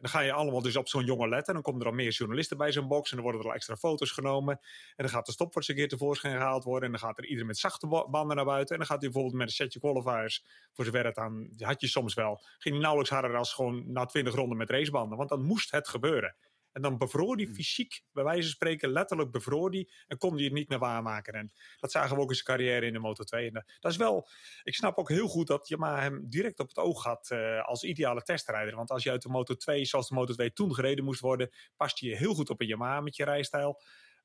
dan 0.00 0.10
ga 0.10 0.20
je 0.20 0.32
allemaal 0.32 0.62
dus 0.62 0.76
op 0.76 0.88
zo'n 0.88 1.04
jongen 1.04 1.28
letten. 1.28 1.54
Dan 1.54 1.62
komen 1.62 1.80
er 1.80 1.86
al 1.86 1.92
meer 1.92 2.10
journalisten 2.10 2.56
bij 2.56 2.72
zo'n 2.72 2.88
box. 2.88 3.10
En 3.10 3.16
dan 3.16 3.24
worden 3.24 3.42
er 3.42 3.48
al 3.48 3.54
extra 3.54 3.76
foto's 3.76 4.10
genomen. 4.10 4.54
En 4.96 5.04
dan 5.04 5.08
gaat 5.08 5.26
de 5.26 5.32
stopwatch 5.32 5.68
een 5.68 5.74
keer 5.74 5.88
tevoorschijn 5.88 6.36
gehaald 6.36 6.64
worden. 6.64 6.84
En 6.84 6.90
dan 6.90 7.00
gaat 7.00 7.18
er 7.18 7.24
iedereen 7.24 7.46
met 7.46 7.58
zachte 7.58 8.06
banden 8.10 8.36
naar 8.36 8.44
buiten. 8.44 8.72
En 8.72 8.78
dan 8.78 8.86
gaat 8.86 9.00
hij 9.00 9.10
bijvoorbeeld 9.10 9.38
met 9.38 9.48
een 9.48 9.54
setje 9.54 9.80
qualifiers, 9.80 10.44
voor 10.72 10.84
zover 10.84 11.04
het 11.04 11.16
aan, 11.16 11.48
had 11.56 11.80
je 11.80 11.86
soms 11.86 12.14
wel. 12.14 12.40
Ging 12.58 12.74
hij 12.74 12.82
nauwelijks 12.82 13.10
harder 13.10 13.36
als 13.36 13.52
gewoon 13.52 13.92
na 13.92 14.04
20 14.04 14.34
ronden 14.34 14.56
met 14.56 14.70
racebanden. 14.70 15.18
Want 15.18 15.28
dan 15.28 15.42
moest 15.42 15.70
het 15.70 15.88
gebeuren. 15.88 16.34
En 16.72 16.82
dan 16.82 16.98
bevroor 16.98 17.36
die 17.36 17.46
hmm. 17.46 17.54
fysiek, 17.54 18.02
bij 18.12 18.24
wijze 18.24 18.42
van 18.42 18.50
spreken, 18.50 18.90
letterlijk 18.90 19.30
bevroor 19.30 19.70
die. 19.70 19.92
En 20.06 20.18
kon 20.18 20.36
die 20.36 20.44
het 20.44 20.54
niet 20.54 20.68
meer 20.68 20.78
waarmaken. 20.78 21.32
En 21.32 21.52
dat 21.80 21.90
zagen 21.90 22.16
we 22.16 22.22
ook 22.22 22.28
in 22.28 22.34
zijn 22.34 22.46
carrière 22.46 22.86
in 22.86 22.92
de 22.92 22.98
Moto 22.98 23.24
2. 23.24 23.48
En 23.48 23.54
eh, 23.54 23.62
dat 23.80 23.90
is 23.90 23.96
wel, 23.96 24.28
ik 24.62 24.74
snap 24.74 24.98
ook 24.98 25.08
heel 25.08 25.28
goed 25.28 25.46
dat 25.46 25.68
Yamaha 25.68 26.00
hem 26.00 26.28
direct 26.28 26.60
op 26.60 26.68
het 26.68 26.78
oog 26.78 27.04
had 27.04 27.28
uh, 27.32 27.64
als 27.64 27.82
ideale 27.82 28.22
testrijder. 28.22 28.76
Want 28.76 28.90
als 28.90 29.02
je 29.02 29.10
uit 29.10 29.22
de 29.22 29.28
Moto 29.28 29.54
2, 29.54 29.84
zoals 29.84 30.08
de 30.08 30.14
Moto 30.14 30.32
2 30.32 30.52
toen 30.52 30.74
gereden 30.74 31.04
moest 31.04 31.20
worden, 31.20 31.50
past 31.76 31.98
je 31.98 32.16
heel 32.16 32.34
goed 32.34 32.50
op 32.50 32.60
een 32.60 32.66
Yamaha 32.66 33.00
met 33.00 33.16
je 33.16 33.24
rijstijl. 33.24 33.80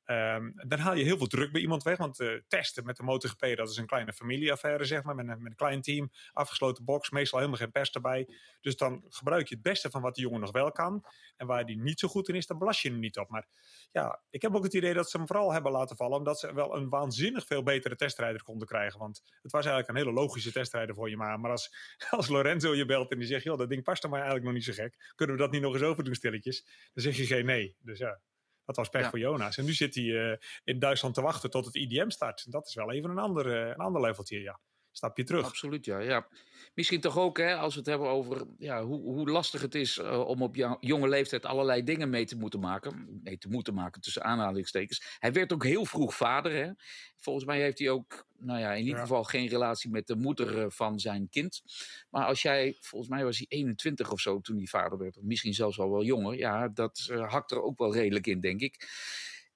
Um, 0.06 0.52
dan 0.66 0.78
haal 0.78 0.94
je 0.94 1.04
heel 1.04 1.16
veel 1.16 1.26
druk 1.26 1.52
bij 1.52 1.60
iemand 1.60 1.82
weg. 1.82 1.98
Want 1.98 2.20
uh, 2.20 2.40
testen 2.48 2.84
met 2.84 2.96
de 2.96 3.02
MotoGP, 3.02 3.56
dat 3.56 3.70
is 3.70 3.76
een 3.76 3.86
kleine 3.86 4.12
familieaffaire, 4.12 4.84
zeg 4.84 5.02
maar. 5.02 5.14
Met 5.14 5.28
een, 5.28 5.42
met 5.42 5.50
een 5.50 5.56
klein 5.56 5.80
team, 5.80 6.10
afgesloten 6.32 6.84
box, 6.84 7.10
meestal 7.10 7.38
helemaal 7.38 7.60
geen 7.60 7.70
pers 7.70 7.90
erbij. 7.90 8.28
Dus 8.60 8.76
dan 8.76 9.04
gebruik 9.08 9.48
je 9.48 9.54
het 9.54 9.62
beste 9.62 9.90
van 9.90 10.02
wat 10.02 10.14
de 10.14 10.20
jongen 10.20 10.40
nog 10.40 10.52
wel 10.52 10.72
kan. 10.72 11.04
En 11.36 11.46
waar 11.46 11.66
die 11.66 11.78
niet 11.78 11.98
zo 11.98 12.08
goed 12.08 12.28
in 12.28 12.34
is, 12.34 12.46
dan 12.46 12.58
belast 12.58 12.80
je 12.80 12.90
hem 12.90 12.98
niet 12.98 13.18
op. 13.18 13.28
Maar 13.28 13.46
ja, 13.92 14.20
ik 14.30 14.42
heb 14.42 14.54
ook 14.54 14.64
het 14.64 14.74
idee 14.74 14.94
dat 14.94 15.10
ze 15.10 15.16
hem 15.16 15.26
vooral 15.26 15.52
hebben 15.52 15.72
laten 15.72 15.96
vallen. 15.96 16.18
Omdat 16.18 16.38
ze 16.38 16.54
wel 16.54 16.76
een 16.76 16.88
waanzinnig 16.88 17.46
veel 17.46 17.62
betere 17.62 17.96
testrijder 17.96 18.42
konden 18.42 18.68
krijgen. 18.68 18.98
Want 18.98 19.22
het 19.42 19.52
was 19.52 19.66
eigenlijk 19.66 19.88
een 19.88 20.04
hele 20.04 20.20
logische 20.20 20.52
testrijder 20.52 20.94
voor 20.94 21.10
je 21.10 21.16
maar. 21.16 21.40
Maar 21.40 21.50
als, 21.50 21.74
als 22.10 22.28
Lorenzo 22.28 22.74
je 22.74 22.84
belt 22.84 23.10
en 23.10 23.18
die 23.18 23.28
zegt, 23.28 23.44
joh, 23.44 23.58
dat 23.58 23.68
ding 23.68 23.82
past 23.82 24.02
er 24.02 24.08
maar 24.08 24.20
eigenlijk 24.20 24.46
nog 24.46 24.54
niet 24.54 24.76
zo 24.76 24.82
gek. 24.82 25.12
Kunnen 25.14 25.36
we 25.36 25.42
dat 25.42 25.50
niet 25.52 25.62
nog 25.62 25.72
eens 25.72 25.82
overdoen 25.82 26.14
stilletjes? 26.14 26.64
Dan 26.92 27.04
zeg 27.04 27.16
je 27.16 27.26
geen 27.26 27.46
nee. 27.46 27.76
Dus 27.80 27.98
ja, 27.98 28.20
dat 28.64 28.76
was 28.76 28.88
pech 28.88 29.10
voor 29.10 29.18
Jonas. 29.18 29.56
En 29.56 29.64
nu 29.64 29.72
zit 29.72 29.94
hij 29.94 30.04
uh, 30.04 30.36
in 30.64 30.78
Duitsland 30.78 31.14
te 31.14 31.20
wachten 31.20 31.50
tot 31.50 31.64
het 31.64 31.74
IDM 31.74 32.10
start. 32.10 32.52
Dat 32.52 32.66
is 32.66 32.74
wel 32.74 32.92
even 32.92 33.10
een 33.10 33.18
ander, 33.18 33.46
uh, 33.46 33.68
een 33.68 33.76
ander 33.76 34.00
leveltje, 34.00 34.40
ja. 34.40 34.60
Stapje 34.96 35.24
terug. 35.24 35.44
Absoluut, 35.44 35.84
ja. 35.84 35.98
ja. 35.98 36.26
Misschien 36.74 37.00
toch 37.00 37.18
ook, 37.18 37.38
hè, 37.38 37.56
als 37.56 37.72
we 37.74 37.78
het 37.78 37.88
hebben 37.88 38.08
over 38.08 38.46
ja, 38.58 38.84
hoe, 38.84 39.00
hoe 39.00 39.30
lastig 39.30 39.60
het 39.60 39.74
is 39.74 39.98
uh, 39.98 40.20
om 40.20 40.42
op 40.42 40.78
jonge 40.80 41.08
leeftijd 41.08 41.44
allerlei 41.44 41.82
dingen 41.84 42.10
mee 42.10 42.24
te 42.24 42.36
moeten 42.36 42.60
maken. 42.60 43.20
Mee 43.22 43.38
te 43.38 43.48
moeten 43.48 43.74
maken 43.74 44.00
tussen 44.00 44.24
aanhalingstekens. 44.24 45.16
Hij 45.18 45.32
werd 45.32 45.52
ook 45.52 45.64
heel 45.64 45.84
vroeg 45.84 46.14
vader. 46.14 46.52
Hè. 46.52 46.70
Volgens 47.16 47.44
mij 47.44 47.60
heeft 47.60 47.78
hij 47.78 47.90
ook, 47.90 48.26
nou 48.38 48.60
ja, 48.60 48.72
in 48.72 48.84
ieder 48.84 49.00
geval 49.00 49.24
geen 49.24 49.48
relatie 49.48 49.90
met 49.90 50.06
de 50.06 50.16
moeder 50.16 50.62
eh, 50.62 50.66
van 50.68 51.00
zijn 51.00 51.28
kind. 51.28 51.62
Maar 52.10 52.26
als 52.26 52.42
jij, 52.42 52.76
volgens 52.80 53.10
mij 53.10 53.24
was 53.24 53.38
hij 53.38 53.46
21 53.48 54.12
of 54.12 54.20
zo 54.20 54.40
toen 54.40 54.56
hij 54.56 54.66
vader 54.66 54.98
werd. 54.98 55.18
Misschien 55.22 55.54
zelfs 55.54 55.78
al 55.78 55.90
wel 55.90 56.04
jonger. 56.04 56.36
Ja, 56.36 56.68
dat 56.68 57.08
uh, 57.10 57.30
hakt 57.30 57.50
er 57.50 57.62
ook 57.62 57.78
wel 57.78 57.94
redelijk 57.94 58.26
in, 58.26 58.40
denk 58.40 58.60
ik. 58.60 58.88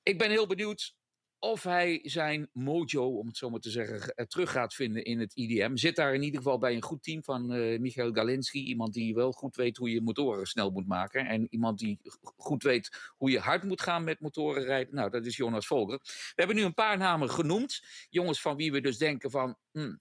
Ik 0.03 0.19
ben 0.19 0.31
heel 0.31 0.47
benieuwd 0.47 0.97
of 1.39 1.63
hij 1.63 2.01
zijn 2.03 2.49
mojo, 2.53 3.19
om 3.19 3.27
het 3.27 3.37
zo 3.37 3.51
maar 3.51 3.61
te 3.61 3.71
zeggen, 3.71 4.15
eh, 4.15 4.27
terug 4.27 4.51
gaat 4.51 4.75
vinden 4.75 5.05
in 5.05 5.21
het 5.21 5.35
IDM. 5.35 5.77
Zit 5.77 5.97
daar 5.97 6.15
in 6.15 6.23
ieder 6.23 6.39
geval 6.43 6.59
bij 6.59 6.75
een 6.75 6.83
goed 6.83 7.03
team 7.03 7.25
van 7.25 7.53
uh, 7.53 7.79
Michael 7.79 8.13
Galinski. 8.13 8.65
Iemand 8.65 8.93
die 8.93 9.15
wel 9.15 9.33
goed 9.33 9.57
weet 9.57 9.77
hoe 9.77 9.91
je 9.91 10.03
motoren 10.03 10.47
snel 10.47 10.71
moet 10.71 10.87
maken. 10.87 11.27
En 11.27 11.47
iemand 11.51 11.79
die 11.79 12.01
goed 12.37 12.63
weet 12.63 13.13
hoe 13.17 13.31
je 13.31 13.39
hard 13.39 13.65
moet 13.65 13.83
gaan 13.83 14.05
met 14.05 14.21
motoren 14.21 14.65
rijden. 14.65 14.95
Nou, 14.95 15.11
dat 15.11 15.27
is 15.27 15.37
Jonas 15.37 15.67
Volker. 15.67 15.99
We 16.03 16.33
hebben 16.35 16.57
nu 16.57 16.63
een 16.63 16.75
paar 16.75 16.99
namen 16.99 17.31
genoemd. 17.31 17.83
Jongens 18.09 18.41
van 18.41 18.57
wie 18.57 18.73
we 18.73 18.81
dus 18.81 18.99
denken 18.99 19.31
van... 19.31 19.57
Hmm, 19.71 20.01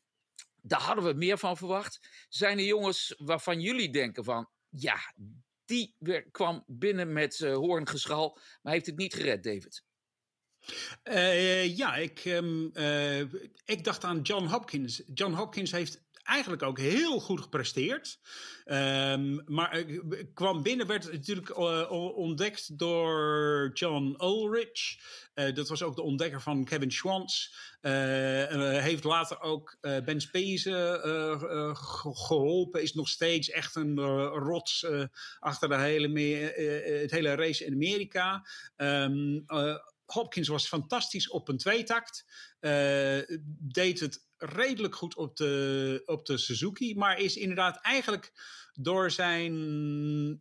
daar 0.61 0.81
hadden 0.81 1.03
we 1.03 1.13
meer 1.13 1.37
van 1.37 1.57
verwacht. 1.57 2.25
Zijn 2.29 2.57
er 2.57 2.65
jongens 2.65 3.15
waarvan 3.17 3.59
jullie 3.59 3.89
denken 3.89 4.23
van... 4.23 4.49
Ja, 4.69 4.97
die 5.65 5.95
kwam 6.31 6.63
binnen 6.67 7.13
met 7.13 7.39
uh, 7.39 7.53
hoorngeschal, 7.53 8.39
maar 8.61 8.73
heeft 8.73 8.85
het 8.85 8.97
niet 8.97 9.13
gered, 9.13 9.43
David? 9.43 9.85
Uh, 11.03 11.77
ja, 11.77 11.95
ik, 11.95 12.25
um, 12.25 12.69
uh, 12.73 13.19
ik 13.65 13.83
dacht 13.83 14.03
aan 14.03 14.21
John 14.21 14.45
Hopkins. 14.45 15.01
John 15.13 15.33
Hopkins 15.33 15.71
heeft 15.71 16.05
eigenlijk 16.23 16.63
ook 16.63 16.79
heel 16.79 17.19
goed 17.19 17.41
gepresteerd. 17.41 18.19
Um, 18.65 19.43
maar 19.45 19.79
uh, 19.79 20.23
kwam 20.33 20.63
binnen, 20.63 20.87
werd 20.87 21.11
natuurlijk 21.11 21.57
ontdekt 22.15 22.79
door 22.79 23.71
John 23.73 24.15
Ulrich. 24.21 24.97
dat 25.53 25.69
was 25.69 25.83
ook 25.83 25.95
de 25.95 26.01
ontdekker 26.01 26.41
van 26.41 26.65
Kevin 26.65 26.91
Schwantz. 26.91 27.49
heeft 27.81 29.03
later 29.03 29.41
ook 29.41 29.77
Ben 29.81 30.21
Speze 30.21 30.99
geholpen. 32.13 32.81
Is 32.81 32.93
nog 32.93 33.07
steeds 33.07 33.49
echt 33.49 33.75
een 33.75 33.99
rots 34.29 34.85
achter 35.39 35.69
de 35.69 35.77
hele, 35.77 36.19
het 37.01 37.11
hele 37.11 37.35
race 37.35 37.65
in 37.65 37.73
Amerika. 37.73 38.47
Um, 38.77 39.45
Hopkins 40.07 40.47
was 40.47 40.67
fantastisch 40.67 41.29
op 41.29 41.47
een 41.47 41.57
tweetakt. 41.57 42.25
Uh, 42.59 43.19
deed 43.59 43.99
het 43.99 44.25
redelijk 44.37 44.95
goed 44.95 45.15
op 45.15 45.35
de, 45.35 46.01
op 46.05 46.25
de 46.25 46.37
Suzuki. 46.37 46.95
Maar 46.95 47.19
is 47.19 47.35
inderdaad 47.35 47.81
eigenlijk 47.81 48.31
door 48.73 49.11
zijn. 49.11 49.53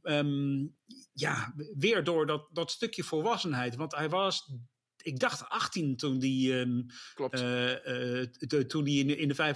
Um, 0.02 0.76
ja, 1.12 1.54
weer 1.76 2.04
door 2.04 2.26
dat, 2.26 2.48
dat 2.52 2.70
stukje 2.70 3.04
volwassenheid. 3.04 3.76
Want 3.76 3.94
hij 3.94 4.08
was 4.08 4.54
ik 5.02 5.18
dacht 5.18 5.48
18 5.48 5.96
toen 5.96 6.18
die, 6.18 6.54
um, 6.54 6.86
Klopt. 7.14 7.40
Uh, 7.40 7.70
uh, 7.70 8.26
de, 8.38 8.64
toen 8.66 8.84
die 8.84 9.00
in 9.00 9.06
de, 9.06 9.16
in 9.16 9.28
de 9.28 9.54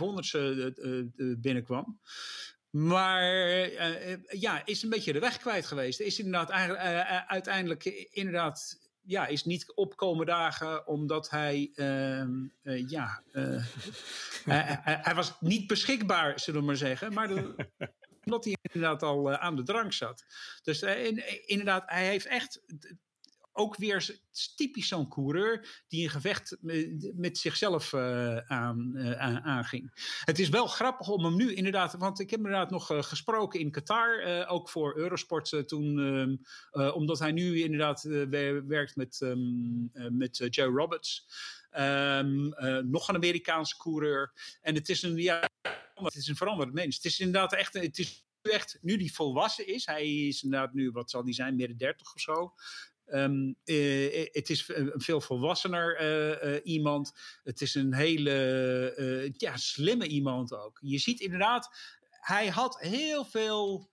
500ste 1.35 1.41
binnenkwam. 1.41 2.01
Maar 2.71 3.25
ja, 4.39 4.67
is 4.67 4.83
een 4.83 4.89
beetje 4.89 5.13
de 5.13 5.19
weg 5.19 5.37
kwijt 5.37 5.67
geweest. 5.67 6.01
Is 6.01 6.19
inderdaad 6.19 6.51
uiteindelijk 7.27 7.85
inderdaad 8.11 8.90
ja, 9.11 9.27
is 9.27 9.45
niet 9.45 9.73
opkomen 9.75 10.27
dagen 10.27 10.87
omdat 10.87 11.31
hij, 11.31 11.71
uh, 11.75 12.21
uh, 12.63 12.89
ja, 12.89 13.23
uh, 13.33 13.63
hij, 14.45 14.99
hij, 15.03 15.15
was 15.15 15.41
niet 15.41 15.67
beschikbaar, 15.67 16.41
zullen 16.41 16.61
we 16.61 16.67
maar 16.67 16.77
zeggen. 16.77 17.13
Maar 17.13 17.29
de, 17.29 17.55
omdat 18.25 18.45
hij 18.45 18.57
inderdaad 18.63 19.03
al 19.03 19.37
aan 19.37 19.57
de 19.57 19.63
drank 19.63 19.93
zat. 19.93 20.25
Dus 20.63 20.83
inderdaad, 21.47 21.83
hij 21.87 22.07
heeft 22.07 22.27
echt 22.27 22.63
ook 23.53 23.77
weer 23.77 24.19
typisch 24.57 24.89
zo'n 24.89 25.09
coureur 25.09 25.83
die 25.89 26.05
een 26.05 26.11
gevecht 26.11 26.57
met 27.15 27.39
zichzelf 27.39 27.93
uh, 27.93 28.37
aan, 28.37 28.93
uh, 28.97 29.37
aanging. 29.37 29.91
Het 30.25 30.39
is 30.39 30.49
wel 30.49 30.67
grappig 30.67 31.09
om 31.09 31.25
hem 31.25 31.37
nu 31.37 31.55
inderdaad, 31.55 31.95
want 31.95 32.21
ik 32.21 32.31
heb 32.31 32.39
inderdaad 32.39 32.71
nog 32.71 32.91
uh, 32.91 33.03
gesproken 33.03 33.61
in 33.61 33.71
Qatar, 33.71 34.47
ook 34.49 34.69
voor 34.69 34.97
Eurosport 34.97 35.63
toen, 35.67 35.99
ehm, 36.73 36.93
omdat 36.93 37.19
hij 37.19 37.33
nu 37.33 37.63
inderdaad 37.63 38.03
werkt 38.67 38.97
met, 38.97 39.21
um, 39.21 39.91
met 40.11 40.47
Joe 40.51 40.71
Roberts. 40.71 41.27
Um, 41.79 42.55
nog 42.91 43.09
een 43.09 43.15
Amerikaanse 43.15 43.77
coureur. 43.77 44.33
En 44.61 44.75
het 44.75 44.89
is 44.89 45.03
een, 45.03 45.17
ja, 45.17 45.51
het 45.95 46.15
is 46.15 46.29
een 46.29 46.37
veranderd 46.37 46.73
mens. 46.73 46.97
Het 46.97 47.05
is 47.05 47.21
inderdaad 47.21 47.53
echt, 47.53 47.75
het 47.75 47.99
is 47.99 48.25
echt, 48.43 48.79
nu 48.81 48.97
die 48.97 49.15
volwassen 49.15 49.67
is, 49.67 49.87
hij 49.87 50.27
is 50.27 50.43
inderdaad 50.43 50.73
nu, 50.75 50.91
wat 50.91 51.11
zal 51.11 51.25
die 51.25 51.35
zijn, 51.35 51.57
midden 51.57 51.77
30 51.77 52.15
of 52.15 52.21
zo. 52.21 52.55
Um, 53.13 53.57
uh, 53.65 54.27
het 54.33 54.51
is 54.51 54.69
een 54.69 54.93
veel 55.01 55.21
volwassener 55.21 56.01
uh, 56.45 56.61
iemand. 56.65 57.13
Het 57.43 57.61
is 57.61 57.75
een 57.75 57.95
hele 57.95 59.35
ja, 59.37 59.57
slimme 59.57 60.07
iemand 60.07 60.55
ook. 60.55 60.79
Je 60.83 60.99
ziet 60.99 61.21
inderdaad, 61.21 61.69
hij 62.11 62.49
had 62.49 62.81
heel 62.81 63.25
veel. 63.25 63.91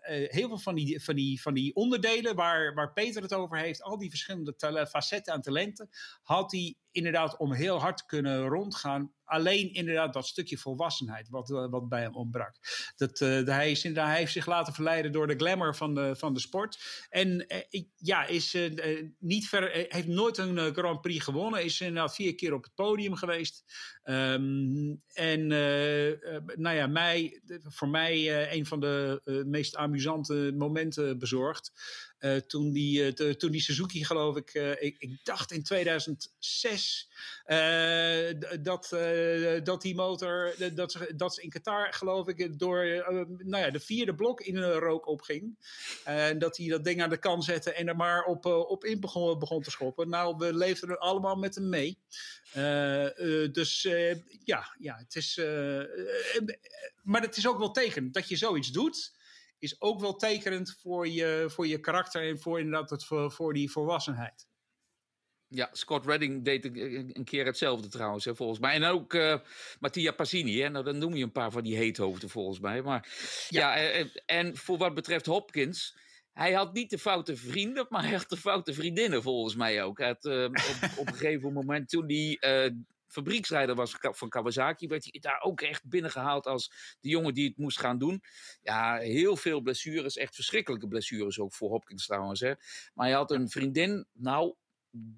heel 0.00 0.48
veel 0.48 0.58
van 0.58 0.74
die, 0.74 1.02
van 1.02 1.14
die, 1.14 1.42
van 1.42 1.54
die 1.54 1.74
onderdelen 1.74 2.34
waar, 2.34 2.74
waar 2.74 2.92
Peter 2.92 3.22
het 3.22 3.34
over 3.34 3.58
heeft, 3.58 3.82
al 3.82 3.98
die 3.98 4.10
verschillende 4.10 4.86
facetten 4.90 5.32
aan 5.32 5.42
talenten, 5.42 5.88
had 6.22 6.52
hij 6.52 6.76
inderdaad 6.94 7.36
om 7.36 7.52
heel 7.52 7.80
hard 7.80 7.96
te 7.96 8.06
kunnen 8.06 8.46
rondgaan 8.46 9.12
alleen 9.24 9.72
inderdaad 9.72 10.12
dat 10.12 10.26
stukje 10.26 10.58
volwassenheid 10.58 11.28
wat, 11.28 11.50
eh, 11.50 11.66
wat 11.70 11.88
bij 11.88 12.00
hem 12.00 12.14
ontbrak. 12.14 12.56
Dat, 12.96 13.20
uh, 13.20 13.44
hij, 13.44 13.70
is 13.70 13.84
inderdaad, 13.84 14.10
hij 14.10 14.18
heeft 14.18 14.32
zich 14.32 14.46
laten 14.46 14.72
verleiden 14.72 15.12
door 15.12 15.26
de 15.26 15.36
glamour 15.36 15.74
van 15.74 15.94
de, 15.94 16.16
van 16.16 16.34
de 16.34 16.40
sport. 16.40 17.06
En 17.08 17.44
uh, 17.48 17.82
ja, 17.96 18.26
is, 18.26 18.56
niet 19.18 19.48
ver, 19.48 19.86
heeft 19.88 20.06
nooit 20.06 20.38
een 20.38 20.74
Grand 20.74 21.00
Prix 21.00 21.24
gewonnen. 21.24 21.64
Is 21.64 21.80
inderdaad 21.80 22.14
vier 22.14 22.34
keer 22.34 22.54
op 22.54 22.62
het 22.62 22.74
podium 22.74 23.14
geweest. 23.14 23.64
Um, 24.04 25.02
en 25.12 25.46
nou 26.56 26.76
ja, 26.76 26.86
mij, 26.86 27.42
voor 27.62 27.88
mij 27.88 28.52
een 28.52 28.66
van 28.66 28.80
de 28.80 29.22
meest 29.46 29.76
amusante 29.76 30.54
momenten 30.56 31.18
bezorgd. 31.18 31.72
Toen, 32.46 32.72
die, 32.72 33.12
toen 33.36 33.50
die 33.50 33.60
Suzuki, 33.60 34.04
geloof 34.04 34.36
ik, 34.36 34.54
ik, 34.80 34.96
ik, 34.98 35.24
dacht 35.24 35.52
in 35.52 35.62
2006 35.62 37.08
dat 38.60 38.92
eh, 38.92 39.64
dat 39.64 39.82
die 39.82 39.94
motor, 39.94 40.54
dat 40.74 40.92
ze, 40.92 41.12
dat 41.16 41.34
ze 41.34 41.42
in 41.42 41.50
Qatar, 41.50 41.92
geloof 41.92 42.28
ik, 42.28 42.58
door 42.58 42.84
nou 43.38 43.64
ja, 43.64 43.70
de 43.70 43.80
vierde 43.80 44.14
blok 44.14 44.40
in 44.40 44.56
een 44.56 44.72
rook 44.72 45.06
opging. 45.06 45.56
En 46.04 46.38
dat 46.38 46.56
hij 46.56 46.68
dat 46.68 46.84
ding 46.84 47.02
aan 47.02 47.10
de 47.10 47.16
kant 47.16 47.44
zette 47.44 47.72
en 47.72 47.88
er 47.88 47.96
maar 47.96 48.24
op, 48.24 48.46
op 48.46 48.84
in 48.84 49.00
begon, 49.00 49.38
begon 49.38 49.62
te 49.62 49.70
schoppen. 49.70 50.08
Nou, 50.08 50.36
we 50.36 50.54
leefden 50.54 50.88
er 50.88 50.98
allemaal 50.98 51.36
met 51.36 51.54
hem 51.54 51.68
mee. 51.68 51.98
dus 53.52 53.82
ja, 54.44 54.74
ja, 54.78 54.96
het 54.96 55.14
is. 55.14 55.40
maar 57.02 57.22
het 57.22 57.36
is 57.36 57.48
ook 57.48 57.58
wel 57.58 57.70
teken 57.70 58.12
dat 58.12 58.28
je 58.28 58.36
zoiets 58.36 58.70
doet 58.70 59.12
is 59.64 59.80
ook 59.80 60.00
wel 60.00 60.16
tekenend 60.16 60.76
voor 60.80 61.08
je, 61.08 61.44
voor 61.48 61.66
je 61.66 61.80
karakter 61.80 62.28
en 62.28 62.38
voor 62.38 62.58
inderdaad 62.58 62.90
het, 62.90 63.04
voor, 63.04 63.32
voor 63.32 63.52
die 63.52 63.70
volwassenheid. 63.70 64.46
Ja, 65.48 65.68
Scott 65.72 66.06
Redding 66.06 66.44
deed 66.44 66.64
een 66.64 67.24
keer 67.24 67.44
hetzelfde 67.44 67.88
trouwens, 67.88 68.24
hè, 68.24 68.34
volgens 68.34 68.58
mij. 68.58 68.74
En 68.74 68.84
ook 68.84 69.14
uh, 69.14 69.38
Mattia 69.80 70.12
Passini, 70.12 70.60
hè? 70.60 70.68
Nou, 70.68 70.84
dan 70.84 70.98
noem 70.98 71.14
je 71.14 71.22
een 71.22 71.32
paar 71.32 71.50
van 71.50 71.62
die 71.62 71.76
heethoofden 71.76 72.28
volgens 72.28 72.60
mij. 72.60 72.82
Maar 72.82 73.08
ja, 73.48 73.76
ja 73.76 73.92
en, 73.92 74.22
en, 74.26 74.56
voor 74.56 74.78
wat 74.78 74.94
betreft 74.94 75.26
Hopkins, 75.26 75.96
hij 76.32 76.52
had 76.52 76.72
niet 76.72 76.90
de 76.90 76.98
foute 76.98 77.36
vrienden, 77.36 77.86
maar 77.90 78.02
hij 78.02 78.12
had 78.12 78.28
de 78.28 78.36
foute 78.36 78.74
vriendinnen 78.74 79.22
volgens 79.22 79.54
mij 79.54 79.82
ook. 79.82 79.98
Had, 79.98 80.24
uh, 80.24 80.44
op, 80.44 80.54
op, 80.96 81.06
een 81.06 81.14
gegeven 81.14 81.52
moment 81.52 81.88
toen 81.88 82.04
hij 82.06 82.64
uh, 82.66 82.70
fabrieksrijder 83.06 83.74
was 83.74 83.96
van 84.00 84.28
Kawasaki, 84.28 84.86
werd 84.86 85.08
hij 85.10 85.20
daar 85.20 85.40
ook 85.40 85.60
echt 85.60 85.88
binnengehaald 85.88 86.46
als 86.46 86.96
de 87.00 87.08
jongen 87.08 87.34
die 87.34 87.48
het 87.48 87.58
moest 87.58 87.78
gaan 87.78 87.98
doen. 87.98 88.22
Ja, 88.62 88.96
heel 88.96 89.36
veel 89.36 89.60
blessures, 89.60 90.16
echt 90.16 90.34
verschrikkelijke 90.34 90.88
blessures 90.88 91.38
ook 91.38 91.54
voor 91.54 91.70
Hopkins 91.70 92.06
trouwens. 92.06 92.40
Hè. 92.40 92.52
Maar 92.94 93.06
hij 93.06 93.14
had 93.14 93.30
een 93.30 93.48
vriendin, 93.48 94.06
nou, 94.12 94.54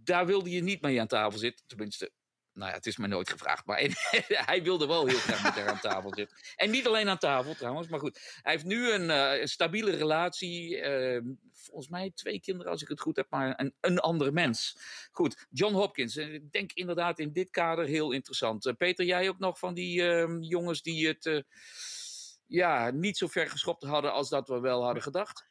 daar 0.05 0.27
wilde 0.27 0.51
je 0.51 0.63
niet 0.63 0.81
mee 0.81 1.01
aan 1.01 1.07
tafel 1.07 1.39
zitten. 1.39 1.67
Tenminste, 1.67 2.13
nou 2.57 2.71
ja, 2.71 2.77
het 2.77 2.87
is 2.87 2.97
me 2.97 3.07
nooit 3.07 3.31
gevraagd. 3.31 3.67
Maar 3.67 3.79
hij 4.51 4.63
wilde 4.63 4.87
wel 4.87 5.07
heel 5.07 5.19
graag 5.19 5.43
met 5.43 5.55
haar 5.55 5.69
aan 5.69 5.81
tafel 5.81 6.15
zitten. 6.15 6.39
En 6.57 6.71
niet 6.71 6.87
alleen 6.87 7.09
aan 7.09 7.19
tafel 7.19 7.55
trouwens, 7.55 7.89
maar 7.89 8.01
goed. 8.01 8.39
Hij 8.43 8.53
heeft 8.53 8.65
nu 8.65 8.91
een 8.93 9.39
uh, 9.39 9.45
stabiele 9.45 9.91
relatie. 9.91 10.77
Uh, 10.77 11.21
volgens 11.53 11.89
mij 11.89 12.11
twee 12.15 12.41
kinderen, 12.41 12.73
als 12.73 12.83
ik 12.83 12.89
het 12.89 13.01
goed 13.01 13.17
heb, 13.17 13.27
maar 13.31 13.55
een, 13.57 13.75
een 13.81 13.99
andere 13.99 14.33
mens. 14.33 14.79
Goed, 15.11 15.47
John 15.51 15.75
Hopkins. 15.75 16.17
Eh, 16.17 16.35
ik 16.35 16.53
denk 16.53 16.73
inderdaad 16.73 17.19
in 17.19 17.33
dit 17.33 17.51
kader 17.51 17.87
heel 17.87 18.13
interessant. 18.13 18.67
Uh, 18.67 18.75
Peter, 18.75 19.05
jij 19.05 19.29
ook 19.29 19.39
nog 19.39 19.59
van 19.59 19.75
die 19.75 20.09
ehm, 20.09 20.41
jongens 20.41 20.83
die 20.83 21.09
het 21.09 21.45
ja, 22.47 22.91
niet 22.91 23.17
zo 23.17 23.27
ver 23.27 23.51
geschopt 23.51 23.83
hadden 23.83 24.13
als 24.13 24.29
dat 24.29 24.49
we 24.49 24.61
wel 24.61 24.85
hadden 24.85 25.03
gedacht? 25.03 25.45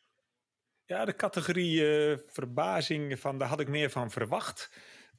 Ja, 0.85 1.05
de 1.05 1.15
categorie 1.15 1.81
verbazing, 2.27 3.19
van, 3.19 3.37
daar 3.37 3.47
had 3.47 3.59
ik 3.59 3.67
meer 3.67 3.89
van 3.89 4.11
verwacht. 4.11 4.69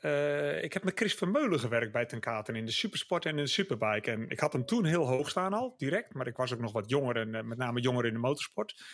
Uh, 0.06 0.62
ik 0.62 0.72
heb 0.72 0.84
met 0.84 0.98
Chris 0.98 1.14
Vermeulen 1.14 1.60
gewerkt 1.60 1.92
bij 1.92 2.06
Ten 2.06 2.20
Katen 2.20 2.56
in 2.56 2.64
de 2.64 2.72
supersport 2.72 3.24
en 3.24 3.30
in 3.30 3.44
de 3.44 3.50
superbike. 3.50 4.10
En 4.10 4.28
ik 4.28 4.40
had 4.40 4.52
hem 4.52 4.66
toen 4.66 4.84
heel 4.84 5.06
hoog 5.06 5.30
staan 5.30 5.52
al, 5.52 5.74
direct. 5.76 6.14
Maar 6.14 6.26
ik 6.26 6.36
was 6.36 6.52
ook 6.52 6.60
nog 6.60 6.72
wat 6.72 6.90
jonger 6.90 7.16
en 7.16 7.34
uh, 7.34 7.42
met 7.42 7.58
name 7.58 7.80
jonger 7.80 8.06
in 8.06 8.12
de 8.12 8.18
motorsport. 8.18 8.84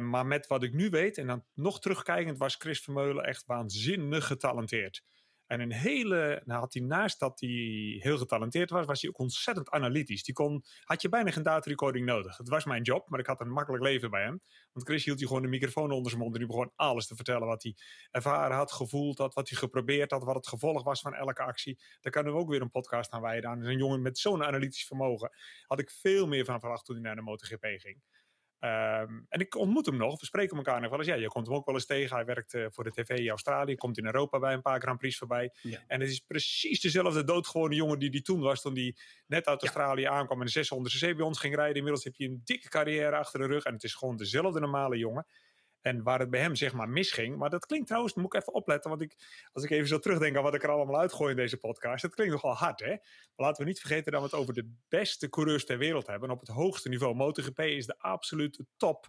maar 0.00 0.26
met 0.26 0.46
wat 0.46 0.62
ik 0.62 0.72
nu 0.72 0.90
weet, 0.90 1.18
en 1.18 1.26
dan 1.26 1.44
nog 1.54 1.80
terugkijkend, 1.80 2.38
was 2.38 2.56
Chris 2.56 2.80
Vermeulen 2.80 3.24
echt 3.24 3.46
waanzinnig 3.46 4.26
getalenteerd. 4.26 5.02
En 5.52 5.60
een 5.60 5.72
hele, 5.72 6.42
nou 6.44 6.60
had 6.60 6.72
hij 6.72 6.82
naast 6.82 7.18
dat 7.18 7.40
hij 7.40 7.50
heel 7.98 8.18
getalenteerd 8.18 8.70
was, 8.70 8.86
was 8.86 9.00
hij 9.00 9.10
ook 9.10 9.18
ontzettend 9.18 9.70
analytisch. 9.70 10.22
Die 10.22 10.34
kon, 10.34 10.64
had 10.84 11.02
je 11.02 11.08
bijna 11.08 11.30
geen 11.30 11.42
data 11.42 11.70
recording 11.70 12.06
nodig. 12.06 12.36
Het 12.36 12.48
was 12.48 12.64
mijn 12.64 12.82
job, 12.82 13.08
maar 13.08 13.20
ik 13.20 13.26
had 13.26 13.40
een 13.40 13.50
makkelijk 13.50 13.82
leven 13.82 14.10
bij 14.10 14.22
hem. 14.22 14.40
Want 14.72 14.86
Chris 14.86 15.04
hield 15.04 15.18
hij 15.18 15.26
gewoon 15.26 15.42
de 15.42 15.48
microfoon 15.48 15.90
onder 15.90 16.10
zijn 16.10 16.22
mond 16.22 16.34
en 16.34 16.38
die 16.38 16.48
begon 16.48 16.72
alles 16.76 17.06
te 17.06 17.16
vertellen 17.16 17.46
wat 17.46 17.62
hij 17.62 17.76
ervaren 18.10 18.56
had, 18.56 18.72
gevoeld 18.72 19.18
had, 19.18 19.34
wat 19.34 19.48
hij 19.48 19.58
geprobeerd 19.58 20.10
had, 20.10 20.24
wat 20.24 20.34
het 20.34 20.48
gevolg 20.48 20.82
was 20.82 21.00
van 21.00 21.14
elke 21.14 21.42
actie. 21.42 21.78
Daar 22.00 22.12
kunnen 22.12 22.32
we 22.32 22.38
ook 22.38 22.48
weer 22.48 22.60
een 22.60 22.70
podcast 22.70 23.10
aan 23.10 23.22
wijden 23.22 23.50
aan. 23.50 23.64
Een 23.64 23.78
jongen 23.78 24.02
met 24.02 24.18
zo'n 24.18 24.44
analytisch 24.44 24.86
vermogen 24.86 25.30
had 25.66 25.80
ik 25.80 25.90
veel 25.90 26.26
meer 26.26 26.44
van 26.44 26.60
verwacht 26.60 26.84
toen 26.84 26.94
hij 26.94 27.04
naar 27.04 27.16
de 27.16 27.22
MotoGP 27.22 27.66
ging. 27.76 28.00
Um, 28.64 29.26
en 29.28 29.40
ik 29.40 29.56
ontmoet 29.56 29.86
hem 29.86 29.96
nog, 29.96 30.20
we 30.20 30.26
spreken 30.26 30.56
elkaar 30.56 30.80
nog 30.80 30.90
wel 30.90 30.98
eens. 30.98 31.08
Ja, 31.08 31.14
je 31.14 31.28
komt 31.28 31.46
hem 31.46 31.56
ook 31.56 31.66
wel 31.66 31.74
eens 31.74 31.86
tegen. 31.86 32.16
Hij 32.16 32.24
werkt 32.24 32.54
uh, 32.54 32.66
voor 32.70 32.84
de 32.84 32.90
tv 32.90 33.08
in 33.08 33.28
Australië, 33.28 33.74
komt 33.74 33.98
in 33.98 34.04
Europa 34.04 34.38
bij 34.38 34.52
een 34.52 34.62
paar 34.62 34.80
Grand 34.80 34.98
Prix 34.98 35.18
voorbij. 35.18 35.52
Ja. 35.62 35.78
En 35.86 36.00
het 36.00 36.10
is 36.10 36.18
precies 36.18 36.80
dezelfde 36.80 37.24
doodgewone 37.24 37.74
jongen 37.74 37.98
die 37.98 38.10
die 38.10 38.22
toen 38.22 38.40
was, 38.40 38.62
toen 38.62 38.74
hij 38.74 38.96
net 39.26 39.46
uit 39.46 39.60
Australië 39.60 40.00
ja. 40.00 40.10
aankwam 40.10 40.38
en 40.38 40.46
de 40.46 40.52
600 40.52 40.94
cc 40.94 41.16
bij 41.16 41.26
ons 41.26 41.38
ging 41.38 41.54
rijden. 41.54 41.76
Inmiddels 41.76 42.04
heb 42.04 42.14
je 42.14 42.28
een 42.28 42.40
dikke 42.44 42.68
carrière 42.68 43.16
achter 43.16 43.40
de 43.40 43.46
rug 43.46 43.64
en 43.64 43.72
het 43.72 43.84
is 43.84 43.94
gewoon 43.94 44.16
dezelfde 44.16 44.60
normale 44.60 44.96
jongen. 44.96 45.26
En 45.82 46.02
waar 46.02 46.18
het 46.18 46.30
bij 46.30 46.40
hem 46.40 46.54
zeg 46.54 46.72
maar 46.72 46.88
misging. 46.88 47.36
Maar 47.36 47.50
dat 47.50 47.66
klinkt 47.66 47.86
trouwens, 47.86 48.14
moet 48.14 48.34
ik 48.34 48.40
even 48.40 48.52
opletten. 48.52 48.90
Want 48.90 49.02
ik, 49.02 49.16
als 49.52 49.64
ik 49.64 49.70
even 49.70 49.88
zo 49.88 49.98
terugdenk 49.98 50.36
aan 50.36 50.42
wat 50.42 50.54
ik 50.54 50.62
er 50.62 50.70
allemaal 50.70 51.00
uitgooi 51.00 51.30
in 51.30 51.36
deze 51.36 51.56
podcast. 51.56 52.02
Dat 52.02 52.14
klinkt 52.14 52.32
nogal 52.32 52.54
hard 52.54 52.80
hè. 52.80 52.88
Maar 52.88 53.46
laten 53.46 53.62
we 53.62 53.68
niet 53.68 53.80
vergeten 53.80 54.12
dat 54.12 54.20
we 54.20 54.26
het 54.26 54.36
over 54.36 54.54
de 54.54 54.74
beste 54.88 55.28
coureurs 55.28 55.64
ter 55.64 55.78
wereld 55.78 56.06
hebben. 56.06 56.30
Op 56.30 56.40
het 56.40 56.48
hoogste 56.48 56.88
niveau. 56.88 57.14
MotoGP 57.14 57.60
is 57.60 57.86
de 57.86 57.98
absolute 57.98 58.66
top 58.76 59.06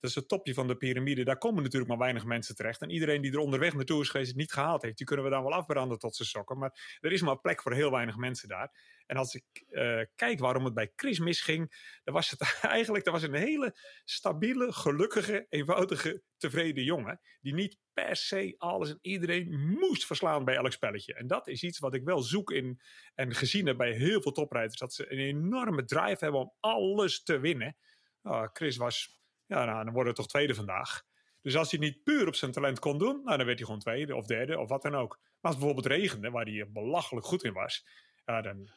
dat 0.00 0.10
is 0.10 0.16
het 0.16 0.28
topje 0.28 0.54
van 0.54 0.66
de 0.66 0.76
piramide. 0.76 1.24
Daar 1.24 1.38
komen 1.38 1.62
natuurlijk 1.62 1.90
maar 1.90 1.98
weinig 1.98 2.24
mensen 2.24 2.54
terecht. 2.54 2.82
En 2.82 2.90
iedereen 2.90 3.22
die 3.22 3.32
er 3.32 3.38
onderweg 3.38 3.74
naartoe 3.74 4.00
is 4.00 4.08
geweest, 4.08 4.28
het 4.28 4.38
niet 4.38 4.52
gehaald 4.52 4.82
heeft, 4.82 4.96
die 4.96 5.06
kunnen 5.06 5.24
we 5.24 5.30
dan 5.30 5.42
wel 5.42 5.52
afbranden 5.52 5.98
tot 5.98 6.16
zijn 6.16 6.28
sokken. 6.28 6.58
Maar 6.58 6.98
er 7.00 7.12
is 7.12 7.22
maar 7.22 7.40
plek 7.40 7.62
voor 7.62 7.72
heel 7.72 7.90
weinig 7.90 8.16
mensen 8.16 8.48
daar. 8.48 8.94
En 9.06 9.16
als 9.16 9.34
ik 9.34 9.64
uh, 9.70 10.00
kijk 10.14 10.38
waarom 10.38 10.64
het 10.64 10.74
bij 10.74 10.92
Chris 10.96 11.18
misging, 11.18 11.72
dan 12.04 12.14
was 12.14 12.30
het 12.30 12.40
eigenlijk 12.62 13.04
dat 13.04 13.12
was 13.12 13.22
een 13.22 13.34
hele 13.34 13.76
stabiele, 14.04 14.72
gelukkige, 14.72 15.46
eenvoudige, 15.48 16.22
tevreden 16.36 16.84
jongen. 16.84 17.20
Die 17.40 17.54
niet 17.54 17.78
per 17.92 18.16
se 18.16 18.54
alles 18.58 18.90
en 18.90 18.98
iedereen 19.00 19.76
moest 19.78 20.06
verslaan 20.06 20.44
bij 20.44 20.56
elk 20.56 20.72
spelletje. 20.72 21.14
En 21.14 21.26
dat 21.26 21.48
is 21.48 21.62
iets 21.62 21.78
wat 21.78 21.94
ik 21.94 22.04
wel 22.04 22.22
zoek 22.22 22.50
in 22.50 22.80
en 23.14 23.34
gezien 23.34 23.66
heb 23.66 23.76
bij 23.76 23.92
heel 23.92 24.22
veel 24.22 24.32
toprijders. 24.32 24.78
Dat 24.78 24.94
ze 24.94 25.12
een 25.12 25.18
enorme 25.18 25.84
drive 25.84 26.24
hebben 26.24 26.40
om 26.40 26.52
alles 26.60 27.22
te 27.22 27.38
winnen. 27.38 27.76
Oh, 28.22 28.46
Chris 28.52 28.76
was 28.76 29.20
ja, 29.46 29.64
nou, 29.64 29.84
dan 29.84 29.92
worden 29.94 30.12
we 30.12 30.18
toch 30.18 30.28
tweede 30.28 30.54
vandaag. 30.54 31.02
Dus 31.42 31.56
als 31.56 31.70
hij 31.70 31.80
niet 31.80 32.02
puur 32.02 32.26
op 32.26 32.34
zijn 32.34 32.52
talent 32.52 32.78
kon 32.78 32.98
doen, 32.98 33.20
nou, 33.24 33.36
dan 33.36 33.46
werd 33.46 33.58
hij 33.58 33.66
gewoon 33.66 33.80
tweede 33.80 34.16
of 34.16 34.26
derde 34.26 34.58
of 34.58 34.68
wat 34.68 34.82
dan 34.82 34.94
ook. 34.94 35.18
Maar 35.18 35.28
als 35.40 35.54
het 35.54 35.64
bijvoorbeeld 35.64 36.00
regende, 36.00 36.30
waar 36.30 36.44
hij 36.44 36.66
belachelijk 36.68 37.26
goed 37.26 37.44
in 37.44 37.52
was, 37.52 37.86
ja, 38.24 38.42
dan, 38.42 38.70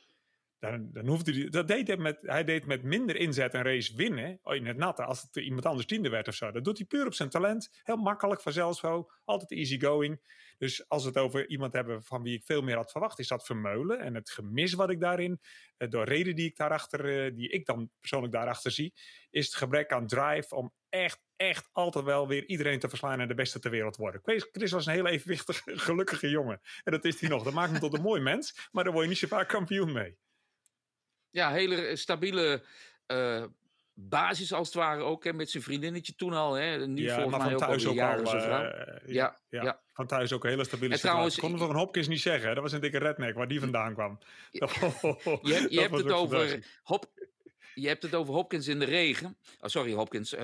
dan, 0.59 0.89
dan 0.91 1.07
hoefde 1.07 1.33
hij. 1.33 1.49
Dat 1.49 1.67
deed 1.67 1.87
hij, 1.87 1.97
met, 1.97 2.17
hij 2.21 2.43
deed 2.43 2.65
met 2.65 2.83
minder 2.83 3.15
inzet 3.15 3.53
een 3.53 3.63
race 3.63 3.95
winnen 3.95 4.39
in 4.43 4.65
het 4.65 4.77
natte 4.77 5.03
als 5.03 5.21
het 5.21 5.35
iemand 5.35 5.65
anders 5.65 5.87
tiende 5.87 6.09
werd 6.09 6.27
of 6.27 6.33
zo. 6.33 6.51
Dat 6.51 6.63
doet 6.63 6.77
hij 6.77 6.87
puur 6.87 7.05
op 7.05 7.13
zijn 7.13 7.29
talent. 7.29 7.79
Heel 7.83 7.95
makkelijk, 7.95 8.41
vanzelf 8.41 8.77
zo. 8.77 9.09
Altijd 9.25 9.51
easy 9.51 9.79
going. 9.79 10.21
Dus 10.57 10.89
als 10.89 11.03
we 11.03 11.07
het 11.07 11.17
over 11.17 11.49
iemand 11.49 11.73
hebben 11.73 12.03
van 12.03 12.23
wie 12.23 12.37
ik 12.37 12.45
veel 12.45 12.61
meer 12.61 12.75
had 12.75 12.91
verwacht, 12.91 13.19
is 13.19 13.27
dat 13.27 13.45
Vermeulen. 13.45 13.99
En 13.99 14.15
het 14.15 14.29
gemis 14.29 14.73
wat 14.73 14.89
ik 14.89 14.99
daarin, 14.99 15.39
eh, 15.77 15.89
door 15.89 16.05
reden 16.05 16.35
die 16.35 16.45
ik 16.45 16.57
daarachter, 16.57 17.25
eh, 17.25 17.35
die 17.35 17.49
ik 17.49 17.65
dan 17.65 17.89
persoonlijk 17.99 18.33
daarachter 18.33 18.71
zie, 18.71 18.93
is 19.29 19.45
het 19.45 19.55
gebrek 19.55 19.91
aan 19.91 20.07
drive 20.07 20.55
om 20.55 20.73
echt, 20.89 21.21
echt 21.35 21.69
altijd 21.71 22.05
wel 22.05 22.27
weer 22.27 22.45
iedereen 22.45 22.79
te 22.79 22.89
verslaan 22.89 23.19
en 23.19 23.27
de 23.27 23.33
beste 23.33 23.59
ter 23.59 23.71
wereld 23.71 23.95
worden. 23.95 24.21
Chris 24.51 24.71
was 24.71 24.85
een 24.85 24.93
heel 24.93 25.07
evenwichtige, 25.07 25.77
gelukkige 25.87 26.29
jongen. 26.29 26.61
En 26.83 26.91
dat 26.91 27.05
is 27.05 27.19
hij 27.19 27.29
nog. 27.29 27.43
Dat 27.43 27.53
maakt 27.53 27.71
hem 27.71 27.79
tot 27.79 27.93
een 27.93 28.01
mooi 28.01 28.21
mens, 28.21 28.69
maar 28.71 28.83
daar 28.83 28.93
word 28.93 29.05
je 29.05 29.09
niet 29.09 29.19
zo 29.19 29.27
vaak 29.27 29.47
kampioen 29.47 29.91
mee. 29.91 30.17
Ja, 31.31 31.51
hele 31.51 31.95
stabiele 31.95 32.61
uh, 33.07 33.43
basis 33.93 34.53
als 34.53 34.67
het 34.67 34.75
ware 34.75 35.01
ook. 35.01 35.23
Hè, 35.23 35.33
met 35.33 35.49
zijn 35.49 35.63
vriendinnetje 35.63 36.15
toen 36.15 36.33
al. 36.33 36.53
Hè. 36.53 36.87
Nu 36.87 37.03
ja, 37.03 37.21
volgens 37.21 37.43
mij 37.43 37.53
ook 37.53 37.59
thuis 37.59 37.87
al 37.87 37.93
jaren 37.93 38.23
al, 38.23 38.29
zijn 38.29 38.41
vrouw. 38.41 38.63
Uh, 38.63 39.13
ja, 39.13 39.39
ja, 39.49 39.63
ja, 39.63 39.79
van 39.93 40.07
thuis 40.07 40.33
ook 40.33 40.43
een 40.43 40.49
hele 40.49 40.63
stabiele 40.63 40.93
en 40.93 40.99
trouwens, 40.99 41.35
Ik 41.35 41.41
kon 41.41 41.51
het 41.51 41.61
van 41.61 41.75
Hopkins 41.75 42.07
niet 42.07 42.21
zeggen. 42.21 42.53
Dat 42.53 42.63
was 42.63 42.71
een 42.71 42.81
dikke 42.81 42.97
redneck 42.97 43.35
waar 43.35 43.47
die 43.47 43.59
vandaan 43.59 43.93
kwam. 43.93 44.19
Je, 44.51 44.67
je, 45.41 45.65
je 45.75 45.81
hebt 45.81 45.97
het 45.97 46.11
over 46.11 46.65
Hop, 46.83 47.05
je 47.73 47.87
hebt 47.87 48.03
het 48.03 48.15
over 48.15 48.33
Hopkins 48.33 48.67
in 48.67 48.79
de 48.79 48.85
regen. 48.85 49.37
Oh, 49.59 49.69
sorry, 49.69 49.93
Hopkins. 49.93 50.33
Uh, 50.33 50.39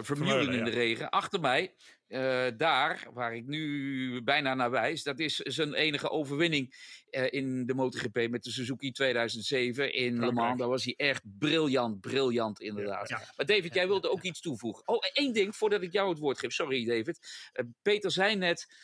Vermeulen 0.00 0.54
in 0.54 0.64
de 0.64 0.70
regen. 0.70 1.10
Achter 1.10 1.40
mij, 1.40 1.74
uh, 2.10 2.46
daar 2.56 3.08
waar 3.12 3.36
ik 3.36 3.46
nu 3.46 4.22
bijna 4.22 4.54
naar 4.54 4.70
wijs, 4.70 5.02
dat 5.02 5.18
is 5.18 5.36
zijn 5.36 5.74
enige 5.74 6.10
overwinning 6.10 6.74
uh, 7.10 7.26
in 7.30 7.66
de 7.66 7.74
MotoGP 7.74 8.28
met 8.30 8.42
de 8.42 8.50
Suzuki 8.50 8.90
2007 8.90 9.94
in 9.94 10.18
Le 10.18 10.32
Mans. 10.32 10.58
Daar 10.58 10.68
was 10.68 10.84
hij 10.84 10.94
echt 10.96 11.22
briljant, 11.38 12.00
briljant 12.00 12.60
inderdaad. 12.60 13.08
Ja, 13.08 13.18
ja. 13.18 13.32
Maar 13.36 13.46
David, 13.46 13.74
jij 13.74 13.86
wilde 13.86 14.10
ook 14.10 14.22
iets 14.22 14.40
toevoegen. 14.40 14.88
Oh, 14.88 14.98
één 15.12 15.32
ding 15.32 15.56
voordat 15.56 15.82
ik 15.82 15.92
jou 15.92 16.08
het 16.08 16.18
woord 16.18 16.38
geef. 16.38 16.52
Sorry, 16.52 16.84
David. 16.84 17.18
Peter 17.82 18.10
zei 18.10 18.36
net 18.36 18.74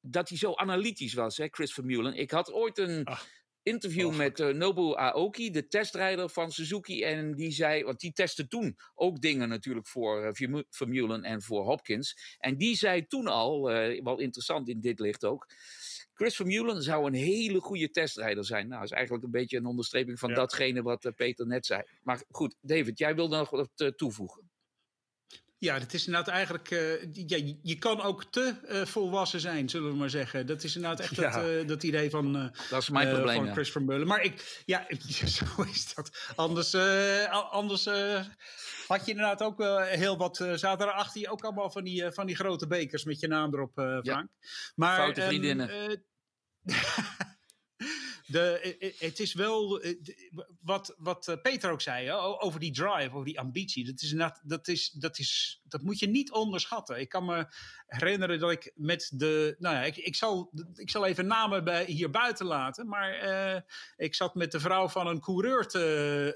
dat 0.00 0.28
hij 0.28 0.38
zo 0.38 0.54
analytisch 0.54 1.14
was, 1.14 1.36
hè, 1.36 1.46
Chris 1.50 1.72
Vermeulen. 1.72 2.14
Ik 2.14 2.30
had 2.30 2.52
ooit 2.52 2.78
een 2.78 3.04
Ach, 3.04 3.26
interview 3.66 4.06
oh, 4.06 4.16
met 4.16 4.40
uh, 4.40 4.54
Nobu 4.54 4.94
Aoki, 4.94 5.50
de 5.50 5.68
testrijder 5.68 6.30
van 6.30 6.50
Suzuki. 6.50 7.02
En 7.02 7.34
die 7.34 7.50
zei, 7.50 7.84
want 7.84 8.00
die 8.00 8.12
testte 8.12 8.46
toen 8.46 8.76
ook 8.94 9.20
dingen 9.20 9.48
natuurlijk 9.48 9.86
voor 9.86 10.34
uh, 10.40 10.62
Vermeulen 10.70 11.24
en 11.24 11.42
voor 11.42 11.64
Hopkins. 11.64 12.36
En 12.38 12.56
die 12.56 12.76
zei 12.76 13.06
toen 13.06 13.26
al, 13.26 13.70
uh, 13.70 14.02
wel 14.02 14.18
interessant 14.18 14.68
in 14.68 14.80
dit 14.80 14.98
licht 14.98 15.24
ook. 15.24 15.46
Chris 16.14 16.36
Vermeulen 16.36 16.82
zou 16.82 17.06
een 17.06 17.14
hele 17.14 17.60
goede 17.60 17.90
testrijder 17.90 18.44
zijn. 18.44 18.68
Nou, 18.68 18.80
dat 18.80 18.90
is 18.90 18.96
eigenlijk 18.96 19.24
een 19.24 19.30
beetje 19.30 19.56
een 19.56 19.66
onderstreping 19.66 20.18
van 20.18 20.28
ja. 20.28 20.34
datgene 20.34 20.82
wat 20.82 21.12
Peter 21.16 21.46
net 21.46 21.66
zei. 21.66 21.82
Maar 22.02 22.22
goed, 22.30 22.54
David, 22.60 22.98
jij 22.98 23.14
wilde 23.14 23.36
nog 23.36 23.50
wat 23.50 23.92
toevoegen. 23.96 24.50
Ja, 25.58 25.78
dat 25.78 25.92
is 25.92 26.06
inderdaad 26.06 26.34
eigenlijk. 26.34 26.70
Uh, 26.70 27.12
ja, 27.12 27.54
je 27.62 27.78
kan 27.78 28.02
ook 28.02 28.24
te 28.24 28.54
uh, 28.68 28.84
volwassen 28.84 29.40
zijn, 29.40 29.68
zullen 29.68 29.90
we 29.90 29.96
maar 29.96 30.10
zeggen. 30.10 30.46
Dat 30.46 30.62
is 30.62 30.76
inderdaad 30.76 31.00
echt 31.00 31.16
ja. 31.16 31.30
dat, 31.30 31.50
uh, 31.50 31.68
dat 31.68 31.82
idee 31.82 32.10
van. 32.10 32.52
dat 32.70 32.82
is 32.82 32.88
mijn 32.88 33.14
probleem. 33.14 33.36
Van 33.36 33.46
ja. 33.46 33.52
Chris 33.52 33.70
Vermeulen. 33.70 34.06
Maar 34.06 34.22
ik, 34.22 34.62
ja, 34.64 34.86
zo 35.26 35.44
is 35.62 35.94
dat. 35.94 36.32
Anders, 36.36 36.74
anders 37.50 37.84
had 38.86 39.04
je 39.04 39.10
inderdaad 39.10 39.42
ook 39.42 39.62
heel 39.86 40.16
wat. 40.16 40.36
zaten 40.54 40.86
er 40.86 40.92
achter 40.92 41.20
je 41.20 41.30
ook 41.30 41.44
allemaal 41.44 41.70
van 41.70 41.84
die, 41.84 42.10
van 42.10 42.26
die 42.26 42.36
grote 42.36 42.66
bekers 42.66 43.04
met 43.04 43.20
je 43.20 43.28
naam 43.28 43.54
erop, 43.54 43.72
Frank. 43.74 44.04
Ja. 44.04 44.28
Maar, 44.74 44.96
Foute 44.96 45.22
vriendinnen. 45.22 45.70
De, 48.26 48.94
het 48.98 49.20
is 49.20 49.34
wel 49.34 49.82
wat, 50.60 50.94
wat 50.98 51.38
Peter 51.42 51.70
ook 51.70 51.80
zei 51.80 52.10
over 52.12 52.60
die 52.60 52.72
drive, 52.72 53.10
over 53.10 53.24
die 53.24 53.40
ambitie. 53.40 53.84
Dat, 53.84 54.02
is, 54.02 54.14
dat, 54.42 54.68
is, 54.68 54.90
dat, 54.90 55.18
is, 55.18 55.62
dat 55.68 55.82
moet 55.82 55.98
je 55.98 56.08
niet 56.08 56.32
onderschatten. 56.32 57.00
Ik 57.00 57.08
kan 57.08 57.24
me 57.24 57.46
herinneren 57.86 58.38
dat 58.38 58.50
ik 58.50 58.72
met 58.74 59.10
de. 59.14 59.56
Nou 59.58 59.74
ja, 59.74 59.82
ik, 59.82 59.96
ik, 59.96 60.14
zal, 60.14 60.52
ik 60.74 60.90
zal 60.90 61.06
even 61.06 61.26
namen 61.26 61.64
bij, 61.64 61.84
hier 61.84 62.10
buiten 62.10 62.46
laten. 62.46 62.88
Maar 62.88 63.24
uh, 63.54 63.60
ik 63.96 64.14
zat 64.14 64.34
met 64.34 64.52
de 64.52 64.60
vrouw 64.60 64.88
van 64.88 65.06
een 65.06 65.20
coureur 65.20 65.66
te, 65.66 65.78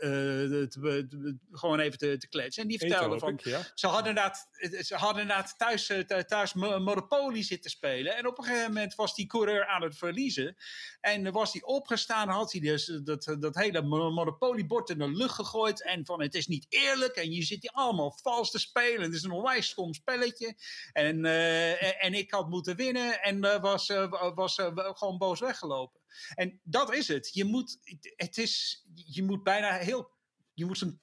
uh, 0.01 0.68
te, 0.68 1.07
te, 1.09 1.37
gewoon 1.53 1.78
even 1.78 1.99
te, 1.99 2.16
te 2.16 2.28
kletsen. 2.28 2.62
En 2.62 2.68
die 2.68 2.78
vertelde 2.78 3.18
van. 3.18 3.33
Ik, 3.33 3.45
ja. 3.45 3.61
Ze 3.74 3.87
hadden 3.87 4.09
inderdaad, 4.09 4.49
ze 4.81 4.95
hadden 4.95 5.22
inderdaad 5.22 5.59
thuis, 5.59 5.93
thuis 6.26 6.53
Monopoly 6.55 7.43
zitten 7.43 7.70
spelen. 7.70 8.16
En 8.16 8.26
op 8.26 8.39
een 8.39 8.45
gegeven 8.45 8.72
moment 8.72 8.95
was 8.95 9.14
die 9.14 9.26
coureur 9.26 9.66
aan 9.66 9.83
het 9.83 9.97
verliezen. 9.97 10.57
En 11.01 11.33
was 11.33 11.53
hij 11.53 11.62
opgestaan, 11.62 12.28
had 12.28 12.53
hij 12.53 12.61
dus 12.61 13.01
dat, 13.05 13.37
dat 13.39 13.55
hele 13.55 13.83
Monopoly-bord 13.83 14.91
in 14.91 14.99
de 14.99 15.11
lucht 15.11 15.35
gegooid. 15.35 15.83
En 15.83 16.07
van 16.07 16.22
het 16.22 16.35
is 16.35 16.47
niet 16.47 16.66
eerlijk. 16.68 17.16
En 17.16 17.33
je 17.33 17.43
zit 17.43 17.62
hier 17.62 17.70
allemaal 17.70 18.18
vals 18.22 18.51
te 18.51 18.59
spelen. 18.59 19.11
Is 19.20 19.26
een 19.26 19.36
onwijs 19.36 19.66
stom 19.66 19.94
spelletje. 19.94 20.54
En, 20.92 21.24
uh, 21.24 22.04
en 22.04 22.14
ik 22.14 22.30
had 22.30 22.48
moeten 22.48 22.76
winnen. 22.76 23.22
En 23.22 23.44
uh, 23.44 23.60
was, 23.60 23.88
uh, 23.88 24.34
was 24.34 24.54
gewoon 24.74 25.18
boos 25.18 25.40
weggelopen. 25.40 26.00
En 26.34 26.60
dat 26.62 26.94
is 26.94 27.08
het. 27.08 27.30
Je 27.32 27.44
moet, 27.44 27.78
het 28.16 28.38
is, 28.38 28.84
je 28.94 29.22
moet 29.22 29.42
bijna 29.42 29.76
heel. 29.76 30.10
Je 30.54 30.64
moet 30.64 30.78
zo'n 30.78 31.00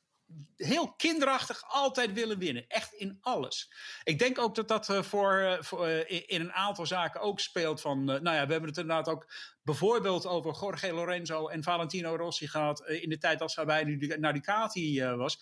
heel 0.55 0.93
kinderachtig 0.93 1.63
altijd 1.68 2.13
willen 2.13 2.38
winnen. 2.38 2.68
Echt 2.68 2.93
in 2.93 3.18
alles. 3.22 3.72
Ik 4.03 4.20
denk 4.20 4.39
ook 4.39 4.55
dat 4.55 4.68
dat 4.68 5.05
voor, 5.05 5.41
in 6.05 6.41
een 6.41 6.53
aantal 6.53 6.86
zaken 6.86 7.22
ook 7.22 7.39
speelt 7.39 7.82
van... 7.82 8.03
nou 8.03 8.24
ja, 8.24 8.45
we 8.45 8.51
hebben 8.51 8.70
het 8.70 8.78
inderdaad 8.78 9.07
ook 9.07 9.34
bijvoorbeeld 9.63 10.26
over 10.26 10.57
Jorge 10.59 10.93
Lorenzo 10.93 11.47
en 11.47 11.63
Valentino 11.63 12.15
Rossi 12.15 12.47
gehad... 12.47 12.89
in 12.89 13.09
de 13.09 13.18
tijd 13.18 13.41
als 13.41 13.55
hij 13.55 13.65
bij 13.65 13.97
Ducati 14.34 15.03
was... 15.15 15.39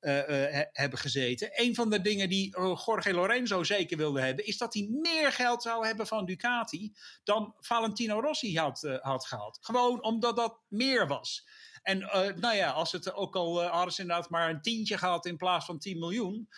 he, 0.00 0.64
hebben 0.72 0.98
gezeten. 0.98 1.50
Een 1.52 1.74
van 1.74 1.90
de 1.90 2.00
dingen 2.00 2.28
die 2.28 2.56
Jorge 2.58 3.12
Lorenzo 3.12 3.64
zeker 3.64 3.96
wilde 3.96 4.20
hebben... 4.20 4.46
is 4.46 4.58
dat 4.58 4.74
hij 4.74 4.88
meer 4.90 5.32
geld 5.32 5.62
zou 5.62 5.86
hebben 5.86 6.06
van 6.06 6.24
Ducati... 6.24 6.92
dan 7.24 7.54
Valentino 7.60 8.20
Rossi 8.20 8.58
had, 8.58 8.98
had 9.00 9.26
gehad. 9.26 9.58
Gewoon 9.60 10.02
omdat 10.02 10.36
dat 10.36 10.58
meer 10.68 11.06
was. 11.06 11.46
En 11.82 11.98
nou 12.40 12.56
ja, 12.56 12.70
als 12.70 12.92
het 12.92 13.14
ook 13.14 13.36
al 13.36 13.62
uh, 13.62 13.70
hadden 13.70 13.94
ze 13.94 14.00
inderdaad 14.00 14.30
maar 14.30 14.50
een 14.50 14.62
tientje 14.62 14.98
gehad 14.98 15.26
in 15.26 15.36
plaats 15.36 15.64
van 15.64 15.78
10 15.78 15.98
miljoen. 15.98 16.48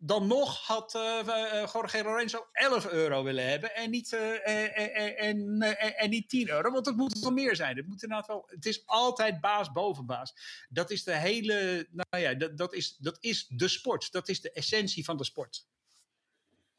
Dan 0.00 0.26
nog 0.26 0.66
had 0.66 0.94
uh, 0.94 1.66
Jorge 1.72 2.02
Lorenzo 2.02 2.46
11 2.52 2.88
euro 2.88 3.22
willen 3.22 3.48
hebben 3.48 3.74
en 3.74 3.90
niet, 3.90 4.12
en, 4.12 5.60
en, 5.96 6.10
niet 6.10 6.28
10 6.28 6.48
euro. 6.50 6.70
Want 6.70 6.86
het 6.86 6.96
moet 6.96 7.18
wel 7.18 7.30
meer 7.30 7.56
zijn. 7.56 7.76
Het, 7.76 7.86
moet 7.86 8.02
inderdaad 8.02 8.26
wel, 8.26 8.44
het 8.46 8.66
is 8.66 8.86
altijd 8.86 9.40
baas 9.40 9.72
boven 9.72 10.06
baas. 10.06 10.34
Dat 10.68 10.90
is 10.90 11.04
de 11.04 11.16
hele. 11.16 11.86
Nou 11.90 12.22
ja, 12.22 12.34
dat, 12.34 12.58
dat, 12.58 12.74
is, 12.74 12.96
dat 12.96 13.16
is 13.20 13.46
de 13.48 13.68
sport. 13.68 14.12
Dat 14.12 14.28
is 14.28 14.40
de 14.40 14.52
essentie 14.52 15.04
van 15.04 15.16
de 15.16 15.24
sport. 15.24 15.66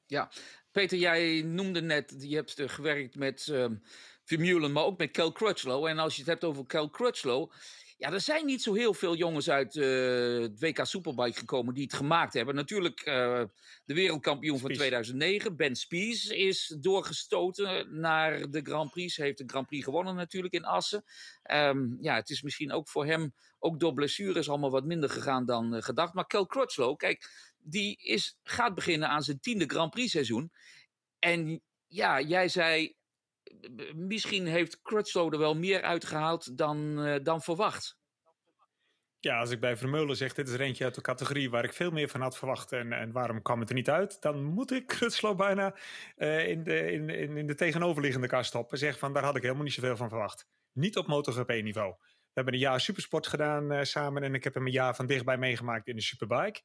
Ja, 0.05 0.31
Peter, 0.71 0.97
jij 0.97 1.41
noemde 1.41 1.81
net, 1.81 2.15
je 2.19 2.35
hebt 2.35 2.61
gewerkt 2.65 3.15
met 3.15 3.47
uh, 3.47 3.65
Vermeulen, 4.23 4.71
maar 4.71 4.83
ook 4.83 4.97
met 4.97 5.11
Kel 5.11 5.31
Crutchlow. 5.31 5.85
En 5.85 5.99
als 5.99 6.13
je 6.13 6.21
het 6.21 6.29
hebt 6.29 6.43
over 6.43 6.65
Kel 6.65 6.89
Crutchlow, 6.89 7.51
ja, 7.99 8.11
er 8.11 8.21
zijn 8.21 8.45
niet 8.45 8.61
zo 8.61 8.73
heel 8.73 8.93
veel 8.93 9.15
jongens 9.15 9.49
uit 9.49 9.75
uh, 9.75 10.41
het 10.41 10.59
WK 10.59 10.85
Superbike 10.85 11.37
gekomen 11.37 11.73
die 11.73 11.83
het 11.83 11.93
gemaakt 11.93 12.33
hebben. 12.33 12.55
Natuurlijk 12.55 12.99
uh, 13.05 13.43
de 13.85 13.93
wereldkampioen 13.93 14.57
Spies. 14.57 14.67
van 14.67 14.77
2009, 14.77 15.55
Ben 15.55 15.75
Spies, 15.75 16.25
is 16.25 16.75
doorgestoten 16.79 17.99
naar 17.99 18.49
de 18.49 18.61
Grand 18.61 18.91
Prix. 18.91 19.15
Hij 19.15 19.25
heeft 19.25 19.37
de 19.37 19.43
Grand 19.47 19.67
Prix 19.67 19.83
gewonnen 19.83 20.15
natuurlijk 20.15 20.53
in 20.53 20.65
Assen. 20.65 21.03
Um, 21.51 21.97
ja, 22.01 22.15
het 22.15 22.29
is 22.29 22.41
misschien 22.41 22.71
ook 22.71 22.89
voor 22.89 23.05
hem, 23.05 23.33
ook 23.57 23.79
door 23.79 23.93
blessures, 23.93 24.49
allemaal 24.49 24.71
wat 24.71 24.85
minder 24.85 25.09
gegaan 25.09 25.45
dan 25.45 25.75
uh, 25.75 25.81
gedacht. 25.81 26.13
Maar 26.13 26.27
Kel 26.27 26.45
Crutchlow, 26.45 26.95
kijk, 26.95 27.29
die 27.57 27.97
is, 27.97 28.37
gaat 28.43 28.75
beginnen 28.75 29.09
aan 29.09 29.23
zijn 29.23 29.39
tiende 29.39 29.65
Grand 29.65 29.91
Prix 29.91 30.11
seizoen. 30.11 30.51
En 31.19 31.61
ja, 31.87 32.21
jij 32.21 32.47
zei, 32.47 32.95
misschien 33.95 34.47
heeft 34.47 34.81
Crutchlow 34.81 35.33
er 35.33 35.39
wel 35.39 35.55
meer 35.55 35.81
uitgehaald 35.81 36.57
dan, 36.57 37.07
uh, 37.07 37.15
dan 37.23 37.41
verwacht. 37.41 37.97
Ja, 39.19 39.39
als 39.39 39.49
ik 39.49 39.59
bij 39.59 39.77
Vermeulen 39.77 40.15
zeg, 40.15 40.33
dit 40.33 40.47
is 40.47 40.53
er 40.53 40.61
eentje 40.61 40.83
uit 40.83 40.95
de 40.95 41.01
categorie 41.01 41.49
waar 41.49 41.63
ik 41.63 41.73
veel 41.73 41.91
meer 41.91 42.09
van 42.09 42.21
had 42.21 42.37
verwacht 42.37 42.71
en, 42.71 42.93
en 42.93 43.11
waarom 43.11 43.41
kwam 43.41 43.59
het 43.59 43.69
er 43.69 43.75
niet 43.75 43.89
uit, 43.89 44.21
dan 44.21 44.43
moet 44.43 44.71
ik 44.71 44.87
Crutchlow 44.87 45.37
bijna 45.37 45.75
uh, 46.17 46.47
in, 46.47 46.63
de, 46.63 46.91
in, 46.91 47.09
in, 47.09 47.47
de 47.47 47.55
tegenoverliggende 47.55 48.27
kast 48.27 48.49
stoppen 48.49 48.71
en 48.71 48.79
zeggen 48.79 48.99
van 48.99 49.13
daar 49.13 49.23
had 49.23 49.35
ik 49.35 49.41
helemaal 49.41 49.63
niet 49.63 49.73
zoveel 49.73 49.97
van 49.97 50.09
verwacht. 50.09 50.47
Niet 50.71 50.97
op 50.97 51.07
MotoGP 51.07 51.49
niveau. 51.49 51.95
We 51.99 52.31
hebben 52.33 52.53
een 52.53 52.59
jaar 52.59 52.81
supersport 52.81 53.27
gedaan 53.27 53.73
uh, 53.73 53.83
samen 53.83 54.23
en 54.23 54.33
ik 54.33 54.43
heb 54.43 54.53
hem 54.53 54.65
een 54.65 54.71
jaar 54.71 54.95
van 54.95 55.05
dichtbij 55.05 55.37
meegemaakt 55.37 55.87
in 55.87 55.95
de 55.95 56.01
superbike. 56.01 56.61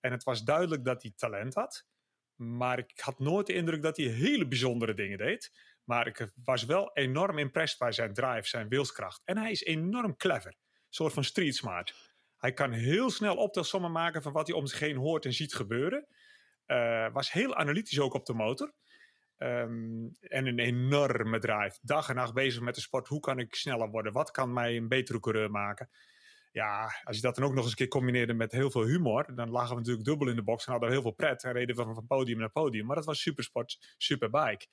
En 0.00 0.12
het 0.12 0.24
was 0.24 0.44
duidelijk 0.44 0.84
dat 0.84 1.02
hij 1.02 1.12
talent 1.16 1.54
had. 1.54 1.86
Maar 2.34 2.78
ik 2.78 3.00
had 3.00 3.18
nooit 3.18 3.46
de 3.46 3.52
indruk 3.52 3.82
dat 3.82 3.96
hij 3.96 4.06
hele 4.06 4.48
bijzondere 4.48 4.94
dingen 4.94 5.18
deed. 5.18 5.52
Maar 5.90 6.06
ik 6.06 6.30
was 6.44 6.64
wel 6.64 6.90
enorm 6.92 7.38
impressed 7.38 7.78
bij 7.78 7.92
zijn 7.92 8.14
drive, 8.14 8.48
zijn 8.48 8.68
wilskracht. 8.68 9.22
En 9.24 9.38
hij 9.38 9.50
is 9.50 9.64
enorm 9.64 10.16
clever. 10.16 10.50
Een 10.50 10.86
soort 10.88 11.12
van 11.12 11.24
street 11.24 11.56
smart. 11.56 12.14
Hij 12.36 12.52
kan 12.52 12.72
heel 12.72 13.10
snel 13.10 13.36
optelsommen 13.36 13.92
maken 13.92 14.22
van 14.22 14.32
wat 14.32 14.46
hij 14.46 14.56
om 14.56 14.66
zich 14.66 14.78
heen 14.78 14.96
hoort 14.96 15.24
en 15.24 15.32
ziet 15.32 15.54
gebeuren. 15.54 16.06
Uh, 16.66 17.12
was 17.12 17.32
heel 17.32 17.56
analytisch 17.56 18.00
ook 18.00 18.14
op 18.14 18.26
de 18.26 18.34
motor. 18.34 18.72
Um, 19.38 20.16
en 20.20 20.46
een 20.46 20.58
enorme 20.58 21.38
drive. 21.38 21.78
Dag 21.82 22.08
en 22.08 22.14
nacht 22.14 22.34
bezig 22.34 22.62
met 22.62 22.74
de 22.74 22.80
sport. 22.80 23.08
Hoe 23.08 23.20
kan 23.20 23.38
ik 23.38 23.54
sneller 23.54 23.90
worden? 23.90 24.12
Wat 24.12 24.30
kan 24.30 24.52
mij 24.52 24.76
een 24.76 24.88
betere 24.88 25.20
coureur 25.20 25.50
maken? 25.50 25.90
Ja, 26.52 27.00
als 27.04 27.16
je 27.16 27.22
dat 27.22 27.34
dan 27.34 27.44
ook 27.44 27.54
nog 27.54 27.62
eens 27.62 27.70
een 27.70 27.76
keer 27.76 27.88
combineerde 27.88 28.34
met 28.34 28.52
heel 28.52 28.70
veel 28.70 28.84
humor, 28.84 29.34
dan 29.34 29.50
lagen 29.50 29.70
we 29.70 29.76
natuurlijk 29.80 30.06
dubbel 30.06 30.28
in 30.28 30.36
de 30.36 30.42
box 30.42 30.64
en 30.66 30.70
hadden 30.70 30.88
we 30.88 30.94
heel 30.94 31.04
veel 31.04 31.14
pret 31.14 31.44
en 31.44 31.52
reden 31.52 31.76
we 31.76 31.82
van, 31.82 31.94
van 31.94 32.06
podium 32.06 32.38
naar 32.38 32.50
podium. 32.50 32.86
Maar 32.86 32.96
dat 32.96 33.04
was 33.04 33.20
supersport, 33.20 33.94
superbike. 33.96 34.66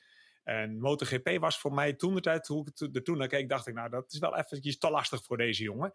En 0.47 0.79
MotoGP 0.79 1.37
was 1.39 1.59
voor 1.59 1.73
mij 1.73 1.93
toen 1.93 2.15
de 2.15 2.21
tijd, 2.21 2.43
toen 2.43 2.67
ik 2.75 2.95
er 2.95 3.03
toen 3.03 3.17
naar 3.17 3.27
keek, 3.27 3.49
dacht 3.49 3.67
ik, 3.67 3.73
nou, 3.73 3.89
dat 3.89 4.11
is 4.13 4.19
wel 4.19 4.37
eventjes 4.37 4.77
te 4.77 4.89
lastig 4.89 5.23
voor 5.23 5.37
deze 5.37 5.63
jongen. 5.63 5.93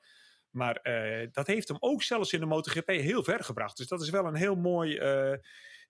Maar 0.50 0.80
uh, 0.82 1.28
dat 1.30 1.46
heeft 1.46 1.68
hem 1.68 1.76
ook 1.80 2.02
zelfs 2.02 2.32
in 2.32 2.40
de 2.40 2.46
MotoGP 2.46 2.88
heel 2.88 3.24
ver 3.24 3.44
gebracht. 3.44 3.76
Dus 3.76 3.86
dat 3.86 4.02
is 4.02 4.10
wel 4.10 4.26
een 4.26 4.34
heel 4.34 4.54
mooi 4.54 4.98
uh, 4.98 5.38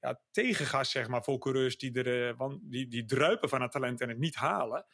ja, 0.00 0.20
tegengas, 0.30 0.90
zeg 0.90 1.08
maar, 1.08 1.22
voor 1.22 1.38
coureurs 1.38 1.76
die, 1.78 2.02
er, 2.02 2.36
want 2.36 2.58
die, 2.62 2.88
die 2.88 3.04
druipen 3.04 3.48
van 3.48 3.62
het 3.62 3.72
talent 3.72 4.00
en 4.00 4.08
het 4.08 4.18
niet 4.18 4.34
halen. 4.34 4.86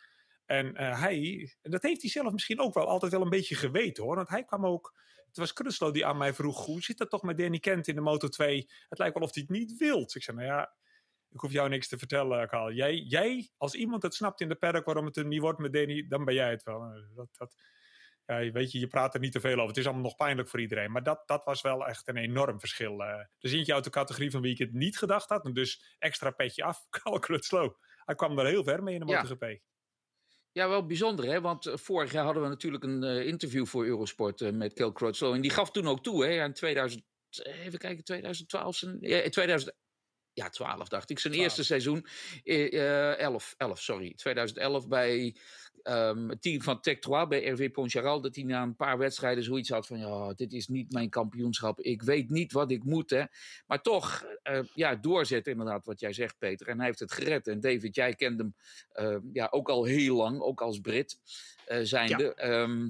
En 0.47 0.77
hij, 0.77 1.51
dat 1.63 1.83
heeft 1.83 2.01
hij 2.01 2.11
zelf 2.11 2.33
misschien 2.33 2.61
ook 2.61 2.75
wel 2.75 2.87
altijd 2.87 3.13
wel 3.13 3.23
een 3.23 3.29
beetje 3.29 3.55
geweten 3.55 4.05
hoor. 4.05 4.17
Want 4.17 4.29
hij 4.29 4.45
kwam 4.45 4.67
ook, 4.67 4.95
het 5.27 5.37
was 5.37 5.53
Crutchlow 5.53 5.95
die 5.95 6.07
aan 6.07 6.19
mij 6.19 6.35
vroeg, 6.35 6.65
hoe 6.65 6.83
zit 6.83 6.99
dat 6.99 7.11
toch 7.11 7.23
met 7.23 7.39
Danny 7.39 7.59
Kent 7.59 7.89
in 7.89 7.95
de 7.95 8.01
Moto 8.01 8.29
2? 8.29 8.71
Het 8.89 8.99
lijkt 8.99 9.15
wel 9.15 9.23
of 9.23 9.35
hij 9.35 9.43
het 9.43 9.59
niet 9.59 9.77
wilt. 9.77 10.15
Ik 10.15 10.23
zei, 10.23 10.37
nou 10.37 10.49
ja, 10.49 10.77
ik 11.31 11.41
hoef 11.41 11.53
jou 11.53 11.69
niks 11.69 11.89
te 11.89 11.99
vertellen, 11.99 12.49
Carl. 12.49 12.73
Jij, 12.73 12.97
jij, 12.97 13.51
als 13.57 13.75
iemand 13.75 14.03
het 14.03 14.15
snapt 14.15 14.41
in 14.41 14.49
de 14.49 14.55
paddock 14.55 14.85
waarom 14.85 15.07
het 15.07 15.17
er 15.17 15.27
niet 15.27 15.41
wordt 15.41 15.59
met 15.59 15.73
Danny, 15.73 16.07
dan 16.09 16.25
ben 16.25 16.35
jij 16.35 16.51
het 16.51 16.63
wel. 16.63 16.81
Dat, 17.15 17.29
dat, 17.37 17.55
ja, 18.29 18.51
weet 18.51 18.73
je, 18.73 18.79
je 18.79 18.87
praat 18.87 19.15
er 19.15 19.21
niet 19.21 19.33
te 19.33 19.41
veel 19.41 19.55
over. 19.55 19.67
Het 19.67 19.77
is 19.77 19.85
allemaal 19.85 20.03
nog 20.03 20.17
pijnlijk 20.17 20.49
voor 20.49 20.61
iedereen. 20.61 20.93
Maar 20.93 21.03
dat, 21.03 21.23
dat 21.27 21.45
was 21.45 21.61
wel 21.61 21.87
echt 21.87 22.09
een 22.09 22.17
enorm 22.17 22.61
verschil. 22.61 23.01
Uh, 23.01 23.25
dus 23.39 23.53
eentje 23.53 23.75
uit 23.75 23.85
de 23.85 23.91
categorie 23.91 24.31
van 24.31 24.41
wie 24.41 24.53
ik 24.53 24.59
het 24.59 24.73
niet 24.73 24.99
gedacht 24.99 25.29
had. 25.29 25.45
En 25.45 25.53
dus 25.53 25.97
extra 25.99 26.31
petje 26.31 26.65
af, 26.65 26.87
Carl 26.91 27.19
Crutchlow. 27.19 27.75
Hij 28.05 28.15
kwam 28.15 28.39
er 28.39 28.47
heel 28.47 28.65
ver 28.65 28.83
mee 28.83 28.95
in 28.95 29.01
de 29.01 29.07
MotoGP. 29.07 29.43
Ja. 29.43 29.57
Ja, 30.53 30.69
wel 30.69 30.87
bijzonder, 30.87 31.25
hè? 31.25 31.41
Want 31.41 31.71
vorig 31.75 32.13
jaar 32.13 32.25
hadden 32.25 32.43
we 32.43 32.49
natuurlijk 32.49 32.85
een 32.85 33.03
uh, 33.03 33.27
interview 33.27 33.67
voor 33.67 33.87
Eurosport 33.87 34.41
uh, 34.41 34.51
met 34.51 34.73
Kel 34.73 34.93
Crutchlow. 34.93 35.35
En 35.35 35.41
die 35.41 35.51
gaf 35.51 35.71
toen 35.71 35.89
ook 35.89 36.03
toe, 36.03 36.25
hè? 36.25 36.45
In 36.45 36.53
2000, 36.53 37.05
even 37.45 37.79
kijken, 37.79 38.05
2012, 38.05 38.83
ja, 39.01 39.29
2000, 39.29 39.77
Ja, 40.39 40.49
12 40.49 40.89
dacht 40.89 41.11
ik. 41.11 41.19
Zijn 41.19 41.33
12. 41.33 41.49
eerste 41.49 41.65
seizoen, 41.65 42.07
eh, 42.45 43.19
11, 43.19 43.55
11, 43.57 43.81
sorry, 43.81 44.15
2011 44.15 44.89
bij 44.89 45.37
ehm, 45.83 46.29
het 46.29 46.43
team 46.43 46.63
van 46.63 46.81
Tech 46.81 46.99
3 46.99 47.27
bij 47.27 47.47
RV 47.49 47.71
Pontcharal. 47.71 48.21
Dat 48.21 48.35
hij 48.35 48.45
na 48.45 48.63
een 48.63 48.77
paar 48.77 48.99
wedstrijden 48.99 49.45
zoiets 49.45 49.69
had 49.69 49.87
van, 49.87 49.99
ja, 49.99 50.33
dit 50.33 50.53
is 50.53 50.69
niet 50.69 50.93
mijn 50.93 51.11
kampioenschap. 51.11 51.81
Ik 51.81 52.03
weet 52.03 52.31
niet 52.31 52.53
wat 52.53 52.71
ik 52.71 52.85
moet, 52.85 53.11
hè. 53.11 53.23
Maar 53.67 53.83
toch, 53.83 54.25
eh, 54.43 54.61
ja, 54.75 54.95
doorzetten 54.95 55.53
inderdaad 55.53 55.85
wat 55.85 56.01
jij 56.01 56.13
zegt, 56.13 56.39
Peter. 56.39 56.69
En 56.69 56.77
hij 56.77 56.87
heeft 56.87 56.99
het 56.99 57.13
gered. 57.13 57.47
En 57.49 57.61
David, 57.61 57.95
jij 57.95 58.15
kent 58.15 58.39
hem 58.39 58.55
eh, 58.93 59.17
ja, 59.33 59.49
ook 59.51 59.69
al 59.69 59.85
heel 59.85 60.17
lang, 60.17 60.41
ook 60.41 60.61
als 60.61 60.81
Brit 60.81 61.19
eh 61.67 61.79
zijnde. 61.83 62.35
Ehm, 62.35 62.83
eh, 62.83 62.87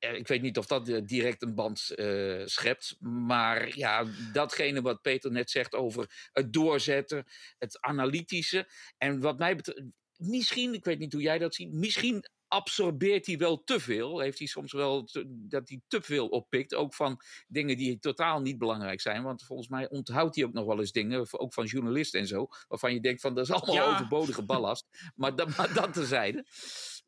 ik 0.00 0.28
weet 0.28 0.42
niet 0.42 0.58
of 0.58 0.66
dat 0.66 0.88
eh, 0.88 1.00
direct 1.04 1.42
een 1.42 1.54
band 1.54 1.90
eh, 1.90 2.42
schept. 2.44 2.96
Maar 3.00 3.76
ja, 3.78 4.04
datgene 4.32 4.82
wat 4.82 5.02
Peter 5.02 5.30
net 5.30 5.50
zegt 5.50 5.74
over 5.74 6.28
het 6.32 6.52
doorzetten, 6.52 7.24
het 7.58 7.80
analytische. 7.80 8.68
En 8.98 9.20
wat 9.20 9.38
mij 9.38 9.56
betreft, 9.56 9.82
misschien, 10.16 10.74
ik 10.74 10.84
weet 10.84 10.98
niet 10.98 11.12
hoe 11.12 11.22
jij 11.22 11.38
dat 11.38 11.54
ziet, 11.54 11.72
misschien 11.72 12.24
absorbeert 12.48 13.26
hij 13.26 13.36
wel 13.38 13.64
te 13.64 13.80
veel. 13.80 14.18
Heeft 14.20 14.38
hij 14.38 14.46
soms 14.46 14.72
wel 14.72 15.04
te- 15.04 15.24
dat 15.48 15.68
hij 15.68 15.80
te 15.88 16.02
veel 16.02 16.28
oppikt. 16.28 16.74
Ook 16.74 16.94
van 16.94 17.20
dingen 17.48 17.76
die 17.76 17.98
totaal 17.98 18.40
niet 18.40 18.58
belangrijk 18.58 19.00
zijn. 19.00 19.22
Want 19.22 19.42
volgens 19.44 19.68
mij 19.68 19.88
onthoudt 19.90 20.34
hij 20.36 20.44
ook 20.44 20.52
nog 20.52 20.64
wel 20.66 20.78
eens 20.80 20.92
dingen, 20.92 21.26
ook 21.30 21.52
van 21.54 21.64
journalisten 21.66 22.20
en 22.20 22.26
zo. 22.26 22.48
Waarvan 22.68 22.94
je 22.94 23.00
denkt 23.00 23.20
van 23.20 23.34
dat 23.34 23.44
is 23.44 23.52
allemaal 23.52 23.74
Ja. 23.74 23.92
overbodige 23.92 24.42
ballast. 24.42 24.86
Maar, 25.14 25.36
dat, 25.36 25.56
maar 25.56 25.74
dat 25.74 25.92
terzijde. 25.92 26.44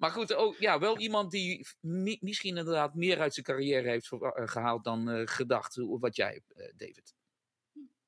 Maar 0.02 0.10
goed, 0.10 0.34
ook, 0.34 0.56
ja, 0.58 0.78
wel 0.78 0.98
iemand 0.98 1.30
die 1.30 1.66
mi- 1.80 2.18
misschien 2.20 2.56
inderdaad 2.56 2.94
meer 2.94 3.20
uit 3.20 3.34
zijn 3.34 3.46
carrière 3.46 3.88
heeft 3.88 4.12
eh, 4.12 4.18
gehaald 4.34 4.84
dan 4.84 5.10
eh, 5.10 5.22
gedacht. 5.24 5.76
Wat 5.76 6.16
jij, 6.16 6.42
eh, 6.48 6.66
David. 6.76 7.14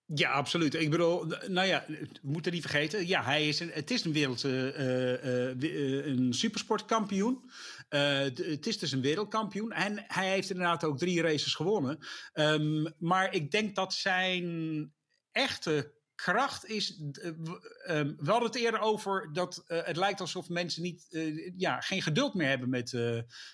Ja, 0.05 0.31
absoluut. 0.31 0.75
Ik 0.75 0.91
bedoel, 0.91 1.25
nou 1.47 1.67
ja, 1.67 1.85
we 1.89 2.09
moeten 2.23 2.53
niet 2.53 2.61
vergeten. 2.61 3.07
Ja, 3.07 3.23
hij 3.23 3.49
is 3.49 3.61
een, 3.61 3.71
het 3.71 3.91
is 3.91 4.05
een 4.05 4.13
wereld, 4.13 4.43
een 4.43 6.33
supersportkampioen. 6.33 7.51
Het 7.89 8.67
is 8.67 8.79
dus 8.79 8.93
een 8.93 9.01
wereldkampioen. 9.01 9.73
En 9.73 10.05
hij 10.07 10.31
heeft 10.31 10.51
inderdaad 10.51 10.85
ook 10.85 10.99
drie 10.99 11.23
races 11.23 11.55
gewonnen. 11.55 11.99
Ehm, 12.33 12.87
maar 12.99 13.35
ik 13.35 13.51
denk 13.51 13.75
dat 13.75 13.93
zijn 13.95 14.93
echte 15.33 15.95
kracht 16.25 16.67
is. 16.67 17.01
ehm, 17.13 18.13
we 18.17 18.31
hadden 18.31 18.49
het 18.49 18.55
eerder 18.55 18.81
over 18.81 19.33
dat 19.33 19.65
eh, 19.67 19.85
het 19.85 19.97
lijkt 19.97 20.21
alsof 20.21 20.49
mensen 20.49 20.83
niet, 20.83 21.07
eh, 21.11 21.53
ja, 21.57 21.81
geen 21.81 22.03
geduld 22.03 22.35
meer 22.35 22.49
hebben 22.49 22.69
met, 22.69 22.93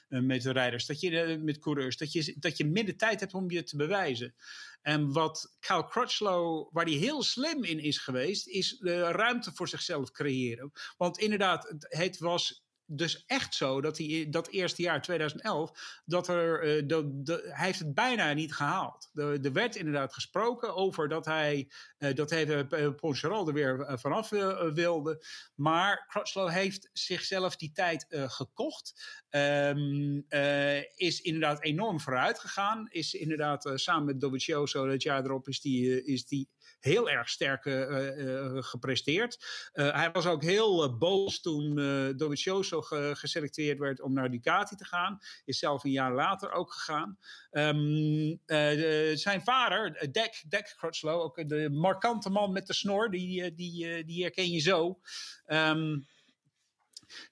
met 0.09 0.43
de 0.43 0.53
rijders. 0.53 0.87
Dat 0.87 1.01
je, 1.01 1.39
met 1.43 1.59
coureurs. 1.59 1.97
Dat 1.97 2.13
je, 2.13 2.37
dat 2.39 2.57
je 2.57 2.65
minder 2.65 2.97
tijd 2.97 3.21
hebt 3.21 3.35
om 3.35 3.51
je 3.51 3.63
te 3.63 3.77
bewijzen. 3.77 4.35
En 4.83 5.13
wat 5.13 5.57
Kyle 5.61 5.87
Crutchlow, 5.87 6.69
waar 6.73 6.85
hij 6.85 6.95
heel 6.95 7.23
slim 7.23 7.65
in 7.65 7.79
is 7.79 7.99
geweest, 7.99 8.47
is 8.47 8.79
de 8.79 9.01
ruimte 9.01 9.53
voor 9.55 9.69
zichzelf 9.69 10.11
creëren. 10.11 10.73
Want 10.97 11.19
inderdaad, 11.19 11.75
het 11.79 12.19
was 12.19 12.65
dus 12.93 13.25
echt 13.27 13.55
zo 13.55 13.81
dat 13.81 13.99
hij 13.99 14.27
dat 14.31 14.49
eerste 14.49 14.83
jaar 14.83 15.03
2011, 15.03 16.01
dat 16.05 16.29
er, 16.29 16.63
eh, 16.63 16.83
dat- 16.87 17.05
hij 17.43 17.67
heeft 17.67 17.79
het 17.79 17.95
bijna 17.95 18.33
niet 18.33 18.55
gehaald. 18.55 19.11
Er, 19.15 19.45
er 19.45 19.53
werd 19.53 19.77
inderdaad 19.77 20.15
gesproken 20.15 20.75
over 20.75 21.09
dat 21.09 21.25
hij, 21.25 21.71
eh, 21.99 22.15
dat 22.15 22.31
hij 22.31 22.47
uh, 22.71 22.95
Poncharal 22.95 23.47
er 23.49 23.55
weer 23.55 23.81
eh, 23.81 23.97
vanaf 23.99 24.33
eh, 24.33 24.73
wilde. 24.73 25.25
Maar 25.55 26.05
Crutchlow 26.09 26.51
heeft 26.51 26.91
zichzelf 26.93 27.57
die 27.57 27.73
tijd 27.73 28.07
eh, 28.09 28.31
gekocht. 28.31 29.19
Ehm, 29.29 30.21
eh, 30.29 30.79
is 30.95 31.21
inderdaad 31.21 31.63
enorm 31.63 32.01
vooruit 32.01 32.39
gegaan. 32.39 32.87
Is 32.91 33.15
inderdaad 33.15 33.67
eh, 33.67 33.73
samen 33.77 34.05
met 34.05 34.21
Dovizioso, 34.21 34.87
dat 34.87 35.03
jaar 35.03 35.25
erop, 35.25 35.49
is 35.49 35.61
die, 35.61 36.01
eh, 36.03 36.13
is 36.15 36.27
die 36.27 36.49
heel 36.81 37.11
erg 37.11 37.29
sterk 37.29 37.67
eh, 37.67 38.09
eh, 38.47 38.57
gepresteerd. 38.63 39.45
Eh, 39.73 39.95
hij 39.95 40.11
was 40.11 40.27
ook 40.27 40.43
heel 40.43 40.99
boos 40.99 41.41
toen 41.41 41.79
eh 41.79 42.09
Dovizioso 42.17 42.83
ge- 42.83 43.13
geselecteerd 43.17 43.79
werd 43.79 44.01
om 44.01 44.13
naar 44.13 44.31
Ducati 44.31 44.77
te 44.77 44.85
gaan. 44.85 45.19
Is 45.45 45.59
zelf 45.59 45.85
een 45.85 45.91
jaar 45.91 46.15
later 46.15 46.53
ook 46.53 46.73
gegaan. 46.73 47.19
Ehm, 47.51 48.37
eh, 48.47 49.17
zijn 49.17 49.43
vader, 49.43 50.13
Dek, 50.13 50.45
Dek 50.49 50.75
Crutchlow, 50.77 51.21
ook 51.21 51.49
de 51.49 51.71
markante 51.71 52.31
man 52.31 52.53
met 52.53 52.67
de 52.67 52.75
snor, 52.75 53.11
die, 53.11 53.55
die, 53.55 54.05
die 54.05 54.23
herken 54.23 54.51
je 54.51 54.59
zo. 54.59 55.01
Ehm, 55.45 55.99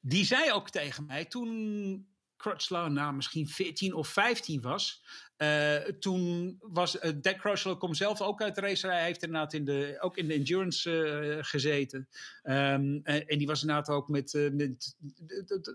die 0.01 0.25
zei 0.25 0.53
ook 0.53 0.71
tegen 0.71 1.07
mij 1.07 1.25
toen 1.25 2.07
Crutchlow 2.37 2.89
nou 2.89 3.15
misschien 3.15 3.49
14 3.49 3.95
of 3.95 4.09
15 4.09 4.61
was. 4.61 5.03
Eh, 5.39 5.77
toen 5.77 6.57
was 6.61 6.97
uh, 6.97 7.11
Dak 7.21 7.39
Crutchlow 7.39 7.79
komt 7.79 7.97
zelf 7.97 8.21
ook 8.21 8.43
uit 8.43 8.55
de 8.55 8.61
racerij. 8.61 8.97
Hij 8.97 9.07
heeft 9.07 9.23
inderdaad 9.23 9.53
in 9.53 9.65
de, 9.65 9.97
ook 10.01 10.17
in 10.17 10.29
de 10.29 10.35
endurance 10.35 11.05
eh, 11.05 11.39
gezeten. 11.41 12.09
Ehm, 12.43 12.99
en, 13.03 13.27
en 13.27 13.39
die 13.39 13.47
was 13.47 13.61
inderdaad 13.61 13.89
ook 13.89 14.09
met... 14.09 14.33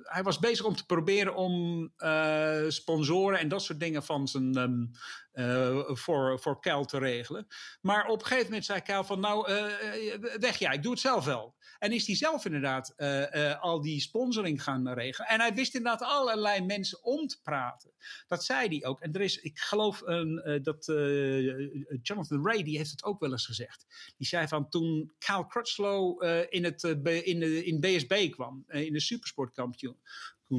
hij 0.03 0.23
was 0.23 0.39
bezig 0.39 0.65
om 0.65 0.75
te 0.75 0.85
proberen 0.85 1.35
om 1.35 1.91
sponsoren 2.67 3.39
en 3.39 3.47
dat 3.47 3.63
soort 3.63 3.79
dingen 3.79 4.03
van 4.03 4.27
zijn... 4.27 4.55
ehm, 4.55 4.81
eh, 4.81 4.89
voor, 5.85 6.39
voor 6.39 6.61
Cal 6.61 6.85
te 6.85 6.97
regelen. 6.97 7.47
Maar 7.81 8.07
op 8.07 8.19
een 8.19 8.25
gegeven 8.25 8.45
moment 8.45 8.65
zei 8.65 8.81
Cal 8.81 9.03
van 9.03 9.19
nou, 9.19 9.47
eh, 9.47 10.13
eh, 10.13 10.21
weg 10.39 10.59
ja, 10.59 10.71
ik 10.71 10.83
doe 10.83 10.91
het 10.91 11.01
zelf 11.01 11.25
wel. 11.25 11.55
En 11.83 11.91
is 11.91 12.07
hij 12.07 12.15
zelf 12.15 12.45
inderdaad 12.45 12.93
eh, 12.95 13.51
eh, 13.51 13.61
al 13.61 13.81
die 13.81 14.01
sponsoring 14.01 14.63
gaan 14.63 14.89
regelen. 14.89 15.29
En 15.29 15.39
hij 15.39 15.53
wist 15.53 15.75
inderdaad 15.75 16.01
allerlei 16.01 16.61
mensen 16.61 17.03
om 17.03 17.27
te 17.27 17.41
praten. 17.41 17.91
Dat 18.27 18.43
zei 18.43 18.67
hij 18.67 18.85
ook. 18.89 19.01
En 19.01 19.13
er 19.13 19.21
is, 19.21 19.37
ik 19.37 19.59
geloof 19.59 20.01
een, 20.01 20.39
eh, 20.39 20.63
dat 20.63 20.87
eh, 20.87 22.01
Jonathan 22.01 22.45
Ray, 22.45 22.63
die 22.63 22.77
heeft 22.77 22.91
het 22.91 23.03
ook 23.03 23.19
wel 23.19 23.31
eens 23.31 23.45
gezegd. 23.45 23.85
Die 24.17 24.27
zei 24.27 24.47
van 24.47 24.69
toen 24.69 25.13
Cal 25.19 25.45
Crutchlow 25.45 26.23
eh, 26.23 26.39
in, 26.49 26.63
het, 26.63 26.83
eh, 26.83 27.27
in, 27.27 27.39
de, 27.39 27.65
in 27.65 27.79
BSB 27.79 28.29
kwam, 28.31 28.63
eh, 28.67 28.81
in 28.81 28.93
de 28.93 28.99
supersportkampioen. 28.99 29.99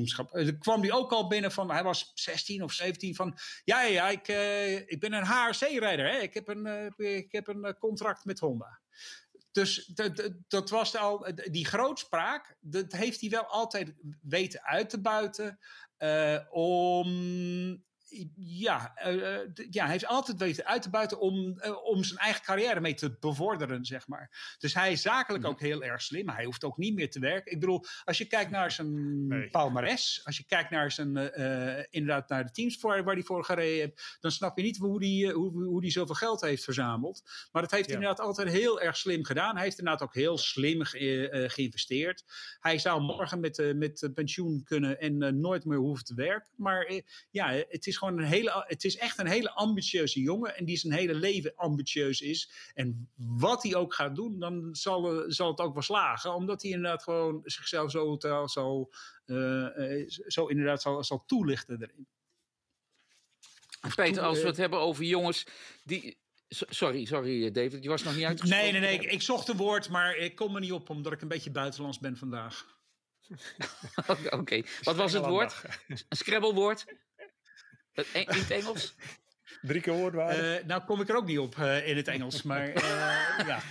Uh, 0.00 0.58
kwam 0.58 0.80
hij 0.80 0.92
ook 0.92 1.12
al 1.12 1.26
binnen 1.26 1.52
van, 1.52 1.70
hij 1.70 1.82
was 1.82 2.12
16 2.14 2.62
of 2.62 2.72
17 2.72 3.14
van, 3.14 3.38
ja, 3.64 3.82
ja, 3.82 4.08
ik, 4.08 4.28
uh, 4.28 4.74
ik 4.74 5.00
ben 5.00 5.12
een 5.12 5.26
HRC-rijder, 5.26 6.22
ik 6.22 6.34
heb 6.34 6.48
een, 6.48 6.92
uh, 6.96 7.16
ik 7.16 7.32
heb 7.32 7.48
een 7.48 7.76
contract 7.78 8.24
met 8.24 8.38
Honda. 8.38 8.80
Dus 9.52 9.86
dat, 9.86 10.30
dat 10.48 10.70
was 10.70 10.96
al, 10.96 11.26
die 11.50 11.66
grootspraak, 11.66 12.56
dat 12.60 12.92
heeft 12.92 13.20
hij 13.20 13.30
wel 13.30 13.46
altijd 13.46 13.94
weten 14.22 14.62
uit 14.62 14.90
te 14.90 15.00
buiten. 15.00 15.58
Om 16.50 17.08
ja, 18.34 18.92
uh, 19.06 19.38
ja, 19.70 19.82
hij 19.82 19.92
heeft 19.92 20.06
altijd 20.06 20.38
weten 20.38 20.66
uit 20.66 20.82
te 20.82 20.90
buiten 20.90 21.20
om, 21.20 21.34
uh, 21.34 21.84
om 21.84 22.04
zijn 22.04 22.18
eigen 22.18 22.42
carrière 22.42 22.80
mee 22.80 22.94
te 22.94 23.16
bevorderen, 23.20 23.84
zeg 23.84 24.08
maar. 24.08 24.54
Dus 24.58 24.74
hij 24.74 24.92
is 24.92 25.02
zakelijk 25.02 25.44
ook 25.44 25.60
heel 25.60 25.82
erg 25.82 26.02
slim. 26.02 26.28
Hij 26.28 26.44
hoeft 26.44 26.64
ook 26.64 26.76
niet 26.76 26.94
meer 26.94 27.10
te 27.10 27.18
werken. 27.18 27.52
Ik 27.52 27.60
bedoel, 27.60 27.84
als 28.04 28.18
je 28.18 28.26
kijkt 28.26 28.50
naar 28.50 28.70
zijn 28.70 29.26
nee. 29.26 29.50
palmares, 29.50 30.20
als 30.24 30.36
je 30.36 30.44
kijkt 30.46 30.70
naar 30.70 30.92
zijn, 30.92 31.16
uh, 31.16 31.84
inderdaad 31.90 32.28
naar 32.28 32.44
de 32.44 32.50
teams 32.50 32.76
voor, 32.76 33.04
waar 33.04 33.14
hij 33.14 33.22
voor 33.22 33.44
gereden 33.44 33.78
heeft, 33.78 34.18
dan 34.20 34.30
snap 34.30 34.56
je 34.56 34.62
niet 34.62 34.76
hoe 34.76 35.00
die, 35.00 35.30
hoe, 35.30 35.64
hoe 35.64 35.80
die 35.80 35.90
zoveel 35.90 36.14
geld 36.14 36.40
heeft 36.40 36.64
verzameld. 36.64 37.22
Maar 37.52 37.62
dat 37.62 37.70
heeft 37.70 37.86
hij 37.86 37.94
ja. 37.94 38.00
inderdaad 38.00 38.26
altijd 38.26 38.48
heel 38.48 38.80
erg 38.80 38.96
slim 38.96 39.24
gedaan. 39.24 39.54
Hij 39.54 39.64
heeft 39.64 39.78
inderdaad 39.78 40.02
ook 40.02 40.14
heel 40.14 40.38
slim 40.38 40.84
ge, 40.84 41.44
geïnvesteerd. 41.48 42.24
Hij 42.60 42.78
zou 42.78 43.00
morgen 43.00 43.40
met, 43.40 43.72
met 43.76 44.10
pensioen 44.14 44.62
kunnen 44.64 45.00
en 45.00 45.40
nooit 45.40 45.64
meer 45.64 45.78
hoeven 45.78 46.04
te 46.04 46.14
werken. 46.14 46.52
Maar 46.56 47.02
ja, 47.30 47.64
het 47.68 47.86
is 47.86 47.96
gewoon 47.96 48.03
een 48.08 48.24
hele, 48.24 48.64
het 48.66 48.84
is 48.84 48.96
echt 48.96 49.18
een 49.18 49.26
hele 49.26 49.50
ambitieuze 49.50 50.20
jongen. 50.20 50.56
En 50.56 50.64
die 50.64 50.76
zijn 50.76 50.92
hele 50.92 51.14
leven 51.14 51.52
ambitieus 51.56 52.20
is. 52.20 52.50
En 52.74 53.10
wat 53.16 53.62
hij 53.62 53.74
ook 53.74 53.94
gaat 53.94 54.14
doen, 54.14 54.38
dan 54.38 54.68
zal, 54.72 55.24
zal 55.26 55.50
het 55.50 55.60
ook 55.60 55.72
wel 55.72 55.82
slagen. 55.82 56.34
Omdat 56.34 56.62
hij 56.62 56.70
inderdaad 56.70 57.02
gewoon 57.02 57.40
zichzelf 57.44 57.90
zo, 57.90 58.16
zal, 58.44 58.92
uh, 59.26 60.08
zo 60.26 60.46
inderdaad 60.46 60.82
zal, 60.82 61.04
zal 61.04 61.24
toelichten 61.26 61.82
erin. 61.82 62.06
Peter, 63.94 64.22
als 64.22 64.40
we 64.40 64.46
het 64.46 64.56
hebben 64.56 64.78
over 64.78 65.04
jongens 65.04 65.46
die. 65.84 66.22
Sorry, 66.48 67.04
sorry 67.04 67.50
David, 67.50 67.82
je 67.82 67.88
was 67.88 68.02
nog 68.02 68.16
niet 68.16 68.24
uitgesproken. 68.24 68.64
Nee, 68.64 68.80
nee, 68.80 68.80
nee, 68.80 69.00
ik, 69.00 69.12
ik 69.12 69.22
zocht 69.22 69.48
een 69.48 69.56
woord, 69.56 69.88
maar 69.88 70.16
ik 70.16 70.34
kom 70.34 70.54
er 70.54 70.60
niet 70.60 70.72
op 70.72 70.90
omdat 70.90 71.12
ik 71.12 71.22
een 71.22 71.28
beetje 71.28 71.50
buitenlands 71.50 71.98
ben 71.98 72.16
vandaag. 72.16 72.66
Oké, 74.06 74.34
okay. 74.34 74.64
wat 74.82 74.96
was 74.96 75.12
het 75.12 75.26
woord? 75.26 75.62
Een 75.88 76.16
scrabblewoord? 76.16 76.84
In 77.94 78.24
het 78.26 78.50
Engels? 78.50 78.94
Drie 79.62 79.80
keer 79.80 79.92
woordwaarde. 79.92 80.60
Uh, 80.60 80.66
nou 80.66 80.84
kom 80.84 81.00
ik 81.00 81.08
er 81.08 81.16
ook 81.16 81.26
niet 81.26 81.38
op 81.38 81.56
uh, 81.56 81.88
in 81.88 81.96
het 81.96 82.08
Engels, 82.08 82.42
maar 82.42 82.68
uh, 82.68 83.46
ja. 83.46 83.62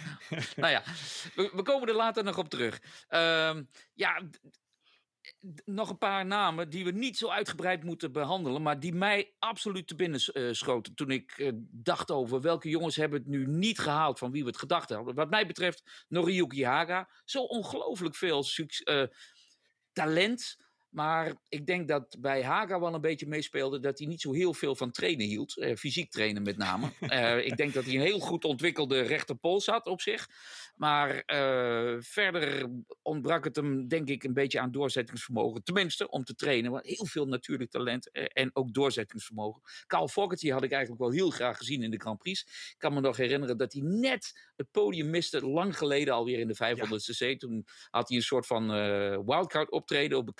nou 0.56 0.72
ja, 0.72 0.84
we, 1.36 1.50
we, 1.54 1.62
komen 1.62 1.88
er 1.88 1.95
later 1.95 2.24
nog 2.24 2.38
op 2.38 2.50
terug. 2.50 2.82
Uh, 3.10 3.58
ja, 3.94 4.22
nog 5.66 5.90
een 5.90 5.98
paar 5.98 6.26
namen 6.26 6.70
die 6.70 6.84
we 6.86 6.91
niet 6.91 7.18
zo 7.18 7.30
uitgebreid 7.30 7.84
moeten 7.84 8.12
behandelen, 8.12 8.62
maar 8.62 8.80
die 8.80 8.94
mij 8.94 9.34
absoluut 9.40 9.88
te 9.88 9.95
binnen 9.95 10.22
uh, 10.34 10.54
schoten 10.54 10.95
toen 10.95 11.12
ik 11.12 11.38
uh, 11.38 11.52
dacht 11.72 12.12
over 12.12 12.41
welke 12.41 12.70
jongens 12.70 12.95
hebben 12.95 13.20
het 13.20 13.28
nu 13.28 13.48
niet 13.48 13.80
gehaald 13.80 14.20
van 14.20 14.32
wie 14.32 14.41
we 14.44 14.50
het 14.50 14.58
gedacht 14.58 14.90
hadden. 14.90 15.16
Wat 15.16 15.30
mij 15.30 15.48
betreft 15.48 16.06
Noriyuki 16.08 16.66
Haga, 16.66 17.10
zo 17.26 17.44
ongelooflijk 17.44 18.16
veel 18.16 18.45
uh, 18.86 19.04
talent. 19.91 20.58
Maar 20.94 21.34
ik 21.49 21.65
denk 21.65 21.88
dat 21.88 22.15
bij 22.20 22.44
Haga 22.44 22.80
wel 22.80 22.94
een 22.94 23.02
beetje 23.02 23.28
meespeelde 23.28 23.80
dat 23.80 23.98
hij 23.98 24.07
niet 24.07 24.22
zo 24.22 24.34
heel 24.34 24.53
veel 24.53 24.76
van 24.76 24.91
trainen 24.91 25.26
hield. 25.26 25.57
Eh, 25.57 25.76
fysiek 25.76 26.11
trainen 26.11 26.44
met 26.44 26.57
name. 26.57 26.91
Eh, 27.14 27.45
ik 27.45 27.57
denk 27.57 27.74
dat 27.74 27.86
hij 27.86 27.94
een 27.94 28.02
heel 28.02 28.20
goed 28.20 28.45
ontwikkelde 28.45 29.02
rechterpols 29.02 29.65
had 29.65 29.86
op 29.86 30.02
zich. 30.02 30.30
Maar 30.76 31.24
eh, 31.26 31.95
verder 31.99 32.70
ontbrak 33.02 33.44
het 33.44 33.56
hem 33.56 33.88
denk 33.88 34.10
ik 34.10 34.24
een 34.24 34.34
beetje 34.34 34.60
aan 34.60 34.72
doorzettingsvermogen. 34.72 35.64
Tenminste 35.64 36.10
om 36.10 36.24
te 36.24 36.36
trainen. 36.36 36.72
Want 36.72 36.86
heel 36.86 37.06
veel 37.06 37.28
natuurlijk 37.28 37.72
talent 37.72 38.11
en 38.11 38.56
ook 38.56 38.74
doorzettingsvermogen. 38.74 39.61
Carl 39.88 40.07
Fogarty 40.07 40.49
had 40.49 40.64
ik 40.64 40.72
eigenlijk 40.72 41.02
wel 41.02 41.11
heel 41.11 41.30
graag 41.30 41.57
gezien 41.57 41.84
in 41.84 41.91
de 41.91 41.99
Grand 41.99 42.18
Prix. 42.18 42.41
Ik 42.41 42.76
kan 42.78 42.94
me 42.94 42.99
nog 42.99 43.18
herinneren 43.18 43.57
dat 43.57 43.74
hij 43.74 43.82
net 43.82 44.52
het 44.56 44.72
podium 44.72 45.10
miste. 45.10 45.45
Lang 45.45 45.78
geleden 45.78 46.14
alweer 46.14 46.40
in 46.40 46.48
de 46.48 46.76
500cc. 46.76 47.38
Toen 47.38 47.65
had 47.90 48.07
hij 48.07 48.18
een 48.18 48.24
soort 48.24 48.45
van 48.45 48.68
wildcard 49.26 49.72
optreden 49.72 50.18
op 50.18 50.26
de 50.26 50.34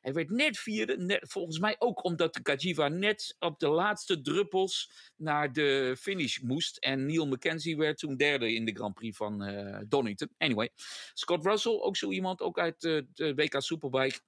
Hij 0.00 0.12
werd 0.12 0.30
net 0.30 0.58
vierde. 0.58 0.96
Net, 0.96 1.24
volgens 1.28 1.58
mij 1.58 1.76
ook 1.78 2.04
omdat 2.04 2.34
de 2.34 2.42
Kajiva 2.42 2.88
net 2.88 3.36
op 3.38 3.58
de 3.58 3.68
laatste 3.68 4.20
druppels 4.20 4.90
naar 5.16 5.52
de 5.52 5.96
finish 5.98 6.38
moest. 6.38 6.76
En 6.76 7.06
Neil 7.06 7.26
McKenzie 7.26 7.76
werd 7.76 7.98
toen 7.98 8.16
derde 8.16 8.54
in 8.54 8.64
de 8.64 8.74
Grand 8.74 8.94
Prix 8.94 9.16
van 9.16 9.48
uh, 9.48 9.78
Donington. 9.88 10.30
Anyway, 10.38 10.70
Scott 11.14 11.44
Russell, 11.44 11.80
ook 11.80 11.96
zo 11.96 12.10
iemand, 12.10 12.40
ook 12.40 12.58
uit 12.58 12.84
uh, 12.84 13.02
de 13.14 13.34
WK 13.34 13.54
Superbike. 13.62 14.20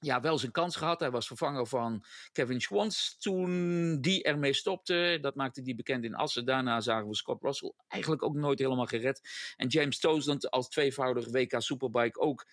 Ja, 0.00 0.20
wel 0.20 0.38
zijn 0.38 0.52
kans 0.52 0.76
gehad. 0.76 1.00
Hij 1.00 1.10
was 1.10 1.26
vervanger 1.26 1.66
van 1.66 2.04
Kevin 2.32 2.60
Schwantz 2.60 3.16
toen 3.16 4.00
die 4.00 4.22
ermee 4.22 4.52
stopte. 4.52 5.18
Dat 5.20 5.34
maakte 5.34 5.62
hij 5.62 5.74
bekend 5.74 6.04
in 6.04 6.14
Assen. 6.14 6.44
Daarna 6.44 6.80
zagen 6.80 7.08
we 7.08 7.14
Scott 7.14 7.42
Russell 7.42 7.72
eigenlijk 7.88 8.22
ook 8.22 8.34
nooit 8.34 8.58
helemaal 8.58 8.86
gered. 8.86 9.20
En 9.56 9.68
James 9.68 9.98
Toseland 9.98 10.50
als 10.50 10.68
tweevoudig 10.68 11.30
WK 11.30 11.54
Superbike 11.58 12.20
ook 12.20 12.46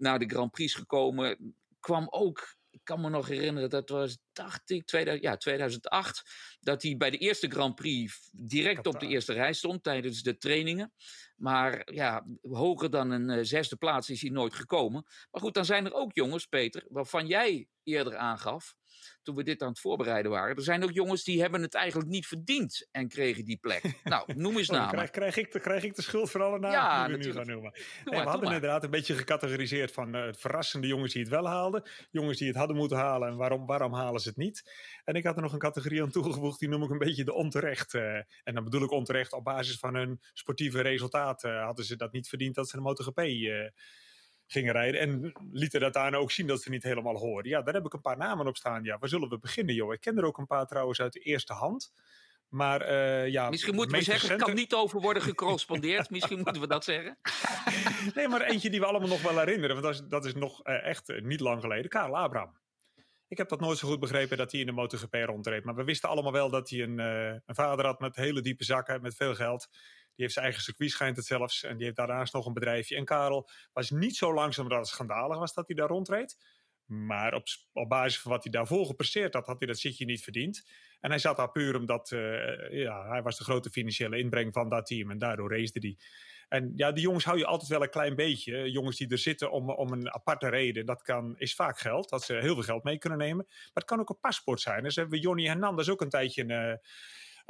naar 0.00 0.18
de 0.18 0.28
Grand 0.28 0.50
Prix 0.50 0.74
gekomen. 0.74 1.54
Kwam 1.80 2.06
ook 2.10 2.58
ik 2.70 2.80
kan 2.84 3.00
me 3.00 3.08
nog 3.08 3.28
herinneren, 3.28 3.70
dat 3.70 3.88
was, 3.88 4.18
dacht 4.32 4.70
ik, 4.70 4.86
2000, 4.86 5.24
ja, 5.24 5.36
2008, 5.36 6.22
dat 6.60 6.82
hij 6.82 6.96
bij 6.96 7.10
de 7.10 7.18
eerste 7.18 7.50
Grand 7.50 7.74
Prix 7.74 8.30
direct 8.32 8.86
op 8.86 9.00
de 9.00 9.06
eerste 9.06 9.32
rij 9.32 9.52
stond 9.52 9.82
tijdens 9.82 10.22
de 10.22 10.36
trainingen. 10.36 10.92
Maar 11.36 11.92
ja, 11.92 12.26
hoger 12.42 12.90
dan 12.90 13.10
een 13.10 13.28
uh, 13.28 13.44
zesde 13.44 13.76
plaats 13.76 14.10
is 14.10 14.20
hij 14.20 14.30
nooit 14.30 14.54
gekomen. 14.54 15.04
Maar 15.30 15.40
goed, 15.40 15.54
dan 15.54 15.64
zijn 15.64 15.86
er 15.86 15.92
ook 15.92 16.14
jongens, 16.14 16.46
Peter, 16.46 16.84
waarvan 16.88 17.26
jij 17.26 17.68
eerder 17.82 18.16
aangaf, 18.16 18.74
toen 19.22 19.34
we 19.34 19.42
dit 19.42 19.62
aan 19.62 19.68
het 19.68 19.80
voorbereiden 19.80 20.30
waren. 20.30 20.56
Er 20.56 20.62
zijn 20.62 20.82
ook 20.84 20.90
jongens 20.92 21.24
die 21.24 21.40
hebben 21.40 21.62
het 21.62 21.74
eigenlijk 21.74 22.08
niet 22.10 22.26
verdiend 22.26 22.88
en 22.90 23.08
kregen 23.08 23.44
die 23.44 23.56
plek. 23.60 24.00
Nou, 24.04 24.34
noem 24.34 24.56
eens 24.58 24.68
Oh, 24.68 24.74
dan 24.74 24.84
namen. 24.84 24.94
krijg, 24.94 25.10
krijg, 25.10 25.36
ik, 25.36 25.52
de- 25.52 25.60
krijg 25.60 25.82
ik 25.82 25.94
de 25.94 26.02
schuld 26.02 26.30
voor 26.30 26.42
alle 26.42 26.58
namen 26.58 26.78
Ja, 26.78 27.06
die 27.08 27.16
we 27.16 27.24
nu 27.24 27.32
gaan 27.32 27.46
noemen. 27.46 27.72
Nee, 27.72 27.84
maar, 28.04 28.24
we 28.24 28.30
hadden 28.30 28.52
inderdaad 28.52 28.84
een 28.84 28.90
beetje 28.90 29.14
gecategoriseerd 29.14 29.92
van 29.92 30.14
eh, 30.14 30.24
het 30.24 30.40
verrassende 30.40 30.86
jongens 30.86 31.12
die 31.12 31.22
het 31.22 31.30
wel 31.30 31.46
haalden. 31.48 31.82
Jongens 32.10 32.38
die 32.38 32.48
het 32.48 32.56
hadden 32.56 32.76
moeten 32.76 32.96
halen 32.96 33.28
en 33.28 33.36
waarom, 33.36 33.66
waarom 33.66 33.92
halen 33.94 34.20
ze 34.20 34.28
het 34.28 34.36
niet. 34.36 34.72
En 35.04 35.14
ik 35.14 35.24
had 35.24 35.36
er 35.36 35.42
nog 35.42 35.52
een 35.52 35.58
categorie 35.58 36.02
aan 36.02 36.10
toegevoegd, 36.10 36.58
die 36.58 36.68
noem 36.68 36.82
ik 36.82 36.90
een 36.90 36.98
beetje 36.98 37.24
de 37.24 37.34
onterecht. 37.34 37.94
eh, 37.94 38.14
en 38.44 38.54
dan 38.54 38.64
bedoel 38.64 38.82
ik 38.82 38.90
onterecht 38.90 39.32
op 39.32 39.44
basis 39.44 39.78
van 39.78 39.94
hun 39.94 40.20
sportieve 40.32 40.80
resultaten. 40.80 41.62
hadden 41.62 41.84
ze 41.84 41.96
dat 41.96 42.12
niet 42.12 42.28
verdiend 42.28 42.54
dat 42.54 42.68
ze 42.68 42.76
de 42.76 42.82
MotoGP 42.82 43.18
eh 43.18 43.68
gingen 44.52 44.72
rijden. 44.72 45.00
En 45.00 45.32
lieten 45.52 45.80
dat 45.80 45.92
daarna 45.92 46.16
ook 46.16 46.30
zien 46.30 46.46
dat 46.46 46.62
ze 46.62 46.70
niet 46.70 46.82
helemaal 46.82 47.16
hoorden. 47.16 47.50
Ja, 47.52 47.62
daar 47.62 47.74
heb 47.74 47.84
ik 47.86 47.92
een 47.92 48.00
paar 48.00 48.16
namen 48.16 48.46
op 48.46 48.56
staan. 48.56 48.84
Ja, 48.84 48.98
waar 48.98 49.08
zullen 49.08 49.28
we 49.28 49.38
beginnen, 49.38 49.74
joh? 49.74 49.92
Ik 49.92 50.00
ken 50.00 50.18
er 50.18 50.24
ook 50.24 50.38
een 50.38 50.46
paar 50.46 50.66
trouwens 50.66 51.00
uit 51.00 51.12
de 51.12 51.20
eerste 51.20 51.52
hand. 51.52 51.92
Maar 52.48 52.80
eh, 52.80 53.28
ja, 53.28 53.50
Misschien 53.50 53.74
moeten 53.74 53.96
we 53.98 54.04
zeggen, 54.04 54.30
er 54.30 54.36
kan 54.36 54.46
recente- 54.46 54.62
niet 54.62 54.74
over 54.74 55.00
worden 55.00 55.22
gecorrespondeerd. 55.22 56.10
Misschien 56.14 56.40
moeten 56.40 56.60
we 56.60 56.68
dat 56.68 56.84
zeggen. 56.84 57.18
Nee, 58.14 58.28
maar 58.28 58.40
eentje 58.40 58.70
die 58.70 58.80
we 58.80 58.86
allemaal 58.86 59.08
nog 59.08 59.22
wel 59.22 59.38
herinneren. 59.38 59.80
Want 59.80 59.82
dat 59.82 59.94
is, 59.94 60.08
dat 60.08 60.24
is 60.24 60.34
nog 60.34 60.62
eh, 60.62 60.86
echt 60.86 61.08
eh, 61.08 61.22
niet 61.22 61.40
lang 61.40 61.60
geleden. 61.60 61.90
Karel 61.90 62.18
Abraham. 62.18 62.58
Ik 63.28 63.36
heb 63.36 63.48
dat 63.48 63.60
nooit 63.60 63.78
zo 63.78 63.88
goed 63.88 64.00
begrepen 64.00 64.36
dat 64.36 64.50
hij 64.50 64.60
in 64.60 64.66
de 64.66 64.72
MotoGP 64.72 65.14
rondreed. 65.14 65.64
Maar 65.64 65.74
we 65.74 65.84
wisten 65.84 66.08
allemaal 66.08 66.32
wel 66.32 66.50
dat 66.50 66.70
hij 66.70 66.82
een, 66.82 66.98
een 66.98 67.54
vader 67.54 67.84
had 67.84 68.00
met 68.00 68.16
hele 68.16 68.40
diepe 68.40 68.64
zakken, 68.64 69.02
met 69.02 69.14
veel 69.14 69.34
geld. 69.34 69.68
Die 70.14 70.24
heeft 70.24 70.32
zijn 70.32 70.44
eigen 70.44 70.62
circuit, 70.62 70.90
schijnt 70.90 71.16
het 71.16 71.26
zelfs. 71.26 71.62
En 71.62 71.76
die 71.76 71.84
heeft 71.84 71.96
daarnaast 71.96 72.32
nog 72.32 72.46
een 72.46 72.52
bedrijfje. 72.52 72.96
En 72.96 73.04
Karel 73.04 73.50
was 73.72 73.90
niet 73.90 74.16
zo 74.16 74.34
langzaam 74.34 74.68
dat 74.68 74.78
het 74.78 74.88
schandalig 74.88 75.38
was 75.38 75.54
dat 75.54 75.66
hij 75.66 75.76
daar 75.76 75.88
rondreed. 75.88 76.36
Maar 76.84 77.34
op, 77.34 77.46
op 77.72 77.88
basis 77.88 78.20
van 78.20 78.30
wat 78.30 78.42
hij 78.42 78.52
daarvoor 78.52 78.86
gepresteerd 78.86 79.34
had, 79.34 79.46
had 79.46 79.58
hij 79.58 79.66
dat 79.66 79.78
zitje 79.78 80.04
niet 80.04 80.22
verdiend. 80.22 80.68
En 81.00 81.10
hij 81.10 81.18
zat 81.18 81.36
daar 81.36 81.50
puur 81.50 81.76
omdat 81.76 82.12
eh, 82.12 82.70
ja, 82.70 83.08
hij 83.08 83.22
was 83.22 83.38
de 83.38 83.44
grote 83.44 83.70
financiële 83.70 84.18
inbreng 84.18 84.52
van 84.52 84.68
dat 84.68 84.86
team. 84.86 85.10
En 85.10 85.18
daardoor 85.18 85.50
race 85.50 85.72
hij. 85.80 85.96
En 86.48 86.72
ja, 86.76 86.92
die 86.92 87.02
jongens 87.02 87.24
hou 87.24 87.38
je 87.38 87.46
altijd 87.46 87.70
wel 87.70 87.82
een 87.82 87.90
klein 87.90 88.14
beetje. 88.14 88.70
Jongens 88.70 88.96
die 88.96 89.08
er 89.08 89.18
zitten 89.18 89.50
om, 89.50 89.70
om 89.70 89.92
een 89.92 90.12
aparte 90.12 90.48
reden. 90.48 90.86
Dat 90.86 91.02
kan, 91.02 91.34
is 91.38 91.54
vaak 91.54 91.78
geld, 91.78 92.08
dat 92.08 92.22
ze 92.22 92.34
heel 92.34 92.54
veel 92.54 92.62
geld 92.62 92.84
mee 92.84 92.98
kunnen 92.98 93.18
nemen. 93.18 93.44
Maar 93.46 93.70
het 93.74 93.84
kan 93.84 94.00
ook 94.00 94.08
een 94.08 94.20
paspoort 94.20 94.60
zijn. 94.60 94.82
Dus 94.82 94.96
hebben 94.96 95.14
we 95.14 95.24
Johnny 95.24 95.46
Hernandez 95.46 95.88
ook 95.88 96.00
een 96.00 96.08
tijdje... 96.08 96.44
eh, 96.44 96.74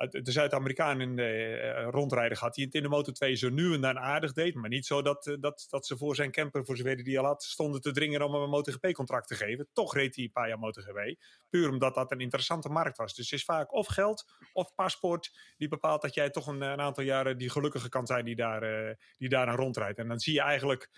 de 0.08 0.32
Zuid-Amerikaan 0.32 1.00
in 1.00 1.16
de 1.16 1.56
eh, 1.56 1.88
rondrijden 1.90 2.36
gehad. 2.36 2.54
Die 2.54 2.64
het 2.64 2.74
in 2.74 2.82
de 2.82 2.88
Moto 2.88 3.12
2 3.12 3.36
zo 3.36 3.48
nu 3.48 3.74
en 3.74 3.80
dan 3.80 3.98
aardig 3.98 4.32
deed. 4.32 4.54
Maar 4.54 4.68
niet 4.68 4.86
zo 4.86 5.02
dat, 5.02 5.26
eh, 5.26 5.34
dat, 5.40 5.66
dat 5.68 5.86
ze 5.86 5.96
voor 5.96 6.14
zijn 6.14 6.30
camper, 6.30 6.64
voor 6.64 6.76
zover 6.76 7.04
die 7.04 7.18
al 7.18 7.24
had, 7.24 7.42
stonden 7.42 7.80
te 7.80 7.92
dringen 7.92 8.22
om 8.22 8.32
hem 8.32 8.42
een 8.42 8.48
MotoGP-contract 8.48 9.28
te 9.28 9.34
geven. 9.34 9.68
Toch 9.72 9.94
reed 9.94 10.16
hij 10.16 10.24
een 10.24 10.32
paar 10.32 10.48
jaar 10.48 10.58
MotoGP. 10.58 11.14
Puur 11.48 11.68
omdat 11.70 11.94
dat 11.94 12.12
een 12.12 12.20
interessante 12.20 12.68
markt 12.68 12.96
was. 12.96 13.14
Dus 13.14 13.30
het 13.30 13.38
is 13.38 13.44
vaak 13.44 13.72
of 13.72 13.86
geld 13.86 14.24
of 14.52 14.74
paspoort 14.74 15.30
die 15.56 15.68
bepaalt 15.68 16.02
dat 16.02 16.14
jij 16.14 16.30
toch 16.30 16.46
een, 16.46 16.60
een 16.60 16.80
aantal 16.80 17.04
jaren 17.04 17.38
die 17.38 17.50
gelukkige 17.50 17.88
kan 17.88 18.06
zijn 18.06 18.24
die 18.24 18.36
daar, 18.36 18.62
eh, 18.62 18.94
die 19.18 19.28
daar 19.28 19.46
aan 19.46 19.56
rondrijdt. 19.56 19.98
En 19.98 20.08
dan 20.08 20.18
zie 20.18 20.34
je 20.34 20.40
eigenlijk 20.40 20.90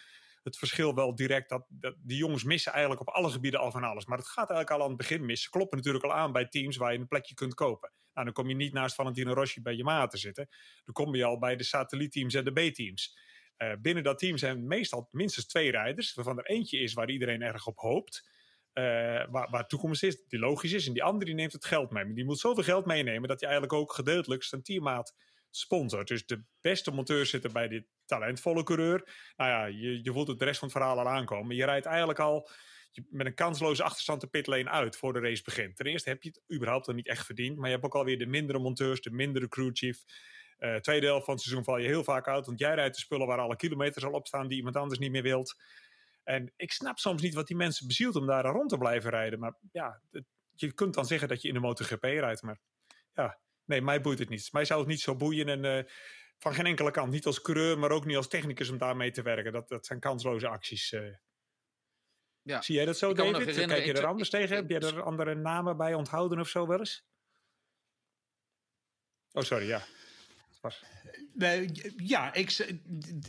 het 0.42 0.58
verschil 0.58 0.94
wel 0.94 1.14
direct. 1.14 1.48
Dat, 1.48 1.66
dat 1.68 1.94
die 1.98 2.16
jongens 2.16 2.44
missen 2.44 2.72
eigenlijk 2.72 3.00
op 3.00 3.08
alle 3.08 3.30
gebieden 3.30 3.60
al 3.60 3.70
van 3.70 3.84
alles. 3.84 4.06
Maar 4.06 4.18
het 4.18 4.28
gaat 4.28 4.50
eigenlijk 4.50 4.70
al 4.70 4.82
aan 4.82 4.88
het 4.88 5.08
begin 5.08 5.24
mis. 5.24 5.42
Ze 5.42 5.50
kloppen 5.50 5.76
natuurlijk 5.76 6.04
al 6.04 6.12
aan 6.12 6.32
bij 6.32 6.48
teams 6.48 6.76
waar 6.76 6.92
je 6.92 6.98
een 6.98 7.08
plekje 7.08 7.34
kunt 7.34 7.54
kopen. 7.54 7.92
Nou, 8.14 8.24
dan 8.26 8.32
kom 8.34 8.48
je 8.48 8.54
niet 8.54 8.72
naast 8.72 8.94
Valentino 8.94 9.32
Rossi 9.32 9.62
bij 9.62 9.74
Yamaha 9.74 10.06
te 10.06 10.16
zitten. 10.18 10.48
Dan 10.84 10.94
kom 10.94 11.14
je 11.14 11.24
al 11.24 11.38
bij 11.38 11.56
de 11.56 11.64
satellietteams 11.64 12.34
en 12.34 12.44
de 12.44 12.52
B-teams. 12.52 13.18
Eh, 13.56 13.72
binnen 13.80 14.02
dat 14.02 14.18
team 14.18 14.36
zijn 14.38 14.66
meestal 14.66 15.08
minstens 15.10 15.46
twee 15.46 15.70
rijders. 15.70 16.14
Waarvan 16.14 16.38
er 16.38 16.46
eentje 16.46 16.78
is 16.78 16.92
waar 16.92 17.10
iedereen 17.10 17.42
erg 17.42 17.66
op 17.66 17.78
hoopt. 17.78 18.30
eh, 18.72 18.82
waar, 19.30 19.50
waar 19.50 19.66
toekomst 19.66 20.02
is, 20.02 20.24
die 20.28 20.38
logisch 20.38 20.72
is. 20.72 20.86
En 20.86 20.92
die 20.92 21.02
andere 21.02 21.32
neemt 21.32 21.52
het 21.52 21.64
geld 21.64 21.90
mee. 21.90 22.04
Maar 22.04 22.14
die 22.14 22.24
moet 22.24 22.38
zoveel 22.38 22.62
geld 22.64 22.86
meenemen 22.86 23.28
dat 23.28 23.40
hij 23.40 23.50
eigenlijk 23.50 23.80
ook 23.80 23.92
gedeeltelijk 23.92 24.42
zijn 24.42 24.62
teammaat 24.62 25.14
sponsort. 25.50 26.08
Dus 26.08 26.26
de 26.26 26.44
beste 26.60 26.90
monteurs 26.90 27.30
zitten 27.30 27.52
bij 27.52 27.68
die 27.68 27.88
talentvolle 28.04 28.62
coureur. 28.62 29.08
Nou 29.36 29.50
ja, 29.50 29.64
je, 29.64 30.04
je 30.04 30.12
voelt 30.12 30.28
het 30.28 30.38
de 30.38 30.44
rest 30.44 30.58
van 30.58 30.68
het 30.68 30.76
verhaal 30.76 30.98
al 30.98 31.08
aankomen. 31.08 31.56
Je 31.56 31.64
rijdt 31.64 31.86
eigenlijk 31.86 32.18
al 32.18 32.50
je- 32.92 33.06
met 33.10 33.26
een 33.26 33.34
kansloze 33.34 33.82
achterstand 33.82 34.20
de 34.20 34.26
pitlane 34.26 34.68
uit 34.70 34.96
voor 34.96 35.12
de 35.12 35.20
race 35.20 35.42
begint. 35.42 35.76
Ten 35.76 35.86
eerste 35.86 36.08
heb 36.08 36.22
je 36.22 36.28
het 36.28 36.54
überhaupt 36.56 36.86
nog 36.86 36.96
niet 36.96 37.08
echt 37.08 37.26
verdiend. 37.26 37.56
Maar 37.56 37.66
je 37.66 37.72
hebt 37.72 37.84
ook 37.86 37.94
alweer 37.94 38.18
de 38.18 38.26
mindere 38.26 38.58
monteurs, 38.58 39.00
de 39.00 39.10
mindere 39.10 39.48
crewchief. 39.48 40.02
Eh 40.58 40.76
tweede 40.76 41.06
helft 41.06 41.24
van 41.24 41.34
het 41.34 41.42
seizoen 41.42 41.64
val 41.64 41.78
je 41.78 41.86
heel 41.86 42.04
vaak 42.04 42.28
uit. 42.28 42.46
Want 42.46 42.58
jij 42.58 42.74
rijdt 42.74 42.94
de 42.94 43.00
spullen 43.00 43.26
waar 43.26 43.38
alle 43.38 43.56
kilometers 43.56 44.04
al 44.04 44.12
op 44.12 44.26
staan 44.26 44.48
die 44.48 44.56
iemand 44.56 44.76
anders 44.76 44.98
niet 45.00 45.10
meer 45.10 45.22
wilt. 45.22 45.54
En 46.24 46.52
ik 46.56 46.72
snap 46.72 46.98
soms 46.98 47.22
niet 47.22 47.34
wat 47.34 47.46
die 47.46 47.56
mensen 47.56 47.86
bezielt 47.86 48.16
om 48.16 48.26
daar 48.26 48.44
rond 48.44 48.68
te 48.70 48.78
blijven 48.78 49.10
rijden. 49.10 49.38
Maar 49.38 49.54
ja, 49.72 50.00
je 50.54 50.72
kunt 50.72 50.94
dan 50.94 51.06
zeggen 51.06 51.28
dat 51.28 51.42
je 51.42 51.48
in 51.48 51.54
de 51.54 51.60
MotoGP 51.60 52.02
rijdt. 52.02 52.42
Maar 52.42 52.58
ja, 53.12 53.38
nee, 53.64 53.82
mij 53.82 54.00
boeit 54.00 54.18
het 54.18 54.28
niet. 54.28 54.52
Mij 54.52 54.64
zou 54.64 54.80
het 54.80 54.88
niet 54.88 55.00
zo 55.00 55.16
boeien. 55.16 55.48
En 55.48 55.64
eh, 55.64 55.84
van 56.38 56.54
geen 56.54 56.66
enkele 56.66 56.90
kant. 56.90 57.12
Niet 57.12 57.26
als 57.26 57.40
coureur, 57.40 57.78
maar 57.78 57.90
ook 57.90 58.04
niet 58.04 58.16
als 58.16 58.28
technicus 58.28 58.70
om 58.70 58.78
daarmee 58.78 59.10
te 59.10 59.22
werken. 59.22 59.52
Dat, 59.52 59.68
dat 59.68 59.86
zijn 59.86 60.00
kansloze 60.00 60.48
acties. 60.48 60.92
eh. 60.92 61.02
Ja. 62.42 62.62
Zie 62.62 62.74
jij 62.74 62.84
dat 62.84 62.98
zo, 62.98 63.10
Ik 63.10 63.16
David? 63.16 63.66
Kijk 63.66 63.84
je 63.84 63.92
er 63.92 64.06
anders 64.06 64.30
tegen? 64.30 64.56
Heb 64.56 64.70
jij 64.70 64.80
er 64.80 65.02
andere 65.02 65.34
namen 65.34 65.76
bij 65.76 65.94
onthouden 65.94 66.40
of 66.40 66.48
zo 66.48 66.66
wel 66.66 66.78
eens? 66.78 67.04
Oh, 69.32 69.42
sorry, 69.42 69.66
ja. 69.66 69.82
Was- 70.60 70.84
ja, 71.96 72.34
ik, 72.34 72.76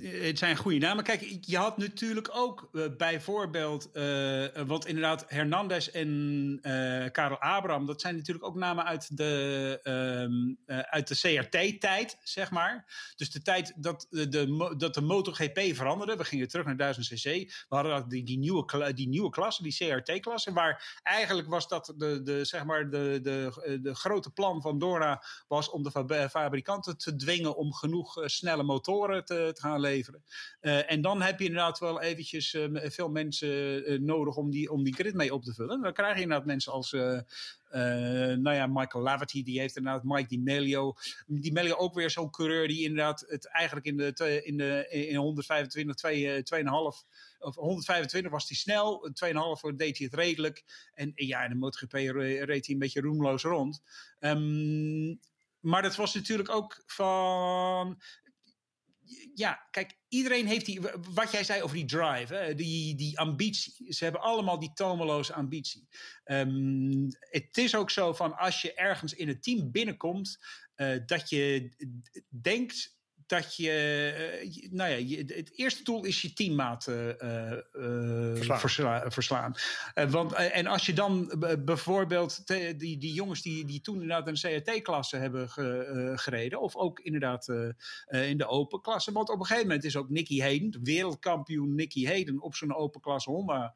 het 0.01 0.37
zijn 0.37 0.55
goede 0.55 0.77
namen. 0.77 1.03
Kijk, 1.03 1.37
je 1.41 1.57
had 1.57 1.77
natuurlijk 1.77 2.29
ook 2.33 2.69
eh, 2.73 2.83
bijvoorbeeld, 2.97 3.91
eh, 3.91 4.45
want 4.65 4.85
inderdaad, 4.85 5.25
Hernandez 5.27 5.87
en 5.87 6.59
eh 6.61 7.11
Karel 7.11 7.39
Abraham, 7.39 7.85
dat 7.85 8.01
zijn 8.01 8.15
natuurlijk 8.15 8.45
ook 8.45 8.55
namen 8.55 8.85
uit 8.85 9.17
de, 9.17 9.79
ehm, 9.83 10.53
eh, 10.65 10.79
uit 10.79 11.07
de 11.07 11.15
CRT-tijd, 11.15 12.17
zeg 12.23 12.51
maar. 12.51 12.85
Dus 13.15 13.31
de 13.31 13.41
tijd 13.41 13.73
dat 13.75 14.07
de, 14.09 14.27
de, 14.27 14.73
dat 14.77 14.93
de 14.93 15.01
MotoGP 15.01 15.59
veranderde. 15.59 16.15
We 16.15 16.23
gingen 16.25 16.47
terug 16.47 16.65
naar 16.65 16.77
1000 16.77 17.07
cc. 17.07 17.23
We 17.69 17.75
hadden 17.75 18.09
die, 18.09 18.23
die, 18.23 18.37
nieuwe, 18.37 18.93
die 18.93 19.07
nieuwe 19.07 19.29
klasse, 19.29 19.63
die 19.63 19.75
CRT-klasse, 19.75 20.53
waar 20.53 20.99
eigenlijk 21.03 21.47
was 21.47 21.67
dat 21.67 21.93
de, 21.97 22.21
de, 22.23 22.45
zeg 22.45 22.63
maar 22.63 22.89
de, 22.89 23.19
de, 23.21 23.79
de 23.81 23.95
grote 23.95 24.29
plan 24.29 24.61
van 24.61 24.79
Dorna 24.79 25.23
was 25.47 25.69
om 25.69 25.83
de 25.83 25.91
fab- 25.91 26.29
fabrikanten 26.29 26.97
te 26.97 27.15
dwingen 27.15 27.55
om 27.55 27.72
genoeg 27.73 28.21
snelle 28.25 28.63
motoren 28.63 29.25
te, 29.25 29.51
te 29.53 29.61
gaan 29.61 29.79
leveren. 29.79 30.23
en 30.59 31.01
dan 31.01 31.21
heb 31.21 31.39
je 31.39 31.45
inderdaad 31.45 31.79
wel 31.79 32.01
eventjes 32.01 32.57
veel 32.73 33.09
mensen 33.09 34.05
nodig 34.05 34.35
om 34.35 34.51
die, 34.51 34.71
om 34.71 34.83
die 34.83 34.93
grid 34.93 35.13
mee 35.13 35.33
op 35.33 35.43
te 35.43 35.53
vullen. 35.53 35.81
Dan 35.81 35.93
krijg 35.93 36.15
je 36.15 36.21
inderdaad 36.21 36.45
mensen 36.47 36.71
als 36.71 36.91
nou 38.37 38.53
ja, 38.53 38.67
Michael 38.67 39.03
Laverty, 39.03 39.43
die 39.43 39.59
heeft 39.59 39.77
inderdaad 39.77 40.03
Mike 40.03 40.27
Di 40.27 40.39
Melio. 40.39 40.93
Di 41.27 41.51
Melio 41.51 41.75
ook 41.75 41.93
weer 41.93 42.09
zo'n 42.09 42.29
coureur 42.29 42.67
die 42.67 42.83
inderdaad 42.83 43.25
het 43.27 43.47
eigenlijk 43.47 43.85
in 43.85 43.97
de, 43.97 44.43
in 44.43 44.57
de 44.57 44.87
in 44.89 45.15
125, 45.15 45.95
2, 45.95 46.43
2,5 46.63 46.69
of 47.43 47.55
125 47.55 48.31
was 48.31 48.47
hij 48.47 48.57
snel, 48.57 49.09
2,5 49.71 49.75
deed 49.75 49.97
hij 49.97 50.07
het 50.11 50.13
redelijk. 50.13 50.63
En 50.93 51.11
ja, 51.15 51.43
in 51.43 51.49
de 51.49 51.55
MotoGP 51.55 51.93
reed 51.93 52.65
hij 52.65 52.73
een 52.73 52.79
beetje 52.79 53.01
roemloos 53.01 53.43
rond. 53.43 53.81
Um, 54.19 55.19
maar 55.63 55.81
dat 55.81 55.95
was 55.95 56.13
natuurlijk 56.13 56.49
ook 56.49 56.83
van. 56.85 58.01
Ja, 59.33 59.67
kijk, 59.71 59.97
iedereen 60.07 60.47
heeft 60.47 60.65
die. 60.65 60.81
Wat 61.13 61.31
jij 61.31 61.43
zei 61.43 61.61
over 61.61 61.75
die 61.75 61.85
drive, 61.85 62.33
hè, 62.33 62.55
die, 62.55 62.95
die 62.95 63.19
ambitie. 63.19 63.93
Ze 63.93 64.03
hebben 64.03 64.21
allemaal 64.21 64.59
die 64.59 64.73
tomeloze 64.73 65.33
ambitie. 65.33 65.87
Um, 66.25 67.07
het 67.19 67.57
is 67.57 67.75
ook 67.75 67.89
zo 67.89 68.13
van 68.13 68.37
als 68.37 68.61
je 68.61 68.73
ergens 68.73 69.13
in 69.13 69.27
het 69.27 69.43
team 69.43 69.71
binnenkomt. 69.71 70.37
Uh, 70.75 70.97
dat 71.05 71.29
je 71.29 71.71
denkt 72.29 72.97
dat 73.33 73.55
je, 73.55 74.39
uh, 74.43 74.71
nou 74.71 74.89
ja, 74.89 74.95
je, 74.95 75.17
het 75.17 75.51
eerste 75.55 75.83
doel 75.83 76.03
is 76.03 76.21
je 76.21 76.33
teammaat 76.33 76.87
uh, 76.87 76.95
verslaan. 78.35 78.59
Versla, 78.59 79.11
verslaan. 79.11 79.55
want, 80.09 80.33
en 80.33 80.67
als 80.67 80.85
je 80.85 80.93
dan 80.93 81.33
bijvoorbeeld 81.65 82.45
te, 82.45 82.73
die, 82.77 82.97
die 82.97 83.13
jongens 83.13 83.41
die, 83.41 83.65
die 83.65 83.81
toen 83.81 84.01
inderdaad 84.01 84.27
een 84.27 84.61
CRT-klasse 84.61 85.17
hebben 85.17 85.49
ge, 85.49 86.11
gereden, 86.15 86.61
of 86.61 86.75
ook 86.75 86.99
inderdaad 86.99 87.47
in 88.07 88.37
de 88.37 88.47
open 88.47 88.81
klasse, 88.81 89.11
want 89.11 89.29
op 89.29 89.39
een 89.39 89.45
gegeven 89.45 89.67
moment 89.67 89.85
is 89.85 89.95
ook 89.95 90.09
Nicky 90.09 90.39
Hayden, 90.39 90.83
wereldkampioen 90.83 91.75
Nicky 91.75 92.05
Hayden, 92.05 92.41
op 92.41 92.55
zo'n 92.55 92.75
open 92.75 93.01
klasse 93.01 93.29
Honda 93.29 93.75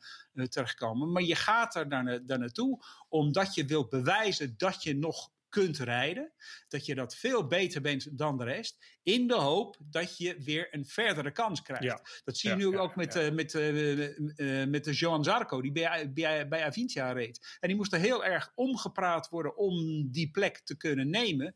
terechtgekomen. 0.50 1.12
Maar 1.12 1.24
je 1.24 1.36
gaat 1.36 1.76
er 1.76 1.90
daar, 1.90 2.26
daar 2.26 2.40
naartoe 2.40 2.80
omdat 3.10 3.56
je 3.56 3.66
wilt 3.66 3.90
bewijzen 3.90 4.54
dat 4.58 4.84
je 4.84 4.96
nog 4.96 5.30
kunt 5.50 5.78
rijden. 5.78 6.34
Dat 6.68 6.86
je 6.86 6.96
dat 6.96 7.16
veel 7.16 7.48
beter 7.48 7.82
bent 7.82 8.18
dan 8.18 8.38
de 8.38 8.44
rest. 8.44 8.78
In 9.04 9.28
de 9.28 9.36
hoop 9.36 9.78
dat 9.80 10.18
je 10.18 10.36
weer 10.40 10.68
een 10.72 10.86
verdere 10.86 11.32
kans 11.32 11.62
krijgt. 11.62 12.22
Dat 12.24 12.38
zie 12.38 12.50
je 12.50 12.56
nu 12.56 12.78
ook 12.78 12.96
met, 12.96 13.16
uh, 13.16 13.32
met, 13.32 13.54
uh, 13.54 14.66
met 14.66 14.84
de 14.84 14.94
Johan 14.94 15.24
Zarco, 15.24 15.62
die 15.62 15.72
bij, 15.72 16.12
bij, 16.14 16.48
bij 16.48 16.66
Avintia 16.66 17.12
reed. 17.12 17.58
En 17.60 17.68
die 17.68 17.78
moest 17.78 17.94
er 17.94 18.00
heel 18.00 18.26
erg 18.26 18.52
omgepraat 18.56 19.30
worden 19.30 19.58
om 19.58 20.08
die 20.12 20.32
plek 20.32 20.60
te 20.60 20.78
kunnen 20.78 21.10
nemen. 21.10 21.56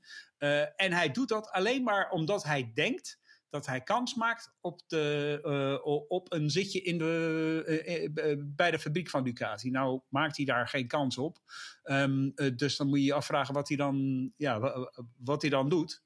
en 0.76 0.92
hij 0.92 1.12
doet 1.12 1.30
dat 1.30 1.50
alleen 1.50 1.84
maar 1.84 2.10
omdat 2.10 2.44
hij 2.44 2.72
denkt 2.74 3.21
dat 3.52 3.66
hij 3.66 3.82
kans 3.82 4.16
maakt 4.16 4.52
op, 4.62 4.82
de, 4.88 5.40
uh, 5.44 6.06
op 6.08 6.34
een 6.34 6.50
zitje 6.50 6.82
in 6.82 6.98
de, 6.98 8.10
uh, 8.16 8.34
bij 8.38 8.72
de 8.72 8.80
fabriek 8.80 9.10
van 9.10 9.24
Ducati. 9.24 9.70
Nou 9.70 10.02
maakt 10.10 10.38
hij 10.38 10.46
daar 10.46 10.68
geen 10.68 10.88
kans 10.88 11.18
op. 11.18 11.38
Um, 11.84 12.34
dus 12.56 12.78
dan 12.78 12.88
moet 12.88 13.00
je 13.00 13.06
je 13.06 13.14
afvragen 13.14 13.54
wat 13.54 13.68
hij 13.68 13.78
dan, 13.78 14.32
ja, 14.38 14.88
wat 15.18 15.42
hij 15.42 15.50
dan 15.52 15.70
doet. 15.70 16.04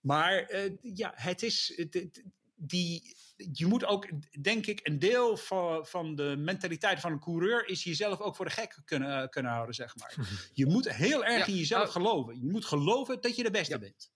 Maar 0.00 0.56
ja, 0.82 1.12
het 1.14 1.42
is. 1.42 1.86
Die, 2.56 3.16
je 3.52 3.66
moet 3.66 3.84
ook, 3.84 4.08
denk 4.42 4.66
ik, 4.66 4.80
een 4.82 4.98
deel 4.98 5.36
van, 5.36 5.86
van 5.86 6.14
de 6.14 6.34
mentaliteit 6.38 7.00
van 7.00 7.12
een 7.12 7.20
coureur 7.20 7.68
is 7.68 7.84
jezelf 7.84 8.20
ook 8.20 8.36
voor 8.36 8.44
de 8.44 8.50
gek 8.50 8.78
kunnen, 8.84 9.28
kunnen 9.30 9.52
houden, 9.52 9.74
zeg 9.74 9.96
maar. 9.96 10.14
Je 10.52 10.66
moet 10.66 10.92
heel 10.92 11.24
erg 11.24 11.46
in 11.46 11.56
jezelf 11.56 11.90
geloven. 11.90 12.40
Je 12.40 12.50
moet 12.50 12.64
geloven 12.64 13.20
dat 13.20 13.36
je 13.36 13.42
de 13.42 13.50
beste 13.50 13.78
bent. 13.78 14.12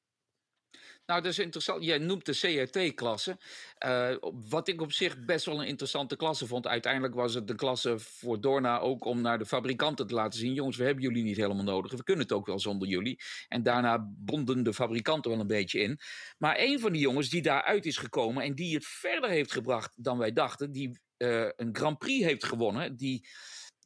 Nou, 1.09 1.22
dat 1.22 1.32
is 1.32 1.39
interessant. 1.39 1.85
Jij 1.85 1.98
noemt 1.98 2.26
de 2.26 2.32
CRT-klasse. 2.32 3.39
Eh, 3.78 4.14
wat 4.48 4.68
ik 4.68 4.80
op 4.80 4.93
zich 4.93 5.24
best 5.24 5.44
wel 5.44 5.60
een 5.60 5.66
interessante 5.66 6.16
klasse 6.16 6.47
vond. 6.47 6.66
Uiteindelijk 6.66 7.14
was 7.14 7.35
het 7.35 7.47
de 7.47 7.55
klasse 7.55 7.98
voor 7.98 8.40
Dorna 8.40 8.78
ook 8.78 9.05
om 9.05 9.20
naar 9.20 9.39
de 9.39 9.47
fabrikanten 9.47 10.06
te 10.06 10.14
laten 10.14 10.39
zien: 10.39 10.55
jongens, 10.55 10.76
we 10.76 10.85
hebben 10.85 11.02
jullie 11.02 11.22
niet 11.22 11.36
helemaal 11.36 11.64
nodig. 11.64 11.93
We 11.93 12.02
kunnen 12.02 12.24
het 12.24 12.32
ook 12.32 12.47
wel 12.47 12.59
zonder 12.59 12.89
jullie. 12.89 13.20
En 13.48 13.62
daarna 13.62 14.06
bonden 14.09 14.62
de 14.62 14.74
fabrikanten 14.74 15.30
wel 15.30 15.40
een 15.40 15.47
beetje 15.47 15.80
in. 15.80 15.98
Maar 16.39 16.56
een 16.59 16.80
van 16.80 16.93
die 16.93 17.01
jongens 17.01 17.28
die 17.28 17.43
daaruit 17.43 17.86
is 17.86 17.97
gekomen 17.97 18.43
en 18.43 18.55
die 18.55 18.74
het 18.74 18.86
verder 18.86 19.30
heeft 19.30 19.52
gebracht 19.52 19.93
dan 19.97 20.18
wij 20.18 20.32
dachten, 20.32 20.72
die 20.72 21.01
uh, 21.18 21.48
een 21.56 21.76
Grand 21.76 21.98
Prix 21.98 22.24
heeft 22.24 22.44
gewonnen, 22.44 22.97
die 22.97 23.28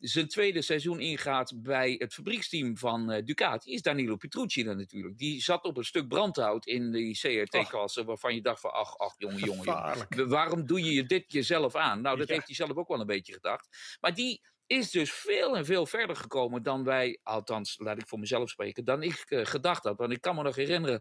zijn 0.03 0.29
tweede 0.29 0.63
seizoen 0.63 1.01
ingaat 1.01 1.63
bij 1.63 1.95
het 1.99 2.15
fabrieksteam 2.15 2.77
van 2.77 3.13
uh, 3.13 3.23
Ducati, 3.25 3.73
is 3.73 3.83
Danilo 3.83 4.17
Petrucci 4.17 4.65
dan 4.65 4.77
natuurlijk. 4.77 5.19
Die 5.19 5.43
zat 5.43 5.65
op 5.65 5.77
een 5.77 5.85
stuk 5.85 6.09
brandhout 6.09 6.67
in 6.67 6.93
die 6.93 7.19
CRT-klasse, 7.19 8.05
waarvan 8.05 8.35
je 8.35 8.43
dacht 8.43 8.61
van, 8.61 8.73
ach, 8.73 8.99
ach, 8.99 9.15
jongen, 9.19 9.39
jongen, 9.39 9.65
jongen. 9.65 10.29
Waarom 10.29 10.67
doe 10.67 10.83
je 10.85 10.93
je 10.93 11.07
dit 11.07 11.33
jezelf 11.33 11.77
aan? 11.77 12.01
Nou, 12.01 12.19
dat 12.19 12.29
heeft 12.29 12.47
hij 12.47 12.55
zelf 12.55 12.77
ook 12.77 12.89
wel 12.89 13.01
een 13.01 13.07
beetje 13.07 13.33
gedacht. 13.33 13.97
Maar 14.01 14.15
die 14.15 14.43
is 14.67 14.91
dus 14.91 15.13
veel 15.13 15.57
en 15.57 15.65
veel 15.65 15.87
verder 15.87 16.17
gekomen 16.17 16.63
dan 16.63 16.85
wij, 16.85 17.21
althans, 17.23 17.79
laat 17.79 17.99
ik 17.99 18.09
voor 18.09 18.19
mezelf 18.19 18.51
spreken, 18.51 18.85
dan 18.85 19.03
ik 19.03 19.25
uh, 19.29 19.45
gedacht 19.45 19.85
had. 19.85 19.99
Want 19.99 20.13
ik 20.13 20.21
kan 20.21 20.35
me 20.35 20.43
nog 20.43 20.57
herinneren 20.57 21.01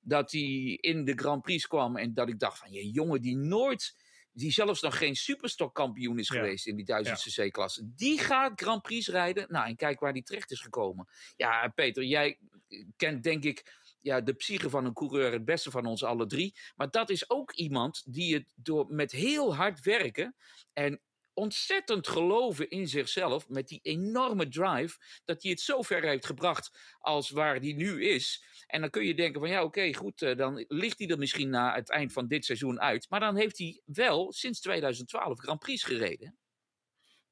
dat 0.00 0.32
hij 0.32 0.78
in 0.80 1.04
de 1.04 1.12
Grand 1.16 1.42
Prix 1.42 1.66
kwam 1.66 1.96
en 1.96 2.14
dat 2.14 2.28
ik 2.28 2.38
dacht 2.38 2.58
van, 2.58 2.72
je 2.72 2.90
jongen 2.90 3.20
die 3.20 3.36
nooit 3.36 3.94
die 4.32 4.52
zelfs 4.52 4.80
nog 4.80 4.98
geen 4.98 5.16
superstockkampioen 5.16 6.18
is 6.18 6.28
geweest 6.28 6.66
in 6.66 6.76
die 6.76 6.84
1000 6.84 7.18
cc-klasse. 7.18 7.82
Die 7.94 8.18
gaat 8.18 8.60
Grand 8.60 8.82
Prix 8.82 9.08
rijden. 9.08 9.46
Nou, 9.48 9.66
en 9.66 9.76
kijk 9.76 10.00
waar 10.00 10.12
die 10.12 10.22
terecht 10.22 10.50
is 10.50 10.60
gekomen. 10.60 11.08
Ja, 11.36 11.68
Peter, 11.68 12.04
jij 12.04 12.38
kent 12.96 13.22
denk 13.22 13.44
ik 13.44 13.80
ja, 14.00 14.20
de 14.20 14.32
psyche 14.32 14.70
van 14.70 14.84
een 14.84 14.92
coureur 14.92 15.32
het 15.32 15.44
beste 15.44 15.70
van 15.70 15.86
ons 15.86 16.04
alle 16.04 16.26
drie. 16.26 16.54
Maar 16.76 16.90
dat 16.90 17.10
is 17.10 17.30
ook 17.30 17.52
iemand 17.52 18.02
die 18.06 18.34
het 18.34 18.52
door 18.54 18.86
met 18.88 19.12
heel 19.12 19.54
hard 19.54 19.80
werken 19.80 20.36
en 20.72 21.00
ontzettend 21.34 22.08
geloven 22.08 22.70
in 22.70 22.88
zichzelf, 22.88 23.48
met 23.48 23.68
die 23.68 23.80
enorme 23.82 24.48
drive, 24.48 24.98
dat 25.24 25.42
hij 25.42 25.50
het 25.50 25.60
zo 25.60 25.82
ver 25.82 26.02
heeft 26.02 26.26
gebracht 26.26 26.96
als 26.98 27.30
waar 27.30 27.56
hij 27.56 27.72
nu 27.72 28.04
is. 28.04 28.44
En 28.72 28.80
dan 28.80 28.90
kun 28.90 29.04
je 29.04 29.14
denken 29.14 29.40
van 29.40 29.50
ja, 29.50 29.62
oké, 29.64 29.94
goed, 29.94 30.22
eh, 30.22 30.36
dan 30.36 30.64
ligt 30.68 30.98
hij 30.98 31.08
er 31.08 31.18
misschien 31.18 31.50
na 31.50 31.74
het 31.74 31.90
eind 31.90 32.12
van 32.12 32.26
dit 32.26 32.44
seizoen 32.44 32.80
uit. 32.80 33.06
Maar 33.10 33.20
dan 33.20 33.36
heeft 33.36 33.58
hij 33.58 33.80
wel 33.84 34.32
sinds 34.32 34.60
2012 34.60 35.38
Grand 35.38 35.58
Prix 35.58 35.84
gereden. 35.84 36.36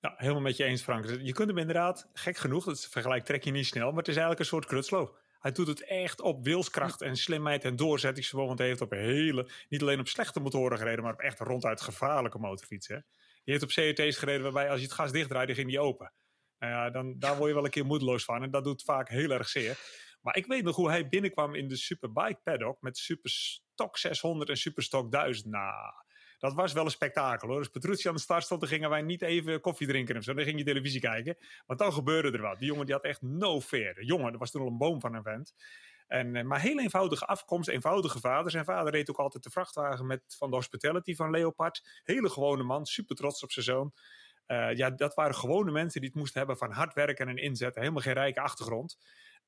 Ja, 0.00 0.14
helemaal 0.16 0.40
met 0.40 0.56
je 0.56 0.64
eens, 0.64 0.82
Frank. 0.82 1.04
Je 1.04 1.32
kunt 1.32 1.48
hem 1.48 1.58
inderdaad, 1.58 2.08
gek 2.12 2.36
genoeg, 2.36 2.64
dat 2.64 2.88
vergelijk 2.90 3.24
trek 3.24 3.44
je 3.44 3.50
niet 3.50 3.66
snel, 3.66 3.88
maar 3.88 3.98
het 3.98 4.08
is 4.08 4.16
eigenlijk 4.16 4.40
een 4.40 4.46
soort 4.46 4.66
krutslo. 4.66 5.16
Hij 5.38 5.52
doet 5.52 5.66
het 5.66 5.84
echt 5.84 6.20
op 6.20 6.44
wilskracht 6.44 7.00
en 7.00 7.16
slimheid 7.16 7.64
en 7.64 7.76
doorzettingsvermogen. 7.76 8.48
Want 8.48 8.60
hij 8.60 8.68
heeft 8.68 8.80
op 8.80 8.90
hele, 8.90 9.50
niet 9.68 9.82
alleen 9.82 10.00
op 10.00 10.08
slechte 10.08 10.40
motoren 10.40 10.78
gereden, 10.78 11.04
maar 11.04 11.12
op 11.12 11.20
echt 11.20 11.38
ronduit 11.38 11.80
gevaarlijke 11.80 12.38
motorfietsen. 12.38 13.06
Die 13.44 13.54
heeft 13.54 13.62
op 13.62 13.68
CRT's 13.68 14.16
gereden 14.16 14.42
waarbij 14.42 14.70
als 14.70 14.78
je 14.78 14.84
het 14.84 14.94
gas 14.94 15.12
dichtdraait, 15.12 15.46
dan 15.46 15.56
ging 15.56 15.68
die 15.68 15.80
open. 15.80 16.12
Nou 16.58 16.72
ja, 16.72 16.90
dan, 16.90 17.18
daar 17.18 17.36
word 17.36 17.48
je 17.48 17.54
wel 17.54 17.64
een 17.64 17.70
keer 17.70 17.86
moedeloos 17.86 18.24
van. 18.24 18.42
En 18.42 18.50
dat 18.50 18.64
doet 18.64 18.82
vaak 18.82 19.08
heel 19.08 19.30
erg 19.30 19.48
zeer. 19.48 19.78
Maar 20.20 20.36
ik 20.36 20.46
weet 20.46 20.64
nog 20.64 20.76
hoe 20.76 20.90
hij 20.90 21.08
binnenkwam 21.08 21.54
in 21.54 21.68
de 21.68 21.76
Superbike 21.76 22.40
paddock 22.44 22.80
met 22.80 22.98
Superstock 22.98 23.98
600 23.98 24.50
en 24.50 24.56
Superstock 24.56 25.10
1000. 25.10 25.46
Nou, 25.46 25.92
dat 26.38 26.54
was 26.54 26.72
wel 26.72 26.84
een 26.84 26.90
spektakel 26.90 27.48
hoor. 27.48 27.58
Als 27.58 27.68
Petrucci 27.68 28.08
aan 28.08 28.14
de 28.14 28.20
start 28.20 28.44
stond, 28.44 28.60
dan 28.60 28.68
gingen 28.68 28.90
wij 28.90 29.02
niet 29.02 29.22
even 29.22 29.60
koffie 29.60 29.86
drinken 29.86 30.16
of 30.16 30.22
zo. 30.22 30.34
Dan 30.34 30.44
ging 30.44 30.58
je 30.58 30.64
televisie 30.64 31.00
kijken. 31.00 31.36
Want 31.66 31.78
dan 31.78 31.92
gebeurde 31.92 32.30
er 32.30 32.42
wat. 32.42 32.58
Die 32.58 32.68
jongen 32.68 32.86
die 32.86 32.94
had 32.94 33.04
echt 33.04 33.22
no. 33.22 33.58
De 33.70 33.94
jongen, 34.00 34.32
er 34.32 34.38
was 34.38 34.50
toen 34.50 34.60
al 34.60 34.66
een 34.66 34.78
boom 34.78 35.00
van 35.00 35.14
een 35.14 35.22
vent. 35.22 35.54
En, 36.06 36.36
eh, 36.36 36.44
maar 36.44 36.60
heel 36.60 36.80
eenvoudige 36.80 37.26
afkomst, 37.26 37.68
eenvoudige 37.68 38.20
vader. 38.20 38.50
Zijn 38.50 38.64
vader 38.64 38.92
reed 38.92 39.10
ook 39.10 39.18
altijd 39.18 39.42
de 39.42 39.50
vrachtwagen 39.50 40.06
met, 40.06 40.22
van 40.38 40.50
de 40.50 40.56
hospitality 40.56 41.14
van 41.14 41.30
Leopard. 41.30 42.00
Hele 42.04 42.30
gewone 42.30 42.62
man, 42.62 42.86
super 42.86 43.16
trots 43.16 43.42
op 43.42 43.52
zijn 43.52 43.64
zoon. 43.64 43.92
Uh, 44.46 44.76
ja, 44.76 44.90
dat 44.90 45.14
waren 45.14 45.34
gewone 45.34 45.70
mensen 45.70 46.00
die 46.00 46.10
het 46.10 46.18
moesten 46.18 46.38
hebben 46.38 46.56
van 46.56 46.72
hard 46.72 46.94
werken 46.94 47.28
en 47.28 47.36
inzet. 47.36 47.74
Helemaal 47.74 48.02
geen 48.02 48.12
rijke 48.12 48.40
achtergrond. 48.40 48.98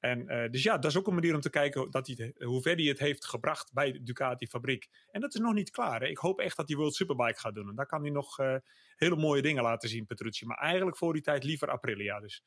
En, 0.03 0.33
uh, 0.33 0.51
dus 0.51 0.63
ja, 0.63 0.79
dat 0.79 0.91
is 0.91 0.97
ook 0.97 1.07
een 1.07 1.15
manier 1.15 1.35
om 1.35 1.41
te 1.41 1.51
kijken 1.51 1.91
dat 1.91 2.07
hij, 2.07 2.35
hoe 2.39 2.63
ver 2.63 2.75
hij 2.75 2.85
het 2.85 2.99
heeft 2.99 3.25
gebracht 3.25 3.73
bij 3.73 3.93
de 3.93 4.03
Ducati 4.03 4.47
fabriek. 4.47 4.89
En 5.11 5.21
dat 5.21 5.35
is 5.35 5.41
nog 5.41 5.55
niet 5.55 5.71
klaar. 5.71 6.01
Hè. 6.01 6.07
Ik 6.07 6.19
hoop 6.19 6.41
echt 6.41 6.57
dat 6.57 6.69
hij 6.69 6.77
World 6.77 6.95
Superbike 6.95 7.39
gaat 7.39 7.55
doen. 7.55 7.69
En 7.69 7.75
daar 7.75 7.87
kan 7.87 8.03
hij 8.03 8.11
nog 8.11 8.39
uh, 8.39 8.57
hele 8.97 9.17
mooie 9.17 9.43
dingen 9.43 9.63
laten 9.63 9.89
zien, 9.89 10.07
Petrucci. 10.07 10.47
Maar 10.47 10.59
eigenlijk 10.59 10.97
voor 10.97 11.13
die 11.13 11.23
tijd 11.23 11.45
liever 11.45 11.71
Aprilia 11.71 12.21
dus. 12.21 12.43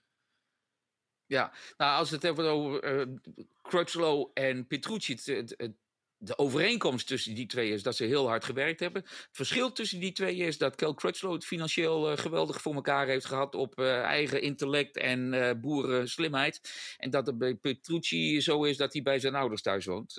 Ja, 1.25 1.53
nou 1.77 1.97
als 1.97 2.09
het 2.09 2.21
hebben 2.21 2.45
over 2.45 3.09
uh, 3.09 3.15
Crutchlow 3.61 4.31
en 4.33 4.67
Petrucci, 4.67 5.13
het, 5.13 5.53
het, 5.57 5.75
de 6.17 6.37
overeenkomst 6.37 7.07
tussen 7.07 7.35
die 7.35 7.45
twee 7.45 7.69
is 7.69 7.83
dat 7.83 7.95
ze 7.95 8.03
heel 8.03 8.27
hard 8.27 8.43
gewerkt 8.43 8.79
hebben. 8.79 9.01
Het 9.01 9.27
verschil 9.31 9.71
tussen 9.71 9.99
die 9.99 10.11
twee 10.11 10.35
is 10.35 10.57
dat 10.57 10.75
Kel 10.75 10.93
Crutchlow 10.93 11.33
het 11.33 11.45
financieel 11.45 12.11
uh, 12.11 12.17
geweldig 12.17 12.61
voor 12.61 12.73
elkaar 12.73 13.07
heeft 13.07 13.25
gehad 13.25 13.55
op 13.55 13.79
uh, 13.79 14.01
eigen 14.01 14.41
intellect 14.41 14.97
en 14.97 15.33
uh, 15.33 15.51
boeren 15.61 16.09
slimheid. 16.09 16.61
En 16.97 17.09
dat 17.09 17.25
het 17.25 17.37
bij 17.37 17.55
Petrucci 17.55 18.41
zo 18.41 18.63
is 18.63 18.77
dat 18.77 18.93
hij 18.93 19.01
bij 19.01 19.19
zijn 19.19 19.35
ouders 19.35 19.61
thuis 19.61 19.85
woont 19.85 20.13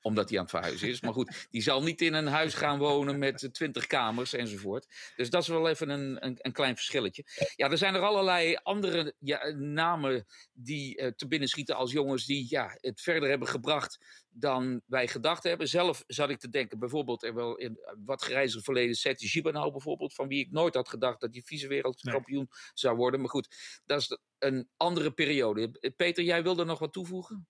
omdat 0.00 0.28
hij 0.28 0.38
aan 0.38 0.44
het 0.44 0.54
verhuizen 0.54 0.88
is. 0.88 1.00
Maar 1.00 1.12
goed, 1.12 1.46
die 1.50 1.62
zal 1.62 1.82
niet 1.82 2.00
in 2.00 2.14
een 2.14 2.26
huis 2.26 2.54
gaan 2.54 2.78
wonen 2.78 3.18
met 3.18 3.48
twintig 3.52 3.86
kamers 3.86 4.32
enzovoort. 4.32 4.86
Dus 5.16 5.30
dat 5.30 5.42
is 5.42 5.48
wel 5.48 5.68
even 5.68 5.88
een, 5.88 6.26
een, 6.26 6.38
een, 6.40 6.52
klein 6.52 6.74
verschilletje. 6.74 7.24
Ja, 7.56 7.70
er 7.70 7.78
zijn 7.78 7.94
er 7.94 8.00
allerlei 8.00 8.56
andere 8.62 9.14
ja, 9.18 9.48
namen 9.56 10.26
die 10.52 11.00
uh, 11.00 11.06
te 11.06 11.26
binnen 11.26 11.48
schieten 11.48 11.76
als 11.76 11.92
jongens 11.92 12.26
die 12.26 12.46
ja, 12.48 12.76
het 12.80 13.00
verder 13.00 13.28
hebben 13.28 13.48
gebracht 13.48 13.98
dan 14.30 14.82
wij 14.86 15.08
gedacht 15.08 15.42
hebben. 15.42 15.68
Zelf 15.68 16.04
zat 16.06 16.30
ik 16.30 16.38
te 16.38 16.48
denken, 16.48 16.78
bijvoorbeeld, 16.78 17.22
er 17.22 17.34
wel 17.34 17.56
in 17.56 17.78
wat 18.04 18.22
gereizigd 18.22 18.64
verleden, 18.64 18.94
Seti 18.94 19.28
Gibernau 19.28 19.70
bijvoorbeeld, 19.70 20.14
van 20.14 20.28
wie 20.28 20.40
ik 20.40 20.50
nooit 20.50 20.74
had 20.74 20.88
gedacht 20.88 21.20
dat 21.20 21.32
hij 21.32 21.42
vice-wereldkampioen 21.42 22.48
zou 22.74 22.96
worden. 22.96 23.20
Maar 23.20 23.30
goed, 23.30 23.80
dat 23.86 24.00
is 24.00 24.18
een 24.38 24.68
andere 24.76 25.10
periode. 25.10 25.92
Peter, 25.96 26.24
jij 26.24 26.42
wilde 26.42 26.64
nog 26.64 26.78
wat 26.78 26.92
toevoegen? 26.92 27.48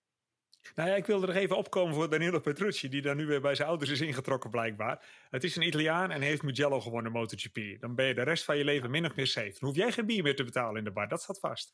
Nou 0.75 0.89
ja, 0.89 0.95
ik 0.95 1.05
wilde 1.05 1.27
er 1.27 1.35
even 1.35 1.57
opkomen 1.57 1.93
voor 1.95 2.09
Danilo 2.09 2.39
Petrucci, 2.39 2.89
die 2.89 3.01
daar 3.01 3.15
nu 3.15 3.25
weer 3.25 3.41
bij 3.41 3.55
zijn 3.55 3.67
ouders 3.67 3.89
is 3.89 4.01
ingetrokken 4.01 4.49
blijkbaar. 4.49 5.05
Het 5.29 5.43
is 5.43 5.55
een 5.55 5.67
Italiaan 5.67 6.11
en 6.11 6.21
heeft 6.21 6.41
Mugello 6.43 6.81
gewonnen 6.81 7.11
MotoGP. 7.11 7.59
Dan 7.79 7.95
ben 7.95 8.05
je 8.05 8.13
de 8.13 8.21
rest 8.21 8.43
van 8.43 8.57
je 8.57 8.63
leven 8.63 8.91
min 8.91 9.05
of 9.05 9.15
meer 9.15 9.27
safe. 9.27 9.55
Dan 9.59 9.69
hoef 9.69 9.75
jij 9.75 9.91
geen 9.91 10.05
bier 10.05 10.23
meer 10.23 10.35
te 10.35 10.43
betalen 10.43 10.77
in 10.77 10.83
de 10.83 10.91
bar, 10.91 11.07
dat 11.07 11.21
staat 11.21 11.39
vast. 11.39 11.73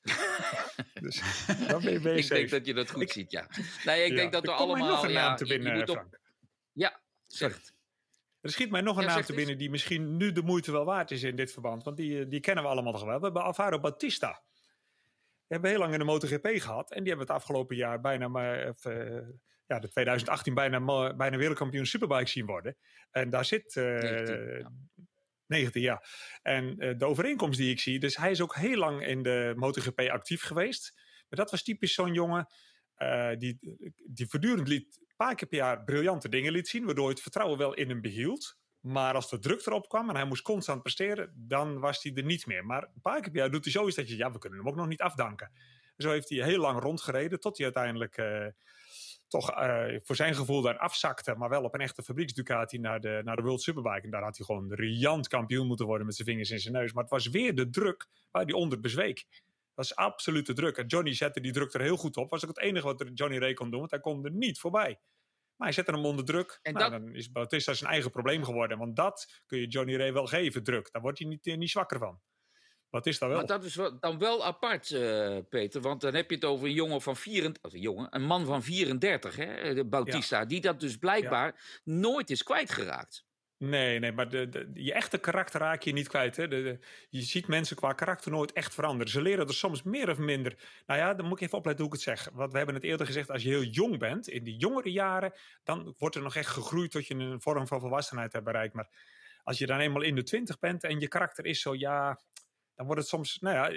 dus 1.01 1.21
dan 1.67 1.81
ben 1.81 1.91
je, 1.91 1.99
ben 1.99 2.13
je 2.13 2.19
Ik 2.19 2.27
denk 2.27 2.49
dat 2.49 2.65
je 2.65 2.73
dat 2.73 2.91
goed 2.91 3.09
ziet, 3.11 3.31
ja. 3.31 3.47
Nee, 3.85 4.05
ik 4.05 4.15
denk 4.15 4.31
dat 4.31 4.45
we 4.45 4.51
allemaal... 4.51 4.87
nog 4.87 5.03
een 5.03 5.13
naam 5.13 5.29
ja, 5.29 5.35
te 5.35 5.45
je- 5.45 5.53
je 5.53 5.59
binnen, 5.59 5.77
moet 5.79 5.89
op- 5.89 5.95
Frank. 5.95 6.19
Ja, 6.71 7.01
zeg 7.27 7.53
het. 7.53 7.73
Er 8.41 8.51
schiet 8.51 8.69
mij 8.71 8.81
nog 8.81 8.97
een 8.97 9.03
Ja, 9.03 9.13
naam 9.15 9.21
te 9.23 9.33
binnen 9.33 9.57
die 9.57 9.69
misschien 9.69 10.17
nu 10.17 10.31
de 10.31 10.41
moeite 10.41 10.71
wel 10.71 10.85
waard 10.85 11.11
is 11.11 11.23
in 11.23 11.35
dit 11.35 11.51
verband. 11.51 11.83
Want 11.83 11.97
die, 11.97 12.19
eh, 12.19 12.29
die 12.29 12.39
kennen 12.39 12.63
we 12.63 12.69
allemaal 12.69 12.91
nog 12.91 13.03
wel. 13.03 13.17
We 13.17 13.23
hebben 13.23 13.43
Alvaro 13.43 13.79
Bautista. 13.79 14.41
Die 15.47 15.57
hebben 15.57 15.69
heel 15.69 15.79
lang 15.79 15.93
in 15.93 15.99
de 15.99 16.05
MotoGP 16.05 16.47
gehad. 16.47 16.91
En 16.91 16.99
die 16.99 17.07
hebben 17.07 17.27
het 17.27 17.35
afgelopen 17.35 17.75
jaar 17.75 18.01
bijna 18.01 18.27
maar... 18.27 18.69
of, 18.69 18.85
eh, 18.85 19.27
ja, 19.65 19.79
de 19.79 19.89
2018 19.89 20.53
bijna, 20.53 21.13
bijna 21.15 21.37
wereldkampioen 21.37 21.85
Superbike 21.85 22.29
zien 22.29 22.45
worden. 22.45 22.77
En 23.11 23.29
daar 23.29 23.45
zit... 23.45 23.75
eh 23.75 23.83
19, 23.83 24.59
ja. 24.59 24.71
19, 25.45 25.81
ja. 25.81 26.03
En 26.41 26.77
eh, 26.77 26.97
de 26.97 27.05
overeenkomst 27.05 27.59
die 27.59 27.71
ik 27.71 27.79
zie... 27.79 27.99
Dus 27.99 28.17
hij 28.17 28.31
is 28.31 28.41
ook 28.41 28.55
heel 28.55 28.77
lang 28.77 29.05
in 29.05 29.23
de 29.23 29.53
MotoGP 29.55 29.99
actief 29.99 30.41
geweest. 30.41 30.93
Maar 31.29 31.39
dat 31.39 31.51
was 31.51 31.63
typisch 31.63 31.93
zo'n 31.93 32.13
jongen... 32.13 32.47
eh, 32.95 33.31
die, 33.37 33.57
die 34.05 34.27
voortdurend 34.27 34.67
liet, 34.67 34.97
een 34.99 35.15
paar 35.15 35.35
keer 35.35 35.47
per 35.47 35.57
jaar 35.57 35.83
briljante 35.83 36.29
dingen 36.29 36.51
liet 36.51 36.67
zien, 36.67 36.85
waardoor 36.85 37.09
het 37.09 37.21
vertrouwen 37.21 37.57
wel 37.57 37.73
in 37.73 37.89
hem 37.89 38.01
behield. 38.01 38.57
Maar 38.85 39.13
als 39.13 39.29
de 39.29 39.39
druk 39.39 39.65
erop 39.65 39.89
kwam 39.89 40.09
en 40.09 40.15
hij 40.15 40.25
moest 40.25 40.41
constant 40.41 40.81
presteren, 40.81 41.33
dan 41.35 41.79
was 41.79 42.03
hij 42.03 42.13
er 42.15 42.23
niet 42.23 42.45
meer. 42.45 42.65
Maar 42.65 42.83
een 42.83 43.01
paar 43.01 43.21
keer 43.21 43.31
per 43.31 43.39
jaar 43.39 43.51
doet 43.51 43.63
hij 43.63 43.73
zoiets 43.73 43.95
dat 43.95 44.09
je, 44.09 44.17
ja, 44.17 44.31
we 44.31 44.37
kunnen 44.37 44.59
hem 44.59 44.67
ook 44.67 44.75
nog 44.75 44.87
niet 44.87 45.01
afdanken. 45.01 45.51
Zo 45.97 46.09
heeft 46.09 46.29
hij 46.29 46.43
heel 46.43 46.59
lang 46.59 46.79
rondgereden, 46.79 47.39
tot 47.39 47.57
hij 47.57 47.65
uiteindelijk 47.65 48.17
eh, 48.17 48.45
toch 49.27 49.51
eh, 49.51 49.85
voor 50.03 50.15
zijn 50.15 50.35
gevoel 50.35 50.61
daar 50.61 50.77
afzakte, 50.77 51.35
maar 51.35 51.49
wel 51.49 51.63
op 51.63 51.73
een 51.73 51.79
echte 51.81 52.03
fabrieksducati 52.03 52.77
naar 52.77 52.99
de, 52.99 53.21
naar 53.23 53.35
de 53.35 53.41
World 53.41 53.61
Superbike. 53.61 54.01
En 54.01 54.09
daar 54.09 54.23
had 54.23 54.37
hij 54.37 54.45
gewoon 54.45 54.73
riant 54.73 55.27
kampioen 55.27 55.67
moeten 55.67 55.85
worden 55.85 56.05
met 56.05 56.15
zijn 56.15 56.27
vingers 56.27 56.51
in 56.51 56.59
zijn 56.59 56.73
neus. 56.73 56.93
Maar 56.93 57.03
het 57.03 57.11
was 57.11 57.29
weer 57.29 57.55
de 57.55 57.69
druk 57.69 58.07
waar 58.31 58.43
hij 58.43 58.53
onder 58.53 58.79
bezweek. 58.79 59.25
Dat 59.73 59.85
is 59.85 59.95
absolute 59.95 60.53
druk. 60.53 60.77
En 60.77 60.87
Johnny 60.87 61.13
zette 61.13 61.41
die 61.41 61.51
druk 61.51 61.73
er 61.73 61.81
heel 61.81 61.97
goed 61.97 62.17
op. 62.17 62.29
Was 62.29 62.43
ook 62.43 62.55
het 62.55 62.59
enige 62.59 62.85
wat 62.85 63.05
Johnny 63.13 63.37
Ray 63.37 63.53
kon 63.53 63.69
doen, 63.69 63.79
want 63.79 63.91
hij 63.91 63.99
kon 63.99 64.25
er 64.25 64.31
niet 64.31 64.59
voorbij. 64.59 64.99
Maar 65.57 65.67
hij 65.67 65.71
zette 65.71 65.91
hem 65.91 66.05
onder 66.05 66.25
druk. 66.25 66.59
En 66.61 66.73
nou, 66.73 66.91
dat- 66.91 67.01
dan 67.01 67.15
is 67.15 67.31
Bautista 67.31 67.73
zijn 67.73 67.91
eigen 67.91 68.11
probleem 68.11 68.43
geworden. 68.43 68.77
Want 68.77 68.95
dat 68.95 69.41
kun 69.45 69.59
je 69.59 69.67
Johnny 69.67 69.95
Ray 69.95 70.13
wel 70.13 70.25
geven, 70.27 70.63
druk. 70.63 70.91
Daar 70.91 71.01
wordt 71.01 71.19
hij 71.19 71.27
niet, 71.27 71.47
eh, 71.47 71.57
niet 71.57 71.69
zwakker 71.69 71.99
van. 71.99 72.21
Bautista 72.89 73.27
wel. 73.27 73.37
Maar 73.37 73.45
dat 73.45 73.63
is 73.63 73.75
wel- 73.75 73.99
dan 73.99 74.17
wel 74.19 74.45
apart, 74.45 74.91
eh, 74.91 75.37
Peter. 75.49 75.81
Want 75.81 76.01
dan 76.01 76.13
heb 76.13 76.29
je 76.29 76.35
het 76.35 76.45
over 76.45 76.67
een 76.67 76.73
jongen 76.73 77.01
van 77.01 77.15
34, 77.15 77.63
of 77.63 77.73
een 77.73 77.79
jongen, 77.79 78.07
een 78.15 78.23
man 78.25 78.45
van 78.45 78.63
34, 78.63 79.35
hè, 79.35 79.73
de 79.73 79.85
Bautista, 79.85 80.45
die 80.45 80.61
dat 80.61 80.79
dus 80.79 80.97
blijkbaar 80.97 81.79
nooit 81.83 82.29
is 82.29 82.43
kwijtgeraakt. 82.43 83.24
Nee, 83.57 83.99
nee, 83.99 84.11
maar 84.11 84.29
de, 84.29 84.69
je 84.73 84.93
echte 84.93 85.17
karakter 85.17 85.59
raak 85.59 85.81
je 85.81 85.91
niet 85.93 86.07
kwijt. 86.07 86.35
Hè? 86.35 86.47
De, 86.47 86.79
je 87.09 87.21
ziet 87.21 87.47
mensen 87.47 87.75
qua 87.75 87.93
karakter 87.93 88.31
nooit 88.31 88.53
echt 88.53 88.73
veranderen. 88.73 89.11
Ze 89.11 89.21
leren 89.21 89.47
er 89.47 89.53
soms 89.53 89.83
meer 89.83 90.09
of 90.09 90.17
minder. 90.17 90.81
Nou 90.85 90.99
ja, 90.99 91.13
dan 91.13 91.25
moet 91.25 91.37
ik 91.37 91.45
even 91.45 91.57
opletten 91.57 91.85
hoe 91.85 91.93
ik 91.93 91.99
het 91.99 92.09
zeg. 92.09 92.29
Want 92.33 92.51
we 92.51 92.57
hebben 92.57 92.75
het 92.75 92.83
eerder 92.83 93.05
gezegd, 93.05 93.29
als 93.29 93.43
je 93.43 93.49
heel 93.49 93.63
jong 93.63 93.99
bent, 93.99 94.27
in 94.27 94.43
die 94.43 94.57
jongere 94.57 94.91
jaren, 94.91 95.33
dan 95.63 95.95
wordt 95.97 96.15
er 96.15 96.21
nog 96.21 96.35
echt 96.35 96.49
gegroeid 96.49 96.91
tot 96.91 97.07
je 97.07 97.13
een 97.13 97.41
vorm 97.41 97.67
van 97.67 97.79
volwassenheid 97.79 98.33
hebt 98.33 98.45
bereikt. 98.45 98.73
Maar 98.73 98.89
als 99.43 99.57
je 99.57 99.65
dan 99.65 99.79
eenmaal 99.79 100.01
in 100.01 100.15
de 100.15 100.23
twintig 100.23 100.59
bent 100.59 100.83
en 100.83 100.99
je 100.99 101.07
karakter 101.07 101.45
is 101.45 101.61
zo, 101.61 101.75
ja, 101.75 102.19
dan 102.75 102.85
wordt 102.85 103.01
het 103.01 103.09
soms, 103.09 103.37
nou 103.39 103.55
ja, 103.55 103.67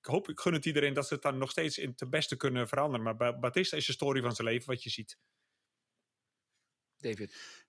ik 0.00 0.06
hoop, 0.06 0.28
ik 0.28 0.40
gun 0.40 0.52
het 0.52 0.66
iedereen 0.66 0.94
dat 0.94 1.06
ze 1.06 1.14
het 1.14 1.22
dan 1.22 1.38
nog 1.38 1.50
steeds 1.50 1.78
in 1.78 1.92
het 1.96 2.10
beste 2.10 2.36
kunnen 2.36 2.68
veranderen. 2.68 3.04
Maar 3.04 3.16
Ba- 3.16 3.38
Batista 3.38 3.76
is 3.76 3.86
de 3.86 3.92
story 3.92 4.20
van 4.20 4.34
zijn 4.34 4.48
leven, 4.48 4.66
wat 4.66 4.82
je 4.82 4.90
ziet. 4.90 5.18
David. 6.96 7.59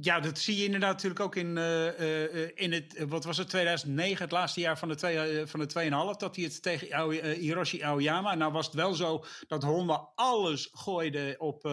Ja, 0.00 0.20
dat 0.20 0.38
zie 0.38 0.56
je 0.56 0.64
inderdaad 0.64 0.92
natuurlijk 0.92 1.20
ook 1.20 1.36
in, 1.36 1.58
eh, 1.58 2.48
in 2.54 2.72
het, 2.72 3.04
wat 3.08 3.24
was 3.24 3.36
het, 3.36 3.48
2009, 3.48 4.22
het 4.22 4.32
laatste 4.32 4.60
jaar 4.60 4.78
van 4.78 4.88
de, 4.88 4.94
twee, 4.94 5.46
van 5.46 5.60
de 5.60 5.66
2,5, 5.66 6.18
dat 6.18 6.36
hij 6.36 6.44
het 6.44 6.62
tegen 6.62 7.10
Hiroshi 7.32 7.82
Aoyama. 7.82 8.34
Nou 8.34 8.52
was 8.52 8.66
het 8.66 8.74
wel 8.74 8.94
zo 8.94 9.24
dat 9.48 9.62
Honda 9.62 10.08
alles 10.14 10.68
gooide 10.72 11.34
op, 11.38 11.64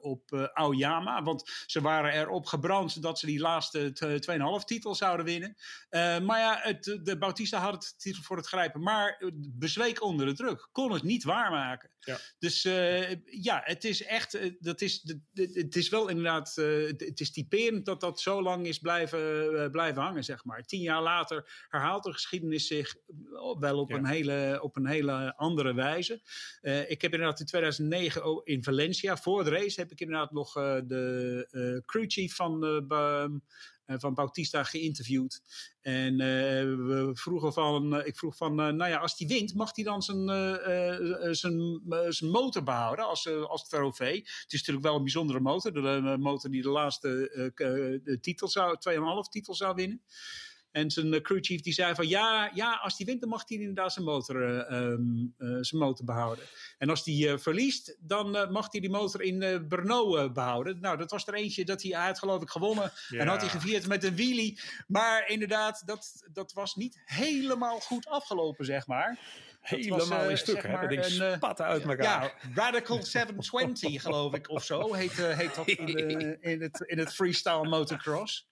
op 0.00 0.50
Aoyama, 0.52 1.22
want 1.22 1.50
ze 1.66 1.80
waren 1.80 2.12
erop 2.12 2.46
gebrand 2.46 3.02
dat 3.02 3.18
ze 3.18 3.26
die 3.26 3.40
laatste 3.40 3.92
t- 3.92 4.60
2,5 4.60 4.64
titel 4.64 4.94
zouden 4.94 5.26
winnen. 5.26 5.56
Maar 6.26 6.38
ja, 6.38 6.58
het, 6.62 7.00
de 7.02 7.18
Bautista 7.18 7.58
had 7.58 7.72
het 7.72 7.94
titel 7.98 8.22
voor 8.22 8.36
het 8.36 8.46
grijpen, 8.46 8.82
maar 8.82 9.22
bezweek 9.34 10.02
onder 10.02 10.26
de 10.26 10.34
druk, 10.34 10.68
kon 10.72 10.92
het 10.92 11.02
niet 11.02 11.24
waarmaken. 11.24 11.90
Ja. 12.00 12.18
Dus 12.38 12.62
ja, 13.24 13.60
het 13.64 13.84
is 13.84 14.02
echt, 14.02 14.38
dat 14.60 14.80
is, 14.80 15.16
het 15.52 15.76
is 15.76 15.88
wel 15.88 16.08
inderdaad, 16.08 16.54
het 16.88 17.20
is 17.20 17.32
typerend 17.32 17.84
dat 17.84 18.00
dat 18.00 18.20
zo 18.20 18.42
lang 18.42 18.66
is 18.66 18.78
blijven, 18.78 19.54
eh, 19.64 19.70
blijven 19.70 20.02
hangen, 20.02 20.24
zeg 20.24 20.44
maar. 20.44 20.62
Tien 20.62 20.80
jaar 20.80 21.02
later 21.02 21.66
herhaalt 21.68 22.04
de 22.04 22.12
geschiedenis 22.12 22.66
zich 22.66 22.94
wel 23.58 23.78
op, 23.78 23.90
Ja. 23.90 23.96
een, 23.96 24.06
hele, 24.06 24.58
op 24.62 24.76
een 24.76 24.86
hele 24.86 25.36
andere 25.36 25.74
wijze. 25.74 26.20
Eh, 26.60 26.90
ik 26.90 27.02
heb 27.02 27.12
inderdaad 27.12 27.40
in 27.40 27.46
2009 27.46 28.22
ook 28.22 28.46
in 28.46 28.64
Valencia, 28.64 29.16
voor 29.16 29.44
de 29.44 29.50
race, 29.50 29.80
heb 29.80 29.90
ik 29.90 30.00
inderdaad 30.00 30.32
nog 30.32 30.56
eh, 30.56 30.76
de 30.84 31.46
eh, 31.50 31.86
crew 31.86 32.10
chief 32.10 32.34
van, 32.34 32.64
eh, 32.64 32.76
eh, 32.98 33.28
van 34.00 34.14
Bautista 34.14 34.64
geïnterviewd. 34.64 35.42
En 35.80 36.20
eh, 36.20 36.64
we 36.64 37.10
vroegen 37.14 37.52
van, 37.52 37.96
eh, 37.96 38.06
ik 38.06 38.16
vroeg 38.16 38.36
van, 38.36 38.60
eh, 38.60 38.68
nou 38.68 38.90
ja, 38.90 38.98
als 38.98 39.18
hij 39.18 39.28
wint, 39.28 39.54
mag 39.54 39.74
hij 39.74 39.84
dan 39.84 40.02
zijn, 40.02 40.28
eh, 40.28 41.26
eh, 41.26 41.32
zijn, 41.32 41.82
eh, 41.88 41.98
zijn 42.08 42.30
motor 42.30 42.62
behouden 42.62 43.06
als, 43.06 43.26
eh, 43.26 43.44
als 43.44 43.68
trofee? 43.68 44.16
Het 44.16 44.52
is 44.52 44.58
natuurlijk 44.58 44.86
wel 44.86 44.96
een 44.96 45.02
bijzondere 45.02 45.40
motor. 45.40 45.72
De, 45.72 45.80
eh, 45.80 46.16
motor 46.16 46.50
die 46.50 46.62
de 46.62 46.68
laatste 46.68 47.30
eh, 47.54 47.94
eh, 47.94 48.20
titel 48.20 48.48
zou, 48.48 48.76
2,5 48.78 49.28
titel 49.28 49.54
zou 49.54 49.74
winnen. 49.74 50.02
En 50.72 50.90
zijn 50.90 51.14
eh, 51.14 51.20
crewchief 51.20 51.60
die 51.60 51.72
zei 51.72 51.94
van 51.94 52.08
ja, 52.08 52.50
ja, 52.54 52.74
als 52.82 52.96
hij 52.96 53.06
wint, 53.06 53.20
dan 53.20 53.28
mag 53.28 53.42
hij 53.46 53.58
inderdaad 53.58 53.92
zijn 53.92 54.04
motor, 54.04 54.42
eh, 54.42 54.78
ehm, 54.78 55.02
eh, 55.38 55.56
zijn 55.60 55.80
motor 55.80 56.04
behouden. 56.04 56.44
En 56.78 56.88
als 56.88 57.04
hij 57.04 57.38
verliest, 57.38 57.96
dan 58.00 58.52
mag 58.52 58.72
hij 58.72 58.80
die 58.80 58.90
motor 58.90 59.22
in 59.22 59.66
Brno 59.68 60.16
eh, 60.16 60.32
behouden. 60.32 60.80
Nou, 60.80 60.96
dat 60.96 61.10
was 61.10 61.26
er 61.26 61.34
eentje 61.34 61.64
dat 61.64 61.82
hij, 61.82 61.90
hij 61.90 62.06
had 62.06 62.18
geloof 62.18 62.42
ik 62.42 62.48
gewonnen. 62.48 62.92
En 63.10 63.26
had 63.26 63.40
hij 63.40 63.50
gevierd 63.50 63.86
met 63.86 64.04
een 64.04 64.16
wheelie. 64.16 64.60
Maar 64.86 65.28
inderdaad, 65.28 65.82
dat, 65.86 66.26
dat 66.32 66.52
was 66.52 66.74
niet 66.74 67.00
helemaal 67.04 67.80
goed 67.80 68.06
afgelopen, 68.06 68.64
zeg 68.64 68.86
maar. 68.86 69.18
Dat 69.70 69.70
was, 69.70 70.02
Helemaal 70.02 70.24
eh, 70.24 70.30
in 70.30 70.38
stuk, 70.38 70.54
zeg 70.54 70.62
hè? 70.62 70.72
maar 70.72 70.80
Dat 70.80 70.90
ding 70.90 71.04
een, 71.04 71.26
eh, 71.26 71.36
spatten 71.36 71.64
uit 71.64 71.82
elkaar. 71.82 72.22
Ja, 72.22 72.32
Radical 72.54 73.02
720 73.02 74.02
geloof 74.02 74.34
ik 74.34 74.50
of 74.50 74.64
zo 74.64 74.92
heet, 74.92 75.18
eh, 75.18 75.38
heet 75.38 75.54
dat 75.54 75.68
in, 75.68 75.86
de- 75.86 76.36
in, 76.52 76.62
het, 76.62 76.80
in 76.86 76.98
het 76.98 77.14
freestyle 77.14 77.68
motocross. 77.68 78.48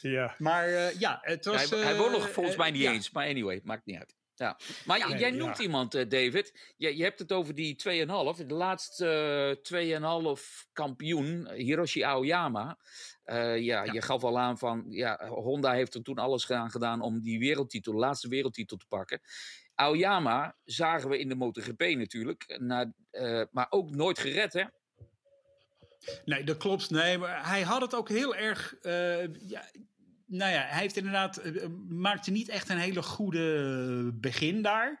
ja. 0.00 0.34
Maar 0.38 0.68
eh, 0.68 1.00
ja, 1.00 1.18
het 1.22 1.44
was... 1.44 1.70
hij, 1.70 1.78
hij 1.78 1.96
woont 1.96 2.12
nog 2.12 2.30
volgens 2.30 2.56
mij 2.56 2.70
niet 2.70 2.84
eens, 2.84 3.10
maar 3.10 3.26
anyway, 3.26 3.60
maakt 3.64 3.86
niet 3.86 3.98
uit. 3.98 4.14
Ja. 4.40 4.58
Maar 4.84 5.18
jij 5.18 5.32
ja. 5.32 5.36
noemt 5.36 5.58
iemand, 5.58 5.94
eh, 5.94 6.08
David. 6.08 6.74
Je, 6.76 6.96
je 6.96 7.02
hebt 7.02 7.18
het 7.18 7.32
over 7.32 7.54
die 7.54 7.76
2,5. 7.88 8.46
De 8.46 8.54
laatste 8.54 9.58
eh, 9.70 10.36
2,5 10.36 10.42
kampioen, 10.72 11.50
Hiroshi 11.52 12.02
Aoyama. 12.02 12.78
Eh, 13.24 13.58
ja, 13.58 13.84
je 13.84 14.02
gaf 14.02 14.24
al 14.24 14.38
aan 14.38 14.58
van, 14.58 14.84
ja, 14.88 15.28
Honda 15.28 15.72
heeft 15.72 15.94
er 15.94 16.02
toen 16.02 16.18
alles 16.18 16.50
aan 16.50 16.70
gedaan 16.70 17.00
om 17.00 17.20
die 17.20 17.38
wereldtitel, 17.38 17.92
de 17.92 17.98
laatste 17.98 18.28
wereldtitel 18.28 18.76
te 18.76 18.86
pakken. 18.88 19.20
Aoyama 19.80 20.56
zagen 20.64 21.08
we 21.08 21.18
in 21.18 21.28
de 21.28 21.34
MotoGP 21.34 21.80
natuurlijk, 21.80 22.58
na, 22.60 22.92
eh, 23.10 23.42
maar 23.50 23.66
ook 23.70 23.90
nooit 23.90 24.18
gered, 24.18 24.52
hè? 24.52 24.64
Nee, 26.24 26.44
dat 26.44 26.56
klopt. 26.56 26.90
Nee, 26.90 27.18
maar 27.18 27.48
hij 27.48 27.62
had 27.62 27.80
het 27.80 27.94
ook 27.94 28.08
heel 28.08 28.34
erg. 28.36 28.74
eh, 28.82 29.34
ja, 29.34 29.64
nou 30.26 30.52
ja, 30.52 30.60
hij 30.66 30.80
heeft 30.80 30.96
inderdaad. 30.96 31.36
eh, 31.36 31.66
maakte 31.88 32.30
niet 32.30 32.48
echt 32.48 32.68
een 32.68 32.78
hele 32.78 33.02
goede 33.02 34.10
begin 34.14 34.62
daar. 34.62 35.00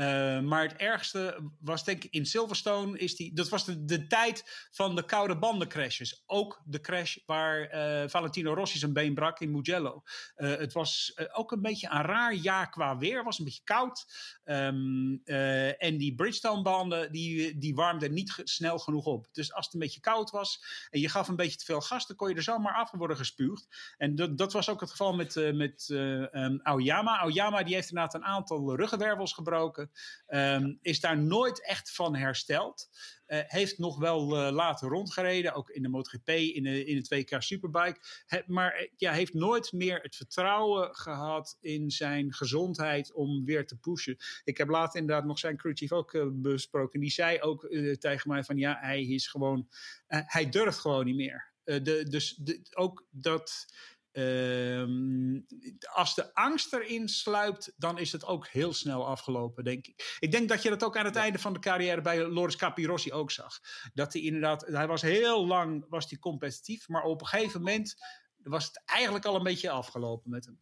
Eh, 0.00 0.40
maar 0.40 0.62
het 0.62 0.76
ergste 0.76 1.50
was 1.60 1.84
denk 1.84 2.04
ik 2.04 2.12
in 2.12 2.26
Silverstone. 2.26 2.98
Is 2.98 3.16
die, 3.16 3.34
dat 3.34 3.48
was 3.48 3.64
de, 3.64 4.06
tijd 4.06 4.68
van 4.70 4.96
de 4.96 5.04
koude 5.04 5.38
bandencrashes. 5.38 6.22
Ook 6.26 6.62
de 6.64 6.80
crash 6.80 7.16
waar 7.26 7.60
eh, 7.60 8.08
Valentino 8.08 8.54
Rossi 8.54 8.78
zijn 8.78 8.92
been 8.92 9.14
brak 9.14 9.40
in 9.40 9.50
Mugello. 9.50 10.02
Eh, 10.34 10.56
het 10.56 10.72
was 10.72 11.18
ook 11.32 11.52
een 11.52 11.62
beetje 11.62 11.90
een 11.90 12.02
raar 12.02 12.34
jaar 12.34 12.70
qua 12.70 12.98
weer. 12.98 13.16
Het 13.16 13.24
was 13.24 13.38
een 13.38 13.44
beetje 13.44 13.64
koud. 13.64 14.06
Ehm, 14.44 15.16
eh, 15.24 15.82
en 15.82 15.98
die 15.98 16.14
Bridgestone-banden 16.14 17.12
die, 17.12 17.58
die 17.58 17.74
warmden 17.74 18.12
niet 18.12 18.40
snel 18.44 18.78
genoeg 18.78 19.04
op. 19.04 19.28
Dus 19.32 19.52
als 19.52 19.64
het 19.64 19.74
een 19.74 19.80
beetje 19.80 20.00
koud 20.00 20.30
was 20.30 20.64
en 20.90 21.00
je 21.00 21.08
gaf 21.08 21.28
een 21.28 21.36
beetje 21.36 21.58
te 21.58 21.64
veel 21.64 21.80
gas, 21.80 22.06
dan 22.06 22.16
kon 22.16 22.28
je 22.28 22.34
er 22.34 22.42
zomaar 22.42 22.74
af 22.74 22.90
worden 22.90 23.16
gespuugd. 23.16 23.94
En 23.96 24.14
dat, 24.14 24.38
dat 24.38 24.52
was 24.52 24.68
ook 24.68 24.80
het 24.80 24.90
geval 24.90 25.14
met, 25.14 25.34
met 25.54 25.88
um, 25.92 26.60
Aoyama. 26.62 27.18
Aoyama 27.18 27.62
die 27.62 27.74
heeft 27.74 27.88
inderdaad 27.88 28.14
een 28.14 28.24
aantal 28.24 28.76
ruggenwervels 28.76 29.32
gebroken. 29.32 29.89
Um, 30.28 30.78
is 30.82 31.00
daar 31.00 31.18
nooit 31.18 31.66
echt 31.66 31.92
van 31.92 32.16
hersteld. 32.16 32.88
Uh, 33.26 33.38
heeft 33.46 33.78
nog 33.78 33.98
wel 33.98 34.36
uh, 34.36 34.52
later 34.52 34.88
rondgereden, 34.88 35.54
ook 35.54 35.70
in 35.70 35.82
de 35.82 35.88
MotoGP, 35.88 36.28
in 36.28 36.62
de, 36.62 36.84
in 36.84 37.02
de 37.02 37.24
2K 37.24 37.38
Superbike. 37.38 38.00
Maar 38.46 38.88
ja, 38.96 39.12
heeft 39.12 39.34
nooit 39.34 39.72
meer 39.72 39.98
het 40.02 40.16
vertrouwen 40.16 40.94
gehad 40.94 41.56
in 41.60 41.90
zijn 41.90 42.32
gezondheid 42.34 43.12
om 43.12 43.44
weer 43.44 43.66
te 43.66 43.78
pushen. 43.78 44.16
Ik 44.44 44.58
heb 44.58 44.68
later 44.68 45.00
inderdaad 45.00 45.24
nog 45.24 45.38
zijn 45.38 45.56
crewchief 45.56 45.92
ook 45.92 46.26
besproken. 46.32 47.00
Die 47.00 47.10
zei 47.10 47.40
ook 47.40 47.68
tegen 47.98 48.30
mij 48.30 48.44
van 48.44 48.56
ja, 48.56 48.78
hij 48.80 49.02
is 49.02 49.26
gewoon, 49.26 49.68
hij 50.06 50.48
durft 50.48 50.78
gewoon 50.78 51.04
niet 51.04 51.16
meer. 51.16 51.52
de, 51.64 52.06
dus 52.08 52.40
ook 52.70 53.06
dat 53.10 53.66
Um, 54.12 55.46
als 55.92 56.14
de 56.14 56.34
angst 56.34 56.72
erin 56.72 57.08
sluipt, 57.08 57.72
dan 57.76 57.98
is 57.98 58.12
het 58.12 58.24
ook 58.24 58.46
heel 58.46 58.72
snel 58.72 59.06
afgelopen, 59.06 59.64
denk 59.64 59.86
ik. 59.86 60.16
Ik 60.18 60.30
denk 60.30 60.48
dat 60.48 60.62
je 60.62 60.68
dat 60.68 60.84
ook 60.84 60.96
aan 60.96 61.04
het 61.04 61.14
ja. 61.14 61.20
einde 61.20 61.38
van 61.38 61.52
de 61.52 61.58
carrière 61.58 62.00
bij 62.00 62.26
Loris 62.26 62.56
Capirossi 62.56 63.12
ook 63.12 63.30
zag. 63.30 63.58
Dat 63.94 64.12
hij 64.12 64.22
inderdaad, 64.22 64.66
hij 64.66 64.86
was 64.86 65.02
heel 65.02 65.46
lang 65.46 65.86
was 65.88 66.10
hij 66.10 66.18
competitief, 66.18 66.88
maar 66.88 67.02
op 67.02 67.20
een 67.20 67.26
gegeven 67.26 67.60
moment 67.60 67.94
was 68.36 68.66
het 68.66 68.82
eigenlijk 68.84 69.24
al 69.24 69.34
een 69.34 69.42
beetje 69.42 69.70
afgelopen 69.70 70.30
met 70.30 70.44
hem. 70.44 70.60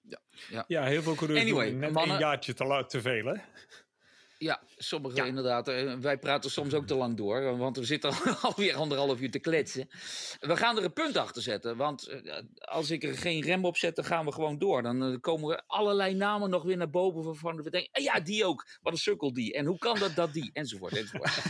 Ja, 0.00 0.20
ja. 0.48 0.64
ja 0.66 0.84
heel 0.84 1.02
veel 1.02 1.14
coureurs 1.14 1.40
anyway, 1.40 1.70
net 1.70 1.92
mannen, 1.92 2.14
een 2.14 2.20
jaartje 2.20 2.54
te, 2.54 2.84
te 2.88 3.00
veel, 3.00 3.24
hè? 3.24 3.34
Ja, 4.42 4.62
sommigen 4.76 5.16
ja. 5.16 5.24
inderdaad. 5.24 5.68
Eh, 5.68 5.94
wij 5.94 6.18
praten 6.18 6.50
soms 6.50 6.74
ook 6.74 6.86
te 6.86 6.94
lang 6.94 7.16
door, 7.16 7.56
want 7.56 7.76
we 7.76 7.84
zitten 7.84 8.12
alweer 8.42 8.74
anderhalf 8.74 9.20
uur 9.20 9.30
te 9.30 9.38
kletsen. 9.38 9.88
We 10.40 10.56
gaan 10.56 10.76
er 10.76 10.84
een 10.84 10.92
punt 10.92 11.16
achter 11.16 11.42
zetten, 11.42 11.76
want 11.76 12.06
eh, 12.06 12.42
als 12.58 12.90
ik 12.90 13.02
er 13.02 13.18
geen 13.18 13.42
rem 13.42 13.64
op 13.64 13.76
zet, 13.76 13.96
dan 13.96 14.04
gaan 14.04 14.24
we 14.24 14.32
gewoon 14.32 14.58
door. 14.58 14.82
Dan 14.82 15.02
eh, 15.02 15.20
komen 15.20 15.52
er 15.52 15.62
allerlei 15.66 16.14
namen 16.14 16.50
nog 16.50 16.62
weer 16.62 16.76
naar 16.76 16.90
boven 16.90 17.22
waarvan 17.22 17.62
we 17.62 17.70
denken, 17.70 18.02
ja, 18.02 18.20
die 18.20 18.44
ook. 18.44 18.66
Wat 18.82 18.92
een 18.92 18.98
sukkel 18.98 19.32
die. 19.32 19.52
En 19.52 19.66
hoe 19.66 19.78
kan 19.78 19.98
dat 19.98 20.14
dat 20.14 20.32
die? 20.32 20.50
Enzovoort, 20.52 20.96
enzovoort. 20.96 21.42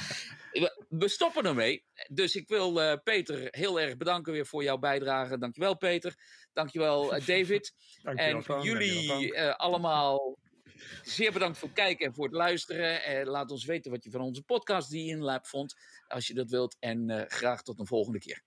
we 0.89 1.09
stoppen 1.09 1.45
ermee. 1.45 1.85
Dus 2.09 2.35
ik 2.35 2.49
wil 2.49 2.99
Peter 3.03 3.49
heel 3.51 3.81
erg 3.81 3.97
bedanken 3.97 4.33
weer 4.33 4.47
voor 4.47 4.63
jouw 4.63 4.79
bijdrage. 4.79 5.39
Dankjewel 5.39 5.77
Peter. 5.77 6.15
Dankjewel 6.53 7.09
David. 7.09 7.75
Dankjewel, 8.03 8.43
en 8.47 8.63
jullie 8.63 9.41
allemaal 9.41 10.39
Zeer 11.03 11.33
bedankt 11.33 11.59
voor 11.59 11.69
het 11.69 11.77
kijken 11.77 12.07
en 12.07 12.15
voor 12.15 12.25
het 12.25 12.35
luisteren. 12.35 13.03
Eh, 13.03 13.27
laat 13.27 13.51
ons 13.51 13.65
weten 13.65 13.91
wat 13.91 14.05
je 14.05 14.11
van 14.11 14.21
onze 14.21 14.43
podcast 14.43 14.91
die 14.91 15.11
in 15.11 15.21
Lab 15.21 15.47
vond. 15.47 15.77
Als 16.09 16.27
je 16.27 16.35
dat 16.35 16.51
wilt. 16.51 16.77
En 16.79 17.09
uh, 17.11 17.23
graag 17.27 17.63
tot 17.63 17.79
een 17.79 17.87
volgende 17.87 18.19
keer. 18.19 18.43